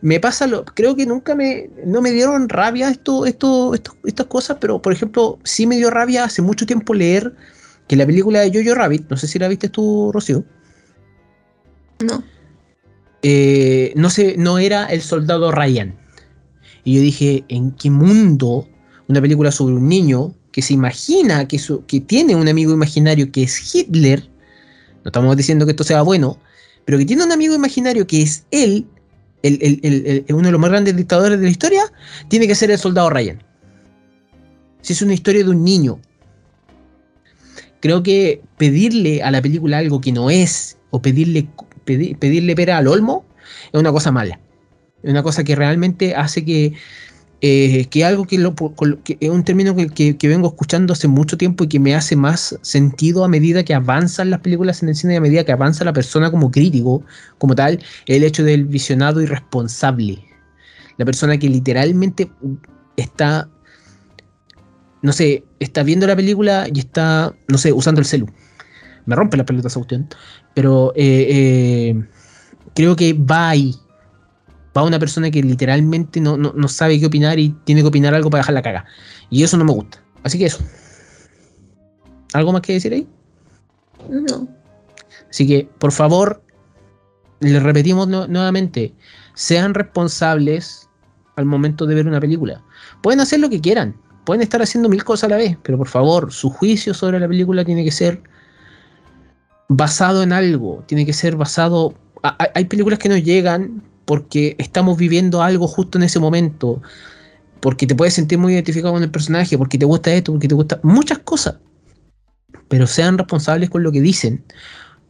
me 0.00 0.20
pasa 0.20 0.46
lo, 0.46 0.64
creo 0.64 0.94
que 0.94 1.06
nunca 1.06 1.34
me, 1.34 1.70
no 1.84 2.00
me 2.02 2.10
dieron 2.12 2.48
rabia 2.48 2.88
esto, 2.90 3.26
esto, 3.26 3.74
esto- 3.74 3.96
estas 4.04 4.26
cosas, 4.26 4.58
pero 4.60 4.80
por 4.80 4.92
ejemplo, 4.92 5.38
sí 5.44 5.66
me 5.66 5.76
dio 5.76 5.90
rabia 5.90 6.24
hace 6.24 6.42
mucho 6.42 6.66
tiempo 6.66 6.94
leer 6.94 7.34
que 7.88 7.96
la 7.96 8.06
película 8.06 8.40
de 8.40 8.52
Jojo 8.52 8.74
Rabbit, 8.74 9.08
no 9.10 9.16
sé 9.16 9.26
si 9.26 9.38
la 9.38 9.48
viste 9.48 9.68
tú, 9.68 10.10
Rocío, 10.12 10.44
No. 12.04 12.22
eh, 13.22 13.92
no, 13.96 14.10
sé, 14.10 14.36
no 14.38 14.58
era 14.58 14.86
el 14.86 15.02
soldado 15.02 15.50
Ryan. 15.50 15.98
Y 16.84 16.94
yo 16.96 17.00
dije, 17.02 17.44
¿en 17.48 17.72
qué 17.72 17.90
mundo 17.90 18.68
una 19.08 19.20
película 19.20 19.50
sobre 19.50 19.74
un 19.74 19.88
niño 19.88 20.34
que 20.52 20.62
se 20.62 20.74
imagina 20.74 21.46
que, 21.48 21.58
su- 21.58 21.84
que 21.86 22.00
tiene 22.00 22.34
un 22.36 22.48
amigo 22.48 22.72
imaginario 22.72 23.30
que 23.32 23.42
es 23.42 23.74
Hitler? 23.74 24.28
No 25.04 25.08
estamos 25.08 25.36
diciendo 25.36 25.66
que 25.66 25.72
esto 25.72 25.84
sea 25.84 26.02
bueno, 26.02 26.38
pero 26.84 26.98
que 26.98 27.04
tiene 27.04 27.24
un 27.24 27.32
amigo 27.32 27.54
imaginario 27.54 28.06
que 28.06 28.22
es 28.22 28.44
él, 28.50 28.86
el- 29.42 29.58
el- 29.62 29.80
el- 30.06 30.34
uno 30.34 30.46
de 30.48 30.52
los 30.52 30.60
más 30.60 30.70
grandes 30.70 30.96
dictadores 30.96 31.38
de 31.38 31.44
la 31.44 31.50
historia, 31.50 31.82
tiene 32.28 32.46
que 32.46 32.54
ser 32.54 32.70
el 32.70 32.78
soldado 32.78 33.10
Ryan. 33.10 33.42
Si 34.80 34.92
es 34.92 35.02
una 35.02 35.14
historia 35.14 35.42
de 35.44 35.50
un 35.50 35.64
niño. 35.64 36.00
Creo 37.80 38.02
que 38.02 38.42
pedirle 38.56 39.22
a 39.22 39.30
la 39.30 39.40
película 39.42 39.78
algo 39.78 40.00
que 40.00 40.12
no 40.12 40.30
es, 40.30 40.78
o 40.90 41.00
pedirle, 41.02 41.48
pedi- 41.88 42.16
pedirle 42.16 42.54
pera 42.54 42.76
al 42.78 42.86
olmo, 42.88 43.24
es 43.72 43.80
una 43.80 43.90
cosa 43.92 44.12
mala. 44.12 44.40
Es 45.02 45.10
una 45.10 45.22
cosa 45.22 45.44
que 45.44 45.54
realmente 45.56 46.14
hace 46.14 46.44
que, 46.44 46.74
eh, 47.40 47.86
que 47.86 48.04
algo 48.04 48.26
que, 48.26 48.36
lo, 48.36 48.54
que 49.04 49.16
es 49.20 49.30
un 49.30 49.44
término 49.44 49.74
que, 49.76 50.14
que- 50.16 50.28
vengo 50.28 50.48
escuchando 50.48 50.92
hace 50.92 51.08
mucho 51.08 51.38
tiempo 51.38 51.64
y 51.64 51.68
que 51.68 51.78
me 51.78 51.94
hace 51.94 52.16
más 52.16 52.58
sentido 52.62 53.24
a 53.24 53.28
medida 53.28 53.64
que 53.64 53.74
avanzan 53.74 54.30
las 54.30 54.40
películas 54.40 54.82
en 54.82 54.88
el 54.90 54.96
cine 54.96 55.14
y 55.14 55.16
a 55.16 55.20
medida 55.20 55.44
que 55.44 55.52
avanza 55.52 55.84
la 55.84 55.92
persona 55.92 56.30
como 56.30 56.50
crítico, 56.50 57.04
como 57.38 57.54
tal, 57.54 57.78
el 58.06 58.24
hecho 58.24 58.42
del 58.44 58.64
visionado 58.66 59.22
irresponsable. 59.22 60.24
La 60.96 61.04
persona 61.04 61.38
que 61.38 61.48
literalmente 61.48 62.28
está, 62.96 63.48
no 65.00 65.12
sé, 65.12 65.44
está 65.60 65.84
viendo 65.84 66.08
la 66.08 66.16
película 66.16 66.66
y 66.72 66.80
está, 66.80 67.34
no 67.46 67.56
sé, 67.56 67.72
usando 67.72 68.00
el 68.00 68.04
celu. 68.06 68.26
Me 69.08 69.16
rompe 69.16 69.38
la 69.38 69.44
pelota 69.46 69.68
esa 69.68 69.80
cuestión. 69.80 70.06
Pero 70.54 70.92
eh, 70.94 71.26
eh, 71.30 72.04
creo 72.74 72.94
que 72.94 73.14
va 73.14 73.48
ahí. 73.48 73.74
Va 74.76 74.82
una 74.84 74.98
persona 74.98 75.30
que 75.30 75.42
literalmente 75.42 76.20
no, 76.20 76.36
no, 76.36 76.52
no 76.54 76.68
sabe 76.68 77.00
qué 77.00 77.06
opinar 77.06 77.38
y 77.38 77.48
tiene 77.64 77.80
que 77.80 77.88
opinar 77.88 78.14
algo 78.14 78.28
para 78.28 78.42
dejar 78.42 78.54
la 78.54 78.62
caga. 78.62 78.84
Y 79.30 79.42
eso 79.42 79.56
no 79.56 79.64
me 79.64 79.72
gusta. 79.72 79.98
Así 80.22 80.38
que 80.38 80.44
eso. 80.44 80.58
¿Algo 82.34 82.52
más 82.52 82.60
que 82.60 82.74
decir 82.74 82.92
ahí? 82.92 83.08
No. 84.10 84.46
Así 85.30 85.46
que, 85.46 85.68
por 85.78 85.90
favor, 85.92 86.42
les 87.40 87.62
repetimos 87.62 88.08
nu- 88.08 88.26
nuevamente, 88.28 88.94
sean 89.34 89.72
responsables 89.72 90.88
al 91.36 91.46
momento 91.46 91.86
de 91.86 91.94
ver 91.94 92.06
una 92.06 92.20
película. 92.20 92.62
Pueden 93.02 93.20
hacer 93.20 93.40
lo 93.40 93.48
que 93.48 93.60
quieran, 93.60 93.96
pueden 94.26 94.42
estar 94.42 94.60
haciendo 94.60 94.90
mil 94.90 95.02
cosas 95.02 95.24
a 95.24 95.30
la 95.30 95.36
vez, 95.38 95.56
pero 95.62 95.78
por 95.78 95.88
favor, 95.88 96.30
su 96.30 96.50
juicio 96.50 96.92
sobre 96.92 97.18
la 97.18 97.26
película 97.28 97.64
tiene 97.64 97.84
que 97.84 97.90
ser 97.90 98.22
basado 99.68 100.22
en 100.22 100.32
algo, 100.32 100.82
tiene 100.86 101.06
que 101.06 101.12
ser 101.12 101.36
basado... 101.36 101.94
Hay 102.54 102.64
películas 102.64 102.98
que 102.98 103.08
nos 103.08 103.22
llegan 103.22 103.82
porque 104.04 104.56
estamos 104.58 104.96
viviendo 104.96 105.42
algo 105.42 105.68
justo 105.68 105.98
en 105.98 106.04
ese 106.04 106.18
momento, 106.18 106.82
porque 107.60 107.86
te 107.86 107.94
puedes 107.94 108.14
sentir 108.14 108.38
muy 108.38 108.54
identificado 108.54 108.94
con 108.94 109.02
el 109.02 109.10
personaje, 109.10 109.56
porque 109.58 109.78
te 109.78 109.84
gusta 109.84 110.12
esto, 110.12 110.32
porque 110.32 110.48
te 110.48 110.54
gusta 110.54 110.80
muchas 110.82 111.18
cosas. 111.18 111.56
Pero 112.68 112.86
sean 112.86 113.18
responsables 113.18 113.70
con 113.70 113.82
lo 113.82 113.92
que 113.92 114.00
dicen, 114.00 114.44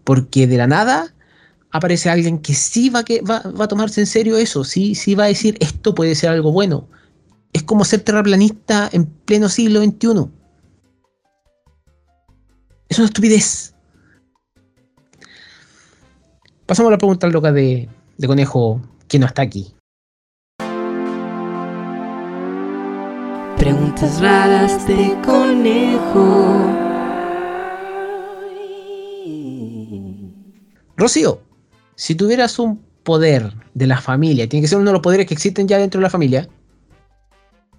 porque 0.04 0.46
de 0.46 0.56
la 0.56 0.66
nada 0.66 1.14
aparece 1.70 2.10
alguien 2.10 2.38
que 2.38 2.54
sí 2.54 2.90
va, 2.90 3.04
que, 3.04 3.22
va, 3.22 3.40
va 3.42 3.66
a 3.66 3.68
tomarse 3.68 4.00
en 4.00 4.06
serio 4.06 4.36
eso, 4.36 4.64
sí, 4.64 4.94
sí 4.94 5.14
va 5.14 5.24
a 5.24 5.28
decir 5.28 5.56
esto 5.60 5.94
puede 5.94 6.14
ser 6.14 6.30
algo 6.30 6.52
bueno. 6.52 6.88
Es 7.52 7.62
como 7.62 7.84
ser 7.84 8.00
terraplanista 8.00 8.90
en 8.92 9.06
pleno 9.06 9.48
siglo 9.48 9.82
XXI. 9.82 10.30
Es 12.88 12.98
una 12.98 13.06
estupidez. 13.06 13.74
Pasamos 16.68 16.90
a 16.90 16.92
la 16.92 16.98
pregunta 16.98 17.26
loca 17.28 17.50
de, 17.50 17.88
de 18.18 18.26
Conejo, 18.26 18.82
que 19.08 19.18
no 19.18 19.24
está 19.24 19.40
aquí. 19.40 19.74
Preguntas 23.56 24.20
raras 24.20 24.86
de 24.86 25.16
conejo. 25.24 26.66
Rocío, 30.98 31.40
si 31.94 32.14
tuvieras 32.14 32.58
un 32.58 32.84
poder 33.02 33.50
de 33.72 33.86
la 33.86 33.98
familia, 33.98 34.46
tiene 34.46 34.60
que 34.60 34.68
ser 34.68 34.76
uno 34.76 34.90
de 34.90 34.92
los 34.92 35.02
poderes 35.02 35.26
que 35.26 35.32
existen 35.32 35.66
ya 35.66 35.78
dentro 35.78 36.00
de 36.00 36.02
la 36.02 36.10
familia, 36.10 36.50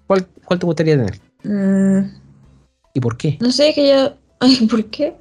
¿cuál, 0.08 0.26
cuál 0.44 0.58
te 0.58 0.66
gustaría 0.66 0.96
tener? 0.96 1.20
Mm, 1.44 2.10
¿Y 2.94 2.98
por 2.98 3.16
qué? 3.16 3.38
no 3.40 3.52
sé, 3.52 3.72
que 3.72 3.86
ya... 3.86 4.16
Ay, 4.40 4.66
¿por 4.66 4.84
qué? 4.86 5.19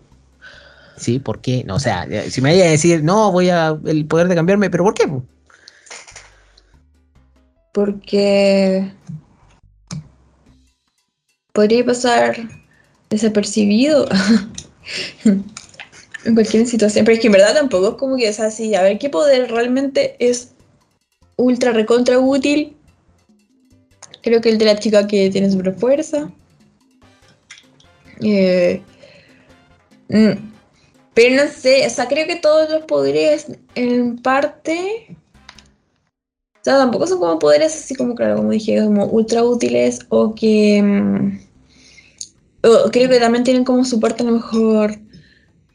Sí, 0.99 1.19
¿por 1.19 1.39
qué? 1.39 1.63
No, 1.65 1.75
o 1.75 1.79
sea, 1.79 2.03
eh, 2.03 2.29
si 2.29 2.41
me 2.41 2.49
vaya 2.49 2.65
a 2.65 2.71
decir, 2.71 3.03
no, 3.03 3.31
voy 3.31 3.49
a 3.49 3.77
el 3.85 4.05
poder 4.05 4.27
de 4.27 4.35
cambiarme, 4.35 4.69
pero 4.69 4.83
¿por 4.83 4.93
qué? 4.93 5.07
po? 5.07 5.23
Porque 7.71 8.91
podría 11.53 11.85
pasar 11.85 12.35
desapercibido 13.09 14.07
en 15.23 16.33
cualquier 16.33 16.67
situación. 16.67 17.05
Pero 17.05 17.15
es 17.15 17.21
que 17.21 17.27
en 17.27 17.33
verdad 17.33 17.53
tampoco 17.53 17.89
es 17.89 17.95
como 17.95 18.17
que 18.17 18.27
es 18.27 18.39
así. 18.41 18.75
A 18.75 18.81
ver, 18.81 18.99
¿qué 18.99 19.09
poder 19.09 19.49
realmente 19.51 20.17
es 20.19 20.51
ultra 21.37 21.71
recontra 21.71 22.19
útil? 22.19 22.75
Creo 24.21 24.41
que 24.41 24.49
el 24.49 24.57
de 24.57 24.65
la 24.65 24.79
chica 24.79 25.07
que 25.07 25.29
tiene 25.29 25.49
super 25.49 25.73
fuerza. 25.73 26.29
Eh, 28.21 28.81
mm, 30.09 30.49
pero 31.13 31.43
no 31.43 31.51
sé, 31.51 31.85
o 31.85 31.89
sea, 31.89 32.07
creo 32.07 32.27
que 32.27 32.35
todos 32.35 32.69
los 32.69 32.83
poderes 32.85 33.47
en 33.75 34.17
parte 34.17 35.17
o 36.59 36.63
sea, 36.63 36.77
tampoco 36.77 37.07
son 37.07 37.19
como 37.19 37.39
poderes 37.39 37.73
así 37.73 37.95
como, 37.95 38.15
claro, 38.15 38.35
como 38.35 38.51
dije, 38.51 38.83
como 38.83 39.05
ultra 39.05 39.43
útiles 39.43 39.99
o 40.09 40.35
que... 40.35 40.81
mm, 40.83 41.39
o 42.67 42.91
creo 42.91 43.09
que 43.09 43.19
también 43.19 43.45
tienen 43.45 43.63
como 43.63 43.85
su 43.85 44.01
parte 44.01 44.23
a 44.23 44.25
lo 44.25 44.33
mejor 44.33 44.97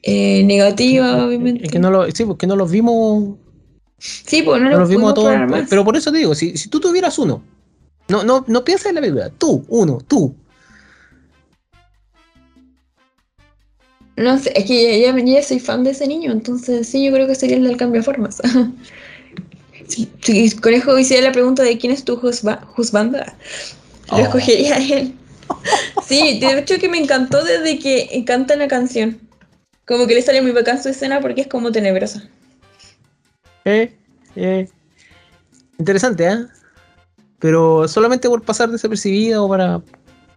eh, 0.03 0.45
negativa, 0.45 1.25
obviamente. 1.25 1.65
Es 1.65 1.73
que 1.73 1.79
no 1.79 1.91
lo, 1.91 2.11
sí, 2.11 2.27
porque 2.27 2.47
no 2.47 2.57
los 2.57 2.71
vimos, 2.71 3.37
sí, 3.99 4.43
pues 4.43 4.61
no, 4.61 4.69
no 4.69 4.75
lo 4.75 4.81
los 4.81 4.89
vimos 4.91 5.13
a 5.13 5.15
todos. 5.15 5.35
Pero 5.71 5.83
por 5.83 5.97
eso 5.97 6.13
te 6.13 6.19
digo, 6.19 6.35
si, 6.35 6.59
si 6.59 6.69
tú 6.69 6.79
tuvieras 6.81 7.19
uno, 7.19 7.43
no, 8.09 8.23
no, 8.23 8.45
no 8.47 8.65
pienses 8.65 8.89
en 8.89 8.97
la 8.97 9.01
película, 9.01 9.31
tú, 9.31 9.65
uno, 9.69 9.99
tú. 10.07 10.35
No 14.17 14.39
sé, 14.39 14.53
es 14.55 14.65
que 14.65 15.01
ya, 15.01 15.17
ya- 15.17 15.25
ya 15.25 15.43
soy 15.43 15.59
fan 15.61 15.83
de 15.85 15.91
ese 15.91 16.07
niño, 16.07 16.31
entonces 16.33 16.89
sí, 16.89 17.05
yo 17.05 17.13
creo 17.13 17.27
que 17.27 17.35
sería 17.35 17.57
el 17.57 17.65
del 17.65 17.77
cambio 17.77 18.01
de 18.01 18.05
formas. 18.05 18.41
si, 19.89 20.09
si 20.23 20.51
Conejo 20.57 20.99
hiciera 20.99 21.23
la 21.27 21.33
pregunta 21.33 21.63
de 21.63 21.79
quién 21.79 21.93
es 21.93 22.05
tu 22.05 22.15
husbanda, 22.77 23.37
lo 24.11 24.17
Oh. 24.17 24.21
escogería 24.21 24.77
a 24.77 24.79
él. 24.79 25.15
Sí, 26.07 26.39
de 26.41 26.59
hecho 26.59 26.79
que 26.79 26.89
me 26.89 26.99
encantó 26.99 27.43
desde 27.43 27.79
que 27.79 28.23
canta 28.27 28.55
la 28.57 28.69
canción. 28.69 29.19
Como 29.87 30.07
que 30.07 30.15
le 30.15 30.23
sale 30.23 30.41
muy 30.43 30.53
bacán 30.53 30.83
su 30.83 30.89
escena 30.91 31.21
porque 31.21 31.43
es 31.43 31.47
como 31.47 31.73
tenebrosa. 31.73 32.29
Eh, 33.65 33.93
eh. 34.37 34.69
Interesante, 35.79 36.27
¿eh? 36.27 36.47
Pero 37.39 37.89
solamente 37.89 38.29
por 38.29 38.43
pasar 38.43 38.71
desapercibido 38.71 39.45
o 39.45 39.49
para. 39.49 39.83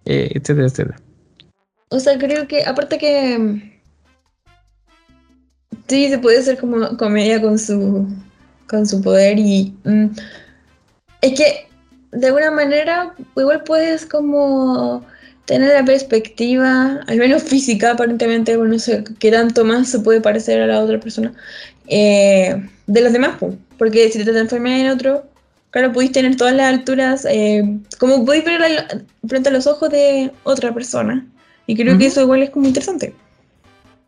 eh, 0.06 0.32
etcétera, 0.34 0.68
etcétera. 0.68 1.00
O 1.90 2.00
sea, 2.00 2.18
creo 2.18 2.48
que, 2.48 2.64
aparte 2.66 2.98
que. 2.98 3.38
mm, 3.38 3.78
Sí, 5.88 6.10
se 6.10 6.20
puede 6.20 6.40
hacer 6.40 6.58
como 6.58 6.98
comedia 6.98 7.42
con 7.42 7.58
su. 7.58 8.08
con 8.68 8.86
su 8.86 9.02
poder 9.02 9.40
y. 9.40 9.74
mm, 9.84 10.08
es 11.22 11.34
que, 11.38 11.68
de 12.12 12.28
alguna 12.28 12.52
manera, 12.52 13.14
igual 13.36 13.64
puedes 13.64 14.06
como. 14.06 15.06
tener 15.46 15.74
la 15.74 15.86
perspectiva, 15.86 17.02
al 17.08 17.18
menos 17.18 17.44
física, 17.52 17.92
aparentemente, 17.92 18.58
bueno, 18.58 18.74
no 18.74 18.80
sé 18.80 19.04
qué 19.20 19.32
tanto 19.32 19.64
más 19.66 19.90
se 19.90 20.00
puede 20.00 20.22
parecer 20.22 20.62
a 20.62 20.68
la 20.68 20.82
otra 20.82 21.00
persona, 21.00 21.34
eh, 21.88 22.70
de 22.88 23.02
los 23.02 23.14
demás, 23.14 23.38
po. 23.40 23.56
porque 23.78 24.12
si 24.12 24.24
te 24.24 24.32
transformas 24.32 24.74
en 24.80 24.90
otro, 24.90 25.26
claro, 25.72 25.94
pudiste 25.94 26.22
tener 26.22 26.38
todas 26.38 26.54
las 26.56 26.68
alturas, 26.74 27.26
eh, 27.30 27.64
como 28.00 28.26
podéis 28.26 28.46
ver 28.46 28.62
frente 29.28 29.50
a 29.50 29.52
los 29.54 29.68
ojos 29.68 29.90
de 29.90 30.32
otra 30.44 30.74
persona. 30.74 31.26
Y 31.68 31.76
creo 31.76 31.98
que 31.98 32.06
eso 32.08 32.22
igual 32.22 32.42
es 32.44 32.50
como 32.50 32.66
interesante. 32.68 33.14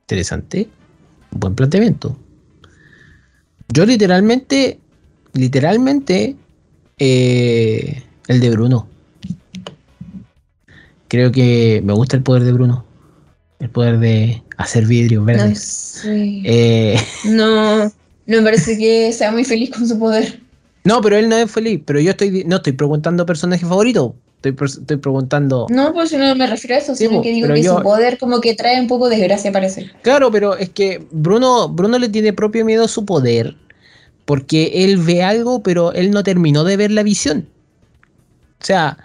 Interesante. 0.04 0.68
Buen 1.32 1.54
planteamiento. 1.56 2.18
Yo 3.72 3.86
literalmente, 3.86 4.80
literalmente, 5.34 6.36
eh, 6.98 8.04
el 8.28 8.40
de 8.40 8.50
Bruno. 8.50 8.88
Creo 11.08 11.32
que 11.32 11.82
me 11.84 11.94
gusta 11.94 12.16
el 12.18 12.24
poder 12.24 12.44
de 12.44 12.54
Bruno. 12.54 12.86
El 13.60 13.70
poder 13.70 14.00
de 14.00 14.42
hacer 14.58 14.88
No 14.88 15.26
verdes. 15.26 15.60
sé. 15.60 16.42
Eh, 16.46 16.96
No, 17.26 17.84
no 17.86 17.92
me 18.26 18.42
parece 18.42 18.78
que 18.78 19.12
sea 19.12 19.32
muy 19.32 19.44
feliz 19.44 19.70
con 19.72 19.88
su 19.88 20.00
poder. 20.00 20.40
no, 20.86 21.02
pero 21.02 21.18
él 21.18 21.28
no 21.30 21.36
es 21.36 21.52
feliz. 21.52 21.82
Pero 21.86 22.00
yo 22.00 22.12
estoy, 22.12 22.44
no 22.46 22.56
estoy 22.58 22.74
preguntando 22.74 23.26
personaje 23.26 23.66
favorito. 23.66 24.16
Estoy, 24.42 24.56
estoy 24.68 24.98
preguntando. 24.98 25.68
No, 25.70 25.94
pues 25.94 26.14
no 26.14 26.34
me 26.36 26.48
refiero 26.48 26.76
a 26.76 26.80
eso, 26.80 26.96
Sí, 26.96 27.08
sino 27.08 27.22
que 27.22 27.32
digo 27.32 27.48
que 27.54 27.62
yo- 27.62 27.78
su 27.78 27.84
poder 27.84 28.18
como 28.18 28.40
que 28.40 28.56
trae 28.56 28.80
un 28.80 28.88
poco 28.88 29.10
de 29.10 29.18
desgracia, 29.18 29.52
parece. 29.52 29.92
Claro, 30.02 30.32
pero 30.32 30.56
es 30.56 30.70
que 30.70 31.06
Bruno, 31.12 31.68
Bruno 31.68 32.00
le 32.00 32.08
tiene 32.08 32.32
propio 32.32 32.64
miedo 32.64 32.86
a 32.86 32.88
su 32.88 33.06
poder. 33.06 33.56
Porque 34.24 34.84
él 34.86 34.98
ve 34.98 35.24
algo, 35.24 35.62
pero 35.64 35.92
él 35.92 36.12
no 36.12 36.24
terminó 36.24 36.64
de 36.64 36.78
ver 36.78 36.92
la 36.92 37.02
visión. 37.04 37.50
O 38.62 38.66
sea, 38.66 38.98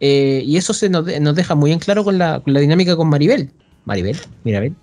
eh, 0.00 0.42
y 0.44 0.56
eso 0.56 0.74
se 0.74 0.88
nos, 0.88 1.06
nos 1.20 1.34
deja 1.36 1.54
muy 1.54 1.70
en 1.72 1.78
claro 1.78 2.02
con 2.04 2.18
la, 2.18 2.40
con 2.40 2.52
la 2.52 2.60
dinámica 2.60 2.96
con 2.96 3.08
Maribel. 3.08 3.50
Maribel, 3.84 4.18
Mirabel. 4.42 4.74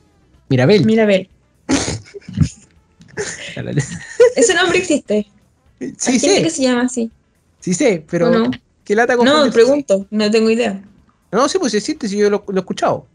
Mirabel. 0.50 0.86
Mira, 0.86 1.04
a 1.04 1.06
ver, 1.08 1.28
ese 4.36 4.54
nombre 4.56 4.78
existe. 4.80 5.28
sí 5.80 6.12
Hay 6.12 6.20
gente 6.20 6.36
sé, 6.38 6.44
que 6.44 6.50
se 6.50 6.62
llama 6.64 6.84
así. 6.84 7.12
sí 7.60 7.74
sé, 7.74 8.06
pero. 8.10 8.32
¿Qué 8.84 8.96
lata 8.96 9.16
No, 9.16 9.52
pregunto, 9.52 10.08
no 10.10 10.32
tengo 10.32 10.50
idea. 10.50 10.82
No, 11.32 11.48
sí, 11.48 11.58
pues 11.60 11.74
existe, 11.74 12.08
si 12.08 12.18
yo 12.18 12.30
lo, 12.30 12.44
lo 12.48 12.58
he 12.58 12.60
escuchado. 12.60 13.06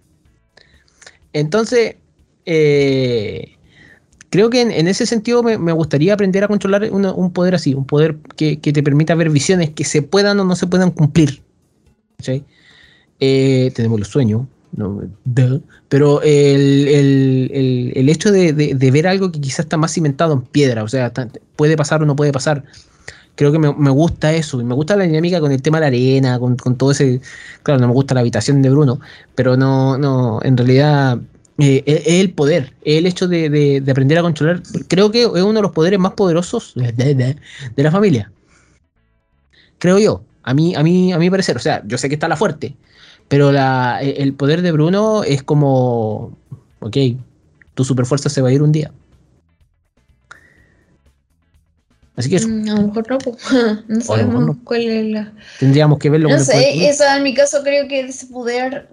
Entonces, 1.32 1.97
eh, 2.47 3.56
creo 4.30 4.48
que 4.51 4.62
en, 4.62 4.70
en 4.70 4.88
ese 4.88 5.06
sentido 5.06 5.43
me, 5.43 5.59
me 5.59 5.72
gustaría 5.72 6.14
aprender 6.14 6.44
a 6.44 6.48
controlar 6.48 6.88
una- 6.93 7.12
un 7.12 7.32
poder 7.32 7.55
así, 7.55 7.74
un 7.74 7.86
poder 7.86 8.16
que, 8.36 8.59
que 8.60 8.72
te 8.72 8.82
permita 8.82 9.14
ver 9.14 9.30
visiones 9.30 9.70
que 9.70 9.84
se 9.84 10.02
puedan 10.02 10.40
o 10.40 10.44
no 10.44 10.56
se 10.56 10.66
puedan 10.66 10.90
cumplir. 10.90 11.43
¿sí? 12.20 12.44
Eh, 13.20 13.70
tenemos 13.74 13.98
los 13.98 14.09
sueños, 14.09 14.43
no, 14.72 15.02
duh, 15.24 15.62
pero 15.88 16.20
el, 16.22 16.88
el- 16.88 17.51
el- 17.55 17.93
el 17.97 18.09
hecho 18.09 18.30
de, 18.32 18.52
de- 18.52 18.74
de 18.74 18.90
ver 18.90 19.06
algo 19.06 19.30
que 19.32 19.40
quizás 19.40 19.60
está 19.60 19.76
más 19.76 19.93
cimentado 19.93 20.32
en 20.34 20.43
piedra, 20.43 20.82
o 20.82 20.88
sea, 20.88 21.12
puede 21.56 21.76
pasar 21.76 22.02
o 22.02 22.06
no 22.06 22.16
puede 22.16 22.32
pasar. 22.32 22.64
Creo 23.36 23.52
que 23.52 23.58
me, 23.58 23.72
me 23.74 23.90
gusta 23.90 24.32
eso, 24.34 24.60
y 24.60 24.64
me 24.64 24.74
gusta 24.74 24.96
la 24.96 25.04
dinámica 25.04 25.40
con 25.40 25.52
el 25.52 25.62
tema 25.62 25.78
de 25.78 25.82
la 25.82 25.86
arena, 25.88 26.38
con, 26.38 26.56
con 26.56 26.76
todo 26.76 26.90
ese, 26.92 27.20
Claro, 27.62 27.80
no 27.80 27.88
me 27.88 27.92
gusta 27.94 28.14
la 28.14 28.20
habitación 28.20 28.62
de 28.62 28.70
Bruno, 28.70 29.00
pero 29.34 29.56
no, 29.56 29.98
no, 29.98 30.40
en 30.42 30.56
realidad 30.56 31.18
eh, 31.58 31.82
es, 31.86 32.06
el 32.20 32.32
poder, 32.32 32.74
es 32.82 32.96
el 32.98 33.06
hecho 33.06 33.28
de, 33.28 33.50
de- 33.50 33.80
de 33.82 33.90
aprender 33.92 34.18
a 34.18 34.22
controlar. 34.22 34.62
Creo 34.88 35.10
que 35.10 35.22
es 35.22 35.28
uno 35.28 35.54
de 35.54 35.62
los 35.62 35.72
poderes 35.72 35.98
más 36.00 36.12
poderosos 36.12 36.72
de, 36.76 36.92
de- 37.14 37.36
la 37.82 37.90
familia. 37.90 38.32
Creo 39.78 39.98
yo, 39.98 40.22
a 40.42 40.54
mí, 40.54 40.74
a 40.74 40.82
mí, 40.82 41.12
a 41.12 41.18
mi 41.18 41.30
parecer. 41.30 41.56
O 41.56 41.60
sea, 41.60 41.82
yo 41.86 41.98
sé 41.98 42.08
que 42.08 42.14
está 42.14 42.28
la 42.28 42.36
fuerte, 42.36 42.76
pero 43.28 43.52
la, 43.52 44.00
el 44.02 44.34
poder 44.34 44.62
de 44.62 44.72
Bruno 44.72 45.22
es 45.24 45.42
como, 45.42 46.36
ok, 46.80 46.96
tu 47.74 47.84
superfuerza 47.84 48.28
se 48.30 48.42
va 48.42 48.48
a 48.48 48.52
ir 48.52 48.62
un 48.62 48.72
día. 48.72 48.92
Así 52.16 52.30
que 52.30 52.36
eso, 52.36 52.48
Mm, 52.48 52.68
a 52.70 52.74
lo 52.74 52.82
mejor 52.88 53.10
no, 53.10 53.18
pues. 53.18 53.36
no 53.88 54.01
sabemos 54.01 54.47
no. 54.47 54.59
cuál 54.64 54.82
es 54.88 55.05
la. 55.12 55.32
tendríamos 55.60 55.98
que 55.98 56.10
verlo 56.10 56.28
No 56.28 56.36
con 56.36 56.44
sé, 56.44 56.88
eso 56.88 57.05
en 57.14 57.22
mi 57.22 57.34
caso 57.34 57.62
creo 57.62 57.86
que 57.88 58.01
ese 58.01 58.26
poder, 58.26 58.88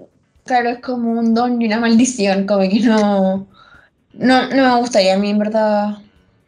claro, 0.46 0.70
es 0.70 0.80
como 0.80 1.12
un 1.20 1.34
don 1.34 1.62
y 1.62 1.66
una 1.68 1.80
maldición, 1.80 2.46
como 2.46 2.62
que 2.70 2.80
no, 2.82 3.48
no, 4.14 4.50
no 4.50 4.76
me 4.76 4.80
gustaría 4.82 5.16
a 5.16 5.18
mí, 5.18 5.30
en 5.30 5.40
verdad, 5.40 5.98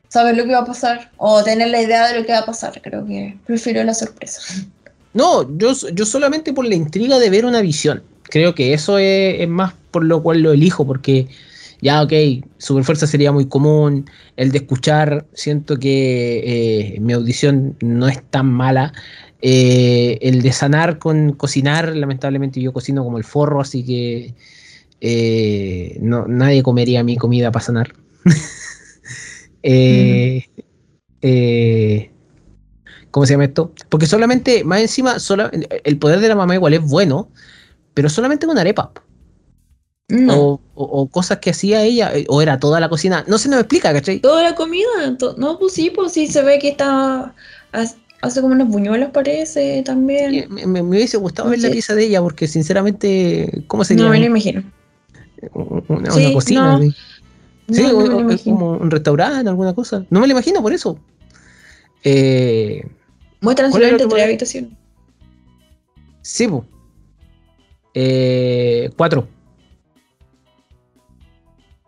saber 0.10 0.35
lo 0.38 0.43
que 0.45 0.52
va 0.52 0.60
a 0.60 0.65
pasar 0.65 1.11
o 1.18 1.43
tener 1.43 1.69
la 1.69 1.81
idea 1.81 2.07
de 2.07 2.19
lo 2.19 2.26
que 2.26 2.34
va 2.34 2.39
a 2.39 2.45
pasar. 2.45 2.81
Creo 2.81 3.06
que 3.06 3.38
prefiero 3.45 3.84
la 3.84 3.93
sorpresa. 3.93 4.41
No, 5.14 5.47
yo, 5.57 5.72
yo 5.93 6.06
solamente 6.06 6.52
por 6.52 6.65
la 6.68 6.76
intriga 6.76 7.18
de 7.19 7.30
ver 7.30 7.45
una 7.45 7.61
visión. 7.61 8.03
Creo 8.23 8.53
que 8.53 8.73
eso 8.73 8.97
es, 8.97 9.39
es 9.39 9.47
más 9.47 9.73
por 9.91 10.03
lo 10.03 10.22
cual 10.22 10.41
lo 10.41 10.52
elijo, 10.52 10.85
porque 10.85 11.30
ya, 11.86 12.02
ok, 12.03 12.14
Superfuerza 12.57 13.07
sería 13.07 13.32
muy 13.32 13.48
común. 13.48 14.10
El 14.38 14.52
de 14.52 14.60
escuchar, 14.60 15.28
siento 15.34 15.78
que 15.80 16.95
eh, 16.95 16.99
mi 17.02 17.14
audición 17.14 17.78
no 17.82 18.07
es 18.07 18.24
tan 18.30 18.48
mala. 18.52 18.94
Eh, 19.41 20.18
el 20.22 20.41
de 20.41 20.52
sanar 20.53 20.99
con 20.99 21.34
cocinar, 21.34 21.95
lamentablemente 21.95 22.62
yo 22.62 22.74
cocino 22.74 23.03
como 23.03 23.18
el 23.20 23.24
forro, 23.26 23.62
así 23.62 23.86
que 23.86 24.36
Eh, 25.02 25.99
nadie 26.02 26.64
comería 26.64 27.03
mi 27.03 27.18
comida 27.18 27.52
para 27.52 27.66
sanar. 27.66 27.94
¿Cómo 33.12 33.26
se 33.26 33.34
llama 33.34 33.45
esto? 33.45 33.74
Porque 33.90 34.07
solamente, 34.07 34.64
más 34.64 34.82
encima, 34.82 35.18
el 35.84 35.98
poder 35.99 36.20
de 36.20 36.28
la 36.30 36.36
mamá 36.36 36.56
igual 36.56 36.74
es 36.74 36.82
bueno, 36.82 37.32
pero 37.94 38.10
solamente 38.10 38.48
con 38.48 38.57
arepa. 38.57 38.94
No. 40.07 40.34
O, 40.40 40.61
o- 40.76 41.02
o 41.02 41.07
cosas 41.10 41.40
que 41.40 41.49
hacía 41.49 41.82
ella, 41.84 42.11
eh, 42.15 42.26
o 42.30 42.41
era 42.41 42.60
toda 42.60 42.80
la 42.80 42.90
cocina. 42.90 43.23
No 43.27 43.38
se 43.40 43.49
nos 43.49 43.60
explica, 43.60 43.91
¿cachai? 43.91 44.19
Toda 44.19 44.44
la 44.44 44.53
comida. 44.56 44.86
to- 45.18 45.36
no, 45.38 45.57
pues 45.57 45.73
sí, 45.73 45.90
pues 45.90 46.11
sí, 46.11 46.27
se 46.27 46.44
ve 46.44 46.60
que 46.60 46.69
está. 46.69 47.34
Hace, 48.22 48.41
como 48.41 48.53
unos 48.53 48.68
buñuelos, 48.69 49.10
parece 49.11 49.82
también. 49.84 50.34
Eh, 50.36 50.48
Me, 50.49 50.65
me- 50.68 50.84
me 50.84 50.90
hubiese 50.98 51.18
gustado 51.18 51.49
ver 51.49 51.60
la 51.60 51.68
Sí. 51.68 51.73
pieza 51.73 51.95
de 51.95 52.06
ella, 52.06 52.22
porque 52.22 52.48
sinceramente, 52.48 53.64
¿cómo 53.68 53.84
sería? 53.84 54.03
No 54.06 54.10
me 54.11 54.19
lo 54.19 54.26
imagino. 54.26 54.64
una, 55.53 55.84
una 55.90 56.11
Sí, 56.11 56.34
cocina. 56.34 56.72
no. 56.72 56.77
así. 56.77 56.91
Sí, 57.72 57.82
No, 57.82 58.03
no 58.22 58.38
como 58.44 58.72
un 58.73 58.91
restaurante, 58.91 59.49
alguna 59.49 59.73
cosa. 59.73 60.06
No 60.11 60.19
me 60.19 60.27
lo 60.27 60.32
imagino 60.34 60.61
por 60.61 60.72
eso. 60.72 60.99
Eh, 62.03 62.88
Muestran 63.41 63.72
¿Cuál 63.72 63.84
era 63.84 63.90
solamente 63.98 64.15
tres 64.15 64.23
habitaciones. 64.26 64.69
sí, 66.22 66.48
po. 66.48 66.65
Eh, 67.94 68.90
cuatro. 68.98 69.27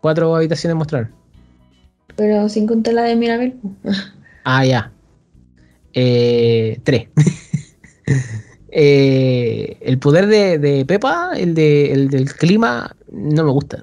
Cuatro 0.08 0.34
habitaciones 0.34 0.74
mostrar. 0.74 1.10
Pero 2.16 2.48
sin 2.48 2.66
contar 2.66 2.94
la 2.94 3.02
de 3.02 3.14
Mirabel. 3.14 3.56
Ah, 4.44 4.64
ya. 4.64 4.90
Eh, 5.92 6.80
tres. 6.82 7.08
Eh, 8.70 9.76
el 9.80 9.98
poder 9.98 10.26
de, 10.26 10.58
de 10.58 10.84
Pepa, 10.86 11.32
el, 11.36 11.54
de, 11.54 11.90
el 11.92 12.08
del 12.08 12.32
clima, 12.34 12.94
no 13.10 13.44
me 13.44 13.50
gusta. 13.50 13.82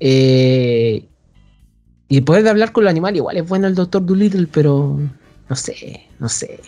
Eh, 0.00 1.06
y 2.08 2.16
el 2.18 2.24
poder 2.24 2.42
de 2.42 2.50
hablar 2.50 2.72
con 2.72 2.84
los 2.84 2.90
animales, 2.90 3.18
igual 3.18 3.36
es 3.38 3.46
bueno 3.48 3.66
el 3.66 3.74
Doctor 3.74 4.04
Dolittle, 4.04 4.48
pero 4.52 4.98
no 5.48 5.56
sé, 5.56 6.06
no 6.18 6.28
sé. 6.28 6.58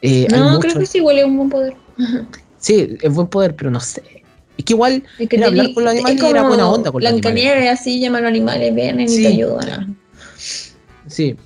Eh, 0.00 0.26
No, 0.30 0.48
mucho- 0.48 0.60
creo 0.60 0.78
que 0.80 0.86
sí 0.86 1.00
huele 1.00 1.24
un 1.24 1.36
buen 1.36 1.48
poder. 1.50 1.74
Sí, 2.58 2.96
es 3.00 3.12
buen 3.14 3.28
poder, 3.28 3.54
pero 3.56 3.70
no 3.70 3.80
sé. 3.80 4.21
Es 4.62 4.66
que 4.66 4.72
igual 4.74 5.02
Es 5.18 5.28
que 5.28 5.36
Era 5.36 5.46
hablar 5.48 5.74
con 5.74 5.84
los 5.84 5.92
es 5.94 6.04
animales 6.04 6.22
era 6.30 6.38
como 6.40 6.48
buena 6.50 6.68
onda 6.70 6.92
con 6.92 7.02
los 7.02 7.10
Blancanieves, 7.10 7.68
así 7.70 7.98
llaman 8.00 8.20
a 8.20 8.28
los 8.28 8.30
animales, 8.30 8.74
vienen 8.74 9.08
Sí. 9.08 9.18
y 9.20 9.22
te 9.22 9.28
ayudan. 9.28 9.96
Sí. 11.08 11.36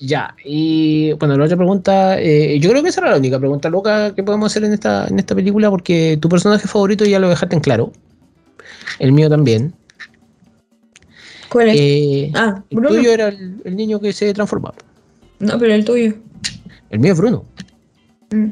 Ya. 0.00 0.34
Y 0.44 1.12
bueno, 1.14 1.36
la 1.36 1.44
otra 1.46 1.56
pregunta, 1.56 2.20
eh, 2.20 2.58
yo 2.60 2.70
creo 2.70 2.82
que 2.82 2.90
esa 2.90 3.00
era 3.00 3.10
la 3.10 3.16
única 3.16 3.38
pregunta 3.38 3.68
loca 3.68 4.14
que 4.14 4.22
podemos 4.22 4.52
hacer 4.52 4.62
en 4.64 4.74
esta, 4.74 5.06
en 5.08 5.18
esta 5.18 5.34
película, 5.34 5.70
porque 5.70 6.18
tu 6.20 6.28
personaje 6.28 6.68
favorito 6.68 7.04
ya 7.04 7.18
lo 7.18 7.28
dejaste 7.28 7.56
en 7.56 7.60
claro. 7.62 7.92
El 8.98 9.10
mío 9.12 9.28
también. 9.28 9.74
¿Cuál 11.48 11.70
es? 11.70 11.76
Eh, 11.78 12.32
ah, 12.34 12.62
el 12.70 12.76
Bruno. 12.76 12.94
tuyo 12.94 13.12
era 13.12 13.28
el, 13.28 13.56
el 13.64 13.76
niño 13.76 14.00
que 14.00 14.12
se 14.12 14.32
transformaba. 14.34 14.74
No, 15.38 15.58
pero 15.58 15.74
el 15.74 15.84
tuyo. 15.84 16.14
El 16.90 16.98
mío 17.00 17.12
es 17.12 17.18
Bruno. 17.18 17.44
Mm. 18.30 18.46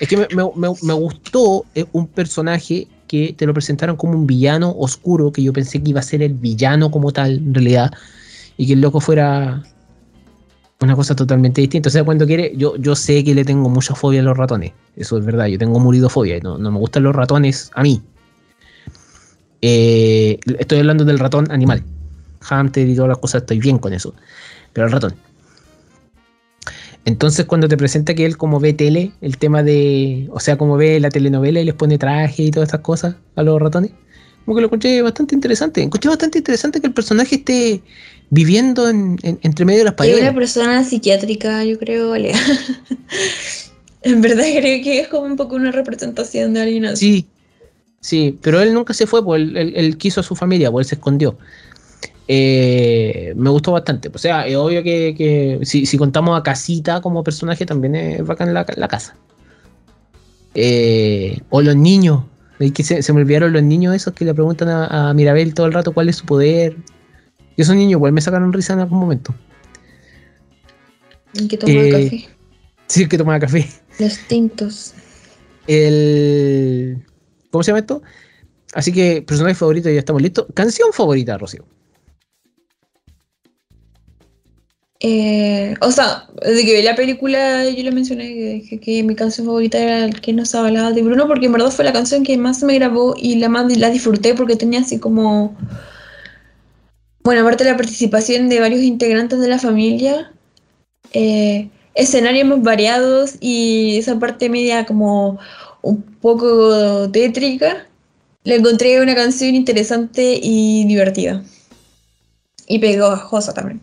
Es 0.00 0.08
que 0.08 0.16
me, 0.16 0.26
me- 0.34 0.50
me- 0.54 0.74
me 0.82 0.92
gustó 0.94 1.64
eh, 1.74 1.84
un 1.92 2.06
personaje 2.06 2.86
que 3.08 3.34
te 3.36 3.46
lo 3.46 3.54
presentaron 3.54 3.96
como 3.96 4.12
un 4.12 4.26
villano 4.26 4.72
oscuro, 4.78 5.32
que 5.32 5.42
yo 5.42 5.52
pensé 5.52 5.82
que 5.82 5.90
iba 5.90 6.00
a 6.00 6.04
ser 6.04 6.22
el 6.22 6.34
villano 6.34 6.90
como 6.90 7.10
tal, 7.10 7.38
en 7.38 7.54
realidad, 7.54 7.90
y 8.56 8.66
que 8.66 8.74
el 8.74 8.80
loco 8.80 9.00
fuera 9.00 9.62
una 10.80 10.94
cosa 10.94 11.16
totalmente 11.16 11.60
distinta. 11.60 11.88
O 11.88 11.92
sea, 11.92 12.04
cuando 12.04 12.26
quiere, 12.26 12.52
yo, 12.56 12.76
yo 12.76 12.94
sé 12.94 13.24
que 13.24 13.34
le 13.34 13.44
tengo 13.44 13.68
mucha 13.68 13.94
fobia 13.94 14.20
a 14.20 14.22
los 14.22 14.36
ratones, 14.36 14.72
eso 14.94 15.18
es 15.18 15.24
verdad, 15.24 15.46
yo 15.46 15.58
tengo 15.58 15.80
muridofobia, 15.80 16.38
no, 16.40 16.58
no 16.58 16.70
me 16.70 16.78
gustan 16.78 17.02
los 17.02 17.16
ratones 17.16 17.70
a 17.74 17.82
mí. 17.82 18.00
Eh, 19.60 20.38
estoy 20.60 20.78
hablando 20.78 21.04
del 21.04 21.18
ratón 21.18 21.50
animal, 21.50 21.82
hamster 22.40 22.88
y 22.88 22.94
todas 22.94 23.08
las 23.08 23.18
cosas, 23.18 23.42
estoy 23.42 23.58
bien 23.58 23.78
con 23.78 23.92
eso, 23.92 24.14
pero 24.72 24.86
el 24.86 24.92
ratón. 24.92 25.14
Entonces 27.08 27.46
cuando 27.46 27.68
te 27.68 27.76
presenta 27.78 28.14
que 28.14 28.26
él 28.26 28.36
como 28.36 28.60
ve 28.60 28.74
tele, 28.74 29.12
el 29.22 29.38
tema 29.38 29.62
de, 29.62 30.28
o 30.30 30.40
sea, 30.40 30.58
como 30.58 30.76
ve 30.76 31.00
la 31.00 31.08
telenovela 31.08 31.58
y 31.58 31.64
les 31.64 31.74
pone 31.74 31.96
traje 31.96 32.42
y 32.42 32.50
todas 32.50 32.68
estas 32.68 32.82
cosas 32.82 33.16
a 33.34 33.42
los 33.42 33.58
ratones, 33.60 33.92
como 34.44 34.54
que 34.54 34.60
lo 34.60 34.66
encontré 34.66 35.00
bastante 35.00 35.34
interesante. 35.34 35.80
Encontré 35.82 36.10
bastante 36.10 36.36
interesante 36.38 36.80
que 36.82 36.86
el 36.86 36.92
personaje 36.92 37.36
esté 37.36 37.80
viviendo 38.28 38.90
en, 38.90 39.16
en- 39.22 39.38
entre 39.42 39.64
medio 39.64 39.78
de 39.78 39.84
las 39.84 39.92
Es 39.94 39.96
paredes. 39.96 40.20
una 40.20 40.34
persona 40.34 40.84
psiquiátrica, 40.84 41.64
yo 41.64 41.78
creo, 41.78 42.14
Lea. 42.14 42.36
en 44.02 44.20
verdad 44.20 44.44
creo 44.58 44.82
que 44.84 45.00
es 45.00 45.08
como 45.08 45.24
un 45.26 45.36
poco 45.36 45.56
una 45.56 45.72
representación 45.72 46.52
de 46.54 46.60
alguien 46.60 46.84
así. 46.84 47.06
Sí, 47.06 47.26
sí, 48.00 48.38
pero 48.42 48.60
él 48.60 48.74
nunca 48.74 48.92
se 48.92 49.06
fue, 49.06 49.24
pues 49.24 49.40
él, 49.40 49.56
él- 49.56 49.72
él 49.76 49.96
quiso 49.96 50.20
a 50.20 50.24
su 50.24 50.36
familia, 50.36 50.70
pues 50.70 50.86
él 50.86 50.88
se 50.90 50.94
escondió. 50.96 51.38
Eh, 52.28 53.32
me 53.36 53.48
gustó 53.50 53.72
bastante. 53.72 54.10
O 54.14 54.18
sea, 54.18 54.46
es 54.46 54.54
obvio 54.54 54.82
que, 54.82 55.14
que 55.16 55.60
si, 55.64 55.86
si 55.86 55.96
contamos 55.96 56.38
a 56.38 56.42
Casita 56.42 57.00
como 57.00 57.24
personaje, 57.24 57.64
también 57.64 57.96
es 57.96 58.24
bacán 58.24 58.52
la, 58.52 58.66
la 58.76 58.88
casa. 58.88 59.16
Eh, 60.54 61.40
o 61.50 61.62
los 61.62 61.74
niños. 61.74 62.24
Que 62.74 62.82
se, 62.82 63.02
se 63.02 63.12
me 63.12 63.20
olvidaron 63.20 63.52
los 63.52 63.62
niños 63.62 63.94
esos 63.94 64.12
que 64.14 64.24
le 64.24 64.34
preguntan 64.34 64.68
a, 64.68 65.10
a 65.10 65.14
Mirabel 65.14 65.54
todo 65.54 65.66
el 65.66 65.72
rato 65.72 65.92
cuál 65.92 66.08
es 66.08 66.16
su 66.16 66.26
poder. 66.26 66.76
Y 67.56 67.62
esos 67.62 67.74
niños 67.74 67.92
igual 67.92 68.12
me 68.12 68.20
sacaron 68.20 68.52
risa 68.52 68.74
en 68.74 68.80
algún 68.80 68.98
momento. 68.98 69.34
En 71.34 71.48
que 71.48 71.56
toma 71.56 71.72
Eh, 71.72 71.90
café. 71.90 72.28
Sí, 72.88 73.06
que 73.08 73.18
tomaba 73.18 73.38
café. 73.38 73.68
Los 73.98 74.18
tintos. 74.28 74.94
El. 75.66 76.98
¿Cómo 77.50 77.62
se 77.62 77.70
llama 77.70 77.80
esto? 77.80 78.02
Así 78.74 78.92
que, 78.92 79.22
personaje 79.22 79.54
favorito, 79.54 79.88
ya 79.88 79.98
estamos 79.98 80.20
listos. 80.20 80.46
Canción 80.54 80.92
favorita, 80.92 81.38
Rocío. 81.38 81.64
Eh, 85.00 85.74
o 85.80 85.92
sea, 85.92 86.26
desde 86.42 86.64
que 86.64 86.74
vi 86.74 86.82
la 86.82 86.96
película 86.96 87.64
yo 87.70 87.84
le 87.84 87.92
mencioné 87.92 88.64
que, 88.68 88.80
que- 88.80 89.04
mi 89.04 89.14
canción 89.14 89.46
favorita 89.46 89.78
era 89.78 90.04
el 90.04 90.20
que 90.20 90.32
nos 90.32 90.54
hablaba 90.56 90.90
de 90.92 91.02
Bruno 91.02 91.28
porque 91.28 91.46
en 91.46 91.52
verdad 91.52 91.70
fue 91.70 91.84
la 91.84 91.92
canción 91.92 92.24
que 92.24 92.36
más 92.36 92.64
me 92.64 92.74
grabó 92.74 93.14
y 93.16 93.36
la 93.36 93.48
más 93.48 93.76
la 93.76 93.90
disfruté 93.90 94.34
porque 94.34 94.56
tenía 94.56 94.80
así 94.80 94.98
como 94.98 95.56
bueno, 97.24 97.42
aparte 97.42 97.64
de 97.64 97.70
la 97.70 97.76
participación 97.76 98.48
de 98.48 98.60
varios 98.60 98.82
integrantes 98.82 99.40
de 99.40 99.48
la 99.48 99.58
familia, 99.58 100.32
eh, 101.12 101.70
escenarios 101.94 102.48
más 102.48 102.62
variados 102.62 103.36
y 103.40 103.98
esa 103.98 104.18
parte 104.18 104.48
media 104.50 104.86
como 104.86 105.38
un 105.82 106.02
poco 106.02 107.10
tétrica, 107.12 107.86
le 108.44 108.56
encontré 108.56 109.00
una 109.02 109.14
canción 109.14 109.54
interesante 109.54 110.38
y 110.42 110.86
divertida. 110.86 111.44
Y 112.68 112.78
pegajosa 112.78 113.52
también. 113.52 113.80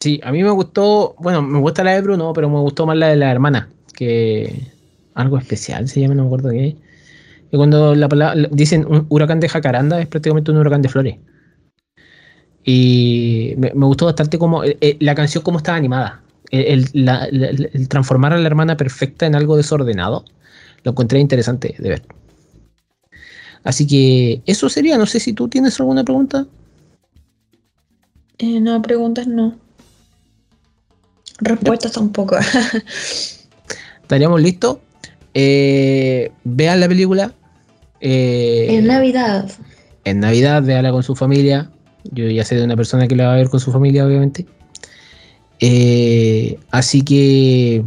Sí, 0.00 0.20
a 0.22 0.30
mí 0.30 0.42
me 0.42 0.50
gustó, 0.50 1.14
bueno, 1.18 1.42
me 1.42 1.58
gusta 1.58 1.82
la 1.82 1.92
de 1.92 2.02
Bruno, 2.02 2.32
pero 2.32 2.50
me 2.50 2.60
gustó 2.60 2.86
más 2.86 2.96
la 2.96 3.08
de 3.08 3.16
la 3.16 3.30
hermana, 3.30 3.70
que 3.94 4.70
algo 5.14 5.38
especial 5.38 5.88
se 5.88 6.00
llama, 6.00 6.14
no 6.14 6.22
me 6.22 6.28
acuerdo 6.28 6.50
qué. 6.50 6.76
Que 7.50 7.56
cuando 7.56 7.94
la 7.94 8.08
palabra, 8.08 8.48
dicen 8.52 8.84
un 8.86 9.06
huracán 9.08 9.40
de 9.40 9.48
jacaranda 9.48 10.00
es 10.00 10.06
prácticamente 10.08 10.50
un 10.50 10.58
huracán 10.58 10.82
de 10.82 10.88
flores. 10.88 11.16
Y 12.64 13.54
me, 13.58 13.70
gustó 13.70 14.06
bastante 14.06 14.38
como 14.38 14.64
eh, 14.64 14.76
eh, 14.80 14.96
la 15.00 15.14
canción 15.14 15.42
como 15.42 15.58
estaba 15.58 15.78
animada. 15.78 16.22
El 16.50 17.88
transformar 17.88 18.32
a 18.32 18.38
la 18.38 18.46
hermana 18.46 18.76
perfecta 18.76 19.26
en 19.26 19.34
algo 19.34 19.56
desordenado, 19.56 20.24
lo 20.84 20.92
encontré 20.92 21.18
interesante 21.18 21.74
de 21.78 21.88
ver. 21.88 22.02
Así 23.64 23.86
que 23.86 24.42
eso 24.46 24.68
sería, 24.68 24.96
no 24.96 25.06
sé 25.06 25.18
si 25.18 25.32
tú 25.32 25.48
tienes 25.48 25.80
alguna 25.80 26.04
pregunta. 26.04 26.46
Eh, 28.38 28.60
no, 28.60 28.80
preguntas 28.82 29.26
no. 29.26 29.65
Respuestas 31.40 31.92
tampoco. 31.92 32.36
estaríamos 34.02 34.40
listos. 34.40 34.78
Eh, 35.34 36.32
vean 36.44 36.80
la 36.80 36.88
película. 36.88 37.32
Eh, 38.00 38.66
en 38.70 38.86
Navidad. 38.86 39.50
en 40.04 40.20
Navidad, 40.20 40.62
véala 40.62 40.92
con 40.92 41.02
su 41.02 41.14
familia. 41.14 41.70
Yo 42.12 42.28
ya 42.28 42.44
sé 42.44 42.56
de 42.56 42.64
una 42.64 42.76
persona 42.76 43.08
que 43.08 43.16
la 43.16 43.26
va 43.26 43.32
a 43.34 43.36
ver 43.36 43.48
con 43.48 43.60
su 43.60 43.72
familia, 43.72 44.06
obviamente. 44.06 44.46
Eh, 45.60 46.58
así 46.70 47.02
que 47.02 47.84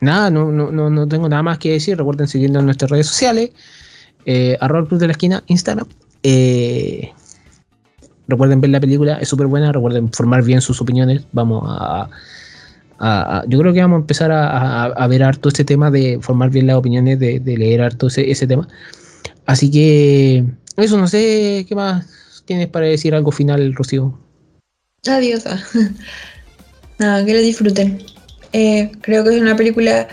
nada, 0.00 0.30
no, 0.30 0.52
no, 0.52 0.70
no, 0.70 0.90
no 0.90 1.08
tengo 1.08 1.28
nada 1.28 1.42
más 1.42 1.58
que 1.58 1.72
decir. 1.72 1.96
Recuerden 1.96 2.28
seguirnos 2.28 2.60
en 2.60 2.66
nuestras 2.66 2.90
redes 2.90 3.06
sociales. 3.06 3.50
Eh, 4.26 4.56
arroba 4.60 4.88
Club 4.88 5.00
de 5.00 5.06
la 5.06 5.12
Esquina, 5.12 5.44
Instagram. 5.46 5.86
Eh, 6.22 7.12
recuerden 8.26 8.60
ver 8.60 8.70
la 8.70 8.80
película, 8.80 9.18
es 9.18 9.28
súper 9.28 9.46
buena. 9.46 9.72
Recuerden 9.72 10.10
formar 10.12 10.42
bien 10.42 10.60
sus 10.60 10.80
opiniones. 10.80 11.26
Vamos 11.32 11.64
a, 11.66 12.08
a- 12.98 13.38
a- 13.38 13.44
yo 13.48 13.58
creo 13.58 13.72
que 13.72 13.80
vamos 13.80 13.96
a 13.96 14.00
empezar 14.00 14.32
a, 14.32 14.84
a- 14.84 15.06
ver 15.08 15.22
harto 15.22 15.48
este 15.48 15.64
tema 15.64 15.90
de 15.90 16.18
formar 16.20 16.50
bien 16.50 16.66
las 16.66 16.76
opiniones, 16.76 17.18
de, 17.18 17.40
de 17.40 17.56
leer 17.56 17.82
harto 17.82 18.08
ese, 18.08 18.46
tema. 18.46 18.68
Así 19.46 19.70
que 19.70 20.44
eso, 20.76 20.96
no 20.98 21.06
sé 21.06 21.64
qué 21.68 21.74
más 21.74 22.42
tienes 22.44 22.68
para 22.68 22.86
decir 22.86 23.14
algo 23.14 23.30
final, 23.30 23.74
Rocío. 23.74 24.18
Adiós. 25.06 25.44
Nada, 26.98 27.24
que 27.24 27.34
lo 27.34 27.40
disfruten. 27.40 28.02
Eh, 28.52 28.92
creo 29.00 29.24
que 29.24 29.34
es 29.34 29.40
una 29.40 29.56
película 29.56 30.08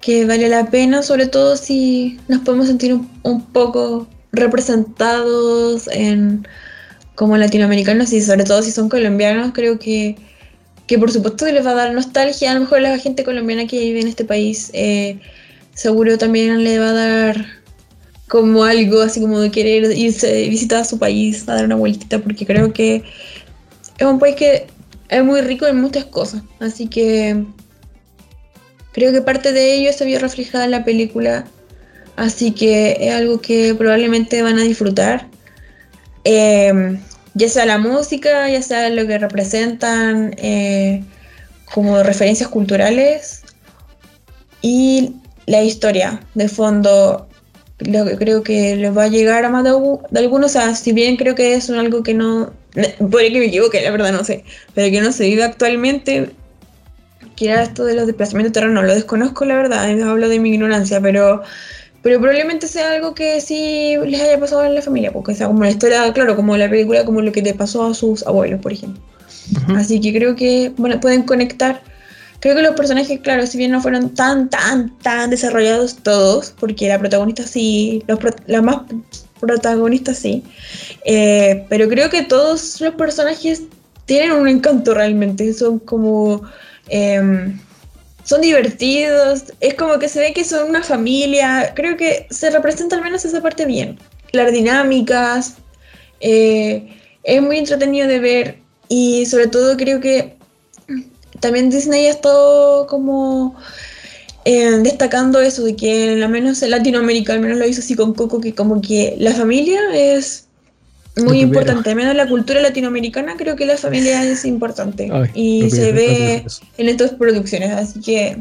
que 0.00 0.24
vale 0.24 0.48
la 0.48 0.70
pena, 0.70 1.02
sobre 1.02 1.26
todo 1.26 1.56
si 1.56 2.18
nos 2.28 2.40
podemos 2.40 2.66
sentir 2.66 2.94
un, 2.94 3.10
un 3.22 3.44
poco 3.46 4.08
representados 4.32 5.88
en 5.88 6.46
como 7.14 7.36
latinoamericanos 7.36 8.12
y 8.12 8.22
sobre 8.22 8.44
todo 8.44 8.62
si 8.62 8.70
son 8.70 8.88
colombianos, 8.88 9.50
creo 9.52 9.78
que, 9.78 10.16
que 10.90 10.98
por 10.98 11.12
supuesto 11.12 11.46
les 11.46 11.64
va 11.64 11.70
a 11.70 11.74
dar 11.74 11.92
nostalgia, 11.92 12.50
a 12.50 12.54
lo 12.54 12.62
mejor 12.62 12.80
la 12.80 12.98
gente 12.98 13.22
colombiana 13.22 13.68
que 13.68 13.78
vive 13.78 14.00
en 14.00 14.08
este 14.08 14.24
país, 14.24 14.70
eh, 14.72 15.20
seguro 15.72 16.18
también 16.18 16.64
le 16.64 16.80
va 16.80 16.88
a 16.88 16.92
dar 16.92 17.46
como 18.26 18.64
algo 18.64 19.00
así 19.00 19.20
como 19.20 19.38
de 19.38 19.52
querer 19.52 19.96
irse, 19.96 20.48
visitar 20.48 20.80
a 20.80 20.84
su 20.84 20.98
país, 20.98 21.48
a 21.48 21.54
dar 21.54 21.66
una 21.66 21.76
vueltita, 21.76 22.18
porque 22.18 22.44
creo 22.44 22.72
que 22.72 23.04
es 23.98 24.04
un 24.04 24.18
país 24.18 24.34
que 24.34 24.66
es 25.08 25.22
muy 25.22 25.42
rico 25.42 25.64
en 25.68 25.80
muchas 25.80 26.06
cosas, 26.06 26.42
así 26.58 26.88
que 26.88 27.44
creo 28.90 29.12
que 29.12 29.22
parte 29.22 29.52
de 29.52 29.74
ello 29.74 29.92
se 29.92 30.04
vio 30.04 30.18
reflejada 30.18 30.64
en 30.64 30.72
la 30.72 30.84
película, 30.84 31.46
así 32.16 32.50
que 32.50 32.96
es 32.98 33.14
algo 33.14 33.40
que 33.40 33.76
probablemente 33.76 34.42
van 34.42 34.58
a 34.58 34.64
disfrutar. 34.64 35.28
Eh, 36.24 36.98
ya 37.34 37.48
sea 37.48 37.66
la 37.66 37.78
música, 37.78 38.48
ya 38.48 38.62
sea 38.62 38.88
lo 38.90 39.06
que 39.06 39.18
representan 39.18 40.34
eh, 40.38 41.02
como 41.72 42.02
referencias 42.02 42.48
culturales 42.48 43.42
y 44.62 45.14
la 45.46 45.62
historia 45.62 46.20
de 46.34 46.48
fondo. 46.48 47.26
Lo 47.78 48.04
que 48.04 48.16
creo 48.16 48.42
que 48.42 48.76
les 48.76 48.94
va 48.94 49.04
a 49.04 49.08
llegar 49.08 49.44
a 49.44 49.48
más 49.48 49.64
de, 49.64 49.70
de 49.70 50.20
algunos, 50.20 50.50
o 50.50 50.52
sea, 50.52 50.74
si 50.74 50.92
bien 50.92 51.16
creo 51.16 51.34
que 51.34 51.54
es 51.54 51.70
algo 51.70 52.02
que 52.02 52.12
no, 52.12 52.52
puede 53.10 53.32
que 53.32 53.38
me 53.38 53.46
equivoque, 53.46 53.80
la 53.80 53.90
verdad 53.90 54.12
no 54.12 54.22
sé, 54.22 54.44
pero 54.74 54.90
que 54.90 55.00
no 55.00 55.12
se 55.12 55.24
vive 55.24 55.44
actualmente, 55.44 56.30
que 57.36 57.48
era 57.48 57.62
esto 57.62 57.84
de 57.84 57.94
los 57.94 58.06
desplazamientos 58.06 58.52
de 58.52 58.60
terreno, 58.60 58.82
lo 58.82 58.94
desconozco 58.94 59.46
la 59.46 59.56
verdad, 59.56 59.88
hablo 60.02 60.28
de 60.28 60.40
mi 60.40 60.50
ignorancia, 60.50 61.00
pero 61.00 61.42
pero 62.02 62.18
probablemente 62.18 62.66
sea 62.66 62.92
algo 62.92 63.14
que 63.14 63.40
sí 63.40 63.94
les 64.06 64.20
haya 64.20 64.40
pasado 64.40 64.64
en 64.64 64.74
la 64.74 64.82
familia, 64.82 65.12
porque 65.12 65.34
sea 65.34 65.48
como 65.48 65.62
la 65.62 65.70
historia, 65.70 66.12
claro, 66.12 66.34
como 66.34 66.56
la 66.56 66.70
película, 66.70 67.04
como 67.04 67.20
lo 67.20 67.32
que 67.32 67.42
te 67.42 67.54
pasó 67.54 67.86
a 67.86 67.94
sus 67.94 68.26
abuelos, 68.26 68.60
por 68.60 68.72
ejemplo. 68.72 69.02
Así 69.76 70.00
que 70.00 70.12
creo 70.12 70.36
que 70.36 70.72
bueno, 70.76 71.00
pueden 71.00 71.22
conectar. 71.24 71.82
Creo 72.38 72.56
que 72.56 72.62
los 72.62 72.74
personajes, 72.74 73.20
claro, 73.20 73.46
si 73.46 73.58
bien 73.58 73.70
no 73.70 73.82
fueron 73.82 74.14
tan, 74.14 74.48
tan, 74.48 74.96
tan 75.00 75.28
desarrollados 75.28 75.96
todos, 75.96 76.54
porque 76.58 76.88
la 76.88 76.98
protagonista 76.98 77.46
sí, 77.46 78.02
los 78.06 78.18
las 78.46 78.62
más 78.62 78.78
protagonistas 79.38 80.18
sí, 80.18 80.42
eh, 81.04 81.66
pero 81.68 81.88
creo 81.88 82.08
que 82.08 82.22
todos 82.22 82.80
los 82.80 82.94
personajes 82.94 83.64
tienen 84.06 84.32
un 84.32 84.48
encanto 84.48 84.94
realmente, 84.94 85.52
son 85.52 85.78
como... 85.80 86.42
Eh, 86.88 87.52
son 88.24 88.40
divertidos, 88.40 89.44
es 89.60 89.74
como 89.74 89.98
que 89.98 90.08
se 90.08 90.20
ve 90.20 90.32
que 90.32 90.44
son 90.44 90.68
una 90.68 90.82
familia, 90.82 91.72
creo 91.74 91.96
que 91.96 92.26
se 92.30 92.50
representa 92.50 92.96
al 92.96 93.02
menos 93.02 93.24
esa 93.24 93.40
parte 93.40 93.64
bien. 93.64 93.98
Las 94.32 94.52
dinámicas, 94.52 95.54
eh, 96.20 96.88
es 97.22 97.42
muy 97.42 97.58
entretenido 97.58 98.08
de 98.08 98.20
ver 98.20 98.58
y 98.88 99.26
sobre 99.26 99.46
todo 99.46 99.76
creo 99.76 100.00
que 100.00 100.36
también 101.40 101.70
Disney 101.70 102.06
ha 102.06 102.10
estado 102.10 102.86
como 102.86 103.56
eh, 104.44 104.78
destacando 104.82 105.40
eso 105.40 105.64
de 105.64 105.76
que 105.76 106.22
al 106.22 106.28
menos 106.28 106.62
en 106.62 106.70
Latinoamérica, 106.70 107.32
al 107.32 107.40
menos 107.40 107.58
lo 107.58 107.66
hizo 107.66 107.80
así 107.80 107.94
con 107.94 108.14
Coco, 108.14 108.40
que 108.40 108.54
como 108.54 108.80
que 108.80 109.16
la 109.18 109.32
familia 109.32 109.80
es 109.92 110.48
muy 111.24 111.40
importante, 111.40 111.90
al 111.90 111.96
menos 111.96 112.14
la 112.14 112.28
cultura 112.28 112.60
latinoamericana 112.60 113.34
creo 113.36 113.56
que 113.56 113.66
la 113.66 113.76
familia 113.76 114.22
es 114.24 114.44
importante 114.44 115.08
Ay, 115.12 115.30
y 115.34 115.70
se 115.70 115.92
ve 115.92 116.44
en 116.78 116.88
estas 116.88 117.12
producciones, 117.12 117.70
así 117.70 118.00
que 118.00 118.38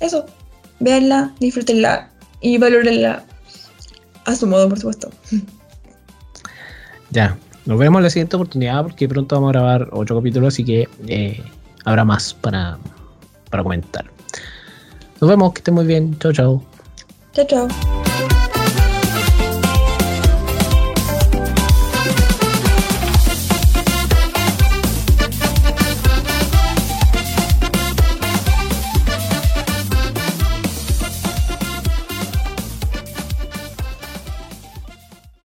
eso, 0.00 0.26
véanla, 0.80 1.32
disfrútenla 1.40 2.10
y 2.40 2.58
valórenla 2.58 3.24
a 4.24 4.36
su 4.36 4.46
modo, 4.46 4.68
por 4.68 4.78
supuesto. 4.78 5.10
Ya, 7.10 7.36
nos 7.66 7.78
vemos 7.78 8.00
en 8.00 8.04
la 8.04 8.10
siguiente 8.10 8.36
oportunidad 8.36 8.82
porque 8.82 9.08
pronto 9.08 9.34
vamos 9.36 9.50
a 9.50 9.52
grabar 9.52 9.88
otro 9.92 10.16
capítulo, 10.16 10.48
así 10.48 10.64
que 10.64 10.88
eh, 11.06 11.42
habrá 11.84 12.04
más 12.04 12.34
para, 12.34 12.78
para 13.50 13.62
comentar. 13.62 14.06
Nos 15.20 15.30
vemos, 15.30 15.52
que 15.52 15.60
estén 15.60 15.74
muy 15.74 15.86
bien. 15.86 16.18
Chao, 16.18 16.32
chao. 16.32 16.64
Chao, 17.32 17.46
chao. 17.46 18.11